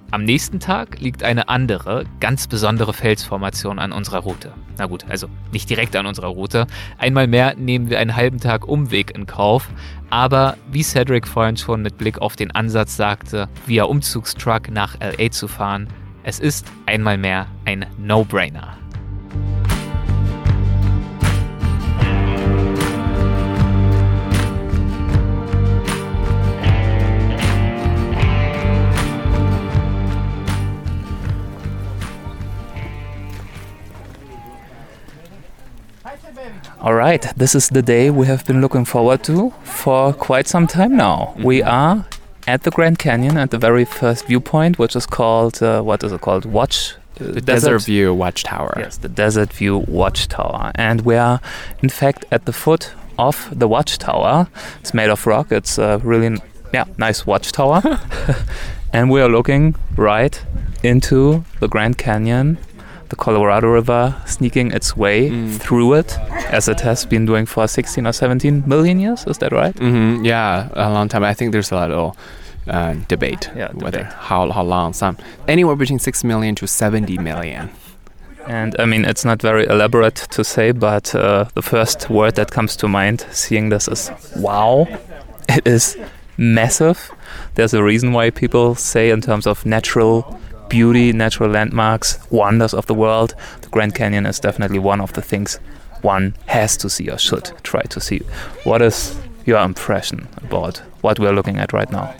Am 0.09 0.23
nächsten 0.23 0.61
Tag 0.61 1.01
liegt 1.01 1.21
eine 1.21 1.49
andere, 1.49 2.05
ganz 2.21 2.47
besondere 2.47 2.93
Felsformation 2.93 3.77
an 3.77 3.91
unserer 3.91 4.19
Route. 4.19 4.53
Na 4.77 4.85
gut, 4.85 5.03
also 5.09 5.27
nicht 5.51 5.69
direkt 5.69 5.97
an 5.97 6.05
unserer 6.05 6.27
Route. 6.27 6.65
Einmal 6.97 7.27
mehr 7.27 7.55
nehmen 7.55 7.89
wir 7.89 7.99
einen 7.99 8.15
halben 8.15 8.39
Tag 8.39 8.65
Umweg 8.65 9.13
in 9.13 9.25
Kauf. 9.25 9.67
Aber 10.09 10.55
wie 10.71 10.83
Cedric 10.83 11.27
vorhin 11.27 11.57
schon 11.57 11.81
mit 11.81 11.97
Blick 11.97 12.19
auf 12.19 12.37
den 12.37 12.51
Ansatz 12.51 12.95
sagte, 12.95 13.49
via 13.65 13.83
Umzugstruck 13.83 14.71
nach 14.71 14.97
LA 15.01 15.29
zu 15.31 15.49
fahren, 15.49 15.89
es 16.23 16.39
ist 16.39 16.65
einmal 16.85 17.17
mehr 17.17 17.47
ein 17.65 17.85
No-Brainer. 17.97 18.76
All 36.87 36.93
right, 36.93 37.21
this 37.35 37.53
is 37.53 37.67
the 37.67 37.81
day 37.81 38.09
we 38.09 38.27
have 38.27 38.45
been 38.45 38.61
looking 38.61 38.85
forward 38.85 39.21
to 39.25 39.49
for 39.63 40.13
quite 40.13 40.47
some 40.47 40.67
time 40.67 40.95
now. 40.95 41.17
Mm 41.17 41.41
-hmm. 41.41 41.45
We 41.45 41.63
are 41.63 42.05
at 42.45 42.63
the 42.63 42.71
Grand 42.71 42.97
Canyon 42.97 43.37
at 43.37 43.49
the 43.49 43.57
very 43.57 43.85
first 43.85 44.27
viewpoint, 44.27 44.77
which 44.77 44.95
is 44.95 45.05
called, 45.05 45.61
uh, 45.61 45.81
what 45.81 46.03
is 46.03 46.11
it 46.11 46.21
called? 46.21 46.45
Watch? 46.45 46.95
Uh, 47.19 47.25
the 47.33 47.41
Desert, 47.41 47.45
Desert 47.45 47.83
View 47.85 48.17
Watchtower. 48.17 48.73
Yes, 48.79 48.97
the 48.97 49.09
Desert 49.13 49.53
View 49.53 49.83
Watchtower. 49.87 50.71
And 50.75 51.01
we 51.01 51.19
are, 51.19 51.39
in 51.81 51.89
fact, 51.89 52.25
at 52.29 52.45
the 52.45 52.53
foot 52.53 52.95
of 53.17 53.49
the 53.59 53.67
watchtower. 53.67 54.47
It's 54.79 54.93
made 54.93 55.11
of 55.11 55.25
rock. 55.25 55.51
It's 55.51 55.77
a 55.79 55.99
really, 56.03 56.37
yeah, 56.73 56.87
nice 56.97 57.23
watchtower. 57.25 57.81
and 58.93 59.11
we 59.11 59.21
are 59.21 59.31
looking 59.31 59.75
right 59.97 60.45
into 60.83 61.43
the 61.59 61.67
Grand 61.67 61.97
Canyon 61.97 62.57
the 63.09 63.15
Colorado 63.15 63.67
River 63.67 64.15
sneaking 64.25 64.71
its 64.71 64.95
way 64.95 65.29
mm. 65.29 65.59
through 65.59 65.93
it, 65.93 66.17
as 66.51 66.67
it 66.67 66.79
has 66.81 67.05
been 67.05 67.25
doing 67.25 67.45
for 67.45 67.67
16 67.67 68.05
or 68.05 68.11
17 68.11 68.63
million 68.65 68.99
years. 68.99 69.25
Is 69.27 69.37
that 69.39 69.51
right? 69.51 69.75
Mm-hmm. 69.75 70.25
Yeah, 70.25 70.69
a 70.73 70.89
long 70.91 71.07
time. 71.09 71.23
I 71.23 71.33
think 71.33 71.51
there's 71.51 71.71
a 71.71 71.75
lot 71.75 71.91
of 71.91 72.17
uh, 72.67 72.95
debate 73.07 73.49
yeah, 73.55 73.71
whether 73.73 73.99
debate. 73.99 74.13
how 74.13 74.51
how 74.51 74.63
long. 74.63 74.93
Some 74.93 75.17
anywhere 75.47 75.75
between 75.75 75.99
six 75.99 76.23
million 76.23 76.55
to 76.55 76.67
70 76.67 77.17
million. 77.17 77.69
And 78.47 78.75
I 78.79 78.85
mean, 78.85 79.03
it's 79.03 79.25
not 79.25 79.41
very 79.41 79.65
elaborate 79.65 80.15
to 80.15 80.43
say, 80.43 80.71
but 80.71 81.13
uh, 81.13 81.45
the 81.53 81.61
first 81.61 82.09
word 82.09 82.35
that 82.35 82.49
comes 82.49 82.77
to 82.77 82.87
mind 82.87 83.25
seeing 83.31 83.69
this 83.69 83.87
is 83.89 84.09
wow. 84.37 84.87
It 85.49 85.65
is 85.67 85.97
massive. 86.37 87.11
There's 87.55 87.73
a 87.73 87.83
reason 87.83 88.13
why 88.13 88.29
people 88.29 88.75
say, 88.75 89.09
in 89.09 89.21
terms 89.21 89.47
of 89.47 89.65
natural 89.65 90.39
beauty, 90.69 91.13
natural 91.13 91.49
landmarks, 91.49 92.19
wonders 92.29 92.73
of 92.73 92.85
the 92.85 92.93
world, 92.93 93.35
the 93.61 93.69
Grand 93.69 93.95
Canyon 93.95 94.25
is 94.25 94.39
definitely 94.39 94.79
one 94.79 95.01
of 95.01 95.13
the 95.13 95.21
things 95.21 95.59
one 96.01 96.35
has 96.45 96.77
to 96.77 96.89
see 96.89 97.09
or 97.09 97.17
should 97.17 97.51
try 97.63 97.81
to 97.81 97.99
see. 97.99 98.19
What 98.63 98.81
is 98.81 99.17
your 99.45 99.59
impression 99.59 100.27
about 100.37 100.77
what 101.01 101.19
we're 101.19 101.33
looking 101.33 101.57
at 101.57 101.73
right 101.73 101.91
now? 101.91 102.13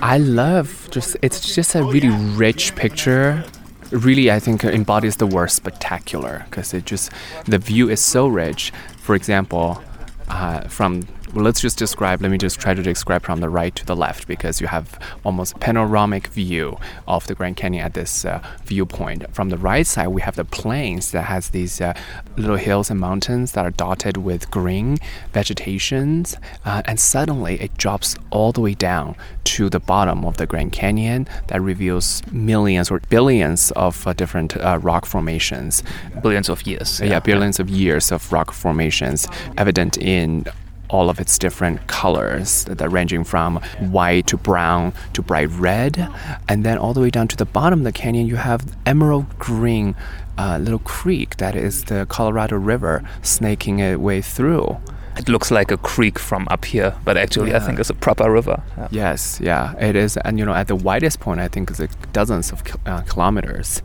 I 0.00 0.18
love 0.18 0.88
just 0.90 1.16
it's 1.22 1.54
just 1.54 1.74
a 1.74 1.82
really 1.82 2.10
rich 2.36 2.74
picture. 2.74 3.44
Really, 3.90 4.30
I 4.30 4.40
think 4.40 4.64
embodies 4.64 5.16
the 5.16 5.26
word 5.26 5.50
spectacular 5.50 6.44
because 6.50 6.74
it 6.74 6.84
just 6.84 7.12
the 7.44 7.58
view 7.58 7.88
is 7.88 8.00
so 8.00 8.26
rich. 8.26 8.72
For 8.98 9.14
example, 9.14 9.82
uh, 10.28 10.62
from 10.68 11.02
well, 11.36 11.44
let's 11.44 11.60
just 11.60 11.76
describe, 11.76 12.22
let 12.22 12.30
me 12.30 12.38
just 12.38 12.58
try 12.58 12.72
to 12.72 12.82
describe 12.82 13.22
from 13.22 13.40
the 13.40 13.50
right 13.50 13.76
to 13.76 13.84
the 13.84 13.94
left 13.94 14.26
because 14.26 14.58
you 14.58 14.68
have 14.68 14.98
almost 15.22 15.60
panoramic 15.60 16.28
view 16.28 16.78
of 17.06 17.26
the 17.26 17.34
Grand 17.34 17.58
Canyon 17.58 17.84
at 17.84 17.92
this 17.92 18.24
uh, 18.24 18.42
viewpoint. 18.64 19.22
From 19.34 19.50
the 19.50 19.58
right 19.58 19.86
side, 19.86 20.08
we 20.08 20.22
have 20.22 20.36
the 20.36 20.46
plains 20.46 21.10
that 21.10 21.24
has 21.24 21.50
these 21.50 21.78
uh, 21.78 21.92
little 22.38 22.56
hills 22.56 22.88
and 22.88 22.98
mountains 22.98 23.52
that 23.52 23.66
are 23.66 23.70
dotted 23.70 24.16
with 24.16 24.50
green 24.50 24.96
vegetations. 25.34 26.38
Uh, 26.64 26.80
and 26.86 26.98
suddenly 26.98 27.60
it 27.60 27.76
drops 27.76 28.16
all 28.30 28.50
the 28.50 28.62
way 28.62 28.72
down 28.72 29.14
to 29.44 29.68
the 29.68 29.78
bottom 29.78 30.24
of 30.24 30.38
the 30.38 30.46
Grand 30.46 30.72
Canyon 30.72 31.28
that 31.48 31.60
reveals 31.60 32.22
millions 32.32 32.90
or 32.90 33.00
billions 33.10 33.72
of 33.72 34.06
uh, 34.06 34.14
different 34.14 34.56
uh, 34.56 34.78
rock 34.80 35.04
formations. 35.04 35.82
Billions 36.22 36.48
of 36.48 36.66
years. 36.66 36.98
Yeah, 36.98 37.20
billions 37.20 37.60
of 37.60 37.68
years 37.68 38.10
of 38.10 38.32
rock 38.32 38.52
formations 38.52 39.28
evident 39.58 39.98
in 39.98 40.46
all 40.88 41.10
of 41.10 41.18
its 41.20 41.38
different 41.38 41.86
colors 41.86 42.64
that 42.64 42.88
ranging 42.90 43.24
from 43.24 43.56
white 43.90 44.26
to 44.26 44.36
brown 44.36 44.92
to 45.12 45.22
bright 45.22 45.50
red 45.50 46.08
and 46.48 46.64
then 46.64 46.78
all 46.78 46.92
the 46.94 47.00
way 47.00 47.10
down 47.10 47.26
to 47.28 47.36
the 47.36 47.44
bottom 47.44 47.80
of 47.80 47.84
the 47.84 47.92
canyon 47.92 48.26
you 48.26 48.36
have 48.36 48.76
emerald 48.86 49.26
green 49.38 49.94
uh, 50.38 50.58
little 50.60 50.78
creek 50.80 51.36
that 51.38 51.54
is 51.56 51.84
the 51.84 52.06
colorado 52.08 52.56
river 52.56 53.02
snaking 53.22 53.78
its 53.80 53.98
way 53.98 54.20
through 54.20 54.76
It 55.18 55.28
looks 55.30 55.50
like 55.50 55.72
a 55.72 55.78
creek 55.78 56.18
from 56.18 56.46
up 56.50 56.66
here, 56.66 56.92
but 57.06 57.16
actually 57.16 57.54
I 57.54 57.58
think 57.58 57.78
it's 57.80 57.88
a 57.90 57.94
proper 57.94 58.30
river. 58.30 58.60
Yeah. 58.76 58.88
Yes, 58.90 59.40
yeah, 59.40 59.72
it 59.88 59.96
is. 59.96 60.18
And 60.18 60.38
you 60.38 60.44
know, 60.44 60.52
at 60.52 60.66
the 60.68 60.76
widest 60.76 61.20
point, 61.20 61.40
I 61.40 61.48
think 61.48 61.70
it's 61.70 61.80
like 61.80 62.12
dozens 62.12 62.52
of 62.52 62.60
uh, 62.84 63.00
kilometers. 63.08 63.82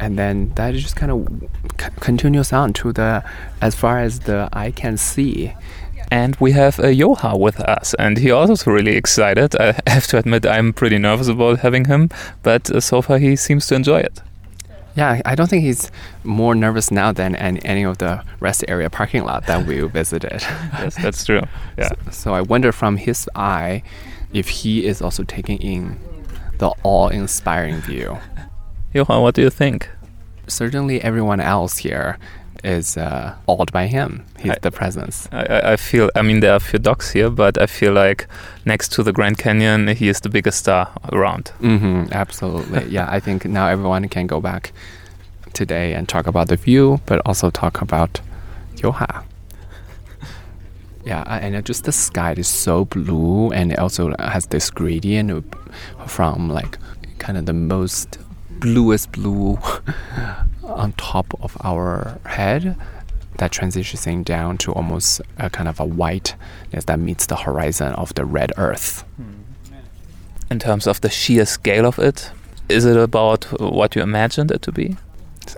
And 0.00 0.18
then 0.18 0.52
that 0.56 0.74
just 0.74 0.96
kind 0.96 1.12
of 1.12 1.18
c- 1.80 1.94
continues 2.00 2.52
on 2.52 2.72
to 2.82 2.92
the, 2.92 3.22
as 3.60 3.74
far 3.76 4.00
as 4.00 4.18
the 4.26 4.48
eye 4.52 4.72
can 4.72 4.96
see. 4.96 5.54
And 6.10 6.36
we 6.36 6.52
have 6.52 6.78
uh, 6.78 6.84
Joha 6.84 7.38
with 7.38 7.60
us, 7.60 7.94
and 7.98 8.18
he 8.18 8.30
also 8.30 8.52
is 8.52 8.66
really 8.66 8.96
excited. 8.96 9.56
I 9.56 9.78
have 9.86 10.06
to 10.08 10.18
admit, 10.18 10.46
I'm 10.46 10.72
pretty 10.72 10.98
nervous 10.98 11.28
about 11.28 11.60
having 11.60 11.86
him, 11.86 12.10
but 12.42 12.70
uh, 12.70 12.80
so 12.80 13.02
far 13.02 13.18
he 13.18 13.36
seems 13.36 13.66
to 13.68 13.74
enjoy 13.74 14.00
it. 14.00 14.22
Yeah, 14.96 15.20
I 15.26 15.34
don't 15.34 15.48
think 15.48 15.62
he's 15.62 15.90
more 16.24 16.54
nervous 16.54 16.90
now 16.90 17.12
than 17.12 17.34
an, 17.34 17.58
any 17.58 17.84
of 17.84 17.98
the 17.98 18.24
rest 18.40 18.64
area 18.66 18.88
parking 18.88 19.24
lot 19.24 19.46
that 19.46 19.66
we 19.66 19.80
visited. 19.88 20.40
yes, 20.40 20.96
that's 20.96 21.24
true. 21.24 21.42
Yeah. 21.78 21.88
So, 21.88 22.10
so 22.10 22.34
I 22.34 22.40
wonder 22.40 22.72
from 22.72 22.96
his 22.96 23.28
eye 23.34 23.82
if 24.32 24.48
he 24.48 24.86
is 24.86 25.02
also 25.02 25.24
taking 25.24 25.58
in 25.58 25.98
the 26.58 26.72
awe-inspiring 26.82 27.82
view. 27.82 28.18
Joha, 28.94 29.20
what 29.20 29.34
do 29.34 29.42
you 29.42 29.50
think? 29.50 29.90
Certainly, 30.46 31.02
everyone 31.02 31.40
else 31.40 31.78
here 31.78 32.18
is 32.64 32.96
uh, 32.96 33.34
awed 33.46 33.70
by 33.72 33.86
him. 33.86 34.24
His 34.38 34.50
I- 34.52 34.58
the 34.62 34.70
presence. 34.70 35.28
I, 35.32 35.72
I- 35.72 35.76
feel, 35.76 36.10
I 36.14 36.22
mean, 36.22 36.40
there 36.40 36.52
are 36.52 36.56
a 36.56 36.60
few 36.60 36.78
dogs 36.78 37.10
here, 37.12 37.30
but 37.30 37.60
I 37.60 37.66
feel 37.66 37.92
like 37.92 38.26
next 38.64 38.92
to 38.92 39.02
the 39.02 39.12
Grand 39.12 39.38
Canyon, 39.38 39.88
he 39.88 40.08
is 40.08 40.20
the 40.20 40.28
biggest 40.28 40.58
star 40.58 40.88
around. 41.12 41.48
hmm 41.60 42.04
absolutely. 42.12 42.86
yeah, 42.90 43.06
I 43.10 43.20
think 43.20 43.44
now 43.44 43.68
everyone 43.68 44.08
can 44.08 44.26
go 44.26 44.40
back 44.40 44.72
today 45.52 45.94
and 45.94 46.08
talk 46.08 46.26
about 46.26 46.48
the 46.48 46.56
view, 46.56 47.00
but 47.06 47.20
also 47.26 47.50
talk 47.50 47.80
about 47.82 48.20
Joha. 48.76 49.22
Yeah, 51.04 51.22
and 51.40 51.64
just 51.64 51.84
the 51.84 51.92
sky 51.92 52.34
is 52.36 52.48
so 52.48 52.84
blue, 52.84 53.52
and 53.52 53.72
it 53.72 53.78
also 53.78 54.12
has 54.18 54.46
this 54.46 54.70
gradient 54.70 55.30
from 56.06 56.48
like 56.50 56.78
kind 57.18 57.38
of 57.38 57.46
the 57.46 57.52
most 57.52 58.18
bluest 58.58 59.12
blue 59.12 59.56
on 60.66 60.92
top 60.92 61.34
of 61.40 61.56
our 61.62 62.18
head 62.26 62.76
that 63.38 63.52
transitioning 63.52 64.24
down 64.24 64.56
to 64.58 64.72
almost 64.72 65.20
a 65.38 65.50
kind 65.50 65.68
of 65.68 65.78
a 65.78 65.84
whiteness 65.84 66.84
that 66.86 66.98
meets 66.98 67.26
the 67.26 67.36
horizon 67.36 67.92
of 67.94 68.14
the 68.14 68.24
red 68.24 68.52
earth. 68.56 69.04
In 70.50 70.58
terms 70.58 70.86
of 70.86 71.00
the 71.00 71.10
sheer 71.10 71.44
scale 71.44 71.86
of 71.86 71.98
it, 71.98 72.30
is 72.68 72.84
it 72.84 72.96
about 72.96 73.44
what 73.60 73.94
you 73.96 74.02
imagined 74.02 74.50
it 74.50 74.62
to 74.62 74.72
be? 74.72 74.96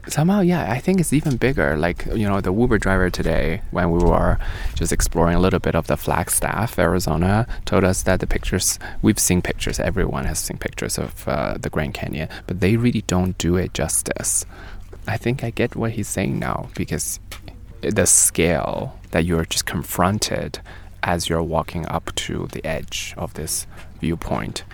Somehow, 0.07 0.41
yeah, 0.41 0.71
I 0.71 0.79
think 0.81 1.01
it's 1.01 1.15
even 1.15 1.37
bigger. 1.37 1.77
Like, 1.79 2.05
you 2.07 2.29
know, 2.29 2.41
the 2.43 2.53
Uber 2.53 2.79
driver 2.79 3.09
today, 3.09 3.63
when 3.71 3.91
we 3.91 3.99
were 3.99 4.39
just 4.75 4.93
exploring 4.93 5.35
a 5.35 5.41
little 5.41 5.61
bit 5.61 5.75
of 5.75 5.87
the 5.87 5.97
Flagstaff, 5.97 6.79
Arizona, 6.79 7.47
told 7.65 7.85
us 7.85 8.03
that 8.03 8.21
the 8.21 8.27
pictures, 8.27 8.79
we've 9.01 9.19
seen 9.19 9.41
pictures, 9.41 9.81
everyone 9.81 10.27
has 10.27 10.39
seen 10.39 10.59
pictures 10.59 10.99
of 10.99 11.27
uh, 11.27 11.57
the 11.59 11.71
Grand 11.71 11.95
Canyon, 11.95 12.29
but 12.47 12.61
they 12.61 12.77
really 12.77 13.03
don't 13.03 13.39
do 13.39 13.57
it 13.57 13.73
justice. 13.73 14.45
I 15.09 15.17
think 15.17 15.43
I 15.43 15.51
get 15.51 15.75
what 15.75 15.93
he's 15.93 16.07
saying 16.07 16.39
now 16.39 16.69
because 16.77 17.19
the 17.81 18.07
scale 18.07 18.99
that 19.13 19.25
you're 19.25 19.47
just 19.47 19.65
confronted 19.65 20.61
as 21.03 21.31
you're 21.31 21.43
walking 21.43 21.87
up 21.89 22.15
to 22.15 22.47
the 22.53 22.63
edge 22.67 23.15
of 23.17 23.33
this 23.33 23.67
viewpoint, 24.01 24.65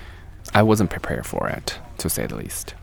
I 0.52 0.62
wasn't 0.64 0.90
prepared 0.90 1.24
for 1.24 1.48
it, 1.48 1.78
to 1.98 2.10
say 2.10 2.26
the 2.26 2.34
least. 2.34 2.74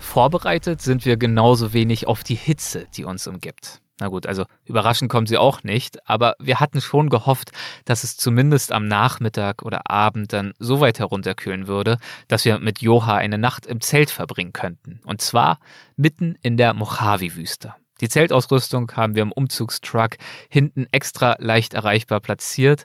Vorbereitet 0.00 0.80
sind 0.80 1.04
wir 1.04 1.16
genauso 1.16 1.74
wenig 1.74 2.06
auf 2.06 2.24
die 2.24 2.34
Hitze, 2.34 2.86
die 2.94 3.04
uns 3.04 3.26
umgibt. 3.26 3.82
Na 3.98 4.08
gut, 4.08 4.26
also 4.26 4.44
überraschend 4.66 5.10
kommt 5.10 5.28
sie 5.28 5.38
auch 5.38 5.62
nicht, 5.62 6.06
aber 6.08 6.36
wir 6.38 6.60
hatten 6.60 6.82
schon 6.82 7.08
gehofft, 7.08 7.52
dass 7.86 8.04
es 8.04 8.18
zumindest 8.18 8.70
am 8.70 8.86
Nachmittag 8.88 9.62
oder 9.62 9.90
Abend 9.90 10.34
dann 10.34 10.52
so 10.58 10.80
weit 10.80 10.98
herunterkühlen 10.98 11.66
würde, 11.66 11.96
dass 12.28 12.44
wir 12.44 12.58
mit 12.58 12.82
Joha 12.82 13.16
eine 13.16 13.38
Nacht 13.38 13.64
im 13.64 13.80
Zelt 13.80 14.10
verbringen 14.10 14.52
könnten. 14.52 15.00
Und 15.04 15.22
zwar 15.22 15.60
mitten 15.96 16.36
in 16.42 16.58
der 16.58 16.74
Mojave-Wüste. 16.74 17.74
Die 18.02 18.10
Zeltausrüstung 18.10 18.92
haben 18.94 19.14
wir 19.14 19.22
im 19.22 19.32
Umzugstruck 19.32 20.18
hinten 20.50 20.86
extra 20.92 21.36
leicht 21.38 21.72
erreichbar 21.72 22.20
platziert. 22.20 22.84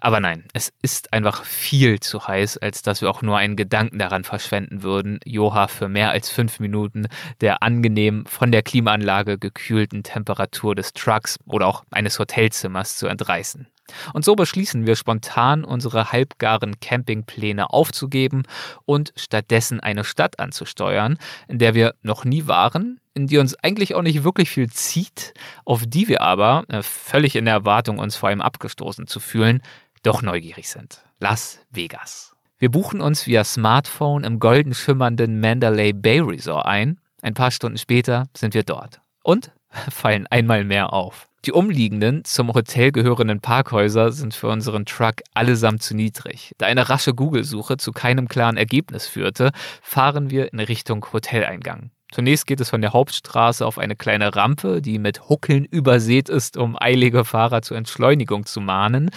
Aber 0.00 0.20
nein, 0.20 0.44
es 0.52 0.72
ist 0.82 1.12
einfach 1.12 1.44
viel 1.44 2.00
zu 2.00 2.26
heiß, 2.26 2.58
als 2.58 2.82
dass 2.82 3.00
wir 3.00 3.10
auch 3.10 3.22
nur 3.22 3.36
einen 3.36 3.56
Gedanken 3.56 3.98
daran 3.98 4.24
verschwenden 4.24 4.82
würden, 4.82 5.20
Joha 5.24 5.68
für 5.68 5.88
mehr 5.88 6.10
als 6.10 6.30
fünf 6.30 6.60
Minuten 6.60 7.06
der 7.40 7.62
angenehm 7.62 8.26
von 8.26 8.52
der 8.52 8.62
Klimaanlage 8.62 9.38
gekühlten 9.38 10.02
Temperatur 10.02 10.74
des 10.74 10.92
Trucks 10.92 11.38
oder 11.46 11.66
auch 11.66 11.84
eines 11.90 12.18
Hotelzimmers 12.18 12.96
zu 12.96 13.06
entreißen. 13.06 13.68
Und 14.12 14.24
so 14.24 14.34
beschließen 14.34 14.86
wir 14.86 14.96
spontan, 14.96 15.64
unsere 15.64 16.12
halbgaren 16.12 16.80
Campingpläne 16.80 17.70
aufzugeben 17.70 18.42
und 18.84 19.12
stattdessen 19.16 19.80
eine 19.80 20.04
Stadt 20.04 20.40
anzusteuern, 20.40 21.18
in 21.48 21.58
der 21.58 21.74
wir 21.74 21.94
noch 22.02 22.24
nie 22.24 22.46
waren, 22.46 23.00
in 23.14 23.26
die 23.26 23.38
uns 23.38 23.54
eigentlich 23.62 23.94
auch 23.94 24.02
nicht 24.02 24.24
wirklich 24.24 24.50
viel 24.50 24.68
zieht, 24.70 25.34
auf 25.64 25.84
die 25.86 26.08
wir 26.08 26.20
aber, 26.20 26.64
äh, 26.68 26.82
völlig 26.82 27.36
in 27.36 27.44
der 27.44 27.54
Erwartung, 27.54 27.98
uns 27.98 28.16
vor 28.16 28.28
allem 28.28 28.42
abgestoßen 28.42 29.06
zu 29.06 29.20
fühlen, 29.20 29.62
doch 30.06 30.22
neugierig 30.22 30.68
sind. 30.68 31.02
Las 31.18 31.58
Vegas. 31.70 32.34
Wir 32.58 32.70
buchen 32.70 33.00
uns 33.00 33.26
via 33.26 33.44
Smartphone 33.44 34.24
im 34.24 34.38
golden 34.38 34.72
schimmernden 34.72 35.40
Mandalay 35.40 35.92
Bay 35.92 36.20
Resort 36.20 36.64
ein. 36.64 37.00
Ein 37.22 37.34
paar 37.34 37.50
Stunden 37.50 37.76
später 37.76 38.28
sind 38.36 38.54
wir 38.54 38.62
dort. 38.62 39.00
Und 39.22 39.50
fallen 39.90 40.26
einmal 40.28 40.64
mehr 40.64 40.92
auf. 40.92 41.28
Die 41.44 41.52
umliegenden, 41.52 42.24
zum 42.24 42.54
Hotel 42.54 42.92
gehörenden 42.92 43.40
Parkhäuser 43.40 44.10
sind 44.10 44.34
für 44.34 44.48
unseren 44.48 44.86
Truck 44.86 45.22
allesamt 45.34 45.82
zu 45.82 45.94
niedrig. 45.94 46.52
Da 46.58 46.66
eine 46.66 46.88
rasche 46.88 47.14
Google-Suche 47.14 47.76
zu 47.76 47.92
keinem 47.92 48.26
klaren 48.26 48.56
Ergebnis 48.56 49.06
führte, 49.06 49.50
fahren 49.82 50.30
wir 50.30 50.52
in 50.52 50.60
Richtung 50.60 51.06
Hoteleingang. 51.12 51.90
Zunächst 52.12 52.46
geht 52.46 52.60
es 52.60 52.70
von 52.70 52.80
der 52.80 52.92
Hauptstraße 52.92 53.66
auf 53.66 53.78
eine 53.78 53.96
kleine 53.96 54.34
Rampe, 54.36 54.80
die 54.80 54.98
mit 54.98 55.28
Huckeln 55.28 55.64
übersät 55.64 56.28
ist, 56.28 56.56
um 56.56 56.76
eilige 56.80 57.24
Fahrer 57.24 57.62
zur 57.62 57.76
Entschleunigung 57.76 58.46
zu 58.46 58.60
mahnen. 58.60 59.10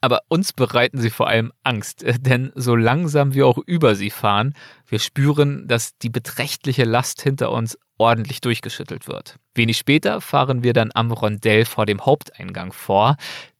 Aber 0.00 0.20
uns 0.28 0.52
bereiten 0.52 1.00
sie 1.00 1.10
vor 1.10 1.26
allem 1.26 1.52
Angst, 1.64 2.04
äh, 2.04 2.14
denn 2.18 2.52
so 2.54 2.76
langsam 2.76 3.34
wir 3.34 3.46
auch 3.46 3.58
über 3.58 3.96
sie 3.96 4.10
fahren, 4.10 4.54
wir 4.86 5.00
spüren, 5.00 5.66
dass 5.66 5.98
die 5.98 6.10
beträchtliche 6.10 6.84
Last 6.84 7.22
hinter 7.22 7.50
uns 7.50 7.76
ordentlich 7.98 8.40
durchgeschüttelt 8.40 9.08
wird. 9.08 9.36
Wenig 9.54 9.76
später 9.76 10.20
fahren 10.20 10.62
wir 10.62 10.72
dann 10.72 10.90
am 10.94 11.10
Rondell 11.10 11.64
vor 11.64 11.86
dem 11.86 12.06
Haupteingang 12.06 12.72
vor, 12.72 13.16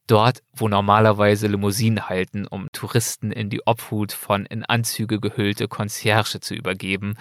dort, 0.07 0.43
wo 0.55 0.69
normalerweise 0.69 1.49
Limousinen 1.49 2.09
halten, 2.09 2.47
um 2.47 2.69
Touristen 2.73 3.33
in 3.33 3.51
die 3.51 3.67
Obhut 3.67 4.13
von 4.13 4.47
in 4.47 4.65
Anzüge 4.65 5.21
gehüllte 5.21 5.69
Concierge 5.69 6.41
zu 6.41 6.55
übergeben. 6.55 7.17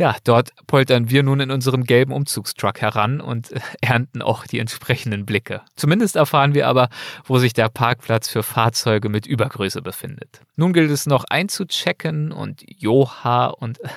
Ja, 0.00 0.16
dort 0.24 0.52
poltern 0.66 1.10
wir 1.10 1.22
nun 1.22 1.40
in 1.40 1.50
unserem 1.50 1.84
gelben 1.84 2.14
Umzugstruck 2.14 2.80
heran 2.80 3.20
und 3.20 3.52
äh, 3.52 3.60
ernten 3.82 4.22
auch 4.22 4.46
die 4.46 4.58
entsprechenden 4.58 5.26
Blicke. 5.26 5.60
Zumindest 5.76 6.16
erfahren 6.16 6.54
wir 6.54 6.68
aber, 6.68 6.88
wo 7.26 7.36
sich 7.36 7.52
der 7.52 7.68
Parkplatz 7.68 8.26
für 8.30 8.42
Fahrzeuge 8.42 9.10
mit 9.10 9.26
Übergröße 9.26 9.82
befindet. 9.82 10.40
Nun 10.56 10.72
gilt 10.72 10.90
es 10.90 11.04
noch 11.04 11.24
einzuchecken 11.28 12.32
und 12.32 12.64
Joha 12.66 13.48
und 13.48 13.78
äh, 13.84 13.88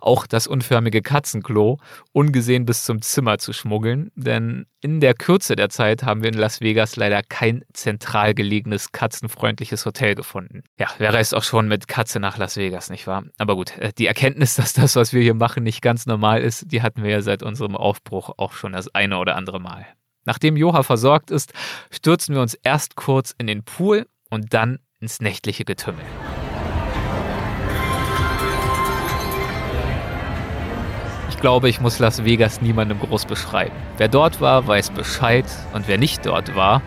auch 0.00 0.26
das 0.26 0.46
unförmige 0.46 1.02
Katzenklo 1.02 1.78
ungesehen 2.12 2.64
bis 2.64 2.84
zum 2.84 3.02
Zimmer 3.02 3.38
zu 3.38 3.52
schmuggeln, 3.52 4.10
denn 4.14 4.66
in 4.80 5.00
der 5.00 5.14
Kürze 5.14 5.56
der 5.56 5.68
Zeit 5.68 6.02
haben 6.02 6.22
wir 6.22 6.30
in 6.30 6.38
Las 6.38 6.60
Vegas 6.60 6.96
leider 6.96 7.22
kein 7.22 7.64
zentral 7.72 8.34
gelegenes 8.34 8.92
katzenfreundliches 8.92 9.84
Hotel 9.84 10.14
gefunden. 10.14 10.62
Ja, 10.78 10.88
wer 10.98 11.12
reist 11.12 11.34
auch 11.34 11.42
schon 11.42 11.68
mit 11.68 11.88
Katze 11.88 12.20
nach 12.20 12.38
Las 12.38 12.56
Vegas, 12.56 12.90
nicht 12.90 13.06
wahr? 13.06 13.24
Aber 13.38 13.56
gut, 13.56 13.76
äh, 13.78 13.92
die 13.96 14.06
Erkenntnis, 14.06 14.54
dass 14.56 14.72
das, 14.72 14.96
was 14.96 15.12
wir 15.12 15.22
hier 15.22 15.34
machen, 15.34 15.62
nicht 15.62 15.82
ganz 15.82 16.06
normal 16.06 16.42
ist, 16.42 16.72
die 16.72 16.82
hatten 16.82 17.02
wir 17.02 17.10
ja 17.10 17.22
seit 17.22 17.42
unserem 17.42 17.76
Aufbruch 17.76 18.30
auch 18.36 18.52
schon 18.52 18.72
das 18.72 18.94
eine 18.94 19.18
oder 19.18 19.36
andere 19.36 19.60
Mal. 19.60 19.86
Nachdem 20.24 20.56
Joha 20.56 20.82
versorgt 20.82 21.30
ist, 21.30 21.52
stürzen 21.90 22.34
wir 22.34 22.42
uns 22.42 22.54
erst 22.54 22.96
kurz 22.96 23.34
in 23.38 23.46
den 23.46 23.64
Pool 23.64 24.06
und 24.28 24.52
dann 24.54 24.78
ins 25.00 25.20
nächtliche 25.20 25.64
Getümmel. 25.64 26.04
Glaube, 31.40 31.68
ich 31.68 31.80
muss 31.80 31.98
Las 31.98 32.24
Vegas 32.24 32.60
niemandem 32.60 33.00
groß 33.00 33.24
beschreiben. 33.24 33.74
Wer 33.96 34.08
dort 34.08 34.40
war, 34.40 34.66
weiß 34.66 34.90
Bescheid 34.90 35.44
und 35.72 35.88
wer 35.88 35.98
nicht 35.98 36.26
dort 36.26 36.54
war, 36.54 36.82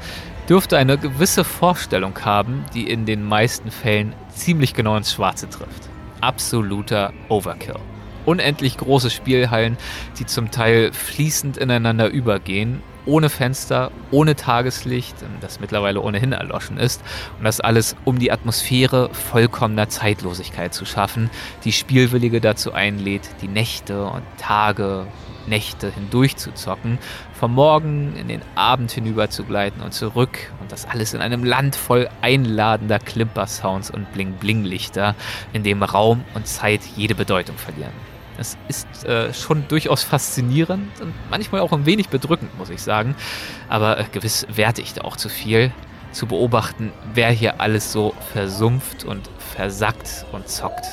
dürfte 0.48 0.78
eine 0.78 0.98
gewisse 0.98 1.44
Vorstellung 1.44 2.18
haben, 2.24 2.66
die 2.74 2.90
in 2.90 3.06
den 3.06 3.24
meisten 3.24 3.72
Fällen 3.72 4.14
ziemlich 4.30 4.74
genau 4.74 4.96
ins 4.96 5.14
Schwarze 5.14 5.50
trifft. 5.50 5.90
Absoluter 6.22 7.14
Overkill. 7.30 7.80
Unendlich 8.26 8.78
große 8.78 9.10
Spielhallen, 9.10 9.78
die 10.18 10.26
zum 10.26 10.52
Teil 10.52 10.94
fließend 10.94 11.58
ineinander 11.58 12.08
übergehen 12.08 12.82
ohne 13.06 13.30
Fenster, 13.30 13.92
ohne 14.12 14.36
Tageslicht, 14.36 15.16
das 15.42 15.60
mittlerweile 15.60 16.02
ohnehin 16.02 16.32
erloschen 16.32 16.78
ist. 16.78 17.02
Und 17.38 17.46
das 17.46 17.60
alles, 17.60 17.96
um 18.06 18.20
die 18.20 18.32
Atmosphäre 18.32 19.10
vollkommener 19.14 19.90
Zeitlosigkeit 19.90 20.74
zu 20.74 20.86
schaffen, 20.86 21.30
die 21.64 21.72
Spielwillige 21.72 22.42
dazu 22.42 22.74
einlädt, 22.74 23.30
die 23.42 23.48
Nächte 23.48 24.06
und 24.06 24.24
Tage, 24.38 25.08
Nächte 25.48 25.92
hindurch 25.92 26.38
zu 26.38 26.54
zocken, 26.54 27.00
vom 27.34 27.54
Morgen 27.54 28.16
in 28.16 28.28
den 28.30 28.42
Abend 28.56 28.92
hinüber 28.92 29.30
zu 29.30 29.44
gleiten 29.44 29.82
und 29.82 29.94
zurück 29.94 30.52
und 30.62 30.72
das 30.72 30.86
alles 30.86 31.14
in 31.14 31.22
einem 31.22 31.44
Land 31.44 31.76
voll 31.76 32.10
einladender 32.22 33.00
Klimper-Sounds 33.00 33.92
und 33.92 34.12
Bling-Bling-Lichter, 34.14 35.16
in 35.52 35.64
dem 35.64 35.84
Raum 35.84 36.24
und 36.34 36.48
Zeit 36.48 36.82
jede 36.96 37.16
Bedeutung 37.16 37.58
verlieren. 37.58 38.13
Es 38.38 38.58
ist 38.68 39.06
äh, 39.06 39.34
schon 39.34 39.68
durchaus 39.68 40.04
faszinierend 40.04 41.00
und 41.02 41.14
manchmal 41.30 41.62
auch 41.62 41.72
ein 41.72 41.86
wenig 41.86 42.10
bedrückend, 42.10 42.58
muss 42.58 42.70
ich 42.70 42.82
sagen. 42.82 43.16
Aber 43.70 44.00
äh, 44.00 44.06
gewiss 44.12 44.48
werte 44.54 44.82
ich 44.82 44.94
da 44.94 45.02
auch 45.02 45.18
zu 45.18 45.30
viel, 45.30 45.72
zu 46.12 46.28
beobachten, 46.28 46.92
wer 47.14 47.30
hier 47.30 47.62
alles 47.62 47.92
so 47.92 48.14
versumpft 48.34 49.04
und 49.04 49.30
versackt 49.38 50.26
und 50.32 50.48
zockt. 50.48 50.86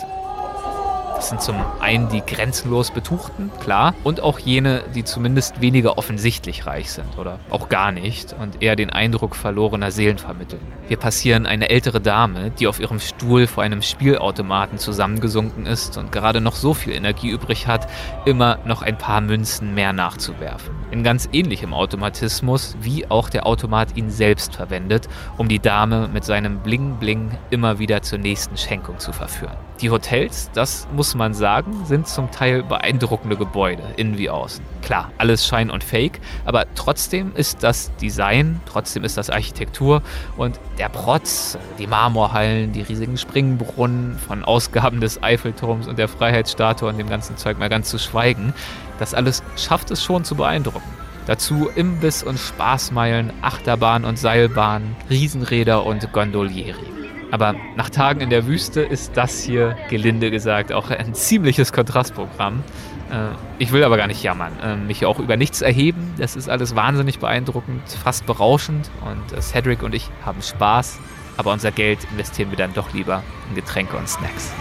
Das 1.20 1.28
sind 1.28 1.42
zum 1.42 1.56
einen 1.80 2.08
die 2.08 2.22
grenzenlos 2.22 2.90
Betuchten, 2.90 3.50
klar, 3.60 3.94
und 4.04 4.22
auch 4.22 4.38
jene, 4.38 4.82
die 4.94 5.04
zumindest 5.04 5.60
weniger 5.60 5.98
offensichtlich 5.98 6.64
reich 6.64 6.92
sind 6.92 7.18
oder 7.18 7.38
auch 7.50 7.68
gar 7.68 7.92
nicht 7.92 8.34
und 8.40 8.62
eher 8.62 8.74
den 8.74 8.88
Eindruck 8.88 9.36
verlorener 9.36 9.90
Seelen 9.90 10.16
vermitteln. 10.16 10.62
Wir 10.88 10.96
passieren 10.96 11.44
eine 11.44 11.68
ältere 11.68 12.00
Dame, 12.00 12.50
die 12.52 12.66
auf 12.66 12.80
ihrem 12.80 13.00
Stuhl 13.00 13.46
vor 13.46 13.62
einem 13.62 13.82
Spielautomaten 13.82 14.78
zusammengesunken 14.78 15.66
ist 15.66 15.98
und 15.98 16.10
gerade 16.10 16.40
noch 16.40 16.54
so 16.54 16.72
viel 16.72 16.94
Energie 16.94 17.28
übrig 17.28 17.66
hat, 17.66 17.86
immer 18.24 18.58
noch 18.64 18.80
ein 18.80 18.96
paar 18.96 19.20
Münzen 19.20 19.74
mehr 19.74 19.92
nachzuwerfen. 19.92 20.74
In 20.90 21.04
ganz 21.04 21.28
ähnlichem 21.34 21.74
Automatismus, 21.74 22.76
wie 22.80 23.10
auch 23.10 23.28
der 23.28 23.46
Automat 23.46 23.94
ihn 23.94 24.08
selbst 24.08 24.56
verwendet, 24.56 25.06
um 25.36 25.48
die 25.48 25.60
Dame 25.60 26.08
mit 26.08 26.24
seinem 26.24 26.60
Bling-Bling 26.60 27.32
immer 27.50 27.78
wieder 27.78 28.00
zur 28.00 28.18
nächsten 28.18 28.56
Schenkung 28.56 28.98
zu 28.98 29.12
verführen. 29.12 29.58
Die 29.80 29.90
Hotels, 29.90 30.50
das 30.52 30.86
muss 30.94 31.09
man 31.14 31.34
sagen, 31.34 31.84
sind 31.84 32.08
zum 32.08 32.30
Teil 32.30 32.62
beeindruckende 32.62 33.36
Gebäude, 33.36 33.82
innen 33.96 34.18
wie 34.18 34.30
außen. 34.30 34.64
Klar, 34.82 35.10
alles 35.18 35.46
Schein 35.46 35.70
und 35.70 35.84
Fake, 35.84 36.20
aber 36.44 36.64
trotzdem 36.74 37.32
ist 37.34 37.62
das 37.62 37.94
Design, 37.96 38.60
trotzdem 38.66 39.04
ist 39.04 39.16
das 39.16 39.30
Architektur 39.30 40.02
und 40.36 40.58
der 40.78 40.88
Protz, 40.88 41.58
die 41.78 41.86
Marmorhallen, 41.86 42.72
die 42.72 42.82
riesigen 42.82 43.16
Springbrunnen, 43.16 44.18
von 44.18 44.44
Ausgaben 44.44 45.00
des 45.00 45.22
Eiffelturms 45.22 45.86
und 45.86 45.98
der 45.98 46.08
Freiheitsstatue 46.08 46.88
und 46.88 46.98
dem 46.98 47.08
ganzen 47.08 47.36
Zeug 47.36 47.58
mal 47.58 47.68
ganz 47.68 47.90
zu 47.90 47.98
schweigen, 47.98 48.54
das 48.98 49.14
alles 49.14 49.42
schafft 49.56 49.90
es 49.90 50.02
schon 50.02 50.24
zu 50.24 50.34
beeindrucken. 50.34 50.90
Dazu 51.26 51.68
Imbiss 51.74 52.22
und 52.22 52.38
Spaßmeilen, 52.38 53.32
Achterbahn 53.42 54.04
und 54.04 54.18
Seilbahn, 54.18 54.96
Riesenräder 55.08 55.84
und 55.84 56.12
Gondolieri. 56.12 56.99
Aber 57.30 57.54
nach 57.76 57.90
Tagen 57.90 58.20
in 58.20 58.30
der 58.30 58.46
Wüste 58.46 58.80
ist 58.80 59.16
das 59.16 59.40
hier, 59.42 59.76
gelinde 59.88 60.30
gesagt, 60.30 60.72
auch 60.72 60.90
ein 60.90 61.14
ziemliches 61.14 61.72
Kontrastprogramm. 61.72 62.64
Äh, 63.10 63.28
ich 63.58 63.72
will 63.72 63.84
aber 63.84 63.96
gar 63.96 64.06
nicht 64.06 64.22
jammern, 64.22 64.52
äh, 64.62 64.76
mich 64.76 65.06
auch 65.06 65.18
über 65.18 65.36
nichts 65.36 65.62
erheben. 65.62 66.14
Das 66.18 66.36
ist 66.36 66.48
alles 66.48 66.74
wahnsinnig 66.74 67.18
beeindruckend, 67.18 67.82
fast 67.88 68.26
berauschend 68.26 68.90
und 69.04 69.36
äh, 69.36 69.40
Cedric 69.40 69.82
und 69.82 69.94
ich 69.94 70.08
haben 70.24 70.42
Spaß, 70.42 70.98
aber 71.36 71.52
unser 71.52 71.70
Geld 71.70 72.00
investieren 72.10 72.50
wir 72.50 72.58
dann 72.58 72.74
doch 72.74 72.92
lieber 72.92 73.22
in 73.48 73.54
Getränke 73.54 73.96
und 73.96 74.08
Snacks. 74.08 74.52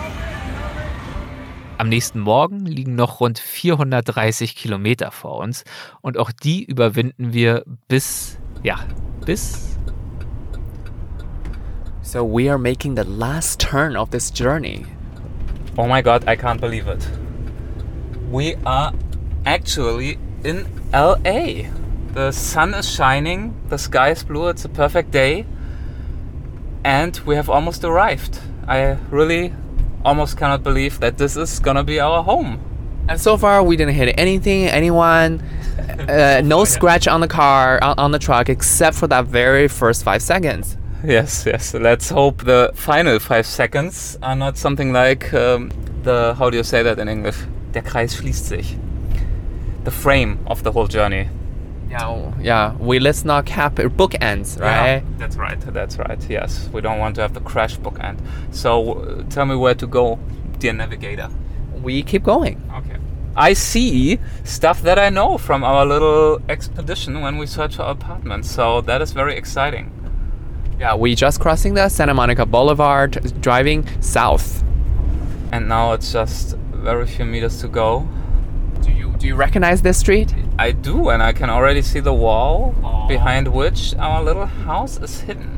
Am 1.80 1.88
nächsten 1.88 2.20
Morgen 2.20 2.66
liegen 2.66 2.96
noch 2.96 3.22
rund 3.22 3.40
430 3.40 4.56
Kilometer 4.56 5.12
vor 5.12 5.38
uns 5.38 5.64
und 6.02 6.18
auch 6.18 6.32
die 6.32 6.66
überwinden 6.66 7.32
wir 7.32 7.64
bis, 7.88 8.38
ja, 8.64 8.80
bis 9.26 9.78
So 12.10 12.24
we 12.24 12.50
are 12.50 12.58
making 12.58 12.96
the 12.96 13.04
last 13.04 13.60
turn 13.60 13.96
of 13.96 14.10
this 14.10 14.32
journey. 14.32 14.84
Oh 15.78 15.86
my 15.86 16.02
god, 16.02 16.24
I 16.28 16.36
can't 16.36 16.60
believe 16.60 16.88
it. 16.88 17.08
We 18.32 18.56
are 18.66 18.92
actually 19.46 20.18
in 20.44 20.66
LA. 20.92 21.70
The 22.14 22.32
sun 22.32 22.74
is 22.74 22.90
shining, 22.90 23.54
the 23.70 23.78
sky 23.78 24.10
is 24.10 24.24
blue, 24.24 24.48
it's 24.48 24.66
a 24.66 24.70
perfect 24.70 25.12
day, 25.12 25.46
and 26.84 27.16
we 27.28 27.36
have 27.36 27.48
almost 27.48 27.84
arrived. 27.84 28.40
I 28.68 28.98
really 29.12 29.54
almost 30.04 30.36
cannot 30.36 30.64
believe 30.64 31.00
that 31.02 31.20
this 31.20 31.38
is 31.38 31.60
gonna 31.60 31.84
be 31.84 32.00
our 32.00 32.24
home. 32.24 32.60
And 33.08 33.22
so 33.22 33.38
far, 33.38 33.62
we 33.62 33.78
didn't 33.78 33.94
hit 33.94 34.16
anything, 34.18 34.66
anyone, 34.66 35.44
uh, 36.10 36.42
no 36.44 36.66
scratch 36.66 37.08
on 37.08 37.22
the 37.22 37.28
car, 37.28 37.78
on, 37.84 38.00
on 38.00 38.12
the 38.12 38.20
truck, 38.20 38.50
except 38.50 38.98
for 38.98 39.06
that 39.06 39.26
very 39.26 39.68
first 39.68 40.04
five 40.04 40.24
seconds. 40.24 40.76
Yes, 41.04 41.46
yes. 41.46 41.74
Let's 41.74 42.10
hope 42.10 42.44
the 42.44 42.72
final 42.76 43.20
five 43.20 43.46
seconds 43.46 44.18
are 44.22 44.36
not 44.36 44.58
something 44.58 44.92
like 44.92 45.34
um, 45.34 45.72
the, 46.04 46.36
how 46.38 46.50
do 46.50 46.58
you 46.58 46.64
say 46.64 46.84
that 46.84 47.00
in 47.00 47.08
English? 47.08 47.38
Der 47.74 47.82
Kreis 47.82 48.16
schließt 48.16 48.46
sich. 48.48 48.78
The 49.86 49.92
frame 49.92 50.40
of 50.48 50.64
the 50.64 50.72
whole 50.74 50.88
journey. 50.88 51.30
Yeah, 51.90 52.34
yeah. 52.40 52.76
We 52.78 53.00
let's 53.00 53.24
not 53.26 53.46
cap 53.46 53.76
bookends, 53.76 54.60
right? 54.60 54.98
Yeah, 54.98 55.02
that's 55.18 55.38
right. 55.38 55.60
That's 55.60 55.98
right. 55.98 56.24
Yes, 56.30 56.70
we 56.72 56.82
don't 56.82 57.00
want 57.00 57.16
to 57.16 57.22
have 57.22 57.34
the 57.34 57.40
crash 57.40 57.78
bookend. 57.78 58.20
So 58.52 58.94
uh, 58.94 59.24
tell 59.30 59.46
me 59.46 59.56
where 59.56 59.74
to 59.76 59.88
go, 59.88 60.20
dear 60.60 60.74
navigator. 60.74 61.30
We 61.82 62.04
keep 62.04 62.24
going. 62.24 62.62
Okay. 62.76 62.98
I 63.36 63.54
see 63.54 64.20
stuff 64.44 64.82
that 64.82 65.00
I 65.00 65.10
know 65.10 65.38
from 65.38 65.64
our 65.64 65.86
little 65.86 66.42
expedition 66.50 67.22
when 67.22 67.38
we 67.38 67.48
search 67.48 67.80
our 67.80 67.92
apartment. 67.92 68.46
So 68.46 68.82
that 68.82 69.02
is 69.02 69.14
very 69.14 69.36
exciting. 69.36 69.92
Yeah, 70.80 70.96
we 70.96 71.14
just 71.14 71.42
crossing 71.42 71.74
the 71.74 71.90
Santa 71.90 72.14
Monica 72.14 72.46
Boulevard, 72.46 73.42
driving 73.42 73.86
south. 74.02 74.64
And 75.52 75.68
now 75.68 75.92
it's 75.92 76.14
just 76.14 76.56
very 76.72 77.06
few 77.06 77.26
meters 77.26 77.60
to 77.60 77.68
go. 77.68 78.08
Do 78.82 78.92
you 78.92 79.12
do 79.18 79.28
you 79.28 79.36
recognize 79.36 79.82
this 79.82 79.98
street? 79.98 80.34
I 80.58 80.72
do, 80.72 81.10
and 81.10 81.22
I 81.22 81.34
can 81.34 81.50
already 81.50 81.82
see 81.82 82.00
the 82.00 82.14
wall 82.14 82.74
behind 83.10 83.50
which 83.50 83.94
our 83.96 84.24
little 84.24 84.46
house 84.46 84.98
is 85.02 85.20
hidden. 85.20 85.58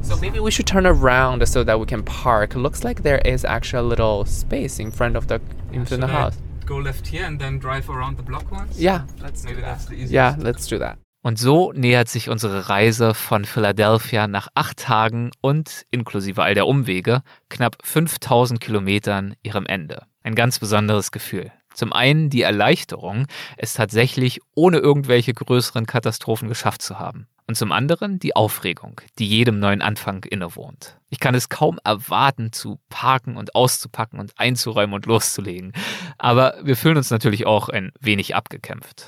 So 0.00 0.16
maybe 0.16 0.40
we 0.40 0.50
should 0.50 0.66
turn 0.66 0.86
around 0.86 1.46
so 1.46 1.62
that 1.62 1.78
we 1.78 1.86
can 1.86 2.02
park. 2.02 2.56
Looks 2.56 2.82
like 2.82 3.02
there 3.02 3.18
is 3.18 3.44
actually 3.44 3.80
a 3.80 3.88
little 3.88 4.24
space 4.24 4.80
in 4.80 4.90
front 4.90 5.14
of 5.14 5.28
the 5.28 5.40
in 5.72 5.84
front 5.84 6.02
of 6.02 6.10
the 6.10 6.16
house. 6.16 6.38
Go 6.66 6.78
left 6.78 7.06
here 7.06 7.24
and 7.24 7.38
then 7.38 7.58
drive 7.58 7.88
around 7.88 8.16
the 8.16 8.24
block 8.24 8.50
once. 8.50 8.76
Yeah, 8.76 9.06
let's 9.20 9.44
maybe 9.44 9.60
that. 9.60 9.66
that's 9.66 9.84
the 9.84 9.94
easiest. 9.94 10.12
Yeah, 10.12 10.34
let's 10.38 10.66
do 10.66 10.78
that. 10.78 10.98
Und 11.22 11.38
so 11.38 11.72
nähert 11.72 12.08
sich 12.08 12.28
unsere 12.28 12.68
Reise 12.68 13.12
von 13.12 13.44
Philadelphia 13.44 14.28
nach 14.28 14.48
acht 14.54 14.78
Tagen 14.78 15.32
und, 15.40 15.84
inklusive 15.90 16.42
all 16.42 16.54
der 16.54 16.66
Umwege, 16.66 17.22
knapp 17.48 17.76
5000 17.82 18.60
Kilometern 18.60 19.34
ihrem 19.42 19.66
Ende. 19.66 20.04
Ein 20.22 20.36
ganz 20.36 20.58
besonderes 20.58 21.10
Gefühl. 21.10 21.50
Zum 21.74 21.92
einen 21.92 22.30
die 22.30 22.42
Erleichterung, 22.42 23.26
es 23.56 23.74
tatsächlich 23.74 24.40
ohne 24.54 24.78
irgendwelche 24.78 25.34
größeren 25.34 25.86
Katastrophen 25.86 26.48
geschafft 26.48 26.82
zu 26.82 26.98
haben. 26.98 27.28
Und 27.46 27.54
zum 27.56 27.72
anderen 27.72 28.18
die 28.18 28.36
Aufregung, 28.36 29.00
die 29.18 29.26
jedem 29.26 29.58
neuen 29.58 29.80
Anfang 29.80 30.24
innewohnt. 30.24 30.98
Ich 31.08 31.18
kann 31.18 31.34
es 31.34 31.48
kaum 31.48 31.80
erwarten, 31.82 32.52
zu 32.52 32.78
parken 32.90 33.36
und 33.36 33.54
auszupacken 33.54 34.20
und 34.20 34.32
einzuräumen 34.36 34.94
und 34.94 35.06
loszulegen. 35.06 35.72
Aber 36.18 36.56
wir 36.62 36.76
fühlen 36.76 36.98
uns 36.98 37.10
natürlich 37.10 37.46
auch 37.46 37.70
ein 37.70 37.92
wenig 38.00 38.36
abgekämpft. 38.36 39.06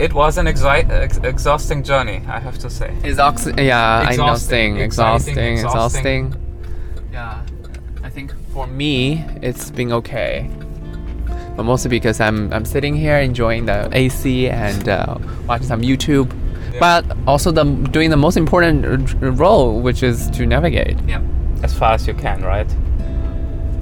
It 0.00 0.14
was 0.14 0.38
an 0.38 0.46
exi- 0.46 0.88
ex- 0.90 1.18
exhausting 1.18 1.82
journey, 1.82 2.22
I 2.26 2.40
have 2.40 2.58
to 2.60 2.70
say. 2.70 2.90
Exhaust- 3.04 3.48
yeah, 3.58 3.98
I 4.08 4.16
know 4.16 4.32
Exhausting, 4.32 4.78
Exhausting, 4.78 5.36
exhausting. 5.38 6.26
exhausting. 6.32 6.34
Yeah, 7.12 7.42
I 8.02 8.08
think 8.08 8.32
for 8.54 8.66
me 8.66 9.24
it's 9.42 9.70
been 9.70 9.92
okay, 9.92 10.48
but 11.54 11.64
mostly 11.64 11.90
because 11.90 12.18
I'm 12.18 12.50
I'm 12.52 12.64
sitting 12.64 12.96
here 12.96 13.18
enjoying 13.18 13.66
the 13.66 13.88
AC 13.92 14.48
and 14.48 14.88
uh, 14.88 15.18
watching 15.46 15.66
some 15.66 15.82
YouTube, 15.82 16.30
but 16.80 17.04
also 17.26 17.50
the 17.50 17.64
doing 17.92 18.08
the 18.10 18.16
most 18.16 18.36
important 18.38 18.84
r- 19.22 19.30
role, 19.32 19.80
which 19.82 20.02
is 20.02 20.30
to 20.30 20.46
navigate. 20.46 20.96
Yeah. 21.06 21.20
As 21.62 21.74
far 21.74 21.92
as 21.92 22.06
you 22.06 22.14
can, 22.14 22.42
right? 22.42 22.70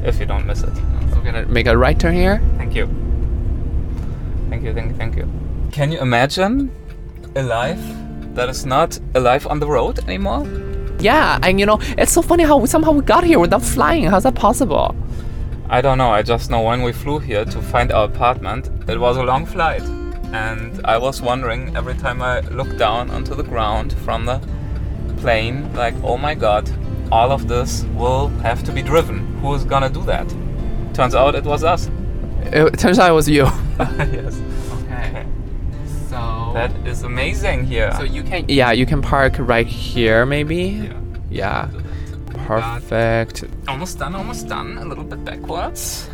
If 0.05 0.19
you 0.19 0.27
don't 0.27 0.47
miss 0.47 0.62
it. 0.65 0.74
So 0.74 1.16
we're 1.16 1.23
gonna 1.31 1.47
make 1.47 1.69
a 1.69 1.77
right 1.77 1.99
turn 1.99 2.15
here. 2.15 2.40
Thank 2.57 2.74
you. 2.74 2.86
Thank 4.51 4.65
you, 4.65 4.74
thank 4.74 4.89
you, 4.90 4.97
thank 4.97 5.16
you. 5.16 5.28
Can 5.73 5.93
you 5.93 6.01
imagine 6.01 6.70
a 7.36 7.43
life 7.43 7.81
that 8.35 8.49
is 8.49 8.65
not 8.66 8.99
a 9.15 9.20
life 9.20 9.47
on 9.47 9.61
the 9.61 9.66
road 9.66 9.99
anymore? 10.09 10.47
Yeah, 10.99 11.39
and 11.43 11.61
you 11.61 11.66
know, 11.66 11.78
it's 11.97 12.12
so 12.12 12.23
funny 12.23 12.45
how 12.45 12.65
somehow 12.65 12.93
we 12.93 13.03
got 13.03 13.24
here 13.24 13.39
without 13.39 13.62
flying. 13.62 14.05
How's 14.05 14.24
that 14.24 14.35
possible? 14.35 14.97
I 15.69 15.81
don't 15.81 15.99
know. 15.99 16.11
I 16.11 16.23
just 16.23 16.51
know 16.51 16.62
when 16.62 16.82
we 16.82 16.93
flew 16.93 17.19
here 17.19 17.45
to 17.45 17.62
find 17.62 17.93
our 17.93 18.07
apartment, 18.07 18.70
it 18.89 18.99
was 18.99 19.16
a 19.16 19.23
long 19.23 19.47
flight. 19.47 19.82
And 20.32 20.85
I 20.85 20.99
was 20.99 21.23
wondering 21.23 21.77
every 21.77 21.95
time 21.95 22.23
I 22.23 22.40
looked 22.40 22.78
down 22.78 23.11
onto 23.11 23.35
the 23.35 23.43
ground 23.45 23.93
from 24.05 24.24
the 24.24 24.40
plane, 25.19 25.73
like, 25.74 25.95
oh 26.03 26.16
my 26.16 26.35
god, 26.35 26.70
all 27.12 27.31
of 27.31 27.49
this 27.49 27.85
will 27.95 28.28
have 28.43 28.62
to 28.65 28.73
be 28.73 28.82
driven. 28.82 29.39
Who 29.40 29.55
is 29.55 29.65
gonna 29.65 29.90
do 29.90 30.03
that? 30.05 30.28
Turns 30.95 31.15
out 31.15 31.35
it 31.35 31.45
was 31.45 31.62
us. 31.62 31.90
It 32.43 32.78
turns 32.78 32.99
out 32.99 33.11
it 33.11 33.15
was 33.15 33.28
you. 33.28 33.45
yes. 33.78 34.40
Okay. 34.73 35.27
So 36.09 36.53
That 36.55 36.73
is 36.87 37.03
amazing 37.03 37.65
here. 37.65 37.93
So 37.97 38.03
you 38.03 38.23
can 38.23 38.45
Yeah, 38.49 38.73
you 38.73 38.87
can 38.87 39.03
park 39.03 39.35
right 39.39 39.67
here 39.67 40.25
maybe. 40.25 40.91
Yeah. 41.31 41.69
Yeah. 41.71 41.71
Perfect. 42.47 43.45
Almost 43.67 43.99
done, 43.99 44.15
almost 44.15 44.49
done. 44.49 44.79
A 44.79 44.85
little 44.85 45.05
bit 45.05 45.23
backwards. 45.25 46.09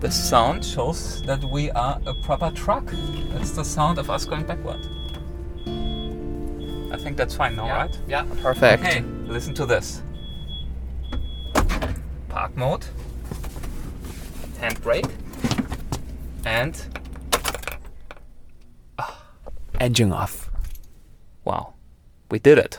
The 0.00 0.10
sound 0.10 0.62
shows 0.62 1.22
that 1.22 1.42
we 1.42 1.70
are 1.70 1.98
a 2.06 2.12
proper 2.22 2.50
truck. 2.50 2.84
That's 3.32 3.52
the 3.52 3.64
sound 3.64 3.98
of 3.98 4.10
us 4.10 4.26
going 4.26 4.44
backward. 4.44 4.86
I 6.92 6.98
think 6.98 7.16
that's 7.16 7.34
fine 7.34 7.56
now, 7.56 7.68
right? 7.68 7.98
Yeah. 8.06 8.26
Perfect. 8.42 8.84
Okay, 8.84 9.00
listen 9.26 9.54
to 9.54 9.64
this. 9.64 10.02
Park 12.28 12.54
mode. 12.56 12.84
Handbrake. 14.60 15.10
And 16.46 16.80
ah. 18.98 19.20
Engine 19.80 20.12
off. 20.12 20.48
wow, 21.44 21.74
we 22.30 22.38
did 22.38 22.56
it. 22.56 22.78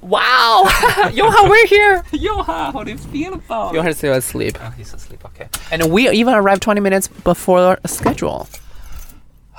Wow! 0.00 0.64
Joha, 1.12 1.48
we're 1.48 1.66
here! 1.66 2.02
Joha, 2.12 2.72
how 2.72 2.82
do 2.82 2.90
you 2.90 2.98
feel 2.98 3.34
about 3.34 3.74
Joha's 3.74 3.98
still 3.98 4.14
asleep. 4.14 4.58
Oh, 4.60 4.70
he's 4.70 4.92
asleep, 4.94 5.24
okay. 5.26 5.48
And 5.70 5.92
we 5.92 6.08
even 6.10 6.34
arrived 6.34 6.62
20 6.62 6.80
minutes 6.80 7.06
before 7.08 7.78
schedule. 7.86 8.48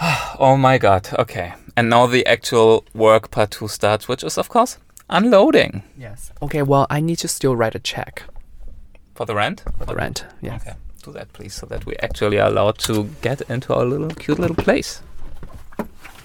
Oh 0.40 0.58
my 0.58 0.80
god, 0.80 1.08
okay. 1.20 1.54
And 1.78 1.90
now 1.90 2.08
the 2.08 2.26
actual 2.26 2.84
work 2.96 3.30
part 3.32 3.52
two 3.52 3.68
starts, 3.68 4.08
which 4.08 4.24
is, 4.24 4.38
of 4.38 4.50
course, 4.50 4.80
unloading. 5.10 5.84
Yes. 5.98 6.32
Okay, 6.42 6.64
well, 6.64 6.88
I 6.90 7.00
need 7.00 7.18
to 7.20 7.28
still 7.28 7.56
write 7.56 7.76
a 7.76 7.80
check 7.80 8.24
For 9.14 9.26
the 9.28 9.36
rent? 9.36 9.64
for 9.78 9.86
the 9.86 9.96
rent. 9.96 10.26
Yeah. 10.42 10.56
Okay, 10.56 10.74
do 11.04 11.12
that 11.14 11.32
please, 11.34 11.56
so 11.56 11.68
that 11.68 11.86
we 11.86 11.96
actually 12.02 12.40
are 12.40 12.50
allowed 12.50 12.78
to 12.80 13.08
get 13.22 13.42
into 13.50 13.74
our 13.74 13.86
little 13.86 14.10
cute 14.16 14.40
little 14.40 14.56
place. 14.56 15.02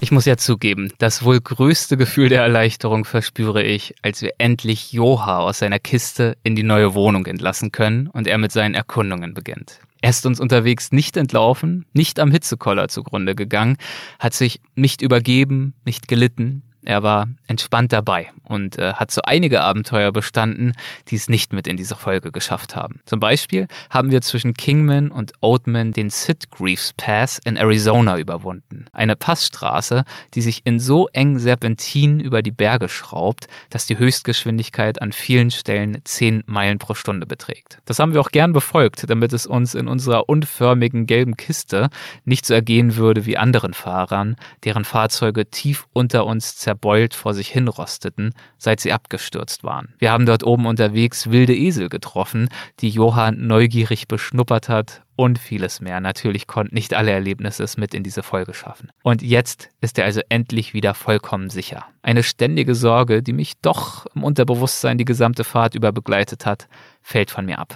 Ich 0.00 0.12
muss 0.12 0.26
ja 0.26 0.36
zugeben, 0.36 0.92
das 0.98 1.24
wohl 1.24 1.40
größte 1.40 1.96
Gefühl 1.96 2.28
der 2.28 2.42
Erleichterung 2.42 3.04
verspüre 3.04 3.64
ich, 3.64 3.96
als 4.02 4.22
wir 4.22 4.34
endlich 4.38 4.92
Joha 4.92 5.38
aus 5.38 5.58
seiner 5.58 5.80
Kiste 5.80 6.36
in 6.44 6.54
die 6.54 6.62
neue 6.62 6.94
Wohnung 6.94 7.26
entlassen 7.26 7.72
können 7.72 8.06
und 8.06 8.28
er 8.28 8.38
mit 8.38 8.52
seinen 8.52 8.76
Erkundungen 8.76 9.34
beginnt. 9.34 9.80
Er 10.00 10.10
ist 10.10 10.24
uns 10.24 10.38
unterwegs 10.38 10.92
nicht 10.92 11.16
entlaufen, 11.16 11.84
nicht 11.92 12.20
am 12.20 12.30
Hitzekoller 12.30 12.86
zugrunde 12.86 13.34
gegangen, 13.34 13.76
hat 14.20 14.34
sich 14.34 14.60
nicht 14.76 15.02
übergeben, 15.02 15.74
nicht 15.84 16.06
gelitten. 16.06 16.62
Er 16.88 17.02
war 17.02 17.28
entspannt 17.48 17.92
dabei 17.92 18.30
und 18.44 18.78
äh, 18.78 18.94
hat 18.94 19.10
so 19.10 19.20
einige 19.22 19.60
Abenteuer 19.60 20.10
bestanden, 20.10 20.72
die 21.08 21.16
es 21.16 21.28
nicht 21.28 21.52
mit 21.52 21.66
in 21.66 21.76
diese 21.76 21.96
Folge 21.96 22.32
geschafft 22.32 22.76
haben. 22.76 23.00
Zum 23.04 23.20
Beispiel 23.20 23.68
haben 23.90 24.10
wir 24.10 24.22
zwischen 24.22 24.54
Kingman 24.54 25.10
und 25.10 25.32
Oatman 25.42 25.92
den 25.92 26.08
Sitgreaves 26.08 26.94
Pass 26.96 27.40
in 27.44 27.56
Arizona 27.56 28.16
überwunden. 28.16 28.86
Eine 28.94 29.16
Passstraße, 29.16 30.04
die 30.32 30.40
sich 30.40 30.62
in 30.64 30.80
so 30.80 31.08
engen 31.12 31.38
Serpentinen 31.38 32.20
über 32.20 32.40
die 32.40 32.52
Berge 32.52 32.88
schraubt, 32.88 33.48
dass 33.68 33.84
die 33.84 33.98
Höchstgeschwindigkeit 33.98 35.02
an 35.02 35.12
vielen 35.12 35.50
Stellen 35.50 36.00
10 36.04 36.44
Meilen 36.46 36.78
pro 36.78 36.94
Stunde 36.94 37.26
beträgt. 37.26 37.80
Das 37.84 37.98
haben 37.98 38.14
wir 38.14 38.22
auch 38.22 38.30
gern 38.30 38.54
befolgt, 38.54 39.10
damit 39.10 39.34
es 39.34 39.46
uns 39.46 39.74
in 39.74 39.88
unserer 39.88 40.30
unförmigen 40.30 41.04
gelben 41.04 41.36
Kiste 41.36 41.90
nicht 42.24 42.46
so 42.46 42.54
ergehen 42.54 42.96
würde 42.96 43.26
wie 43.26 43.36
anderen 43.36 43.74
Fahrern, 43.74 44.36
deren 44.64 44.86
Fahrzeuge 44.86 45.50
tief 45.50 45.86
unter 45.92 46.24
uns 46.24 46.56
zerbeult 46.78 47.14
vor 47.14 47.34
sich 47.34 47.48
hinrosteten, 47.48 48.32
seit 48.56 48.80
sie 48.80 48.92
abgestürzt 48.92 49.64
waren. 49.64 49.94
Wir 49.98 50.12
haben 50.12 50.26
dort 50.26 50.44
oben 50.44 50.66
unterwegs 50.66 51.30
wilde 51.30 51.54
Esel 51.54 51.88
getroffen, 51.88 52.48
die 52.80 52.88
Johann 52.88 53.46
neugierig 53.46 54.08
beschnuppert 54.08 54.68
hat 54.68 55.02
und 55.16 55.38
vieles 55.38 55.80
mehr. 55.80 56.00
Natürlich 56.00 56.46
konnten 56.46 56.74
nicht 56.74 56.94
alle 56.94 57.10
Erlebnisse 57.10 57.64
es 57.64 57.76
mit 57.76 57.94
in 57.94 58.04
diese 58.04 58.22
Folge 58.22 58.54
schaffen. 58.54 58.90
Und 59.02 59.22
jetzt 59.22 59.70
ist 59.80 59.98
er 59.98 60.04
also 60.04 60.20
endlich 60.28 60.74
wieder 60.74 60.94
vollkommen 60.94 61.50
sicher. 61.50 61.84
Eine 62.02 62.22
ständige 62.22 62.74
Sorge, 62.74 63.22
die 63.22 63.32
mich 63.32 63.54
doch 63.60 64.06
im 64.14 64.22
Unterbewusstsein 64.22 64.98
die 64.98 65.04
gesamte 65.04 65.42
Fahrt 65.42 65.74
über 65.74 65.90
begleitet 65.92 66.46
hat, 66.46 66.68
fällt 67.02 67.30
von 67.30 67.46
mir 67.46 67.58
ab. 67.58 67.74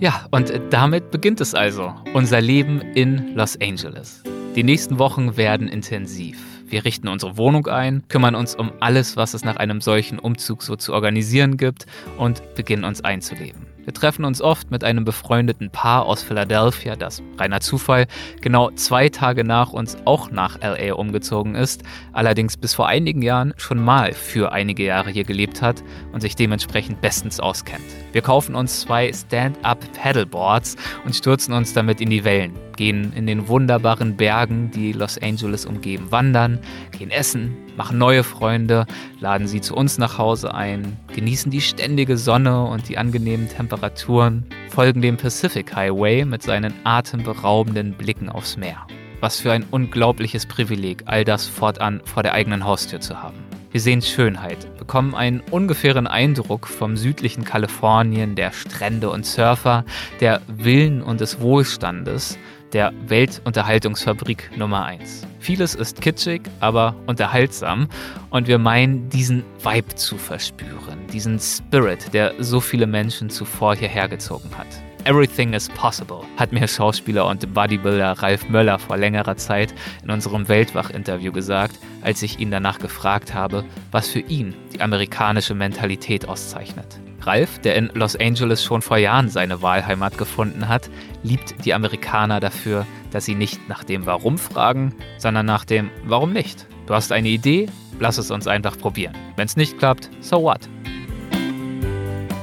Ja, 0.00 0.26
und 0.32 0.52
damit 0.70 1.10
beginnt 1.10 1.40
es 1.40 1.54
also. 1.54 1.94
Unser 2.12 2.42
Leben 2.42 2.82
in 2.94 3.34
Los 3.34 3.58
Angeles. 3.58 4.22
Die 4.54 4.62
nächsten 4.62 5.00
Wochen 5.00 5.36
werden 5.36 5.66
intensiv. 5.66 6.38
Wir 6.66 6.84
richten 6.84 7.08
unsere 7.08 7.36
Wohnung 7.36 7.66
ein, 7.66 8.04
kümmern 8.08 8.36
uns 8.36 8.54
um 8.54 8.70
alles, 8.78 9.16
was 9.16 9.34
es 9.34 9.44
nach 9.44 9.56
einem 9.56 9.80
solchen 9.80 10.20
Umzug 10.20 10.62
so 10.62 10.76
zu 10.76 10.92
organisieren 10.92 11.56
gibt 11.56 11.86
und 12.18 12.40
beginnen 12.54 12.84
uns 12.84 13.02
einzuleben. 13.02 13.66
Wir 13.82 13.92
treffen 13.92 14.24
uns 14.24 14.40
oft 14.40 14.70
mit 14.70 14.84
einem 14.84 15.04
befreundeten 15.04 15.70
Paar 15.70 16.06
aus 16.06 16.22
Philadelphia, 16.22 16.94
das 16.94 17.20
reiner 17.36 17.60
Zufall 17.60 18.06
genau 18.42 18.70
zwei 18.70 19.08
Tage 19.08 19.42
nach 19.42 19.72
uns 19.72 19.96
auch 20.04 20.30
nach 20.30 20.60
LA 20.60 20.94
umgezogen 20.94 21.56
ist, 21.56 21.82
allerdings 22.12 22.56
bis 22.56 22.74
vor 22.74 22.86
einigen 22.86 23.22
Jahren 23.22 23.54
schon 23.56 23.82
mal 23.82 24.12
für 24.12 24.52
einige 24.52 24.84
Jahre 24.84 25.10
hier 25.10 25.24
gelebt 25.24 25.62
hat 25.62 25.82
und 26.12 26.20
sich 26.20 26.36
dementsprechend 26.36 27.00
bestens 27.00 27.40
auskennt. 27.40 27.82
Wir 28.14 28.22
kaufen 28.22 28.54
uns 28.54 28.82
zwei 28.82 29.12
Stand-up 29.12 29.80
Paddleboards 30.00 30.76
und 31.04 31.16
stürzen 31.16 31.52
uns 31.52 31.72
damit 31.72 32.00
in 32.00 32.10
die 32.10 32.22
Wellen, 32.22 32.52
gehen 32.76 33.12
in 33.12 33.26
den 33.26 33.48
wunderbaren 33.48 34.16
Bergen, 34.16 34.70
die 34.70 34.92
Los 34.92 35.18
Angeles 35.20 35.66
umgeben, 35.66 36.12
wandern, 36.12 36.60
gehen 36.96 37.10
essen, 37.10 37.56
machen 37.76 37.98
neue 37.98 38.22
Freunde, 38.22 38.86
laden 39.18 39.48
sie 39.48 39.60
zu 39.60 39.74
uns 39.74 39.98
nach 39.98 40.16
Hause 40.16 40.54
ein, 40.54 40.96
genießen 41.12 41.50
die 41.50 41.60
ständige 41.60 42.16
Sonne 42.16 42.62
und 42.66 42.88
die 42.88 42.98
angenehmen 42.98 43.48
Temperaturen, 43.48 44.46
folgen 44.68 45.02
dem 45.02 45.16
Pacific 45.16 45.74
Highway 45.74 46.24
mit 46.24 46.44
seinen 46.44 46.72
atemberaubenden 46.84 47.94
Blicken 47.94 48.28
aufs 48.28 48.56
Meer. 48.56 48.86
Was 49.18 49.40
für 49.40 49.50
ein 49.50 49.64
unglaubliches 49.72 50.46
Privileg, 50.46 51.02
all 51.06 51.24
das 51.24 51.48
fortan 51.48 52.00
vor 52.04 52.22
der 52.22 52.34
eigenen 52.34 52.64
Haustür 52.64 53.00
zu 53.00 53.20
haben. 53.20 53.43
Wir 53.74 53.80
sehen 53.80 54.02
Schönheit, 54.02 54.68
bekommen 54.78 55.16
einen 55.16 55.40
ungefähren 55.50 56.06
Eindruck 56.06 56.68
vom 56.68 56.96
südlichen 56.96 57.44
Kalifornien, 57.44 58.36
der 58.36 58.52
Strände 58.52 59.10
und 59.10 59.26
Surfer, 59.26 59.84
der 60.20 60.40
Villen 60.58 61.02
und 61.02 61.20
des 61.20 61.40
Wohlstandes, 61.40 62.38
der 62.72 62.92
Weltunterhaltungsfabrik 63.08 64.52
Nummer 64.56 64.84
1. 64.84 65.26
Vieles 65.40 65.74
ist 65.74 66.00
kitschig, 66.00 66.42
aber 66.60 66.94
unterhaltsam 67.08 67.88
und 68.30 68.46
wir 68.46 68.58
meinen, 68.58 69.08
diesen 69.08 69.42
Vibe 69.64 69.96
zu 69.96 70.18
verspüren, 70.18 71.08
diesen 71.12 71.40
Spirit, 71.40 72.14
der 72.14 72.34
so 72.38 72.60
viele 72.60 72.86
Menschen 72.86 73.28
zuvor 73.28 73.74
hierher 73.74 74.06
gezogen 74.06 74.50
hat. 74.56 74.68
Everything 75.06 75.52
is 75.52 75.68
possible, 75.68 76.22
hat 76.38 76.52
mir 76.52 76.66
Schauspieler 76.66 77.26
und 77.26 77.52
Bodybuilder 77.52 78.12
Ralf 78.22 78.48
Möller 78.48 78.78
vor 78.78 78.96
längerer 78.96 79.36
Zeit 79.36 79.74
in 80.02 80.10
unserem 80.10 80.48
Weltwach-Interview 80.48 81.30
gesagt, 81.30 81.78
als 82.00 82.22
ich 82.22 82.38
ihn 82.38 82.50
danach 82.50 82.78
gefragt 82.78 83.34
habe, 83.34 83.66
was 83.90 84.08
für 84.08 84.20
ihn 84.20 84.54
die 84.72 84.80
amerikanische 84.80 85.54
Mentalität 85.54 86.26
auszeichnet. 86.26 86.98
Ralf, 87.20 87.58
der 87.58 87.76
in 87.76 87.90
Los 87.92 88.16
Angeles 88.16 88.64
schon 88.64 88.80
vor 88.80 88.96
Jahren 88.96 89.28
seine 89.28 89.60
Wahlheimat 89.60 90.16
gefunden 90.16 90.68
hat, 90.68 90.88
liebt 91.22 91.66
die 91.66 91.74
Amerikaner 91.74 92.40
dafür, 92.40 92.86
dass 93.10 93.26
sie 93.26 93.34
nicht 93.34 93.68
nach 93.68 93.84
dem 93.84 94.06
Warum 94.06 94.38
fragen, 94.38 94.94
sondern 95.18 95.44
nach 95.44 95.66
dem 95.66 95.90
Warum 96.04 96.32
nicht. 96.32 96.66
Du 96.86 96.94
hast 96.94 97.12
eine 97.12 97.28
Idee, 97.28 97.68
lass 98.00 98.16
es 98.16 98.30
uns 98.30 98.46
einfach 98.46 98.78
probieren. 98.78 99.14
Wenn 99.36 99.46
es 99.46 99.56
nicht 99.56 99.78
klappt, 99.78 100.08
so 100.20 100.42
what? 100.42 100.60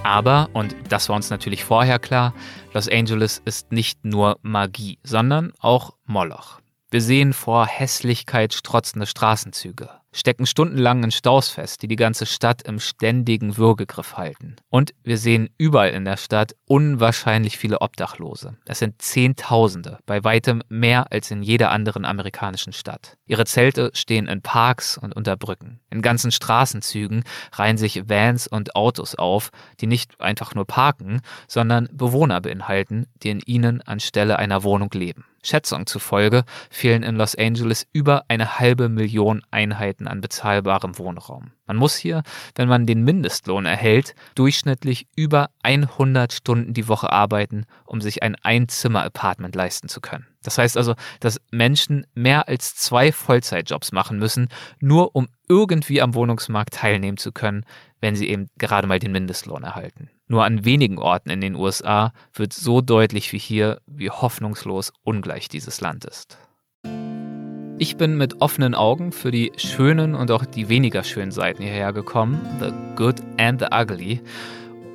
Aber, 0.03 0.49
und 0.53 0.75
das 0.89 1.09
war 1.09 1.15
uns 1.15 1.29
natürlich 1.29 1.63
vorher 1.63 1.99
klar, 1.99 2.33
Los 2.73 2.89
Angeles 2.89 3.41
ist 3.45 3.71
nicht 3.71 4.03
nur 4.03 4.39
Magie, 4.41 4.97
sondern 5.03 5.53
auch 5.59 5.93
Moloch. 6.05 6.59
Wir 6.89 7.01
sehen 7.01 7.33
vor 7.33 7.67
Hässlichkeit 7.67 8.53
strotzende 8.53 9.05
Straßenzüge, 9.05 9.89
stecken 10.13 10.45
stundenlang 10.45 11.03
in 11.03 11.11
Staus 11.11 11.49
fest, 11.49 11.81
die 11.81 11.87
die 11.87 11.95
ganze 11.95 12.25
Stadt 12.25 12.61
im 12.63 12.79
ständigen 12.79 13.57
Würgegriff 13.57 14.17
halten. 14.17 14.55
Und 14.69 14.93
wir 15.03 15.17
sehen 15.17 15.49
überall 15.57 15.91
in 15.91 16.05
der 16.05 16.17
Stadt 16.17 16.55
unwahrscheinlich 16.65 17.57
viele 17.57 17.81
Obdachlose. 17.81 18.57
Es 18.65 18.79
sind 18.79 19.01
Zehntausende, 19.01 19.99
bei 20.05 20.23
weitem 20.23 20.61
mehr 20.69 21.11
als 21.11 21.31
in 21.31 21.43
jeder 21.43 21.71
anderen 21.71 22.05
amerikanischen 22.05 22.73
Stadt. 22.73 23.17
Ihre 23.25 23.45
Zelte 23.45 23.91
stehen 23.93 24.27
in 24.27 24.41
Parks 24.41 24.97
und 24.97 25.15
unter 25.15 25.37
Brücken. 25.37 25.79
In 25.89 26.01
ganzen 26.01 26.31
Straßenzügen 26.31 27.23
reihen 27.53 27.77
sich 27.77 28.09
Vans 28.09 28.47
und 28.47 28.75
Autos 28.75 29.15
auf, 29.15 29.51
die 29.79 29.87
nicht 29.87 30.19
einfach 30.19 30.55
nur 30.55 30.65
parken, 30.65 31.21
sondern 31.47 31.89
Bewohner 31.91 32.41
beinhalten, 32.41 33.07
die 33.23 33.29
in 33.29 33.41
ihnen 33.45 33.81
anstelle 33.81 34.37
einer 34.37 34.63
Wohnung 34.63 34.89
leben. 34.93 35.25
Schätzungen 35.43 35.87
zufolge 35.87 36.43
fehlen 36.69 37.03
in 37.03 37.15
Los 37.15 37.35
Angeles 37.35 37.87
über 37.93 38.25
eine 38.27 38.59
halbe 38.59 38.89
Million 38.89 39.41
Einheiten 39.49 40.00
an 40.07 40.21
bezahlbarem 40.21 40.97
Wohnraum. 40.97 41.51
Man 41.67 41.77
muss 41.77 41.95
hier, 41.95 42.23
wenn 42.55 42.67
man 42.67 42.85
den 42.85 43.03
Mindestlohn 43.03 43.65
erhält, 43.65 44.15
durchschnittlich 44.35 45.07
über 45.15 45.49
100 45.63 46.33
Stunden 46.33 46.73
die 46.73 46.87
Woche 46.87 47.11
arbeiten, 47.11 47.65
um 47.85 48.01
sich 48.01 48.23
ein 48.23 48.35
Einzimmer-Apartment 48.35 49.55
leisten 49.55 49.87
zu 49.87 50.01
können. 50.01 50.27
Das 50.43 50.57
heißt 50.57 50.75
also, 50.77 50.95
dass 51.19 51.39
Menschen 51.51 52.05
mehr 52.13 52.47
als 52.47 52.75
zwei 52.75 53.11
Vollzeitjobs 53.11 53.91
machen 53.91 54.17
müssen, 54.17 54.49
nur 54.79 55.15
um 55.15 55.27
irgendwie 55.47 56.01
am 56.01 56.15
Wohnungsmarkt 56.15 56.73
teilnehmen 56.73 57.17
zu 57.17 57.31
können, 57.31 57.65
wenn 57.99 58.15
sie 58.15 58.29
eben 58.29 58.49
gerade 58.57 58.87
mal 58.87 58.99
den 58.99 59.11
Mindestlohn 59.11 59.63
erhalten. 59.63 60.09
Nur 60.27 60.45
an 60.45 60.65
wenigen 60.65 60.97
Orten 60.97 61.29
in 61.29 61.41
den 61.41 61.55
USA 61.55 62.13
wird 62.33 62.53
so 62.53 62.81
deutlich 62.81 63.31
wie 63.33 63.37
hier, 63.37 63.81
wie 63.85 64.09
hoffnungslos 64.09 64.93
ungleich 65.03 65.49
dieses 65.49 65.81
Land 65.81 66.05
ist. 66.05 66.37
Ich 67.81 67.97
bin 67.97 68.15
mit 68.15 68.41
offenen 68.41 68.75
Augen 68.75 69.11
für 69.11 69.31
die 69.31 69.53
schönen 69.55 70.13
und 70.13 70.29
auch 70.29 70.45
die 70.45 70.69
weniger 70.69 71.03
schönen 71.03 71.31
Seiten 71.31 71.63
hierher 71.63 71.93
gekommen, 71.93 72.39
the 72.59 72.71
good 72.95 73.15
and 73.39 73.59
the 73.59 73.69
ugly, 73.73 74.21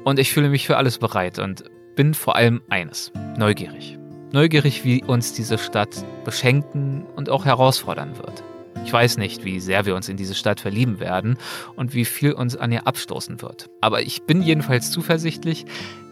und 0.04 0.20
ich 0.20 0.32
fühle 0.32 0.50
mich 0.50 0.68
für 0.68 0.76
alles 0.76 0.98
bereit 0.98 1.40
und 1.40 1.64
bin 1.96 2.14
vor 2.14 2.36
allem 2.36 2.62
eines, 2.68 3.10
neugierig. 3.36 3.98
Neugierig, 4.30 4.84
wie 4.84 5.02
uns 5.02 5.32
diese 5.32 5.58
Stadt 5.58 6.04
beschenken 6.24 7.04
und 7.16 7.28
auch 7.28 7.44
herausfordern 7.44 8.16
wird. 8.18 8.44
Ich 8.84 8.92
weiß 8.92 9.18
nicht, 9.18 9.44
wie 9.44 9.58
sehr 9.58 9.84
wir 9.84 9.96
uns 9.96 10.08
in 10.08 10.16
diese 10.16 10.36
Stadt 10.36 10.60
verlieben 10.60 11.00
werden 11.00 11.38
und 11.74 11.92
wie 11.92 12.04
viel 12.04 12.34
uns 12.34 12.56
an 12.56 12.70
ihr 12.70 12.86
abstoßen 12.86 13.42
wird. 13.42 13.68
Aber 13.80 14.02
ich 14.02 14.22
bin 14.22 14.42
jedenfalls 14.42 14.92
zuversichtlich, 14.92 15.66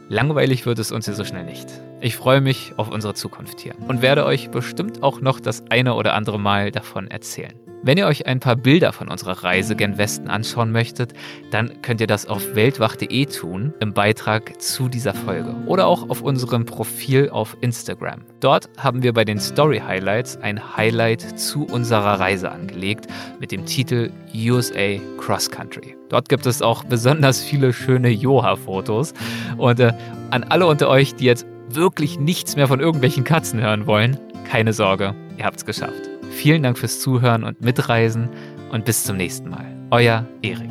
langweilig 0.09 0.67
wird 0.67 0.79
es 0.79 0.93
uns 0.93 1.07
hier 1.07 1.15
so 1.15 1.25
schnell 1.25 1.45
nicht. 1.45 1.67
Ich 2.01 2.17
freue 2.17 2.41
mich 2.41 2.73
auf 2.77 2.91
unsere 2.91 3.15
Zukunft 3.15 3.61
hier 3.61 3.75
und 3.89 4.03
werde 4.03 4.25
euch 4.27 4.51
bestimmt 4.51 5.03
auch 5.03 5.21
noch 5.21 5.41
das 5.41 5.65
eine 5.71 5.95
oder 5.95 6.15
andere 6.15 6.39
Mal 6.39 6.71
davon 6.71 7.09
erzählen. 7.09 7.64
Wenn 7.85 7.99
ihr 7.99 8.07
euch 8.07 8.27
ein 8.27 8.41
paar 8.41 8.57
Bilder 8.57 8.95
von 8.95 9.09
unserer 9.11 9.45
Reise 9.45 9.77
gen 9.77 9.99
Westen 9.99 10.29
anschauen 10.29 10.73
möchtet, 10.73 11.13
dann 11.51 11.83
könnt 11.83 12.01
ihr 12.01 12.07
das 12.07 12.25
auf 12.25 12.55
weltwach.de 12.55 13.27
tun 13.27 13.75
im 13.79 13.93
Beitrag 13.93 14.59
zu 14.59 14.89
dieser 14.89 15.13
Folge 15.13 15.55
oder 15.67 15.87
auch 15.87 16.09
auf 16.09 16.23
unserem 16.23 16.65
Profil 16.65 17.29
auf 17.29 17.59
Instagram. 17.61 18.23
Dort 18.41 18.71
haben 18.79 19.03
wir 19.03 19.13
bei 19.13 19.27
den 19.27 19.39
Story 19.39 19.83
Highlights 19.87 20.39
ein 20.39 20.79
Highlight 20.79 21.39
zu 21.39 21.67
unserer 21.67 22.19
Reise 22.19 22.51
angelegt 22.51 23.07
mit 23.39 23.53
dem 23.53 23.67
Titel 23.67 24.11
USA 24.35 24.99
Cross 25.19 25.51
Country. 25.51 25.95
Dort 26.09 26.31
gibt 26.31 26.47
es 26.47 26.63
auch 26.63 26.85
besonders 26.85 27.45
viele 27.45 27.75
schöne 27.75 28.09
Joha-Fotos 28.09 29.13
und 29.59 29.79
äh, 29.81 29.93
an 30.31 30.43
alle 30.45 30.67
unter 30.67 30.89
euch, 30.89 31.17
die 31.17 31.27
jetzt 31.27 31.45
wirklich 31.69 32.19
nichts 32.19 32.57
mehr 32.57 32.67
von 32.67 32.81
irgendwelchen 32.81 33.25
Katzen 33.25 33.61
hören 33.61 33.87
wollen, 33.87 34.19
keine 34.51 34.73
Sorge, 34.73 35.15
ihr 35.37 35.45
habt's 35.45 35.67
geschafft. 35.67 36.14
Vielen 36.35 36.63
Dank 36.63 36.77
fürs 36.79 37.01
Zuhören 37.01 37.45
und 37.45 37.61
Mitreisen 37.61 38.29
und 38.71 38.85
bis 38.85 39.05
zum 39.05 39.17
nächsten 39.17 39.49
Mal. 39.49 39.65
Euer 39.91 40.27
Erik. 40.43 40.71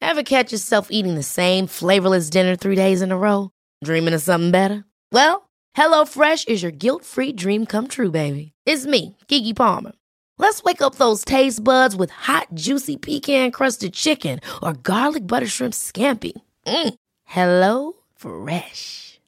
Ever 0.00 0.22
catch 0.22 0.52
yourself 0.52 0.88
eating 0.90 1.14
the 1.14 1.22
same 1.22 1.66
flavorless 1.66 2.28
dinner 2.28 2.56
three 2.56 2.76
days 2.76 3.02
in 3.02 3.10
a 3.10 3.16
row? 3.16 3.50
Dreaming 3.82 4.14
of 4.14 4.22
something 4.22 4.50
better? 4.50 4.84
Well, 5.10 5.48
HelloFresh 5.76 6.48
is 6.48 6.62
your 6.62 6.72
guilt-free 6.72 7.32
dream 7.32 7.66
come 7.66 7.88
true, 7.88 8.10
baby. 8.10 8.52
It's 8.66 8.86
me, 8.86 9.16
Kiki 9.28 9.54
Palmer. 9.54 9.92
Let's 10.38 10.62
wake 10.62 10.82
up 10.82 10.96
those 10.96 11.24
taste 11.24 11.62
buds 11.62 11.96
with 11.96 12.10
hot, 12.10 12.48
juicy 12.54 12.96
pecan-crusted 12.96 13.92
chicken 13.92 14.40
or 14.62 14.72
garlic 14.74 15.26
butter 15.26 15.46
shrimp 15.46 15.74
scampi. 15.74 16.32
Mm. 16.66 16.94
Hello 17.24 17.92
Fresh. 18.16 19.03